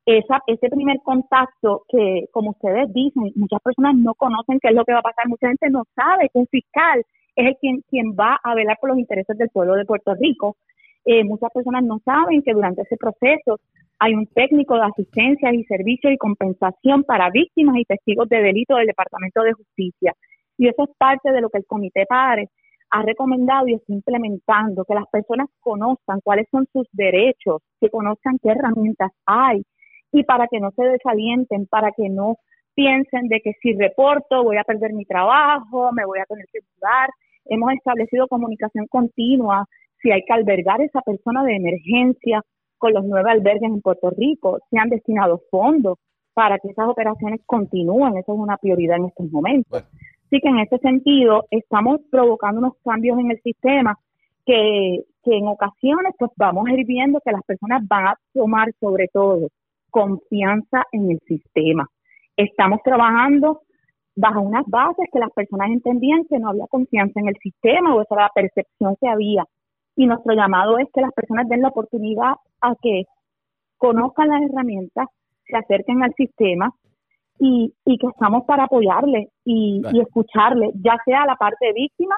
esa, 0.07 0.43
ese 0.47 0.69
primer 0.69 0.99
contacto 1.03 1.85
que, 1.89 2.27
como 2.31 2.51
ustedes 2.51 2.93
dicen, 2.93 3.33
muchas 3.37 3.61
personas 3.63 3.95
no 3.97 4.15
conocen 4.15 4.59
qué 4.61 4.69
es 4.69 4.75
lo 4.75 4.85
que 4.85 4.93
va 4.93 4.99
a 4.99 5.03
pasar, 5.03 5.29
mucha 5.29 5.49
gente 5.49 5.71
no 5.71 5.85
sabe 5.95 6.29
que 6.33 6.39
un 6.39 6.47
fiscal 6.47 7.03
es 7.37 7.47
el 7.47 7.57
quien, 7.57 7.83
quien 7.89 8.13
va 8.13 8.39
a 8.43 8.55
velar 8.55 8.77
por 8.81 8.91
los 8.91 8.99
intereses 8.99 9.37
del 9.39 9.49
pueblo 9.49 9.75
de 9.75 9.85
Puerto 9.85 10.15
Rico. 10.15 10.57
Eh, 11.05 11.25
muchas 11.25 11.51
personas 11.53 11.85
no 11.85 12.01
saben 12.05 12.43
que 12.43 12.53
durante 12.53 12.83
ese 12.83 12.97
proceso 12.97 13.61
hay 13.99 14.15
un 14.15 14.27
técnico 14.27 14.75
de 14.75 14.83
asistencia 14.83 15.53
y 15.53 15.65
servicio 15.65 16.11
y 16.11 16.19
compensación 16.19 17.05
para 17.05 17.31
víctimas 17.31 17.77
y 17.79 17.85
testigos 17.85 18.29
de 18.29 18.43
delito 18.43 18.77
del 18.77 18.87
Departamento 18.87 19.43
de 19.43 19.53
Justicia. 19.53 20.15
Y 20.59 20.69
eso 20.69 20.85
es 20.85 20.91
parte 20.99 21.33
de 21.33 21.41
lo 21.41 21.49
que 21.49 21.59
el 21.59 21.67
Comité 21.67 22.05
PARE 22.07 22.49
ha 22.91 23.03
recomendado 23.03 23.67
y 23.67 23.75
está 23.75 23.93
implementando, 23.93 24.85
que 24.85 24.95
las 24.95 25.09
personas 25.09 25.49
conozcan 25.61 26.21
cuáles 26.23 26.47
son 26.51 26.67
sus 26.73 26.87
derechos, 26.93 27.63
que 27.81 27.91
conozcan 27.91 28.39
qué 28.43 28.51
herramientas 28.51 29.11
hay, 29.27 29.65
y 30.15 30.23
para 30.23 30.47
que 30.47 30.61
no 30.61 30.71
se 30.71 30.85
desalienten, 30.85 31.67
para 31.67 31.91
que 31.91 32.09
no 32.09 32.37
piensen 32.75 33.27
de 33.27 33.41
que 33.41 33.53
si 33.61 33.73
reporto 33.73 34.45
voy 34.45 34.57
a 34.59 34.65
perder 34.65 34.93
mi 34.93 35.05
trabajo, 35.05 35.91
me 35.93 36.07
voy 36.07 36.21
a 36.21 36.25
tener 36.25 36.47
que 36.53 36.61
mudar. 36.77 37.11
Hemos 37.47 37.73
establecido 37.73 38.29
comunicación 38.29 38.87
continua, 38.87 39.67
si 40.01 40.13
hay 40.13 40.23
que 40.25 40.33
albergar 40.33 40.81
esa 40.81 41.01
persona 41.01 41.43
de 41.43 41.57
emergencia 41.57 42.43
con 42.79 42.95
los 42.95 43.05
nueve 43.05 43.29
albergues 43.29 43.65
en 43.65 43.81
Puerto 43.81 44.11
Rico, 44.11 44.61
se 44.71 44.79
han 44.79 44.89
destinado 44.89 45.43
fondos 45.51 45.99
para 46.33 46.59
que 46.59 46.69
esas 46.69 46.89
operaciones 46.89 47.41
continúen, 47.45 48.17
eso 48.17 48.35
es 48.35 48.39
una 48.39 48.57
prioridad 48.57 48.99
en 48.99 49.07
estos 49.07 49.31
momentos. 49.33 49.83
Así 50.27 50.41
que 50.41 50.49
en 50.49 50.59
ese 50.61 50.79
sentido 50.79 51.45
estamos 51.51 52.01
provocando 52.09 52.61
unos 52.61 52.75
cambios 52.85 53.19
en 53.19 53.33
el 53.33 53.41
sistema 53.43 53.99
que, 54.47 55.01
que 55.25 55.39
en 55.39 55.49
ocasiones 55.49 56.15
pues 56.19 56.31
vamos 56.37 56.69
a 56.69 56.73
ir 56.73 56.87
viendo 56.87 57.21
que 57.25 57.33
las 57.33 57.43
personas 57.43 57.83
van 57.89 58.07
a 58.09 58.19
tomar 58.33 58.69
sobre 58.79 59.09
todo 59.13 59.49
confianza 59.95 60.83
en 60.91 61.13
el 61.13 61.21
sistema. 61.21 61.87
Estamos 62.37 62.81
trabajando 62.83 63.61
bajo 64.17 64.41
unas 64.41 64.65
bases 64.67 65.07
que 65.13 65.21
las 65.21 65.31
personas 65.31 65.71
entendían 65.71 66.25
que 66.29 66.41
no 66.41 66.49
había 66.49 66.67
confianza 66.67 67.21
en 67.21 67.29
el 67.29 67.37
sistema 67.41 67.95
o 67.95 68.03
esa 68.03 68.17
era 68.17 68.25
la 68.25 68.33
percepción 68.35 68.97
que 69.01 69.09
había. 69.09 69.45
Y 69.95 70.07
nuestro 70.07 70.35
llamado 70.35 70.79
es 70.79 70.89
que 70.93 71.01
las 71.01 71.13
personas 71.13 71.49
den 71.49 71.63
la 71.63 71.69
oportunidad 71.69 72.33
a 72.61 72.75
que 72.83 73.05
conozcan 73.79 74.31
las 74.31 74.43
herramientas, 74.43 75.07
se 75.47 75.57
acerquen 75.57 76.03
al 76.03 76.13
sistema 76.15 76.73
y, 77.39 77.73
y 77.85 77.97
que 77.97 78.09
estamos 78.09 78.45
para 78.47 78.65
apoyarle 78.65 79.29
y, 79.45 79.81
y 79.93 80.01
escucharle, 80.01 80.71
ya 80.75 80.97
sea 81.05 81.25
la 81.25 81.37
parte 81.37 81.73
víctima 81.73 82.17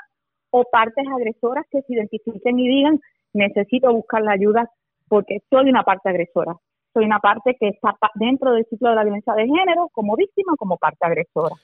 o 0.48 0.65
partes 0.65 1.05
agresoras 1.15 1.66
que 1.70 1.82
se 1.82 1.93
identifiquen 1.93 2.59
y 2.59 2.69
digan, 2.69 3.01
necesito 3.35 3.93
buscar 3.93 4.23
la 4.23 4.32
ayuda 4.32 4.70
porque 5.09 5.40
soy 5.51 5.69
una 5.69 5.82
parte 5.82 6.09
agresora 6.09 6.57
soy 6.97 7.05
una 7.05 7.18
parte 7.18 7.55
que 7.60 7.68
está 7.68 7.94
dentro 8.14 8.52
del 8.52 8.64
ciclo 8.70 8.89
de 8.89 8.94
la 8.94 9.05
violencia 9.05 9.35
de 9.35 9.43
género 9.43 9.90
como 9.93 10.16
víctima 10.16 10.55
como 10.56 10.78
parte 10.78 11.05
agresora. 11.05 11.55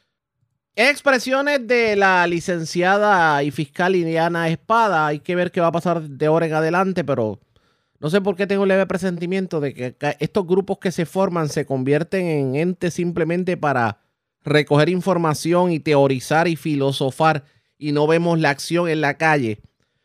Expresiones 0.77 1.67
de 1.67 1.97
la 1.97 2.27
licenciada 2.27 3.43
y 3.43 3.51
fiscal 3.51 3.97
Indiana 3.97 4.49
Espada. 4.49 5.07
Hay 5.07 5.21
que 5.21 5.35
ver 5.35 5.51
qué 5.51 5.63
va 5.63 5.69
a 5.69 5.73
pasar 5.73 6.03
de 6.03 6.27
ahora 6.27 6.45
en 6.45 6.53
adelante, 6.53 7.03
pero 7.03 7.41
no 7.99 8.11
sé 8.11 8.21
por 8.21 8.37
qué 8.37 8.47
tengo 8.47 8.65
un 8.65 8.69
leve 8.69 8.87
presentimiento 8.87 9.59
de 9.61 9.73
que 9.73 9.97
estos 10.21 10.47
grupos 10.47 10.79
que 10.79 10.93
se 10.93 11.07
forman 11.07 11.49
se 11.49 11.65
convierten 11.65 12.27
en 12.27 12.55
entes 12.55 12.93
simplemente 12.93 13.57
para 13.57 14.01
recoger 14.45 14.91
información 14.91 15.73
y 15.73 15.81
teorizar 15.81 16.47
y 16.47 16.57
filosofar 16.57 17.45
y 17.79 17.93
no 17.93 18.07
vemos 18.07 18.39
la 18.39 18.51
acción 18.51 18.87
en 18.91 19.01
la 19.01 19.17
calle. 19.17 19.63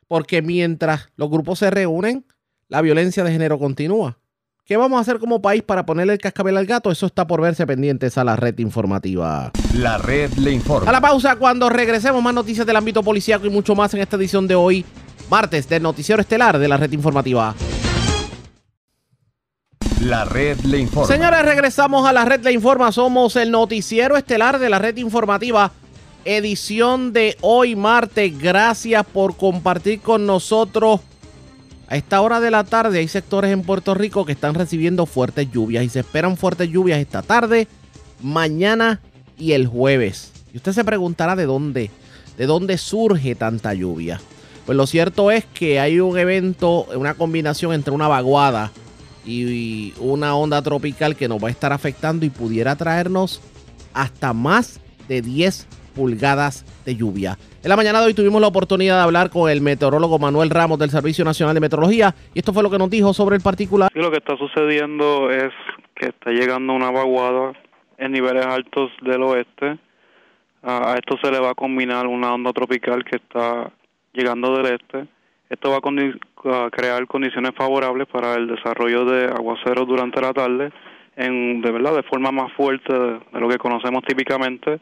Porque 0.07 0.41
mientras 0.41 1.09
los 1.17 1.29
grupos 1.29 1.59
se 1.59 1.69
reúnen, 1.69 2.25
la 2.69 2.81
violencia 2.81 3.25
de 3.25 3.31
género 3.33 3.59
continúa. 3.59 4.19
¿Qué 4.67 4.75
vamos 4.75 4.97
a 4.97 5.01
hacer 5.01 5.17
como 5.17 5.41
país 5.41 5.63
para 5.63 5.85
ponerle 5.85 6.11
el 6.11 6.19
cascabel 6.19 6.57
al 6.57 6.65
gato? 6.65 6.91
Eso 6.91 7.05
está 7.05 7.25
por 7.25 7.39
verse 7.39 7.65
pendientes 7.65 8.17
a 8.17 8.25
la 8.25 8.35
red 8.35 8.59
informativa. 8.59 9.49
La 9.73 9.97
red 9.97 10.29
le 10.33 10.51
informa. 10.51 10.89
A 10.89 10.91
la 10.91 10.99
pausa, 10.99 11.37
cuando 11.37 11.69
regresemos, 11.69 12.21
más 12.21 12.33
noticias 12.33 12.67
del 12.67 12.75
ámbito 12.75 13.01
policíaco 13.01 13.45
y 13.45 13.49
mucho 13.49 13.75
más 13.75 13.93
en 13.93 14.01
esta 14.01 14.17
edición 14.17 14.45
de 14.45 14.55
hoy, 14.55 14.83
martes, 15.29 15.69
del 15.69 15.83
Noticiero 15.83 16.19
Estelar 16.19 16.59
de 16.59 16.67
la 16.67 16.75
red 16.75 16.91
informativa. 16.91 17.55
La 20.01 20.25
red 20.25 20.59
le 20.65 20.79
informa. 20.79 21.07
Señores, 21.07 21.45
regresamos 21.45 22.05
a 22.05 22.11
la 22.11 22.25
red 22.25 22.43
le 22.43 22.51
informa. 22.51 22.91
Somos 22.91 23.37
el 23.37 23.51
Noticiero 23.51 24.17
Estelar 24.17 24.59
de 24.59 24.69
la 24.69 24.79
red 24.79 24.97
informativa. 24.97 25.71
Edición 26.25 27.13
de 27.13 27.37
hoy, 27.39 27.77
martes. 27.77 28.37
Gracias 28.37 29.05
por 29.05 29.37
compartir 29.37 30.01
con 30.01 30.25
nosotros. 30.25 30.99
A 31.89 31.95
esta 31.95 32.19
hora 32.21 32.41
de 32.41 32.51
la 32.51 32.65
tarde 32.65 32.99
hay 32.99 33.07
sectores 33.07 33.51
en 33.51 33.61
Puerto 33.61 33.93
Rico 33.93 34.25
que 34.25 34.33
están 34.33 34.55
recibiendo 34.55 35.05
fuertes 35.05 35.49
lluvias 35.51 35.85
y 35.85 35.89
se 35.89 36.01
esperan 36.01 36.35
fuertes 36.35 36.69
lluvias 36.69 36.99
esta 36.99 37.21
tarde, 37.21 37.67
mañana 38.21 38.99
y 39.37 39.53
el 39.53 39.67
jueves. 39.67 40.33
Y 40.53 40.57
usted 40.57 40.73
se 40.73 40.83
preguntará 40.83 41.37
de 41.37 41.45
dónde, 41.45 41.89
de 42.37 42.45
dónde 42.45 42.77
surge 42.77 43.35
tanta 43.35 43.73
lluvia. 43.73 44.19
Pues 44.65 44.75
lo 44.75 44.85
cierto 44.85 45.31
es 45.31 45.45
que 45.45 45.79
hay 45.79 46.01
un 46.01 46.17
evento, 46.17 46.87
una 46.93 47.13
combinación 47.13 47.71
entre 47.71 47.93
una 47.93 48.09
vaguada 48.09 48.71
y 49.25 49.93
una 50.01 50.35
onda 50.35 50.61
tropical 50.61 51.15
que 51.15 51.29
nos 51.29 51.41
va 51.41 51.47
a 51.47 51.51
estar 51.51 51.71
afectando 51.71 52.25
y 52.25 52.29
pudiera 52.29 52.75
traernos 52.75 53.39
hasta 53.93 54.33
más 54.33 54.81
de 55.07 55.21
10 55.21 55.67
pulgadas 55.97 56.63
de 56.85 56.95
lluvia. 56.95 57.37
En 57.63 57.69
la 57.69 57.75
mañana 57.75 57.99
de 57.99 58.05
hoy 58.05 58.13
tuvimos 58.13 58.39
la 58.39 58.47
oportunidad 58.47 58.97
de 58.97 59.03
hablar 59.03 59.31
con 59.31 59.49
el 59.49 59.61
meteorólogo 59.61 60.19
Manuel 60.19 60.51
Ramos 60.51 60.77
del 60.77 60.91
Servicio 60.91 61.25
Nacional 61.25 61.55
de 61.55 61.59
Meteorología 61.59 62.13
y 62.35 62.39
esto 62.39 62.53
fue 62.53 62.61
lo 62.61 62.69
que 62.69 62.77
nos 62.77 62.89
dijo 62.91 63.13
sobre 63.13 63.35
el 63.35 63.41
particular. 63.41 63.89
Sí, 63.91 63.99
lo 63.99 64.11
que 64.11 64.17
está 64.17 64.37
sucediendo 64.37 65.31
es 65.31 65.51
que 65.95 66.09
está 66.09 66.29
llegando 66.29 66.73
una 66.73 66.91
vaguada 66.91 67.53
en 67.97 68.11
niveles 68.11 68.45
altos 68.45 68.91
del 69.01 69.23
oeste. 69.23 69.79
a 70.61 70.95
esto 70.95 71.17
se 71.21 71.31
le 71.31 71.39
va 71.39 71.51
a 71.51 71.55
combinar 71.55 72.05
una 72.05 72.31
onda 72.31 72.53
tropical 72.53 73.03
que 73.03 73.17
está 73.17 73.71
llegando 74.13 74.55
del 74.55 74.75
este. 74.75 75.07
Esto 75.49 75.71
va 75.71 75.77
a, 75.77 76.69
crear 76.69 77.07
condiciones 77.07 77.51
favorables 77.55 78.07
para 78.07 78.35
el 78.35 78.47
desarrollo 78.47 79.05
de 79.05 79.25
aguaceros 79.25 79.87
durante 79.87 80.21
la 80.21 80.33
tarde, 80.33 80.71
en 81.15 81.61
de 81.61 81.71
verdad 81.71 81.95
de 81.95 82.03
forma 82.03 82.31
más 82.31 82.51
fuerte 82.53 82.93
de 82.93 83.39
lo 83.39 83.49
que 83.49 83.57
conocemos 83.57 84.03
típicamente 84.03 84.79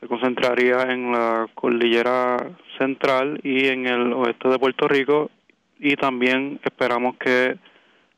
se 0.00 0.06
concentraría 0.08 0.82
en 0.90 1.12
la 1.12 1.46
cordillera 1.54 2.36
central 2.78 3.40
y 3.42 3.66
en 3.68 3.86
el 3.86 4.12
oeste 4.14 4.48
de 4.48 4.58
Puerto 4.58 4.88
Rico 4.88 5.30
y 5.78 5.94
también 5.96 6.58
esperamos 6.64 7.16
que 7.18 7.56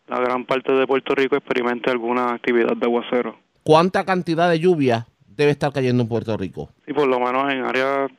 la 0.09 0.21
gran 0.21 0.45
parte 0.45 0.73
de 0.73 0.87
Puerto 0.87 1.15
Rico 1.15 1.37
experimente 1.37 1.91
alguna 1.91 2.31
actividad 2.35 2.77
de 2.77 2.87
aguacero. 2.87 3.37
¿Cuánta 3.65 4.05
cantidad 4.05 4.51
de 4.51 4.59
lluvia 4.61 5.07
debe 5.27 5.51
estar 5.53 5.73
cayendo 5.73 6.03
en 6.03 6.09
Puerto 6.09 6.37
Rico? 6.37 6.71
Y 6.87 6.93
por 6.93 7.09
lo 7.09 7.19
menos 7.19 7.53
en 7.53 7.65
áreas 7.65 8.11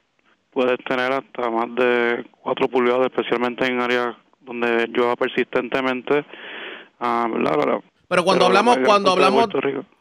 puedes 0.51 0.77
tener 0.85 1.11
hasta 1.11 1.49
más 1.49 1.73
de 1.75 2.25
4 2.41 2.67
pulgadas, 2.67 3.07
especialmente 3.07 3.65
en 3.65 3.79
áreas 3.81 4.15
donde 4.41 4.87
llueva 4.87 5.15
persistentemente. 5.15 6.25
ah, 6.99 7.27
¿verdad? 7.31 7.55
Pero- 7.59 7.83
Pero 8.13 8.23
cuando 8.25 8.45
pero 8.45 8.57
hablamos, 8.59 8.77
cuando 8.85 9.11
hablamos, 9.11 9.47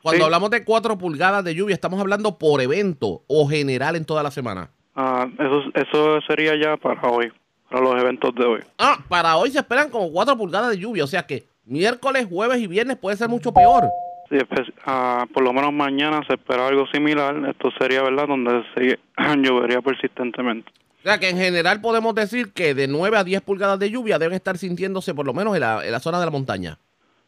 cuando 0.02 0.18
Sí. 0.18 0.22
hablamos 0.24 0.50
de 0.50 0.64
4 0.64 0.98
pulgadas 0.98 1.42
de 1.44 1.54
lluvia, 1.54 1.74
estamos 1.74 1.98
hablando 2.00 2.36
por 2.38 2.60
evento 2.60 3.22
o 3.26 3.48
general 3.48 3.96
en 3.96 4.04
toda 4.04 4.22
la 4.22 4.30
semana. 4.30 4.68
Ah, 4.94 5.26
eso, 5.38 5.62
eso 5.74 6.20
sería 6.28 6.52
ya 6.62 6.76
para 6.76 7.00
hoy, 7.08 7.32
para 7.70 7.82
los 7.82 8.00
eventos 8.02 8.34
de 8.34 8.44
hoy. 8.44 8.60
Ah, 8.78 8.98
para 9.08 9.36
hoy 9.36 9.50
se 9.50 9.58
esperan 9.60 9.88
como 9.88 10.10
4 10.12 10.36
pulgadas 10.36 10.70
de 10.70 10.78
lluvia, 10.78 11.04
o 11.04 11.06
sea 11.06 11.22
que 11.26 11.44
miércoles, 11.64 12.26
jueves 12.28 12.58
y 12.58 12.66
viernes 12.66 12.98
puede 12.98 13.16
ser 13.16 13.28
mucho 13.30 13.52
peor. 13.52 13.84
Sí, 14.28 14.36
espe- 14.36 14.72
ah, 14.86 15.24
por 15.32 15.42
lo 15.42 15.52
menos 15.52 15.72
mañana 15.72 16.20
se 16.26 16.34
espera 16.34 16.66
algo 16.68 16.86
similar. 16.92 17.34
Esto 17.48 17.70
sería, 17.78 18.02
¿verdad?, 18.02 18.26
donde 18.28 18.62
se 18.74 18.98
llovería 19.42 19.80
persistentemente. 19.80 20.70
O 21.00 21.02
sea 21.02 21.18
que 21.18 21.28
en 21.30 21.36
general 21.38 21.80
podemos 21.80 22.14
decir 22.14 22.52
que 22.52 22.74
de 22.74 22.86
9 22.88 23.16
a 23.16 23.24
10 23.24 23.40
pulgadas 23.42 23.78
de 23.78 23.90
lluvia 23.90 24.18
deben 24.18 24.36
estar 24.36 24.56
sintiéndose 24.58 25.14
por 25.14 25.26
lo 25.26 25.34
menos 25.34 25.54
en 25.54 25.60
la, 25.60 25.84
en 25.84 25.90
la 25.90 25.98
zona 26.00 26.18
de 26.20 26.26
la 26.26 26.30
montaña. 26.30 26.78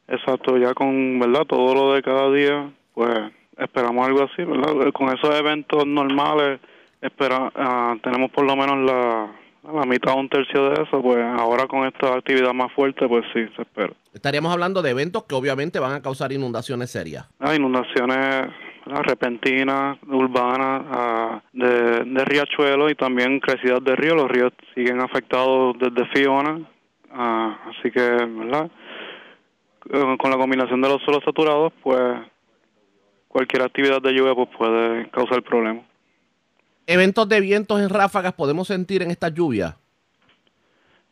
Exacto, 0.08 0.56
ya 0.58 0.74
con, 0.74 1.18
¿verdad?, 1.18 1.44
todo 1.46 1.74
lo 1.74 1.94
de 1.94 2.02
cada 2.02 2.30
día, 2.30 2.70
pues 2.94 3.10
esperamos 3.56 4.06
algo 4.06 4.24
así, 4.24 4.44
¿verdad? 4.44 4.92
Con 4.92 5.08
esos 5.08 5.34
eventos 5.34 5.86
normales, 5.86 6.60
espera, 7.00 7.50
ah, 7.54 7.96
tenemos 8.02 8.30
por 8.30 8.44
lo 8.44 8.56
menos 8.56 8.78
la, 8.78 9.32
la 9.72 9.86
mitad 9.86 10.14
o 10.14 10.18
un 10.18 10.28
tercio 10.28 10.70
de 10.70 10.82
eso, 10.82 11.00
pues 11.00 11.18
ahora 11.38 11.66
con 11.66 11.86
esta 11.86 12.14
actividad 12.14 12.52
más 12.52 12.72
fuerte, 12.72 13.08
pues 13.08 13.24
sí, 13.32 13.46
se 13.56 13.62
espera. 13.62 13.92
Estaríamos 14.12 14.52
hablando 14.52 14.82
de 14.82 14.90
eventos 14.90 15.24
que 15.24 15.34
obviamente 15.34 15.78
van 15.78 15.92
a 15.92 16.02
causar 16.02 16.32
inundaciones 16.32 16.90
serias. 16.90 17.26
Ah, 17.40 17.54
inundaciones 17.54 18.52
repentinas, 18.86 19.98
urbanas, 20.06 20.82
ah, 20.90 21.42
de, 21.52 22.04
de 22.04 22.24
riachuelos 22.24 22.92
y 22.92 22.94
también 22.94 23.40
crecidas 23.40 23.82
de 23.82 23.96
ríos. 23.96 24.16
Los 24.16 24.30
ríos 24.30 24.52
siguen 24.74 25.00
afectados 25.00 25.76
desde 25.78 26.06
Fiona, 26.08 26.60
ah, 27.10 27.58
así 27.70 27.90
que, 27.90 28.00
¿verdad? 28.00 28.70
Eh, 29.92 30.16
Con 30.18 30.30
la 30.30 30.36
combinación 30.36 30.80
de 30.80 30.88
los 30.88 31.02
suelos 31.02 31.22
saturados, 31.24 31.72
pues 31.82 32.00
cualquier 33.28 33.62
actividad 33.62 34.00
de 34.00 34.12
lluvia 34.12 34.34
pues 34.34 34.48
puede 34.56 35.10
causar 35.10 35.42
problemas. 35.42 35.84
Eventos 36.86 37.28
de 37.28 37.40
vientos 37.40 37.80
en 37.80 37.88
ráfagas 37.88 38.34
podemos 38.34 38.68
sentir 38.68 39.02
en 39.02 39.10
esta 39.10 39.28
lluvia. 39.28 39.76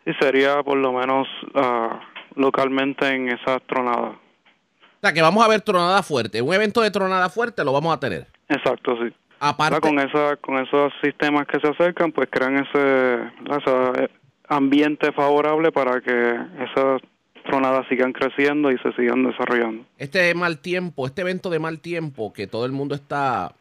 Y 0.05 0.13
sería 0.15 0.63
por 0.63 0.77
lo 0.79 0.93
menos 0.93 1.27
ah, 1.55 2.01
localmente 2.37 3.09
en 3.09 3.29
esas 3.29 3.63
tronadas. 3.67 4.15
O 4.15 5.01
sea 5.01 5.13
que 5.13 5.23
vamos 5.23 5.45
a 5.45 5.49
ver 5.49 5.63
tronada 5.63 6.03
fuerte. 6.03 6.41
Un 6.43 6.55
evento 6.55 6.81
de 6.81 6.91
tronada 6.91 7.29
fuerte 7.29 7.65
lo 7.65 7.73
vamos 7.73 7.95
a 7.95 8.01
tener. 8.01 8.27
Exacto, 8.49 8.97
sí. 9.03 9.13
Aparte, 9.41 9.81
con 9.81 9.99
esa 9.99 10.37
con 10.37 10.59
esos 10.59 10.93
sistemas 11.03 11.49
que 11.49 11.59
se 11.59 11.67
acercan 11.67 12.13
pues 12.13 12.29
crean 12.31 12.59
ese, 12.59 13.15
ese, 13.51 14.05
eh, 14.05 14.09
ambiente 14.49 15.11
favorable 15.11 15.73
para 15.73 16.01
que 16.01 16.11
esas 16.11 17.03
tronadas 17.45 17.87
sigan 17.89 18.13
creciendo 18.13 18.71
y 18.71 18.79
se 18.79 18.93
sigan 18.93 19.25
desarrollando 19.25 19.85
este 19.99 20.35
mal 20.35 20.59
tiempo, 20.59 21.07
este 21.07 21.23
evento 21.23 21.51
de 21.51 21.59
mal 21.59 21.81
tiempo 21.81 22.33
que 22.33 22.47
todo 22.47 22.67
el 22.67 22.73
mundo 22.73 22.95
está 22.95 23.55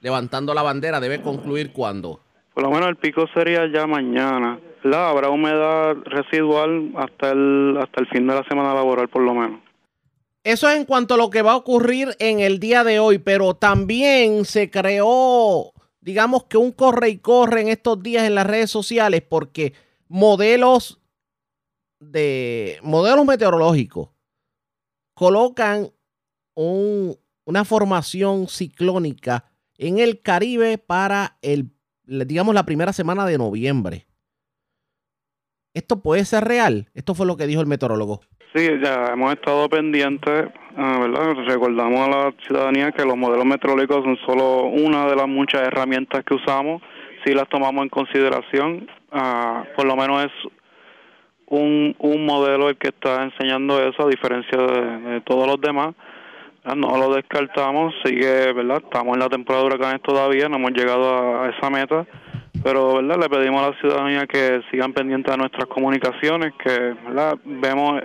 levantando 0.00 0.54
la 0.54 0.62
bandera 0.62 1.00
debe 1.00 1.20
concluir 1.22 1.72
cuando. 1.72 2.20
por 2.54 2.62
lo 2.64 2.70
menos 2.70 2.88
el 2.88 2.96
pico 2.96 3.26
sería 3.34 3.66
ya 3.72 3.86
mañana 3.86 4.58
¿verdad? 4.84 5.08
habrá 5.08 5.30
humedad 5.30 5.96
residual 6.04 6.92
hasta 6.96 7.32
el 7.32 7.76
hasta 7.80 8.00
el 8.02 8.08
fin 8.08 8.26
de 8.26 8.34
la 8.34 8.44
semana 8.44 8.74
laboral 8.74 9.08
por 9.08 9.22
lo 9.22 9.34
menos 9.34 9.60
Eso 10.44 10.68
es 10.68 10.76
en 10.76 10.84
cuanto 10.84 11.14
a 11.14 11.16
lo 11.16 11.28
que 11.30 11.42
va 11.42 11.52
a 11.52 11.56
ocurrir 11.56 12.10
en 12.20 12.38
el 12.38 12.60
día 12.60 12.84
de 12.84 13.00
hoy, 13.00 13.18
pero 13.18 13.54
también 13.54 14.44
se 14.44 14.70
creó, 14.70 15.72
digamos 16.00 16.44
que 16.44 16.56
un 16.56 16.70
corre 16.70 17.08
y 17.08 17.18
corre 17.18 17.62
en 17.62 17.68
estos 17.68 18.00
días 18.00 18.22
en 18.24 18.36
las 18.36 18.46
redes 18.46 18.70
sociales 18.70 19.22
porque 19.28 19.72
modelos 20.08 21.00
de 22.10 22.78
modelos 22.82 23.24
meteorológicos 23.24 24.10
colocan 25.14 25.88
un- 26.54 27.16
una 27.44 27.64
formación 27.64 28.48
ciclónica 28.48 29.44
en 29.78 29.98
el 29.98 30.20
Caribe 30.22 30.78
para 30.78 31.36
el, 31.42 31.70
digamos, 32.04 32.54
la 32.54 32.64
primera 32.66 32.92
semana 32.92 33.24
de 33.26 33.38
noviembre. 33.38 34.06
¿Esto 35.74 36.00
puede 36.00 36.24
ser 36.24 36.44
real? 36.44 36.88
Esto 36.94 37.14
fue 37.14 37.26
lo 37.26 37.36
que 37.36 37.46
dijo 37.46 37.60
el 37.60 37.66
meteorólogo. 37.66 38.20
Sí, 38.54 38.66
ya 38.82 39.08
hemos 39.12 39.34
estado 39.34 39.68
pendientes, 39.68 40.46
ah, 40.76 40.98
¿verdad? 41.00 41.34
Recordamos 41.46 42.00
a 42.00 42.08
la 42.10 42.34
ciudadanía 42.46 42.92
que 42.92 43.04
los 43.04 43.16
modelos 43.16 43.44
meteorológicos 43.44 44.02
son 44.04 44.16
solo 44.24 44.64
una 44.68 45.06
de 45.06 45.16
las 45.16 45.28
muchas 45.28 45.62
herramientas 45.62 46.24
que 46.24 46.34
usamos, 46.34 46.80
si 47.24 47.34
las 47.34 47.48
tomamos 47.50 47.82
en 47.82 47.90
consideración, 47.90 48.88
ah, 49.12 49.64
por 49.76 49.84
lo 49.84 49.96
menos 49.96 50.24
es 50.24 50.32
un, 51.46 51.94
un 51.98 52.24
modelo 52.26 52.68
el 52.68 52.76
que 52.76 52.88
está 52.88 53.22
enseñando 53.22 53.80
eso, 53.82 54.06
a 54.06 54.10
diferencia 54.10 54.58
de, 54.58 54.98
de 55.10 55.20
todos 55.22 55.46
los 55.46 55.60
demás. 55.60 55.94
Ah, 56.64 56.74
No 56.74 56.96
lo 56.96 57.14
descartamos, 57.14 57.94
sigue, 58.04 58.52
¿verdad? 58.52 58.82
Estamos 58.84 59.14
en 59.14 59.20
la 59.20 59.28
temporada 59.28 59.62
de 59.64 59.74
huracanes 59.74 60.02
todavía, 60.02 60.48
no 60.48 60.56
hemos 60.56 60.72
llegado 60.72 61.08
a, 61.14 61.46
a 61.46 61.50
esa 61.50 61.70
meta, 61.70 62.04
pero, 62.64 62.94
¿verdad? 62.96 63.16
Le 63.20 63.28
pedimos 63.28 63.62
a 63.62 63.70
la 63.70 63.80
ciudadanía 63.80 64.26
que 64.26 64.60
sigan 64.70 64.92
pendientes 64.92 65.30
de 65.32 65.38
nuestras 65.38 65.66
comunicaciones, 65.66 66.52
que, 66.62 66.70
¿verdad? 67.06 67.38
Vemos 67.44 68.02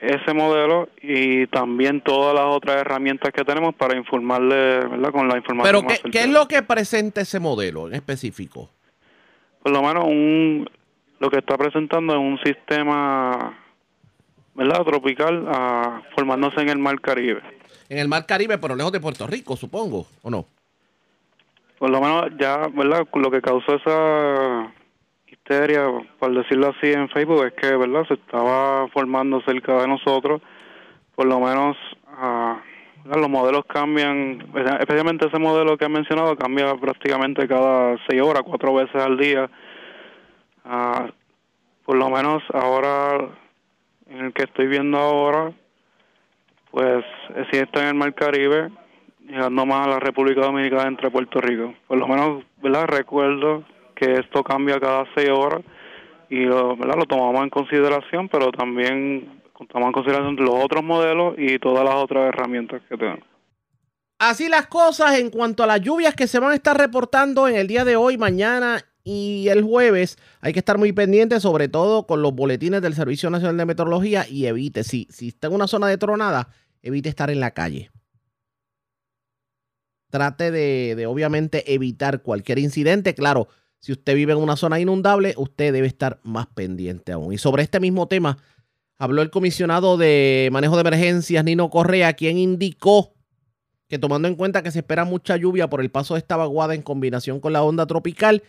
ese 0.00 0.32
modelo 0.32 0.88
y 1.02 1.46
también 1.48 2.00
todas 2.00 2.34
las 2.34 2.44
otras 2.46 2.76
herramientas 2.76 3.32
que 3.32 3.44
tenemos 3.44 3.74
para 3.74 3.98
informarle, 3.98 4.86
¿verdad? 4.86 5.10
Con 5.10 5.28
la 5.28 5.36
información 5.36 5.62
Pero, 5.62 5.82
más 5.82 5.98
¿qué, 6.00 6.10
qué 6.10 6.20
es 6.20 6.30
lo 6.30 6.46
que 6.48 6.62
presenta 6.62 7.20
ese 7.22 7.40
modelo 7.40 7.88
en 7.88 7.94
específico? 7.94 8.70
por 9.62 9.72
lo 9.72 9.82
menos 9.82 10.04
un 10.06 10.66
lo 11.20 11.30
que 11.30 11.38
está 11.38 11.56
presentando 11.56 12.14
es 12.14 12.18
un 12.18 12.38
sistema 12.44 13.56
verdad 14.54 14.82
tropical 14.82 15.46
ah, 15.48 16.02
formándose 16.16 16.60
en 16.60 16.70
el 16.70 16.78
mar 16.78 17.00
Caribe 17.00 17.40
En 17.88 17.98
el 17.98 18.08
Mar 18.08 18.26
Caribe, 18.26 18.58
pero 18.58 18.74
lejos 18.74 18.92
de 18.92 19.00
Puerto 19.00 19.26
Rico, 19.26 19.56
supongo, 19.56 20.06
¿o 20.22 20.30
no? 20.30 20.46
por 21.80 21.88
lo 21.88 21.98
menos 21.98 22.26
ya 22.38 22.68
verdad 22.74 23.08
lo 23.14 23.30
que 23.30 23.40
causó 23.40 23.76
esa 23.76 24.70
histeria, 25.26 25.86
por 26.18 26.34
decirlo 26.34 26.74
así, 26.76 26.92
en 26.92 27.08
Facebook 27.08 27.46
es 27.46 27.54
que, 27.54 27.74
¿verdad? 27.74 28.06
Se 28.06 28.14
estaba 28.14 28.86
formando 28.88 29.40
cerca 29.46 29.80
de 29.80 29.88
nosotros, 29.88 30.42
por 31.14 31.26
lo 31.26 31.40
menos 31.40 31.78
ah, 32.06 32.60
los 33.06 33.30
modelos 33.30 33.64
cambian, 33.64 34.46
especialmente 34.78 35.26
ese 35.26 35.38
modelo 35.38 35.78
que 35.78 35.86
ha 35.86 35.88
mencionado, 35.88 36.36
cambia 36.36 36.74
prácticamente 36.74 37.48
cada 37.48 37.96
seis 38.06 38.20
horas, 38.20 38.42
cuatro 38.44 38.74
veces 38.74 38.96
al 38.96 39.16
día. 39.16 39.50
Ah, 40.64 41.10
por 41.84 41.96
lo 41.96 42.08
menos 42.10 42.42
ahora, 42.52 43.28
en 44.08 44.26
el 44.26 44.32
que 44.32 44.44
estoy 44.44 44.66
viendo 44.68 44.98
ahora, 44.98 45.52
pues 46.70 47.04
si 47.50 47.58
está 47.58 47.82
en 47.82 47.88
el 47.88 47.94
Mar 47.94 48.14
Caribe, 48.14 48.70
llegando 49.26 49.66
más 49.66 49.86
a 49.86 49.90
la 49.90 50.00
República 50.00 50.42
Dominicana 50.42 50.88
entre 50.88 51.10
Puerto 51.10 51.40
Rico. 51.40 51.74
Por 51.86 51.98
lo 51.98 52.06
menos, 52.06 52.44
¿verdad? 52.62 52.86
Recuerdo 52.86 53.64
que 53.94 54.12
esto 54.14 54.42
cambia 54.42 54.80
cada 54.80 55.04
seis 55.14 55.30
horas 55.30 55.62
y 56.28 56.40
lo, 56.44 56.76
lo 56.76 57.04
tomamos 57.06 57.42
en 57.42 57.50
consideración, 57.50 58.28
pero 58.28 58.52
también 58.52 59.42
tomamos 59.68 59.88
en 59.88 59.92
consideración 59.92 60.36
los 60.36 60.64
otros 60.64 60.82
modelos 60.82 61.34
y 61.38 61.58
todas 61.58 61.84
las 61.84 61.94
otras 61.96 62.28
herramientas 62.28 62.82
que 62.88 62.96
tenemos. 62.96 63.24
Así 64.18 64.48
las 64.48 64.66
cosas 64.66 65.18
en 65.18 65.30
cuanto 65.30 65.62
a 65.62 65.66
las 65.66 65.80
lluvias 65.80 66.14
que 66.14 66.26
se 66.26 66.38
van 66.38 66.52
a 66.52 66.54
estar 66.54 66.76
reportando 66.76 67.48
en 67.48 67.56
el 67.56 67.66
día 67.66 67.84
de 67.84 67.96
hoy, 67.96 68.18
mañana 68.18 68.84
y 69.04 69.48
el 69.48 69.62
jueves. 69.62 70.18
Hay 70.40 70.52
que 70.52 70.58
estar 70.58 70.78
muy 70.78 70.92
pendiente, 70.92 71.40
sobre 71.40 71.68
todo 71.68 72.06
con 72.06 72.22
los 72.22 72.34
boletines 72.34 72.82
del 72.82 72.94
Servicio 72.94 73.30
Nacional 73.30 73.56
de 73.56 73.66
Meteorología 73.66 74.26
y 74.28 74.46
evite, 74.46 74.84
si, 74.84 75.08
si 75.10 75.28
está 75.28 75.48
en 75.48 75.54
una 75.54 75.66
zona 75.66 75.86
de 75.88 75.98
tronada, 75.98 76.48
evite 76.82 77.08
estar 77.08 77.30
en 77.30 77.40
la 77.40 77.52
calle. 77.52 77.90
Trate 80.10 80.50
de, 80.50 80.94
de 80.96 81.06
obviamente 81.06 81.72
evitar 81.72 82.22
cualquier 82.22 82.58
incidente. 82.58 83.14
Claro, 83.14 83.48
si 83.78 83.92
usted 83.92 84.14
vive 84.14 84.32
en 84.32 84.38
una 84.38 84.56
zona 84.56 84.80
inundable, 84.80 85.34
usted 85.36 85.72
debe 85.72 85.86
estar 85.86 86.20
más 86.22 86.46
pendiente 86.48 87.12
aún. 87.12 87.32
Y 87.32 87.38
sobre 87.38 87.62
este 87.62 87.80
mismo 87.80 88.08
tema, 88.08 88.38
habló 88.98 89.22
el 89.22 89.30
comisionado 89.30 89.96
de 89.96 90.48
manejo 90.52 90.74
de 90.76 90.80
emergencias, 90.80 91.44
Nino 91.44 91.70
Correa, 91.70 92.12
quien 92.12 92.38
indicó 92.38 93.14
que 93.88 93.98
tomando 93.98 94.28
en 94.28 94.36
cuenta 94.36 94.62
que 94.62 94.70
se 94.70 94.78
espera 94.78 95.04
mucha 95.04 95.36
lluvia 95.36 95.68
por 95.68 95.80
el 95.80 95.90
paso 95.90 96.14
de 96.14 96.18
esta 96.18 96.36
vaguada 96.36 96.76
en 96.76 96.82
combinación 96.82 97.40
con 97.40 97.52
la 97.52 97.64
onda 97.64 97.86
tropical, 97.86 98.44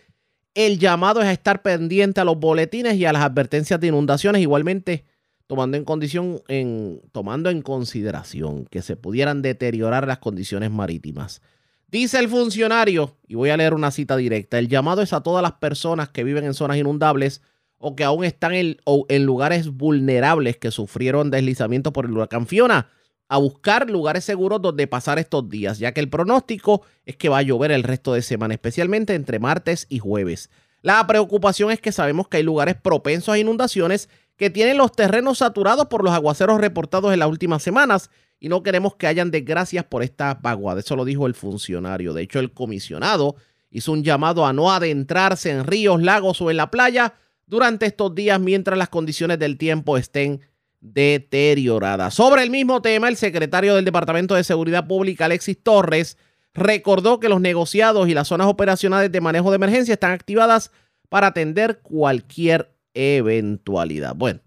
el 0.54 0.80
llamado 0.80 1.22
es 1.22 1.28
a 1.28 1.32
estar 1.32 1.62
pendiente 1.62 2.22
a 2.22 2.26
los 2.26 2.38
boletines 2.38 2.96
y 2.96 3.06
a 3.06 3.14
las 3.14 3.24
advertencias 3.24 3.80
de 3.80 3.88
inundaciones, 3.88 4.42
igualmente 4.42 5.06
tomando 5.48 5.78
en 5.78 5.84
condición 5.84 6.42
en 6.48 7.02
tomando 7.12 7.50
en 7.50 7.62
consideración 7.62 8.66
que 8.66 8.82
se 8.82 8.96
pudieran 8.96 9.42
deteriorar 9.42 10.08
las 10.08 10.20
condiciones 10.20 10.72
marítimas. 10.72 11.42
Dice 11.88 12.20
el 12.20 12.30
funcionario, 12.30 13.18
y 13.28 13.36
voy 13.36 13.50
a 13.50 13.58
leer 13.58 13.74
una 13.74 13.92
cita 13.92 14.16
directa, 14.16 14.60
el 14.60 14.70
llamado 14.70 15.02
es 15.02 15.12
a 15.12 15.22
todas 15.22 15.44
las 15.44 15.54
personas 15.54 16.08
que 16.08 16.24
viven 16.24 16.46
en 16.46 16.54
zonas 16.54 16.78
inundables 16.78 17.42
o 17.78 17.98
que 17.98 18.06
aún 18.06 18.24
están 18.24 18.54
en, 18.54 18.78
en 19.10 19.26
lugares 19.26 19.70
vulnerables 19.70 20.56
que 20.56 20.72
sufrieron 20.72 21.32
deslizamiento 21.32 21.92
por 21.92 22.06
el 22.06 22.12
huracán 22.12 22.48
Fiona 22.48 22.88
a 23.32 23.38
buscar 23.38 23.90
lugares 23.90 24.26
seguros 24.26 24.62
donde 24.62 24.88
pasar 24.88 25.18
estos 25.18 25.48
días, 25.48 25.80
ya 25.80 25.94
que 25.94 26.02
el 26.02 26.10
pronóstico 26.10 26.82
es 27.06 27.16
que 27.16 27.30
va 27.30 27.38
a 27.38 27.42
llover 27.42 27.72
el 27.72 27.84
resto 27.84 28.12
de 28.12 28.22
semana, 28.22 28.56
especialmente 28.56 29.16
entre 29.16 29.40
martes 29.40 29.86
y 29.88 30.00
jueves. 30.00 30.50
La 30.82 31.08
preocupación 31.08 31.72
es 31.72 31.80
que 31.80 31.94
sabemos 31.94 32.28
que 32.28 32.36
hay 32.36 32.44
lugares 32.44 32.76
propensos 32.76 33.34
a 33.34 33.40
inundaciones 33.40 34.10
que 34.36 34.50
tienen 34.50 34.78
los 34.78 34.92
terrenos 34.92 35.38
saturados 35.38 35.86
por 35.86 36.04
los 36.04 36.12
aguaceros 36.12 36.60
reportados 36.60 37.14
en 37.14 37.20
las 37.20 37.30
últimas 37.30 37.64
semanas 37.64 38.10
y 38.38 38.50
no 38.50 38.64
queremos 38.64 38.98
que 38.98 39.08
hayan 39.08 39.32
desgracias 39.32 39.86
por 39.86 40.04
esta 40.04 40.34
vaguada. 40.34 40.82
Eso 40.82 40.98
lo 40.98 41.06
dijo 41.06 41.26
el 41.26 41.34
funcionario. 41.34 42.14
De 42.14 42.24
hecho, 42.24 42.40
el 42.40 42.52
comisionado 42.52 43.38
hizo 43.70 43.94
un 43.94 44.04
llamado 44.04 44.46
a 44.46 44.52
no 44.52 44.74
adentrarse 44.74 45.52
en 45.52 45.64
ríos, 45.64 46.02
lagos 46.02 46.42
o 46.42 46.52
en 46.52 46.58
la 46.58 46.70
playa 46.70 47.14
durante 47.48 47.86
estos 47.86 48.14
días 48.14 48.42
mientras 48.42 48.78
las 48.78 48.90
condiciones 48.90 49.40
del 49.40 49.58
tiempo 49.58 49.98
estén 49.98 50.42
deterioradas. 50.82 52.14
Sobre 52.14 52.44
el 52.44 52.50
mismo 52.50 52.82
tema, 52.82 53.08
el 53.08 53.16
secretario 53.16 53.76
del 53.76 53.86
Departamento 53.86 54.36
de 54.36 54.44
Seguridad 54.44 54.88
Pública, 54.88 55.26
Alexis 55.26 55.62
Torres, 55.62 56.18
recordó 56.54 57.20
que 57.20 57.30
los 57.30 57.40
negociados 57.40 58.10
y 58.10 58.14
las 58.14 58.28
zonas 58.28 58.48
operacionales 58.48 59.12
de 59.12 59.22
manejo 59.22 59.52
de 59.52 59.56
emergencia 59.56 59.94
están 59.94 60.12
activadas 60.12 60.72
para 61.08 61.28
atender 61.28 61.80
cualquier 61.82 62.74
eventualidad. 62.94 64.16
Bueno, 64.16 64.42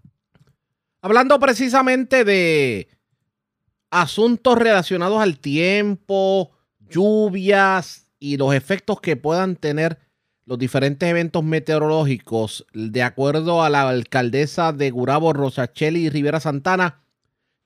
hablando 1.01 1.39
precisamente 1.39 2.23
de 2.23 2.89
asuntos 3.89 4.57
relacionados 4.57 5.21
al 5.21 5.39
tiempo, 5.39 6.51
lluvias 6.79 8.11
y 8.19 8.37
los 8.37 8.53
efectos 8.53 8.99
que 9.01 9.15
puedan 9.15 9.55
tener 9.55 9.99
los 10.45 10.59
diferentes 10.59 11.09
eventos 11.09 11.43
meteorológicos, 11.43 12.65
de 12.73 13.01
acuerdo 13.03 13.63
a 13.63 13.69
la 13.69 13.89
alcaldesa 13.89 14.73
de 14.73 14.91
Gurabo, 14.91 15.33
Rosacheli 15.33 16.09
Rivera 16.09 16.39
Santana, 16.39 17.01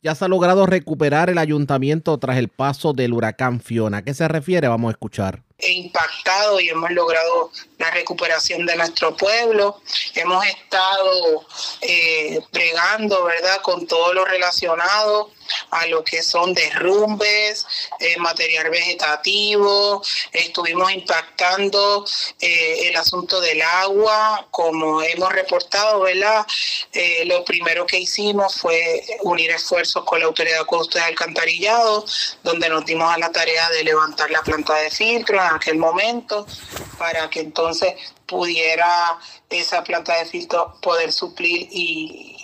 ya 0.01 0.15
se 0.15 0.25
ha 0.25 0.27
logrado 0.29 0.65
recuperar 0.65 1.29
el 1.29 1.37
ayuntamiento 1.37 2.17
tras 2.19 2.37
el 2.37 2.47
paso 2.47 2.93
del 2.93 3.13
huracán 3.13 3.59
Fiona. 3.59 3.97
¿A 3.97 4.01
qué 4.03 4.13
se 4.13 4.27
refiere? 4.29 4.69
Vamos 4.69 4.89
a 4.89 4.91
escuchar 4.91 5.43
impactado 5.61 6.59
y 6.59 6.69
hemos 6.69 6.91
logrado 6.91 7.51
la 7.77 7.91
recuperación 7.91 8.65
de 8.65 8.75
nuestro 8.75 9.15
pueblo. 9.15 9.81
Hemos 10.15 10.45
estado 10.45 11.45
eh, 11.81 12.39
bregando, 12.51 13.23
¿verdad?, 13.25 13.61
con 13.61 13.87
todo 13.87 14.13
lo 14.13 14.25
relacionado 14.25 15.31
a 15.71 15.85
lo 15.87 16.03
que 16.03 16.21
son 16.23 16.53
derrumbes, 16.53 17.65
eh, 17.99 18.17
material 18.17 18.69
vegetativo, 18.69 20.03
estuvimos 20.31 20.91
impactando 20.91 22.05
eh, 22.39 22.89
el 22.89 22.95
asunto 22.95 23.41
del 23.41 23.61
agua, 23.61 24.47
como 24.51 25.01
hemos 25.01 25.31
reportado, 25.31 26.01
¿verdad? 26.01 26.45
Eh, 26.93 27.23
lo 27.25 27.43
primero 27.43 27.85
que 27.85 27.99
hicimos 27.99 28.55
fue 28.55 29.03
unir 29.21 29.51
esfuerzos 29.51 30.03
con 30.05 30.19
la 30.19 30.25
Autoridad 30.25 30.59
de 30.59 30.99
de 30.99 31.01
Alcantarillado, 31.01 32.05
donde 32.43 32.69
nos 32.69 32.85
dimos 32.85 33.13
a 33.13 33.17
la 33.17 33.31
tarea 33.31 33.69
de 33.69 33.83
levantar 33.83 34.29
la 34.31 34.41
planta 34.41 34.75
de 34.75 34.89
filtro 34.89 35.39
en 35.49 35.55
aquel 35.55 35.77
momento, 35.77 36.45
para 36.97 37.29
que 37.29 37.41
entonces 37.41 37.93
pudiera 38.25 39.17
esa 39.49 39.83
planta 39.83 40.15
de 40.17 40.25
filtro 40.25 40.75
poder 40.81 41.11
suplir 41.11 41.67
y, 41.71 42.35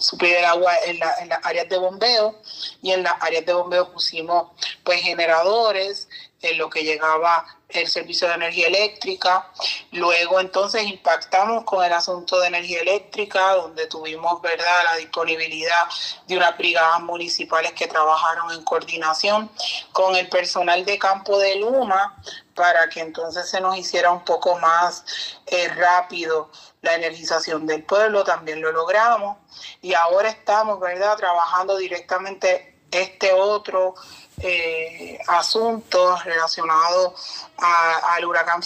suplir 0.00 0.34
el 0.36 0.44
agua 0.44 0.72
en, 0.86 0.98
las 0.98 1.40
áreas 1.44 1.68
de 1.68 1.78
bombeo. 1.78 2.36
Y 2.82 2.92
en 2.92 3.02
las 3.02 3.14
áreas 3.20 3.46
de 3.46 3.52
bombeo 3.52 3.92
pusimos 3.92 4.48
pues 4.84 5.00
generadores 5.00 6.08
en 6.42 6.58
lo 6.58 6.70
que 6.70 6.84
llegaba 6.84 7.44
el 7.68 7.86
servicio 7.86 8.28
de 8.28 8.34
energía 8.34 8.68
eléctrica. 8.68 9.50
Luego 9.92 10.40
entonces 10.40 10.84
impactamos 10.84 11.64
con 11.64 11.84
el 11.84 11.92
asunto 11.92 12.40
de 12.40 12.48
energía 12.48 12.80
eléctrica, 12.80 13.54
donde 13.54 13.86
tuvimos 13.86 14.40
verdad 14.40 14.84
la 14.84 14.96
disponibilidad 14.96 15.86
de 16.26 16.36
unas 16.36 16.56
brigadas 16.56 17.00
municipales 17.00 17.72
que 17.72 17.86
trabajaron 17.86 18.52
en 18.52 18.64
coordinación 18.64 19.50
con 19.92 20.16
el 20.16 20.28
personal 20.28 20.84
de 20.84 20.98
campo 20.98 21.38
de 21.38 21.56
Luma 21.56 22.16
para 22.54 22.88
que 22.88 23.00
entonces 23.00 23.48
se 23.48 23.60
nos 23.60 23.76
hiciera 23.76 24.10
un 24.10 24.24
poco 24.24 24.58
más 24.58 25.04
eh, 25.46 25.68
rápido 25.68 26.50
la 26.82 26.94
energización 26.94 27.66
del 27.66 27.82
pueblo, 27.82 28.24
también 28.24 28.60
lo 28.60 28.72
logramos. 28.72 29.36
Y 29.82 29.94
ahora 29.94 30.28
estamos, 30.28 30.80
¿verdad?, 30.80 31.16
trabajando 31.16 31.76
directamente 31.76 32.78
este 32.90 33.32
otro 33.32 33.94
eh, 34.40 35.18
asuntos 35.26 36.24
relacionados 36.24 37.46
al 37.56 38.24
huracán 38.24 38.62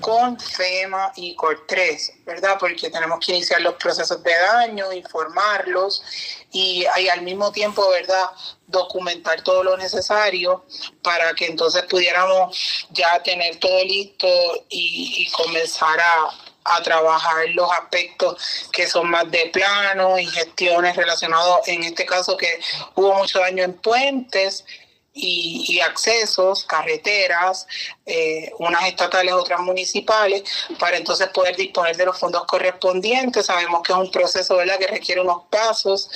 con 0.00 0.38
FEMA 0.38 1.12
y 1.16 1.36
COR3, 1.36 2.24
¿verdad? 2.24 2.56
Porque 2.58 2.90
tenemos 2.90 3.24
que 3.24 3.32
iniciar 3.32 3.60
los 3.60 3.74
procesos 3.74 4.22
de 4.22 4.32
daño, 4.32 4.92
informarlos 4.92 6.02
y, 6.50 6.84
al 6.86 7.22
mismo 7.22 7.52
tiempo, 7.52 7.88
¿verdad? 7.90 8.30
Documentar 8.66 9.42
todo 9.42 9.62
lo 9.62 9.76
necesario 9.76 10.64
para 11.02 11.32
que 11.34 11.46
entonces 11.46 11.84
pudiéramos 11.84 12.86
ya 12.90 13.22
tener 13.22 13.56
todo 13.56 13.84
listo 13.84 14.26
y, 14.68 15.30
comenzar 15.32 16.00
a, 16.00 16.30
a 16.64 16.82
trabajar 16.82 17.48
los 17.50 17.70
aspectos 17.72 18.68
que 18.72 18.86
son 18.86 19.10
más 19.10 19.30
de 19.30 19.50
plano 19.52 20.18
y 20.18 20.26
gestiones 20.26 20.96
relacionados, 20.96 21.66
en 21.68 21.82
este 21.82 22.06
caso 22.06 22.36
que 22.36 22.60
hubo 22.94 23.14
mucho 23.14 23.40
daño 23.40 23.64
en 23.64 23.74
puentes 23.74 24.64
y, 25.14 25.80
accesos, 25.80 26.64
carreteras, 26.64 27.66
eh, 28.06 28.50
unas 28.58 28.86
estatales, 28.86 29.34
otras 29.34 29.60
municipales, 29.60 30.42
para 30.78 30.96
entonces 30.96 31.28
poder 31.28 31.56
disponer 31.56 31.96
de 31.96 32.06
los 32.06 32.18
fondos 32.18 32.44
correspondientes. 32.46 33.46
Sabemos 33.46 33.82
que 33.82 33.92
es 33.92 33.98
un 33.98 34.10
proceso 34.10 34.56
¿verdad? 34.56 34.78
que 34.78 34.86
requiere 34.86 35.20
unos 35.20 35.42
pasos, 35.50 36.08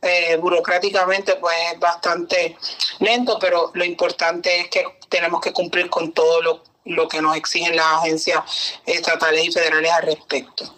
eh, 0.00 0.36
burocráticamente 0.36 1.36
pues 1.36 1.56
es 1.74 1.78
bastante 1.78 2.56
lento, 3.00 3.38
pero 3.38 3.70
lo 3.74 3.84
importante 3.84 4.60
es 4.60 4.68
que 4.68 4.84
tenemos 5.08 5.40
que 5.40 5.52
cumplir 5.52 5.90
con 5.90 6.12
todo 6.12 6.40
lo, 6.40 6.62
lo 6.88 7.06
que 7.06 7.22
nos 7.22 7.36
exigen 7.36 7.76
las 7.76 8.02
agencias 8.02 8.80
estatales 8.86 9.46
y 9.46 9.52
federales 9.52 9.90
al 9.92 10.02
respecto. 10.02 10.74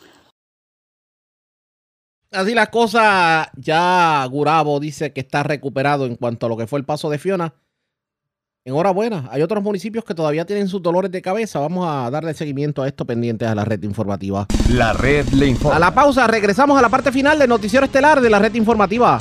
Así 2.33 2.55
la 2.55 2.71
cosa, 2.71 3.51
ya 3.57 4.25
Gurabo 4.31 4.79
dice 4.79 5.13
que 5.13 5.21
está 5.21 5.43
recuperado 5.43 6.07
en 6.07 6.15
cuanto 6.15 6.47
a 6.47 6.49
lo 6.49 6.57
que 6.57 6.69
fue 6.69 6.79
el 6.79 6.85
paso 6.85 7.11
de 7.11 7.19
Fiona. 7.19 7.55
Enhorabuena. 8.65 9.29
Hay 9.33 9.41
otros 9.43 9.65
municipios 9.65 10.05
que 10.05 10.15
todavía 10.15 10.45
tienen 10.45 10.69
sus 10.69 10.83
dolores 10.83 11.11
de 11.11 11.23
cabeza. 11.23 11.61
Vamos 11.61 11.87
a 11.89 12.11
darle 12.11 12.35
seguimiento 12.35 12.83
a 12.83 12.89
esto 12.89 13.07
pendientes 13.07 13.49
a 13.49 13.55
la 13.55 13.65
red 13.65 13.83
informativa. 13.83 14.47
La 14.69 14.93
red 14.93 15.27
le 15.31 15.47
informa. 15.47 15.77
A 15.77 15.81
la 15.81 15.95
pausa, 15.95 16.27
regresamos 16.27 16.79
a 16.79 16.83
la 16.83 16.91
parte 16.91 17.11
final 17.11 17.39
del 17.39 17.49
noticiero 17.49 17.87
estelar 17.87 18.21
de 18.21 18.31
la 18.31 18.39
red 18.39 18.55
informativa. 18.55 19.21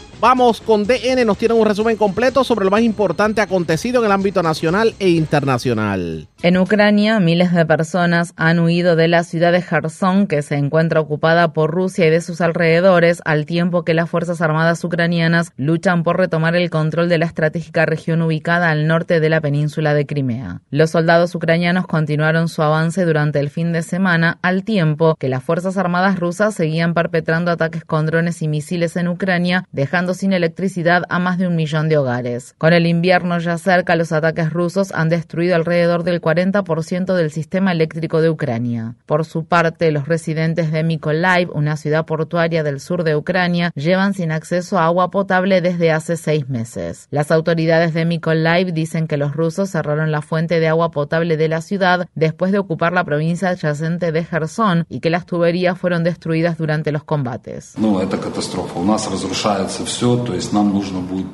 Vamos 0.21 0.61
con 0.61 0.85
DN, 0.85 1.25
nos 1.25 1.39
tienen 1.39 1.57
un 1.57 1.65
resumen 1.65 1.97
completo 1.97 2.43
sobre 2.43 2.63
lo 2.63 2.69
más 2.69 2.81
importante 2.81 3.41
acontecido 3.41 4.01
en 4.01 4.05
el 4.05 4.11
ámbito 4.11 4.43
nacional 4.43 4.93
e 4.99 5.09
internacional. 5.09 6.27
En 6.43 6.57
Ucrania, 6.57 7.19
miles 7.19 7.51
de 7.51 7.65
personas 7.65 8.33
han 8.35 8.59
huido 8.59 8.95
de 8.95 9.07
la 9.07 9.23
ciudad 9.23 9.51
de 9.51 9.63
Kherson, 9.63 10.27
que 10.27 10.43
se 10.43 10.57
encuentra 10.57 10.99
ocupada 10.99 11.53
por 11.53 11.71
Rusia 11.71 12.05
y 12.05 12.11
de 12.11 12.21
sus 12.21 12.39
alrededores, 12.39 13.23
al 13.25 13.47
tiempo 13.47 13.83
que 13.83 13.95
las 13.95 14.11
Fuerzas 14.11 14.41
Armadas 14.41 14.83
ucranianas 14.83 15.53
luchan 15.57 16.03
por 16.03 16.17
retomar 16.17 16.55
el 16.55 16.69
control 16.69 17.09
de 17.09 17.17
la 17.17 17.25
estratégica 17.25 17.87
región 17.87 18.21
ubicada 18.21 18.69
al 18.69 18.85
norte 18.85 19.19
de 19.19 19.29
la 19.29 19.41
península 19.41 19.95
de 19.95 20.05
Crimea. 20.05 20.61
Los 20.69 20.91
soldados 20.91 21.33
ucranianos 21.33 21.87
continuaron 21.87 22.47
su 22.47 22.61
avance 22.61 23.05
durante 23.05 23.39
el 23.39 23.49
fin 23.49 23.73
de 23.73 23.81
semana, 23.81 24.37
al 24.43 24.63
tiempo 24.63 25.15
que 25.15 25.29
las 25.29 25.43
Fuerzas 25.43 25.77
Armadas 25.77 26.19
rusas 26.19 26.53
seguían 26.53 26.93
perpetrando 26.93 27.49
ataques 27.49 27.83
con 27.85 28.05
drones 28.05 28.43
y 28.43 28.47
misiles 28.47 28.95
en 28.97 29.07
Ucrania, 29.07 29.65
dejando 29.71 30.10
sin 30.13 30.33
electricidad 30.33 31.03
a 31.09 31.19
más 31.19 31.37
de 31.37 31.47
un 31.47 31.55
millón 31.55 31.89
de 31.89 31.97
hogares. 31.97 32.55
Con 32.57 32.73
el 32.73 32.85
invierno 32.85 33.39
ya 33.39 33.57
cerca, 33.57 33.95
los 33.95 34.11
ataques 34.11 34.51
rusos 34.51 34.91
han 34.91 35.09
destruido 35.09 35.55
alrededor 35.55 36.03
del 36.03 36.21
40% 36.21 37.13
del 37.13 37.31
sistema 37.31 37.71
eléctrico 37.71 38.21
de 38.21 38.29
Ucrania. 38.29 38.95
Por 39.05 39.25
su 39.25 39.45
parte, 39.45 39.91
los 39.91 40.07
residentes 40.07 40.71
de 40.71 40.83
Mykolaiv, 40.83 41.49
una 41.53 41.77
ciudad 41.77 42.05
portuaria 42.05 42.63
del 42.63 42.79
sur 42.79 43.03
de 43.03 43.15
Ucrania, 43.15 43.71
llevan 43.75 44.13
sin 44.13 44.31
acceso 44.31 44.77
a 44.77 44.85
agua 44.85 45.11
potable 45.11 45.61
desde 45.61 45.91
hace 45.91 46.17
seis 46.17 46.49
meses. 46.49 47.07
Las 47.11 47.31
autoridades 47.31 47.93
de 47.93 48.05
Mykolaiv 48.05 48.73
dicen 48.73 49.07
que 49.07 49.17
los 49.17 49.35
rusos 49.35 49.69
cerraron 49.69 50.11
la 50.11 50.21
fuente 50.21 50.59
de 50.59 50.67
agua 50.67 50.91
potable 50.91 51.37
de 51.37 51.47
la 51.47 51.61
ciudad 51.61 52.07
después 52.15 52.51
de 52.51 52.59
ocupar 52.59 52.93
la 52.93 53.03
provincia 53.03 53.49
adyacente 53.49 54.11
de 54.11 54.23
Gerson 54.23 54.85
y 54.89 54.99
que 54.99 55.09
las 55.09 55.25
tuberías 55.25 55.77
fueron 55.77 56.03
destruidas 56.03 56.57
durante 56.57 56.91
los 56.91 57.03
combates. 57.03 57.73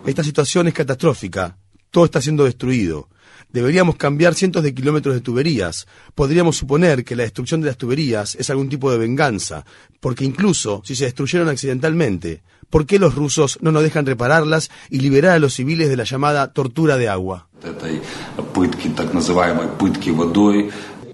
Esta 0.06 0.23
situación 0.23 0.68
es 0.68 0.73
catastrófica. 0.73 1.57
Todo 1.89 2.03
está 2.03 2.22
siendo 2.22 2.44
destruido. 2.44 3.07
Deberíamos 3.49 3.95
cambiar 3.95 4.35
cientos 4.35 4.61
de 4.61 4.73
kilómetros 4.73 5.15
de 5.15 5.22
tuberías. 5.22 5.88
Podríamos 6.14 6.57
suponer 6.57 7.06
que 7.06 7.15
la 7.15 7.23
destrucción 7.23 7.61
de 7.61 7.68
las 7.68 7.77
tuberías 7.77 8.35
es 8.35 8.49
algún 8.49 8.68
tipo 8.68 8.91
de 8.91 8.98
venganza, 8.98 9.64
porque 10.02 10.26
incluso 10.26 10.81
si 10.84 10.98
se 10.98 11.06
destruyeron 11.06 11.48
accidentalmente, 11.48 12.44
¿por 12.69 12.85
qué 12.85 12.99
los 12.99 13.15
rusos 13.15 13.57
no 13.61 13.72
nos 13.72 13.84
dejan 13.84 14.06
repararlas 14.06 14.69
y 14.89 14.99
liberar 14.99 15.31
a 15.31 15.39
los 15.39 15.53
civiles 15.53 15.88
de 15.88 15.95
la 15.95 16.03
llamada 16.03 16.52
tortura 16.52 16.98
de 16.98 17.07
agua? 17.07 17.48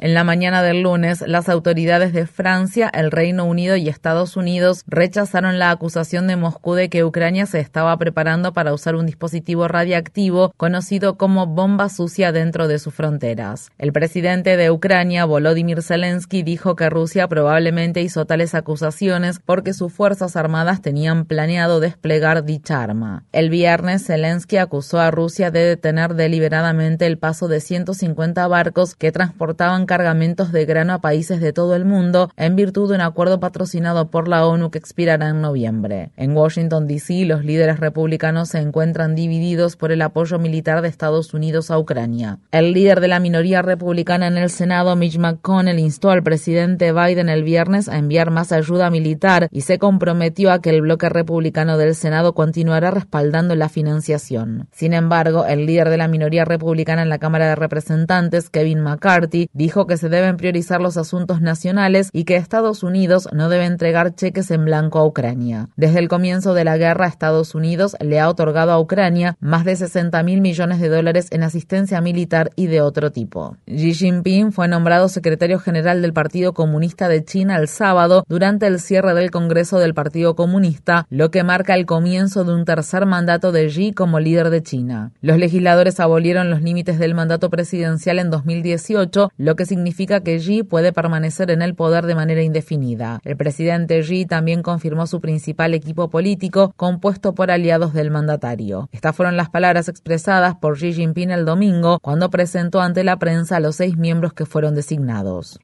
En 0.03 0.13
la 0.13 0.25
mañana 0.25 0.61
del 0.61 0.81
lunes, 0.81 1.23
las 1.25 1.47
autoridades 1.47 2.11
de 2.11 2.27
Francia, 2.27 2.91
el 2.93 3.09
Reino 3.09 3.45
Unido 3.45 3.77
y 3.77 3.87
Estados 3.87 4.35
Unidos 4.35 4.83
rechazaron 4.85 5.59
la 5.59 5.71
acusación 5.71 6.27
de 6.27 6.35
Moscú 6.35 6.73
de 6.73 6.89
que 6.89 7.05
Ucrania 7.05 7.45
se 7.45 7.61
estaba 7.61 7.95
preparando 7.95 8.51
para 8.51 8.73
usar 8.73 8.95
un 8.95 9.05
dispositivo 9.05 9.69
radiactivo 9.69 10.53
conocido 10.57 11.15
como 11.15 11.47
bomba 11.47 11.87
sucia 11.87 12.33
dentro 12.33 12.67
de 12.67 12.79
sus 12.79 12.93
fronteras. 12.93 13.71
El 13.77 13.93
presidente 13.93 14.57
de 14.57 14.71
Ucrania, 14.71 15.23
Volodymyr 15.23 15.81
Zelensky, 15.81 16.43
dijo 16.43 16.75
que 16.75 16.89
Rusia 16.89 17.29
probablemente 17.29 18.01
hizo 18.01 18.25
tales 18.25 18.55
acusaciones 18.55 19.39
porque 19.39 19.71
sus 19.71 19.93
fuerzas 19.93 20.35
armadas 20.35 20.81
tenían 20.81 21.23
planeado 21.23 21.79
desplegar 21.79 22.43
dicha 22.43 22.83
arma. 22.83 23.23
El 23.31 23.49
viernes, 23.49 24.05
Zelensky 24.05 24.57
acusó 24.57 24.99
a 24.99 25.11
Rusia 25.11 25.49
de 25.49 25.61
detener 25.61 26.15
deliberadamente 26.15 27.05
el 27.05 27.17
paso 27.17 27.47
de 27.47 27.61
150 27.61 28.45
barcos 28.49 28.95
que 28.95 29.13
transportaban 29.13 29.85
cargamentos 29.93 30.51
de 30.51 30.65
grano 30.65 30.93
a 30.93 31.01
países 31.01 31.39
de 31.39 31.53
todo 31.53 31.75
el 31.75 31.85
mundo 31.85 32.31
en 32.35 32.55
virtud 32.55 32.89
de 32.89 32.95
un 32.95 33.01
acuerdo 33.01 33.39
patrocinado 33.39 34.09
por 34.09 34.27
la 34.27 34.47
ONU 34.47 34.71
que 34.71 34.79
expirará 34.79 35.29
en 35.29 35.39
noviembre. 35.39 36.09
En 36.17 36.35
Washington, 36.35 36.87
D.C., 36.87 37.25
los 37.25 37.45
líderes 37.45 37.79
republicanos 37.79 38.49
se 38.49 38.57
encuentran 38.57 39.13
divididos 39.13 39.75
por 39.75 39.91
el 39.91 40.01
apoyo 40.01 40.39
militar 40.39 40.81
de 40.81 40.87
Estados 40.87 41.35
Unidos 41.35 41.69
a 41.69 41.77
Ucrania. 41.77 42.39
El 42.49 42.73
líder 42.73 43.01
de 43.01 43.07
la 43.07 43.19
minoría 43.19 43.61
republicana 43.61 44.25
en 44.25 44.37
el 44.37 44.49
Senado, 44.49 44.95
Mitch 44.95 45.19
McConnell, 45.19 45.77
instó 45.77 46.09
al 46.09 46.23
presidente 46.23 46.91
Biden 46.91 47.29
el 47.29 47.43
viernes 47.43 47.87
a 47.87 47.99
enviar 47.99 48.31
más 48.31 48.51
ayuda 48.51 48.89
militar 48.89 49.47
y 49.51 49.61
se 49.61 49.77
comprometió 49.77 50.51
a 50.51 50.59
que 50.59 50.71
el 50.71 50.81
bloque 50.81 51.07
republicano 51.07 51.77
del 51.77 51.93
Senado 51.93 52.33
continuará 52.33 52.89
respaldando 52.89 53.55
la 53.55 53.69
financiación. 53.69 54.69
Sin 54.71 54.93
embargo, 54.93 55.45
el 55.45 55.67
líder 55.67 55.89
de 55.89 55.97
la 55.97 56.07
minoría 56.07 56.45
republicana 56.45 57.03
en 57.03 57.09
la 57.09 57.19
Cámara 57.19 57.47
de 57.47 57.55
Representantes, 57.55 58.49
Kevin 58.49 58.81
McCarthy, 58.81 59.49
dijo 59.53 59.72
que 59.73 59.97
se 59.97 60.09
deben 60.09 60.37
priorizar 60.37 60.81
los 60.81 60.97
asuntos 60.97 61.41
nacionales 61.41 62.09
y 62.13 62.23
que 62.23 62.35
Estados 62.35 62.83
Unidos 62.83 63.27
no 63.33 63.49
debe 63.49 63.65
entregar 63.65 64.15
cheques 64.15 64.51
en 64.51 64.65
blanco 64.65 64.99
a 64.99 65.05
Ucrania. 65.05 65.69
Desde 65.75 65.99
el 65.99 66.07
comienzo 66.07 66.53
de 66.53 66.63
la 66.63 66.77
guerra, 66.77 67.07
Estados 67.07 67.55
Unidos 67.55 67.95
le 67.99 68.19
ha 68.19 68.29
otorgado 68.29 68.71
a 68.71 68.79
Ucrania 68.79 69.35
más 69.39 69.65
de 69.65 69.75
60 69.75 70.21
mil 70.23 70.41
millones 70.41 70.79
de 70.79 70.89
dólares 70.89 71.27
en 71.31 71.43
asistencia 71.43 71.99
militar 72.01 72.51
y 72.55 72.67
de 72.67 72.81
otro 72.81 73.11
tipo. 73.11 73.57
Xi 73.65 73.93
Jinping 73.93 74.51
fue 74.51 74.67
nombrado 74.67 75.09
secretario 75.09 75.59
general 75.59 76.01
del 76.01 76.13
Partido 76.13 76.53
Comunista 76.53 77.07
de 77.07 77.25
China 77.25 77.57
el 77.57 77.67
sábado 77.67 78.23
durante 78.27 78.67
el 78.67 78.79
cierre 78.79 79.13
del 79.15 79.31
Congreso 79.31 79.79
del 79.79 79.93
Partido 79.93 80.35
Comunista, 80.35 81.07
lo 81.09 81.31
que 81.31 81.43
marca 81.43 81.73
el 81.75 81.85
comienzo 81.85 82.43
de 82.43 82.53
un 82.53 82.65
tercer 82.65 83.05
mandato 83.05 83.51
de 83.51 83.67
Xi 83.67 83.93
como 83.93 84.19
líder 84.19 84.49
de 84.49 84.61
China. 84.61 85.11
Los 85.21 85.37
legisladores 85.37 85.99
abolieron 85.99 86.49
los 86.49 86.61
límites 86.61 86.99
del 86.99 87.15
mandato 87.15 87.49
presidencial 87.49 88.19
en 88.19 88.29
2018, 88.29 89.31
lo 89.37 89.55
que 89.55 89.62
significa 89.65 90.21
que 90.21 90.39
Xi 90.39 90.63
puede 90.63 90.93
permanecer 90.93 91.51
en 91.51 91.61
el 91.61 91.75
poder 91.75 92.05
de 92.05 92.15
manera 92.15 92.41
indefinida. 92.41 93.19
El 93.23 93.37
presidente 93.37 94.01
Xi 94.01 94.25
también 94.25 94.61
confirmó 94.61 95.07
su 95.07 95.21
principal 95.21 95.73
equipo 95.73 96.09
político, 96.09 96.73
compuesto 96.75 97.33
por 97.33 97.51
aliados 97.51 97.93
del 97.93 98.11
mandatario. 98.11 98.89
Estas 98.91 99.15
fueron 99.15 99.37
las 99.37 99.49
palabras 99.49 99.89
expresadas 99.89 100.55
por 100.55 100.77
Xi 100.77 100.93
Jinping 100.93 101.31
el 101.31 101.45
domingo, 101.45 101.99
cuando 102.01 102.29
presentó 102.29 102.81
ante 102.81 103.03
la 103.03 103.17
prensa 103.17 103.57
a 103.57 103.59
los 103.59 103.77
seis 103.77 103.97
miembros 103.97 104.33
que 104.33 104.45
fueron 104.45 104.75
designados. 104.75 105.59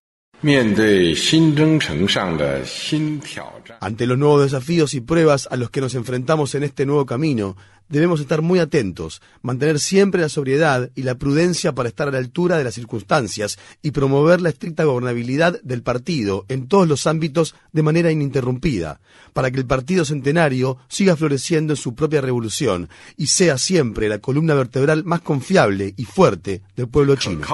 Ante 3.80 4.06
los 4.08 4.18
nuevos 4.18 4.44
desafíos 4.44 4.94
y 4.94 5.02
pruebas 5.02 5.48
a 5.50 5.56
los 5.56 5.70
que 5.70 5.80
nos 5.80 5.96
enfrentamos 5.96 6.54
en 6.54 6.64
este 6.64 6.86
nuevo 6.86 7.06
camino, 7.06 7.56
debemos 7.88 8.20
estar 8.20 8.42
muy 8.42 8.60
atentos, 8.60 9.22
mantener 9.42 9.80
siempre 9.80 10.22
la 10.22 10.30
sobriedad 10.30 10.90
y 10.96 11.04
la 11.04 11.16
prudencia 11.16 11.74
para 11.74 11.90
estar 11.90 12.08
a 12.08 12.12
la 12.12 12.18
altura 12.18 12.58
de 12.58 12.64
las 12.64 12.76
circunstancias 12.76 13.58
y 13.82 13.92
promover 13.92 14.42
la 14.42 14.50
estricta 14.50 14.84
gobernabilidad 14.84 15.62
del 15.62 15.82
partido 15.82 16.46
en 16.50 16.68
todos 16.68 16.88
los 16.88 17.08
ámbitos 17.08 17.56
de 17.72 17.84
manera 17.84 18.12
ininterrumpida, 18.12 19.00
para 19.34 19.50
que 19.50 19.60
el 19.60 19.66
partido 19.66 20.06
centenario 20.06 20.78
siga 20.88 21.16
floreciendo 21.16 21.74
en 21.74 21.78
su 21.78 21.96
propia 21.96 22.22
revolución 22.22 22.90
y 23.18 23.28
sea 23.28 23.58
siempre 23.58 24.10
la 24.10 24.20
columna 24.20 24.54
vertebral 24.54 25.04
más 25.06 25.22
confiable 25.22 25.94
y 25.98 26.04
fuerte 26.06 26.62
del 26.76 26.90
pueblo 26.90 27.16
chino. 27.16 27.48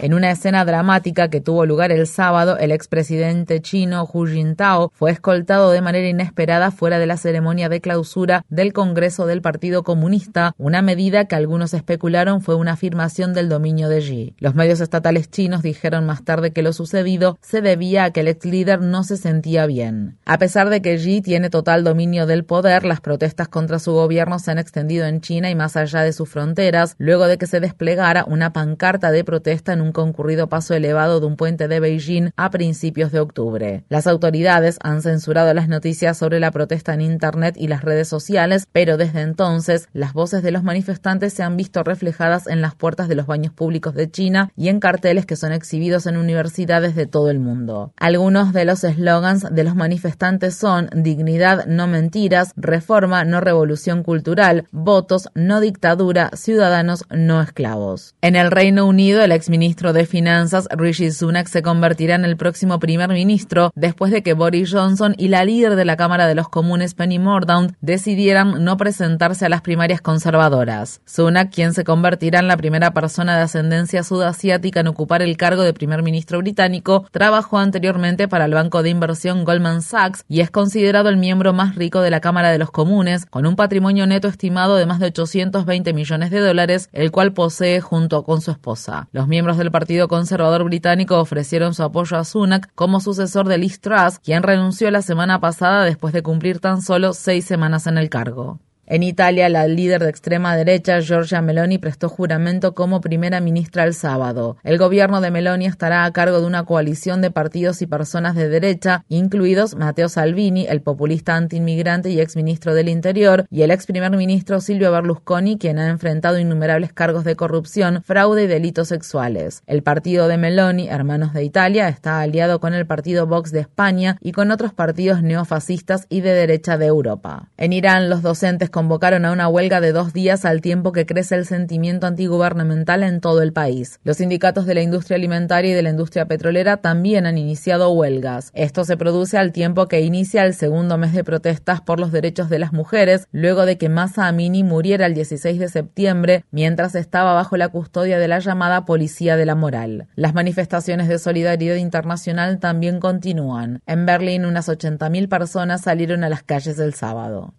En 0.00 0.12
una 0.12 0.30
escena 0.30 0.66
dramática 0.66 1.28
que 1.30 1.40
tuvo 1.40 1.64
lugar 1.64 1.92
el 1.92 2.06
sábado, 2.06 2.58
el 2.58 2.72
expresidente 2.72 3.62
chino 3.62 4.04
Hu 4.04 4.26
Jintao 4.26 4.92
fue 4.94 5.10
escoltado 5.10 5.70
de 5.70 5.80
manera 5.80 6.08
inesperada 6.08 6.70
fuera 6.70 6.98
de 6.98 7.06
la 7.06 7.16
ceremonia 7.16 7.70
de 7.70 7.80
clausura 7.80 8.44
del 8.50 8.74
Congreso 8.74 9.24
del 9.24 9.40
Partido 9.40 9.82
Comunista, 9.82 10.52
una 10.58 10.82
medida 10.82 11.24
que 11.24 11.36
algunos 11.36 11.72
especularon 11.72 12.42
fue 12.42 12.54
una 12.54 12.72
afirmación 12.72 13.32
del 13.32 13.48
dominio 13.48 13.88
de 13.88 14.00
Xi. 14.00 14.34
Los 14.40 14.54
medios 14.54 14.80
estatales 14.80 15.30
chinos 15.30 15.62
dijeron 15.62 16.04
más 16.04 16.22
tarde 16.24 16.52
que 16.52 16.62
lo 16.62 16.74
sucedido 16.74 17.38
se 17.40 17.62
debía 17.62 18.04
a 18.04 18.10
que 18.10 18.20
el 18.20 18.28
ex 18.28 18.44
líder 18.44 18.82
no 18.82 19.04
se 19.04 19.16
sentía 19.16 19.64
bien. 19.64 20.18
A 20.26 20.36
pesar 20.36 20.68
de 20.68 20.82
que 20.82 20.98
Xi 20.98 21.22
tiene 21.22 21.48
total 21.48 21.82
dominio 21.82 22.26
del 22.26 22.44
poder, 22.44 22.84
las 22.84 23.00
protestas 23.00 23.48
contra 23.48 23.78
su 23.78 23.92
gobierno 23.92 24.38
se 24.38 24.50
han 24.50 24.58
extendido 24.58 25.06
en 25.06 25.22
China 25.22 25.48
y 25.48 25.54
más 25.54 25.76
allá 25.78 26.02
de 26.02 26.12
sus 26.12 26.28
fronteras, 26.28 26.94
luego 26.98 27.26
de 27.26 27.38
que 27.38 27.46
se 27.46 27.60
desplegara 27.60 28.26
una 28.26 28.52
pancarta 28.52 28.97
de 28.98 29.22
protesta 29.22 29.72
en 29.72 29.80
un 29.80 29.92
concurrido 29.92 30.48
paso 30.48 30.74
elevado 30.74 31.20
de 31.20 31.26
un 31.26 31.36
puente 31.36 31.68
de 31.68 31.78
Beijing 31.78 32.30
a 32.36 32.50
principios 32.50 33.12
de 33.12 33.20
octubre. 33.20 33.84
Las 33.88 34.08
autoridades 34.08 34.78
han 34.82 35.00
censurado 35.00 35.54
las 35.54 35.68
noticias 35.68 36.18
sobre 36.18 36.40
la 36.40 36.50
protesta 36.50 36.92
en 36.94 37.00
Internet 37.00 37.54
y 37.56 37.68
las 37.68 37.82
redes 37.82 38.08
sociales, 38.08 38.66
pero 38.72 38.96
desde 38.96 39.22
entonces 39.22 39.88
las 39.92 40.12
voces 40.12 40.42
de 40.42 40.50
los 40.50 40.64
manifestantes 40.64 41.32
se 41.32 41.44
han 41.44 41.56
visto 41.56 41.84
reflejadas 41.84 42.48
en 42.48 42.60
las 42.60 42.74
puertas 42.74 43.08
de 43.08 43.14
los 43.14 43.26
baños 43.26 43.52
públicos 43.52 43.94
de 43.94 44.10
China 44.10 44.50
y 44.56 44.68
en 44.68 44.80
carteles 44.80 45.24
que 45.24 45.36
son 45.36 45.52
exhibidos 45.52 46.06
en 46.06 46.16
universidades 46.16 46.96
de 46.96 47.06
todo 47.06 47.30
el 47.30 47.38
mundo. 47.38 47.92
Algunos 47.96 48.52
de 48.52 48.64
los 48.64 48.82
eslogans 48.82 49.46
de 49.48 49.64
los 49.64 49.76
manifestantes 49.76 50.56
son 50.56 50.90
dignidad, 50.92 51.66
no 51.66 51.86
mentiras, 51.86 52.52
reforma, 52.56 53.24
no 53.24 53.40
revolución 53.40 54.02
cultural, 54.02 54.66
votos, 54.72 55.28
no 55.34 55.60
dictadura, 55.60 56.30
ciudadanos, 56.34 57.04
no 57.10 57.40
esclavos. 57.40 58.14
En 58.20 58.34
el 58.34 58.50
Reino 58.50 58.86
Unido, 58.88 59.22
el 59.22 59.32
exministro 59.32 59.92
de 59.92 60.06
Finanzas, 60.06 60.66
Rishi 60.70 61.10
Sunak, 61.10 61.46
se 61.46 61.62
convertirá 61.62 62.14
en 62.14 62.24
el 62.24 62.38
próximo 62.38 62.78
primer 62.78 63.10
ministro 63.10 63.70
después 63.74 64.10
de 64.10 64.22
que 64.22 64.32
Boris 64.32 64.72
Johnson 64.72 65.14
y 65.18 65.28
la 65.28 65.44
líder 65.44 65.76
de 65.76 65.84
la 65.84 65.96
Cámara 65.96 66.26
de 66.26 66.34
los 66.34 66.48
Comunes, 66.48 66.94
Penny 66.94 67.18
Mordaunt, 67.18 67.74
decidieran 67.82 68.64
no 68.64 68.78
presentarse 68.78 69.44
a 69.44 69.50
las 69.50 69.60
primarias 69.60 70.00
conservadoras. 70.00 71.02
Sunak, 71.04 71.52
quien 71.52 71.74
se 71.74 71.84
convertirá 71.84 72.40
en 72.40 72.48
la 72.48 72.56
primera 72.56 72.92
persona 72.92 73.36
de 73.36 73.42
ascendencia 73.42 74.02
sudasiática 74.02 74.80
en 74.80 74.86
ocupar 74.86 75.20
el 75.20 75.36
cargo 75.36 75.62
de 75.62 75.74
primer 75.74 76.02
ministro 76.02 76.38
británico, 76.38 77.06
trabajó 77.10 77.58
anteriormente 77.58 78.26
para 78.26 78.46
el 78.46 78.54
banco 78.54 78.82
de 78.82 78.88
inversión 78.88 79.44
Goldman 79.44 79.82
Sachs 79.82 80.24
y 80.28 80.40
es 80.40 80.50
considerado 80.50 81.10
el 81.10 81.18
miembro 81.18 81.52
más 81.52 81.74
rico 81.74 82.00
de 82.00 82.10
la 82.10 82.20
Cámara 82.20 82.50
de 82.50 82.58
los 82.58 82.70
Comunes, 82.70 83.26
con 83.26 83.44
un 83.44 83.54
patrimonio 83.54 84.06
neto 84.06 84.28
estimado 84.28 84.76
de 84.76 84.86
más 84.86 84.98
de 84.98 85.06
820 85.06 85.92
millones 85.92 86.30
de 86.30 86.40
dólares, 86.40 86.88
el 86.92 87.10
cual 87.10 87.34
posee 87.34 87.82
junto 87.82 88.22
con 88.22 88.40
su 88.40 88.50
esposa. 88.50 88.77
Los 89.12 89.28
miembros 89.28 89.56
del 89.56 89.70
Partido 89.70 90.08
Conservador 90.08 90.64
Británico 90.64 91.18
ofrecieron 91.18 91.74
su 91.74 91.82
apoyo 91.82 92.16
a 92.16 92.24
Sunak 92.24 92.70
como 92.74 93.00
sucesor 93.00 93.48
de 93.48 93.58
Liz 93.58 93.80
Truss, 93.80 94.18
quien 94.18 94.42
renunció 94.42 94.90
la 94.90 95.02
semana 95.02 95.40
pasada 95.40 95.84
después 95.84 96.12
de 96.12 96.22
cumplir 96.22 96.60
tan 96.60 96.82
solo 96.82 97.12
seis 97.12 97.44
semanas 97.44 97.86
en 97.86 97.98
el 97.98 98.08
cargo. 98.08 98.60
En 98.90 99.02
Italia, 99.02 99.50
la 99.50 99.68
líder 99.68 100.02
de 100.02 100.08
extrema 100.08 100.56
derecha, 100.56 101.00
Giorgia 101.00 101.42
Meloni, 101.42 101.76
prestó 101.76 102.08
juramento 102.08 102.74
como 102.74 103.02
primera 103.02 103.38
ministra 103.38 103.84
el 103.84 103.92
sábado. 103.92 104.56
El 104.64 104.78
gobierno 104.78 105.20
de 105.20 105.30
Meloni 105.30 105.66
estará 105.66 106.06
a 106.06 106.12
cargo 106.14 106.40
de 106.40 106.46
una 106.46 106.64
coalición 106.64 107.20
de 107.20 107.30
partidos 107.30 107.82
y 107.82 107.86
personas 107.86 108.34
de 108.34 108.48
derecha, 108.48 109.04
incluidos 109.10 109.74
Matteo 109.74 110.08
Salvini, 110.08 110.66
el 110.66 110.80
populista 110.80 111.36
antiinmigrante 111.36 112.08
y 112.08 112.18
exministro 112.18 112.72
del 112.72 112.88
Interior, 112.88 113.44
y 113.50 113.60
el 113.60 113.72
ex 113.72 113.84
primer 113.84 114.10
ministro 114.12 114.58
Silvio 114.62 114.90
Berlusconi, 114.90 115.58
quien 115.58 115.78
ha 115.78 115.90
enfrentado 115.90 116.38
innumerables 116.38 116.94
cargos 116.94 117.24
de 117.24 117.36
corrupción, 117.36 118.02
fraude 118.02 118.44
y 118.44 118.46
delitos 118.46 118.88
sexuales. 118.88 119.62
El 119.66 119.82
partido 119.82 120.28
de 120.28 120.38
Meloni, 120.38 120.88
Hermanos 120.88 121.34
de 121.34 121.44
Italia, 121.44 121.90
está 121.90 122.22
aliado 122.22 122.58
con 122.58 122.72
el 122.72 122.86
partido 122.86 123.26
Vox 123.26 123.52
de 123.52 123.60
España 123.60 124.16
y 124.22 124.32
con 124.32 124.50
otros 124.50 124.72
partidos 124.72 125.22
neofascistas 125.22 126.06
y 126.08 126.22
de 126.22 126.32
derecha 126.32 126.78
de 126.78 126.86
Europa. 126.86 127.50
En 127.58 127.74
Irán, 127.74 128.08
los 128.08 128.22
docentes 128.22 128.70
convocaron 128.78 129.24
a 129.24 129.32
una 129.32 129.48
huelga 129.48 129.80
de 129.80 129.90
dos 129.90 130.12
días 130.12 130.44
al 130.44 130.60
tiempo 130.60 130.92
que 130.92 131.04
crece 131.04 131.34
el 131.34 131.46
sentimiento 131.46 132.06
antigubernamental 132.06 133.02
en 133.02 133.20
todo 133.20 133.42
el 133.42 133.52
país. 133.52 133.98
Los 134.04 134.18
sindicatos 134.18 134.66
de 134.66 134.74
la 134.76 134.82
industria 134.82 135.16
alimentaria 135.16 135.72
y 135.72 135.74
de 135.74 135.82
la 135.82 135.90
industria 135.90 136.26
petrolera 136.26 136.76
también 136.76 137.26
han 137.26 137.38
iniciado 137.38 137.90
huelgas. 137.90 138.52
Esto 138.54 138.84
se 138.84 138.96
produce 138.96 139.36
al 139.36 139.50
tiempo 139.50 139.88
que 139.88 140.02
inicia 140.02 140.44
el 140.44 140.54
segundo 140.54 140.96
mes 140.96 141.12
de 141.12 141.24
protestas 141.24 141.80
por 141.80 141.98
los 141.98 142.12
derechos 142.12 142.50
de 142.50 142.60
las 142.60 142.72
mujeres, 142.72 143.26
luego 143.32 143.66
de 143.66 143.78
que 143.78 143.88
Masa 143.88 144.28
Amini 144.28 144.62
muriera 144.62 145.06
el 145.06 145.14
16 145.14 145.58
de 145.58 145.68
septiembre 145.68 146.44
mientras 146.52 146.94
estaba 146.94 147.34
bajo 147.34 147.56
la 147.56 147.70
custodia 147.70 148.20
de 148.20 148.28
la 148.28 148.38
llamada 148.38 148.84
Policía 148.84 149.36
de 149.36 149.44
la 149.44 149.56
Moral. 149.56 150.06
Las 150.14 150.34
manifestaciones 150.34 151.08
de 151.08 151.18
solidaridad 151.18 151.74
internacional 151.74 152.60
también 152.60 153.00
continúan. 153.00 153.82
En 153.86 154.06
Berlín, 154.06 154.44
unas 154.44 154.68
80.000 154.68 155.28
personas 155.28 155.80
salieron 155.80 156.22
a 156.22 156.28
las 156.28 156.44
calles 156.44 156.78
el 156.78 156.94
sábado. 156.94 157.54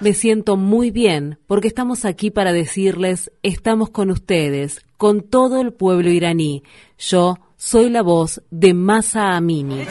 Me 0.00 0.12
siento 0.12 0.56
muy 0.56 0.90
bien 0.90 1.38
porque 1.46 1.68
estamos 1.68 2.04
aquí 2.04 2.30
para 2.30 2.52
decirles, 2.52 3.32
estamos 3.42 3.90
con 3.90 4.10
ustedes, 4.10 4.84
con 4.96 5.22
todo 5.22 5.60
el 5.60 5.72
pueblo 5.72 6.10
iraní. 6.10 6.62
Yo 6.98 7.38
soy 7.56 7.90
la 7.90 8.02
voz 8.02 8.42
de 8.50 8.74
Masa 8.74 9.36
Amini. 9.36 9.86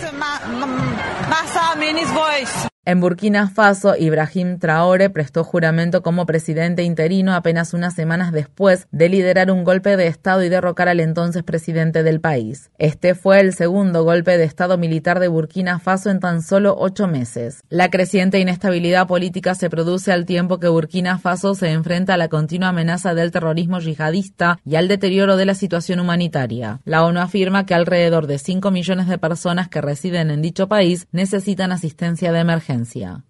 En 2.86 3.00
Burkina 3.00 3.48
Faso, 3.48 3.96
Ibrahim 3.98 4.60
Traore 4.60 5.10
prestó 5.10 5.46
juramento 5.46 6.04
como 6.04 6.26
presidente 6.26 6.84
interino 6.84 7.34
apenas 7.34 7.74
unas 7.74 7.94
semanas 7.94 8.34
después 8.34 8.88
de 8.92 9.08
liderar 9.08 9.52
un 9.52 9.64
golpe 9.64 9.96
de 9.96 10.08
Estado 10.08 10.44
y 10.44 10.50
derrocar 10.50 10.90
al 10.90 11.00
entonces 11.00 11.44
presidente 11.44 12.04
del 12.04 12.20
país. 12.20 12.72
Este 12.80 13.16
fue 13.16 13.40
el 13.40 13.54
segundo 13.54 14.04
golpe 14.04 14.38
de 14.38 14.44
Estado 14.44 14.78
militar 14.78 15.22
de 15.22 15.30
Burkina 15.30 15.80
Faso 15.80 16.10
en 16.10 16.20
tan 16.20 16.42
solo 16.42 16.76
ocho 16.78 17.08
meses. 17.08 17.64
La 17.70 17.90
creciente 17.90 18.40
inestabilidad 18.42 19.08
política 19.08 19.56
se 19.56 19.70
produce 19.70 20.12
al 20.12 20.26
tiempo 20.26 20.60
que 20.60 20.68
Burkina 20.68 21.20
Faso 21.20 21.56
se 21.56 21.72
enfrenta 21.72 22.16
a 22.16 22.18
la 22.18 22.28
continua 22.28 22.68
amenaza 22.68 23.14
del 23.14 23.32
terrorismo 23.32 23.80
yihadista 23.80 24.60
y 24.66 24.76
al 24.76 24.90
deterioro 24.90 25.38
de 25.38 25.46
la 25.46 25.56
situación 25.56 26.02
humanitaria. 26.02 26.82
La 26.84 27.06
ONU 27.06 27.22
afirma 27.22 27.66
que 27.66 27.76
alrededor 27.76 28.28
de 28.28 28.40
5 28.40 28.72
millones 28.72 29.08
de 29.08 29.18
personas 29.18 29.70
que 29.70 29.80
residen 29.80 30.32
en 30.32 30.42
dicho 30.42 30.68
país 30.68 31.08
necesitan 31.14 31.72
asistencia 31.72 32.34
de 32.34 32.40
emergencia 32.40 32.73
emergencia. 32.74 33.26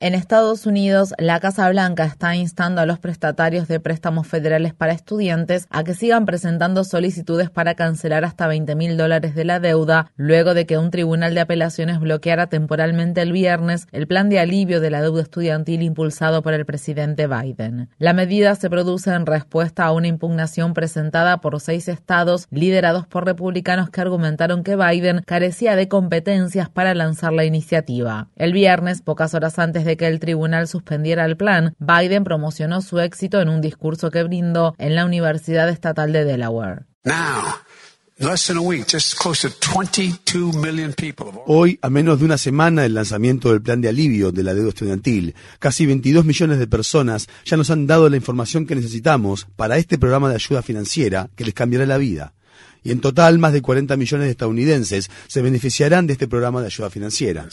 En 0.00 0.14
Estados 0.14 0.64
Unidos, 0.64 1.12
la 1.18 1.40
Casa 1.40 1.68
Blanca 1.68 2.04
está 2.04 2.36
instando 2.36 2.80
a 2.80 2.86
los 2.86 3.00
prestatarios 3.00 3.66
de 3.66 3.80
préstamos 3.80 4.28
federales 4.28 4.72
para 4.72 4.92
estudiantes 4.92 5.66
a 5.70 5.82
que 5.82 5.92
sigan 5.92 6.24
presentando 6.24 6.84
solicitudes 6.84 7.50
para 7.50 7.74
cancelar 7.74 8.24
hasta 8.24 8.46
20 8.46 8.76
mil 8.76 8.96
dólares 8.96 9.34
de 9.34 9.44
la 9.44 9.58
deuda, 9.58 10.12
luego 10.14 10.54
de 10.54 10.66
que 10.66 10.78
un 10.78 10.92
tribunal 10.92 11.34
de 11.34 11.40
apelaciones 11.40 11.98
bloqueara 11.98 12.46
temporalmente 12.46 13.22
el 13.22 13.32
viernes 13.32 13.88
el 13.90 14.06
plan 14.06 14.28
de 14.28 14.38
alivio 14.38 14.80
de 14.80 14.90
la 14.90 15.02
deuda 15.02 15.22
estudiantil 15.22 15.82
impulsado 15.82 16.42
por 16.42 16.54
el 16.54 16.64
presidente 16.64 17.26
Biden. 17.26 17.88
La 17.98 18.12
medida 18.12 18.54
se 18.54 18.70
produce 18.70 19.10
en 19.10 19.26
respuesta 19.26 19.84
a 19.84 19.90
una 19.90 20.06
impugnación 20.06 20.74
presentada 20.74 21.40
por 21.40 21.58
seis 21.58 21.88
estados 21.88 22.46
liderados 22.52 23.08
por 23.08 23.26
republicanos 23.26 23.90
que 23.90 24.00
argumentaron 24.00 24.62
que 24.62 24.76
Biden 24.76 25.22
carecía 25.26 25.74
de 25.74 25.88
competencias 25.88 26.68
para 26.68 26.94
lanzar 26.94 27.32
la 27.32 27.44
iniciativa. 27.44 28.28
El 28.36 28.52
viernes, 28.52 29.02
pocas 29.02 29.34
horas 29.34 29.58
antes 29.58 29.87
de 29.87 29.87
que 29.96 30.06
el 30.06 30.20
tribunal 30.20 30.68
suspendiera 30.68 31.24
el 31.24 31.36
plan, 31.36 31.74
Biden 31.78 32.24
promocionó 32.24 32.80
su 32.82 33.00
éxito 33.00 33.40
en 33.40 33.48
un 33.48 33.60
discurso 33.60 34.10
que 34.10 34.22
brindó 34.22 34.74
en 34.78 34.94
la 34.94 35.04
Universidad 35.04 35.68
Estatal 35.68 36.12
de 36.12 36.24
Delaware. 36.24 36.86
Hoy, 41.46 41.78
a 41.80 41.88
menos 41.88 42.18
de 42.18 42.24
una 42.24 42.36
semana 42.36 42.82
del 42.82 42.94
lanzamiento 42.94 43.50
del 43.50 43.62
plan 43.62 43.80
de 43.80 43.88
alivio 43.88 44.32
de 44.32 44.42
la 44.42 44.54
deuda 44.54 44.70
estudiantil, 44.70 45.36
casi 45.60 45.86
22 45.86 46.24
millones 46.24 46.58
de 46.58 46.66
personas 46.66 47.28
ya 47.44 47.56
nos 47.56 47.70
han 47.70 47.86
dado 47.86 48.08
la 48.08 48.16
información 48.16 48.66
que 48.66 48.74
necesitamos 48.74 49.46
para 49.54 49.78
este 49.78 49.98
programa 49.98 50.28
de 50.28 50.34
ayuda 50.34 50.62
financiera 50.62 51.30
que 51.36 51.44
les 51.44 51.54
cambiará 51.54 51.86
la 51.86 51.96
vida. 51.96 52.34
Y 52.82 52.90
en 52.90 53.00
total, 53.00 53.38
más 53.38 53.52
de 53.52 53.62
40 53.62 53.96
millones 53.96 54.26
de 54.26 54.32
estadounidenses 54.32 55.10
se 55.28 55.40
beneficiarán 55.40 56.08
de 56.08 56.14
este 56.14 56.26
programa 56.26 56.60
de 56.60 56.66
ayuda 56.66 56.90
financiera. 56.90 57.46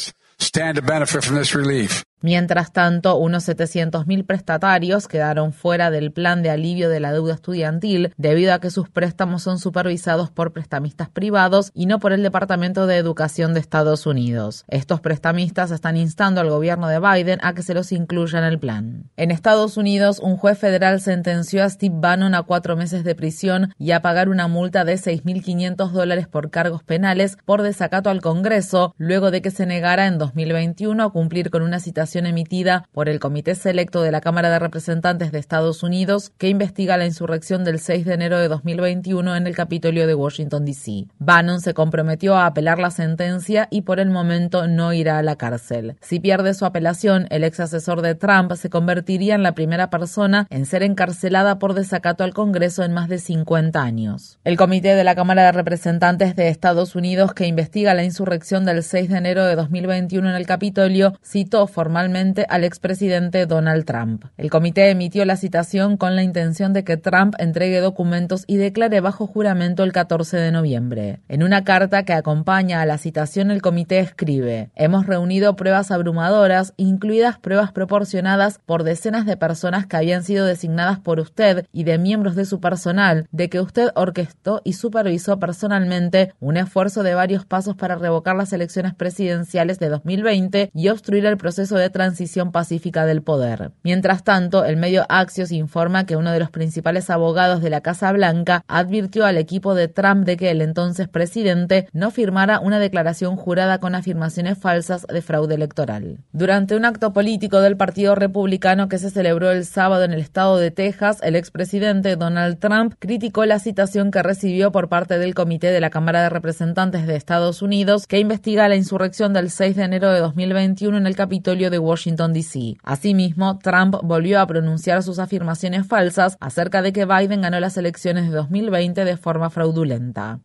Mientras 2.25 2.71
tanto, 2.71 3.17
unos 3.17 3.47
700.000 3.47 4.25
prestatarios 4.25 5.07
quedaron 5.07 5.53
fuera 5.53 5.91
del 5.91 6.11
plan 6.11 6.41
de 6.41 6.49
alivio 6.49 6.89
de 6.89 6.99
la 6.99 7.13
deuda 7.13 7.35
estudiantil 7.35 8.11
debido 8.17 8.51
a 8.51 8.59
que 8.59 8.71
sus 8.71 8.89
préstamos 8.89 9.43
son 9.43 9.59
supervisados 9.59 10.31
por 10.31 10.51
prestamistas 10.51 11.07
privados 11.07 11.69
y 11.75 11.85
no 11.85 11.99
por 11.99 12.13
el 12.13 12.23
Departamento 12.23 12.87
de 12.87 12.97
Educación 12.97 13.53
de 13.53 13.59
Estados 13.59 14.07
Unidos. 14.07 14.65
Estos 14.69 15.01
prestamistas 15.01 15.69
están 15.69 15.97
instando 15.97 16.41
al 16.41 16.49
gobierno 16.49 16.87
de 16.87 16.99
Biden 16.99 17.37
a 17.43 17.53
que 17.53 17.61
se 17.61 17.75
los 17.75 17.91
incluya 17.91 18.39
en 18.39 18.45
el 18.45 18.57
plan. 18.57 19.11
En 19.17 19.29
Estados 19.29 19.77
Unidos, 19.77 20.17
un 20.17 20.35
juez 20.35 20.57
federal 20.57 21.01
sentenció 21.01 21.63
a 21.63 21.69
Steve 21.69 21.93
Bannon 21.95 22.33
a 22.33 22.41
cuatro 22.41 22.75
meses 22.75 23.03
de 23.03 23.13
prisión 23.13 23.71
y 23.77 23.91
a 23.91 24.01
pagar 24.01 24.29
una 24.29 24.47
multa 24.47 24.83
de 24.83 24.95
6.500 24.95 25.91
dólares 25.91 26.27
por 26.27 26.49
cargos 26.49 26.83
penales 26.83 27.37
por 27.45 27.61
desacato 27.61 28.09
al 28.09 28.21
Congreso, 28.21 28.95
luego 28.97 29.29
de 29.29 29.43
que 29.43 29.51
se 29.51 29.67
negara 29.67 30.07
en 30.07 30.17
2021 30.17 31.03
a 31.03 31.11
cumplir 31.11 31.51
con 31.51 31.61
una 31.61 31.79
citación 31.79 32.14
emitida 32.23 32.87
por 32.93 33.09
el 33.09 33.19
Comité 33.19 33.55
Selecto 33.55 34.01
de 34.01 34.11
la 34.11 34.21
Cámara 34.21 34.49
de 34.49 34.59
Representantes 34.59 35.31
de 35.31 35.39
Estados 35.39 35.83
Unidos 35.83 36.31
que 36.37 36.47
investiga 36.47 36.97
la 36.97 37.05
insurrección 37.05 37.63
del 37.63 37.79
6 37.79 38.05
de 38.05 38.13
enero 38.13 38.39
de 38.39 38.47
2021 38.47 39.35
en 39.35 39.47
el 39.47 39.55
Capitolio 39.55 40.07
de 40.07 40.15
Washington, 40.15 40.65
D.C. 40.65 41.07
Bannon 41.19 41.59
se 41.59 41.73
comprometió 41.73 42.35
a 42.35 42.45
apelar 42.45 42.79
la 42.79 42.91
sentencia 42.91 43.67
y 43.69 43.81
por 43.81 43.99
el 43.99 44.09
momento 44.09 44.67
no 44.67 44.93
irá 44.93 45.17
a 45.17 45.23
la 45.23 45.35
cárcel. 45.35 45.97
Si 45.99 46.19
pierde 46.19 46.53
su 46.53 46.65
apelación, 46.65 47.27
el 47.29 47.43
ex 47.43 47.59
asesor 47.59 48.01
de 48.01 48.15
Trump 48.15 48.53
se 48.53 48.69
convertiría 48.69 49.35
en 49.35 49.43
la 49.43 49.53
primera 49.53 49.89
persona 49.89 50.47
en 50.49 50.65
ser 50.65 50.83
encarcelada 50.83 51.59
por 51.59 51.73
desacato 51.73 52.23
al 52.23 52.33
Congreso 52.33 52.83
en 52.83 52.93
más 52.93 53.09
de 53.09 53.19
50 53.19 53.81
años. 53.81 54.39
El 54.45 54.55
Comité 54.55 54.95
de 54.95 55.03
la 55.03 55.15
Cámara 55.15 55.43
de 55.43 55.51
Representantes 55.51 56.35
de 56.35 56.47
Estados 56.47 56.95
Unidos 56.95 57.33
que 57.33 57.47
investiga 57.47 57.93
la 57.93 58.03
insurrección 58.03 58.65
del 58.65 58.81
6 58.81 59.09
de 59.09 59.17
enero 59.17 59.45
de 59.45 59.55
2021 59.55 59.75
2021 59.75 60.29
en 60.29 60.35
el 60.35 60.45
Capitolio, 60.45 61.13
citó 61.23 61.67
formalmente 61.67 62.04
al 62.49 62.63
expresidente 62.63 63.47
Donald 63.47 63.85
Trump. 63.85 64.25
El 64.37 64.51
comité 64.51 64.89
emitió 64.91 65.25
la 65.25 65.37
citación 65.37 65.97
con 65.97 66.15
la 66.15 66.21
intención 66.21 66.71
de 66.71 66.83
que 66.83 66.97
Trump 66.97 67.33
entregue 67.39 67.79
documentos 67.79 68.43
y 68.45 68.57
declare 68.57 68.99
bajo 69.01 69.25
juramento 69.25 69.83
el 69.83 69.91
14 69.91 70.37
de 70.37 70.51
noviembre. 70.51 71.19
En 71.27 71.41
una 71.41 71.63
carta 71.63 72.03
que 72.03 72.13
acompaña 72.13 72.81
a 72.81 72.85
la 72.85 72.99
citación, 72.99 73.49
el 73.49 73.63
comité 73.63 73.99
escribe: 73.99 74.69
Hemos 74.75 75.07
reunido 75.07 75.55
pruebas 75.55 75.89
abrumadoras, 75.89 76.73
incluidas 76.77 77.39
pruebas 77.39 77.71
proporcionadas 77.71 78.59
por 78.65 78.83
decenas 78.83 79.25
de 79.25 79.37
personas 79.37 79.87
que 79.87 79.97
habían 79.97 80.23
sido 80.23 80.45
designadas 80.45 80.99
por 80.99 81.19
usted 81.19 81.65
y 81.73 81.85
de 81.85 81.97
miembros 81.97 82.35
de 82.35 82.45
su 82.45 82.59
personal, 82.59 83.27
de 83.31 83.49
que 83.49 83.61
usted 83.61 83.89
orquestó 83.95 84.61
y 84.63 84.73
supervisó 84.73 85.39
personalmente 85.39 86.33
un 86.39 86.57
esfuerzo 86.57 87.01
de 87.01 87.15
varios 87.15 87.45
pasos 87.45 87.75
para 87.75 87.95
revocar 87.95 88.35
las 88.35 88.53
elecciones 88.53 88.93
presidenciales 88.93 89.79
de 89.79 89.89
2020 89.89 90.71
y 90.73 90.89
obstruir 90.89 91.25
el 91.25 91.37
proceso 91.37 91.75
de 91.77 91.84
transición 91.89 92.51
pacífica 92.51 93.05
del 93.05 93.21
poder. 93.21 93.71
Mientras 93.83 94.23
tanto, 94.23 94.65
el 94.65 94.77
medio 94.77 95.05
Axios 95.09 95.51
informa 95.51 96.05
que 96.05 96.15
uno 96.15 96.31
de 96.31 96.39
los 96.39 96.51
principales 96.51 97.09
abogados 97.09 97.61
de 97.61 97.69
la 97.69 97.81
Casa 97.81 98.11
Blanca 98.11 98.63
advirtió 98.67 99.25
al 99.25 99.37
equipo 99.37 99.75
de 99.75 99.87
Trump 99.87 100.25
de 100.25 100.37
que 100.37 100.51
el 100.51 100.61
entonces 100.61 101.07
presidente 101.07 101.87
no 101.93 102.11
firmara 102.11 102.59
una 102.59 102.79
declaración 102.79 103.35
jurada 103.35 103.79
con 103.79 103.95
afirmaciones 103.95 104.57
falsas 104.57 105.05
de 105.07 105.21
fraude 105.21 105.55
electoral. 105.55 106.19
Durante 106.31 106.75
un 106.75 106.85
acto 106.85 107.13
político 107.13 107.61
del 107.61 107.77
Partido 107.77 108.15
Republicano 108.15 108.89
que 108.89 108.97
se 108.97 109.09
celebró 109.09 109.51
el 109.51 109.65
sábado 109.65 110.03
en 110.03 110.13
el 110.13 110.19
estado 110.19 110.57
de 110.57 110.71
Texas, 110.71 111.19
el 111.21 111.35
expresidente 111.35 112.15
Donald 112.15 112.59
Trump 112.59 112.95
criticó 112.99 113.45
la 113.45 113.59
citación 113.59 114.11
que 114.11 114.23
recibió 114.23 114.71
por 114.71 114.89
parte 114.89 115.17
del 115.17 115.35
Comité 115.35 115.71
de 115.71 115.81
la 115.81 115.89
Cámara 115.89 116.21
de 116.23 116.29
Representantes 116.29 117.07
de 117.07 117.15
Estados 117.15 117.61
Unidos 117.61 118.07
que 118.07 118.19
investiga 118.19 118.67
la 118.67 118.75
insurrección 118.75 119.33
del 119.33 119.49
6 119.49 119.75
de 119.75 119.83
enero 119.83 120.11
de 120.11 120.19
2021 120.19 120.97
en 120.97 121.07
el 121.07 121.15
Capitolio 121.15 121.69
de 121.69 121.74
Washington, 121.79 122.33
D.C. 122.33 122.77
Asimismo, 122.83 123.59
Trump 123.59 123.95
volvió 124.03 124.39
a 124.39 124.47
pronunciar 124.47 125.03
sus 125.03 125.19
afirmaciones 125.19 125.87
falsas 125.87 126.37
acerca 126.39 126.81
de 126.81 126.93
que 126.93 127.05
Biden 127.05 127.41
ganó 127.41 127.59
las 127.59 127.77
elecciones 127.77 128.29
de 128.29 128.35
2020 128.35 129.05
de 129.05 129.17
forma 129.17 129.49
fraudulenta. 129.49 130.39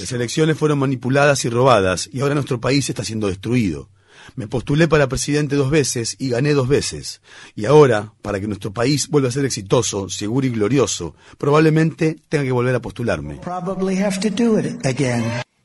Las 0.00 0.12
elecciones 0.12 0.58
fueron 0.58 0.78
manipuladas 0.78 1.44
y 1.46 1.48
robadas 1.48 2.10
y 2.12 2.20
ahora 2.20 2.34
nuestro 2.34 2.60
país 2.60 2.88
está 2.90 3.02
siendo 3.02 3.28
destruido. 3.28 3.88
Me 4.34 4.46
postulé 4.48 4.88
para 4.88 5.08
presidente 5.08 5.56
dos 5.56 5.70
veces 5.70 6.16
y 6.18 6.28
gané 6.28 6.52
dos 6.52 6.68
veces. 6.68 7.22
Y 7.54 7.64
ahora, 7.64 8.12
para 8.20 8.40
que 8.40 8.46
nuestro 8.46 8.72
país 8.72 9.08
vuelva 9.08 9.28
a 9.28 9.32
ser 9.32 9.44
exitoso, 9.44 10.08
seguro 10.10 10.46
y 10.46 10.50
glorioso, 10.50 11.14
probablemente 11.38 12.16
tenga 12.28 12.44
que 12.44 12.52
volver 12.52 12.74
a 12.74 12.80
postularme. 12.80 13.40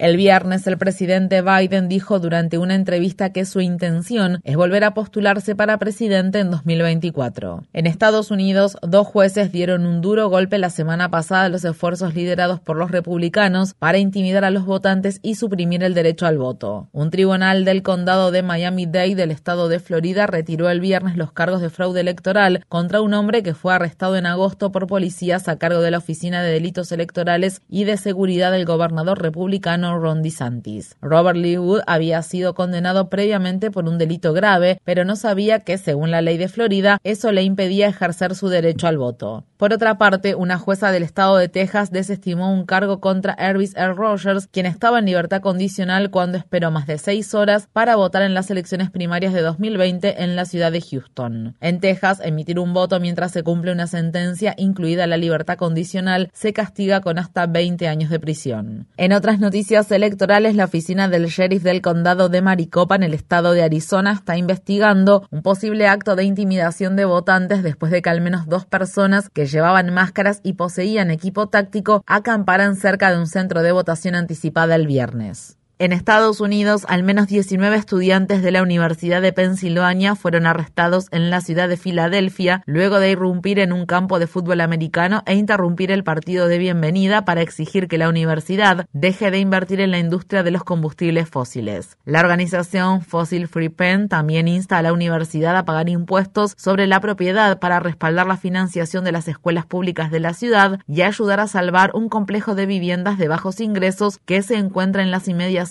El 0.02 0.18
viernes 0.18 0.66
el 0.66 0.80
presidente 0.80 1.44
Biden 1.44 1.88
dijo 1.88 2.18
durante 2.20 2.58
una 2.58 2.74
entrevista 2.74 3.32
que 3.32 3.46
su 3.46 3.62
intención 3.62 4.40
es 4.44 4.56
volver 4.56 4.84
a 4.84 4.96
postularse 4.96 5.56
para 5.56 5.78
presidente 5.78 6.40
en 6.40 6.50
2024. 6.50 7.66
En 7.72 7.86
Estados 7.86 8.32
Unidos, 8.32 8.78
dos 8.82 9.06
jueces 9.06 9.52
dieron 9.52 9.86
un 9.86 10.02
duro 10.02 10.28
golpe 10.28 10.58
la 10.58 10.72
semana 10.72 11.12
pasada 11.12 11.44
a 11.44 11.50
los 11.50 11.64
esfuerzos 11.64 12.16
liderados 12.16 12.60
por 12.60 12.78
los 12.78 12.90
republicanos 12.90 13.76
para 13.76 14.00
intimidar 14.00 14.44
a 14.44 14.50
los 14.50 14.66
votantes 14.66 15.20
y 15.22 15.36
suprimir 15.36 15.84
el 15.84 15.94
derecho 15.94 16.26
al 16.26 16.40
voto. 16.40 16.90
Un 16.94 17.12
tribunal 17.12 17.64
del 17.64 17.84
condado 17.84 18.32
de 18.32 18.42
Miami-Dade 18.42 19.14
del 19.14 19.30
estado 19.30 19.70
de 19.70 19.78
Florida 19.78 20.26
retiró 20.26 20.72
el 20.72 20.80
viernes 20.80 21.16
los 21.16 21.32
cargos 21.32 21.62
de 21.62 21.70
fraude 21.70 22.02
electoral 22.02 22.66
contra 22.70 23.02
un 23.02 23.14
hombre 23.14 23.44
que 23.44 23.54
fue 23.54 23.76
arrestado 23.76 24.18
en 24.18 24.26
agosto 24.26 24.72
por 24.72 24.88
policías 24.88 25.48
a 25.48 25.60
cargo 25.60 25.82
de 25.82 25.92
la 25.92 26.00
Oficina 26.00 26.42
de 26.42 26.54
Delitos 26.54 26.92
Electorales 26.92 27.62
y 27.70 27.84
de 27.84 27.98
Seguridad 27.98 28.52
del 28.52 28.66
gobernador 28.66 29.22
republicano 29.22 29.91
Ron 30.00 30.22
DeSantis. 30.22 30.96
Robert 31.02 31.38
Lee 31.38 31.58
Wood 31.58 31.82
había 31.88 32.22
sido 32.22 32.54
condenado 32.54 33.10
previamente 33.10 33.72
por 33.72 33.88
un 33.88 33.98
delito 33.98 34.34
grave, 34.34 34.80
pero 34.84 35.06
no 35.06 35.16
sabía 35.16 35.60
que, 35.60 35.78
según 35.78 36.12
la 36.12 36.22
ley 36.22 36.38
de 36.38 36.48
Florida, 36.48 37.00
eso 37.04 37.32
le 37.32 37.44
impedía 37.44 37.88
ejercer 37.88 38.36
su 38.36 38.50
derecho 38.50 38.88
al 38.88 38.98
voto. 38.98 39.46
Por 39.58 39.74
otra 39.74 39.98
parte, 39.98 40.34
una 40.34 40.58
jueza 40.58 40.92
del 40.92 41.04
estado 41.04 41.38
de 41.38 41.48
Texas 41.48 41.92
desestimó 41.92 42.52
un 42.52 42.66
cargo 42.66 43.00
contra 43.00 43.34
Elvis 43.34 43.76
R. 43.76 43.94
Rogers, 43.94 44.48
quien 44.48 44.66
estaba 44.66 45.00
en 45.00 45.06
libertad 45.06 45.42
condicional 45.42 46.10
cuando 46.10 46.38
esperó 46.38 46.72
más 46.72 46.88
de 46.88 46.98
seis 46.98 47.34
horas 47.36 47.68
para 47.72 47.96
votar 47.96 48.24
en 48.24 48.34
las 48.34 48.50
elecciones 48.50 48.90
primarias 48.90 49.34
de 49.34 49.42
2020 49.42 50.24
en 50.24 50.36
la 50.36 50.46
ciudad 50.46 50.72
de 50.72 50.82
Houston. 50.82 51.56
En 51.62 51.80
Texas, 51.80 52.22
emitir 52.24 52.60
un 52.60 52.74
voto 52.74 53.00
mientras 53.00 53.32
se 53.32 53.44
cumple 53.44 53.72
una 53.72 53.88
sentencia, 53.88 54.56
incluida 54.58 55.08
la 55.08 55.18
libertad 55.18 55.58
condicional, 55.58 56.32
se 56.34 56.54
castiga 56.54 57.02
con 57.02 57.20
hasta 57.20 57.46
20 57.46 57.88
años 57.88 58.10
de 58.10 58.20
prisión. 58.20 58.88
En 58.98 59.14
otras 59.14 59.40
noticias 59.40 59.62
electorales, 59.72 60.56
la 60.56 60.66
oficina 60.66 61.08
del 61.08 61.28
sheriff 61.28 61.64
del 61.64 61.82
condado 61.82 62.28
de 62.28 62.42
Maricopa 62.42 62.96
en 62.96 63.04
el 63.04 63.14
estado 63.14 63.54
de 63.54 63.64
Arizona 63.64 64.12
está 64.12 64.36
investigando 64.36 65.26
un 65.32 65.42
posible 65.42 65.88
acto 65.88 66.18
de 66.18 66.26
intimidación 66.26 66.98
de 66.98 67.06
votantes 67.06 67.64
después 67.64 67.90
de 67.90 68.02
que 68.02 68.10
al 68.10 68.20
menos 68.20 68.48
dos 68.48 68.66
personas 68.66 69.30
que 69.30 69.46
llevaban 69.46 69.94
máscaras 69.94 70.42
y 70.44 70.54
poseían 70.54 71.10
equipo 71.10 71.48
táctico 71.48 72.04
acamparan 72.06 72.76
cerca 72.76 73.12
de 73.12 73.20
un 73.20 73.28
centro 73.28 73.62
de 73.62 73.72
votación 73.72 74.16
anticipada 74.16 74.76
el 74.76 74.88
viernes. 74.88 75.61
En 75.82 75.94
Estados 75.94 76.42
Unidos, 76.42 76.86
al 76.90 77.02
menos 77.02 77.26
19 77.26 77.76
estudiantes 77.76 78.44
de 78.44 78.52
la 78.52 78.62
Universidad 78.62 79.20
de 79.20 79.34
Pensilvania 79.34 80.14
fueron 80.14 80.46
arrestados 80.46 81.08
en 81.10 81.32
la 81.32 81.42
ciudad 81.42 81.68
de 81.70 81.76
Filadelfia 81.76 82.62
luego 82.68 83.00
de 83.00 83.10
irrumpir 83.10 83.58
en 83.58 83.74
un 83.74 83.88
campo 83.88 84.20
de 84.20 84.28
fútbol 84.28 84.62
americano 84.62 85.24
e 85.26 85.34
interrumpir 85.34 85.90
el 85.90 86.04
partido 86.04 86.48
de 86.48 86.60
bienvenida 86.60 87.26
para 87.26 87.42
exigir 87.42 87.88
que 87.88 87.98
la 87.98 88.10
universidad 88.10 88.86
deje 88.94 89.32
de 89.32 89.40
invertir 89.40 89.82
en 89.82 89.90
la 89.90 89.98
industria 89.98 90.44
de 90.44 90.52
los 90.52 90.64
combustibles 90.64 91.28
fósiles. 91.28 91.98
La 92.06 92.20
organización 92.20 93.02
Fossil 93.02 93.48
Free 93.48 93.70
Pen 93.70 94.08
también 94.08 94.48
insta 94.48 94.78
a 94.78 94.84
la 94.84 94.94
universidad 94.94 95.58
a 95.58 95.66
pagar 95.66 95.90
impuestos 95.90 96.54
sobre 96.58 96.86
la 96.86 97.00
propiedad 97.00 97.58
para 97.58 97.80
respaldar 97.80 98.28
la 98.28 98.38
financiación 98.38 99.04
de 99.04 99.14
las 99.14 99.28
escuelas 99.28 99.66
públicas 99.66 100.12
de 100.12 100.20
la 100.20 100.36
ciudad 100.36 100.80
y 100.88 101.02
ayudar 101.02 101.40
a 101.40 101.48
salvar 101.48 101.90
un 101.96 102.08
complejo 102.08 102.54
de 102.54 102.68
viviendas 102.68 103.18
de 103.18 103.28
bajos 103.28 103.60
ingresos 103.60 104.20
que 104.26 104.44
se 104.44 104.58
encuentra 104.58 105.02
en 105.02 105.10
las 105.10 105.28
inmediaciones 105.28 105.71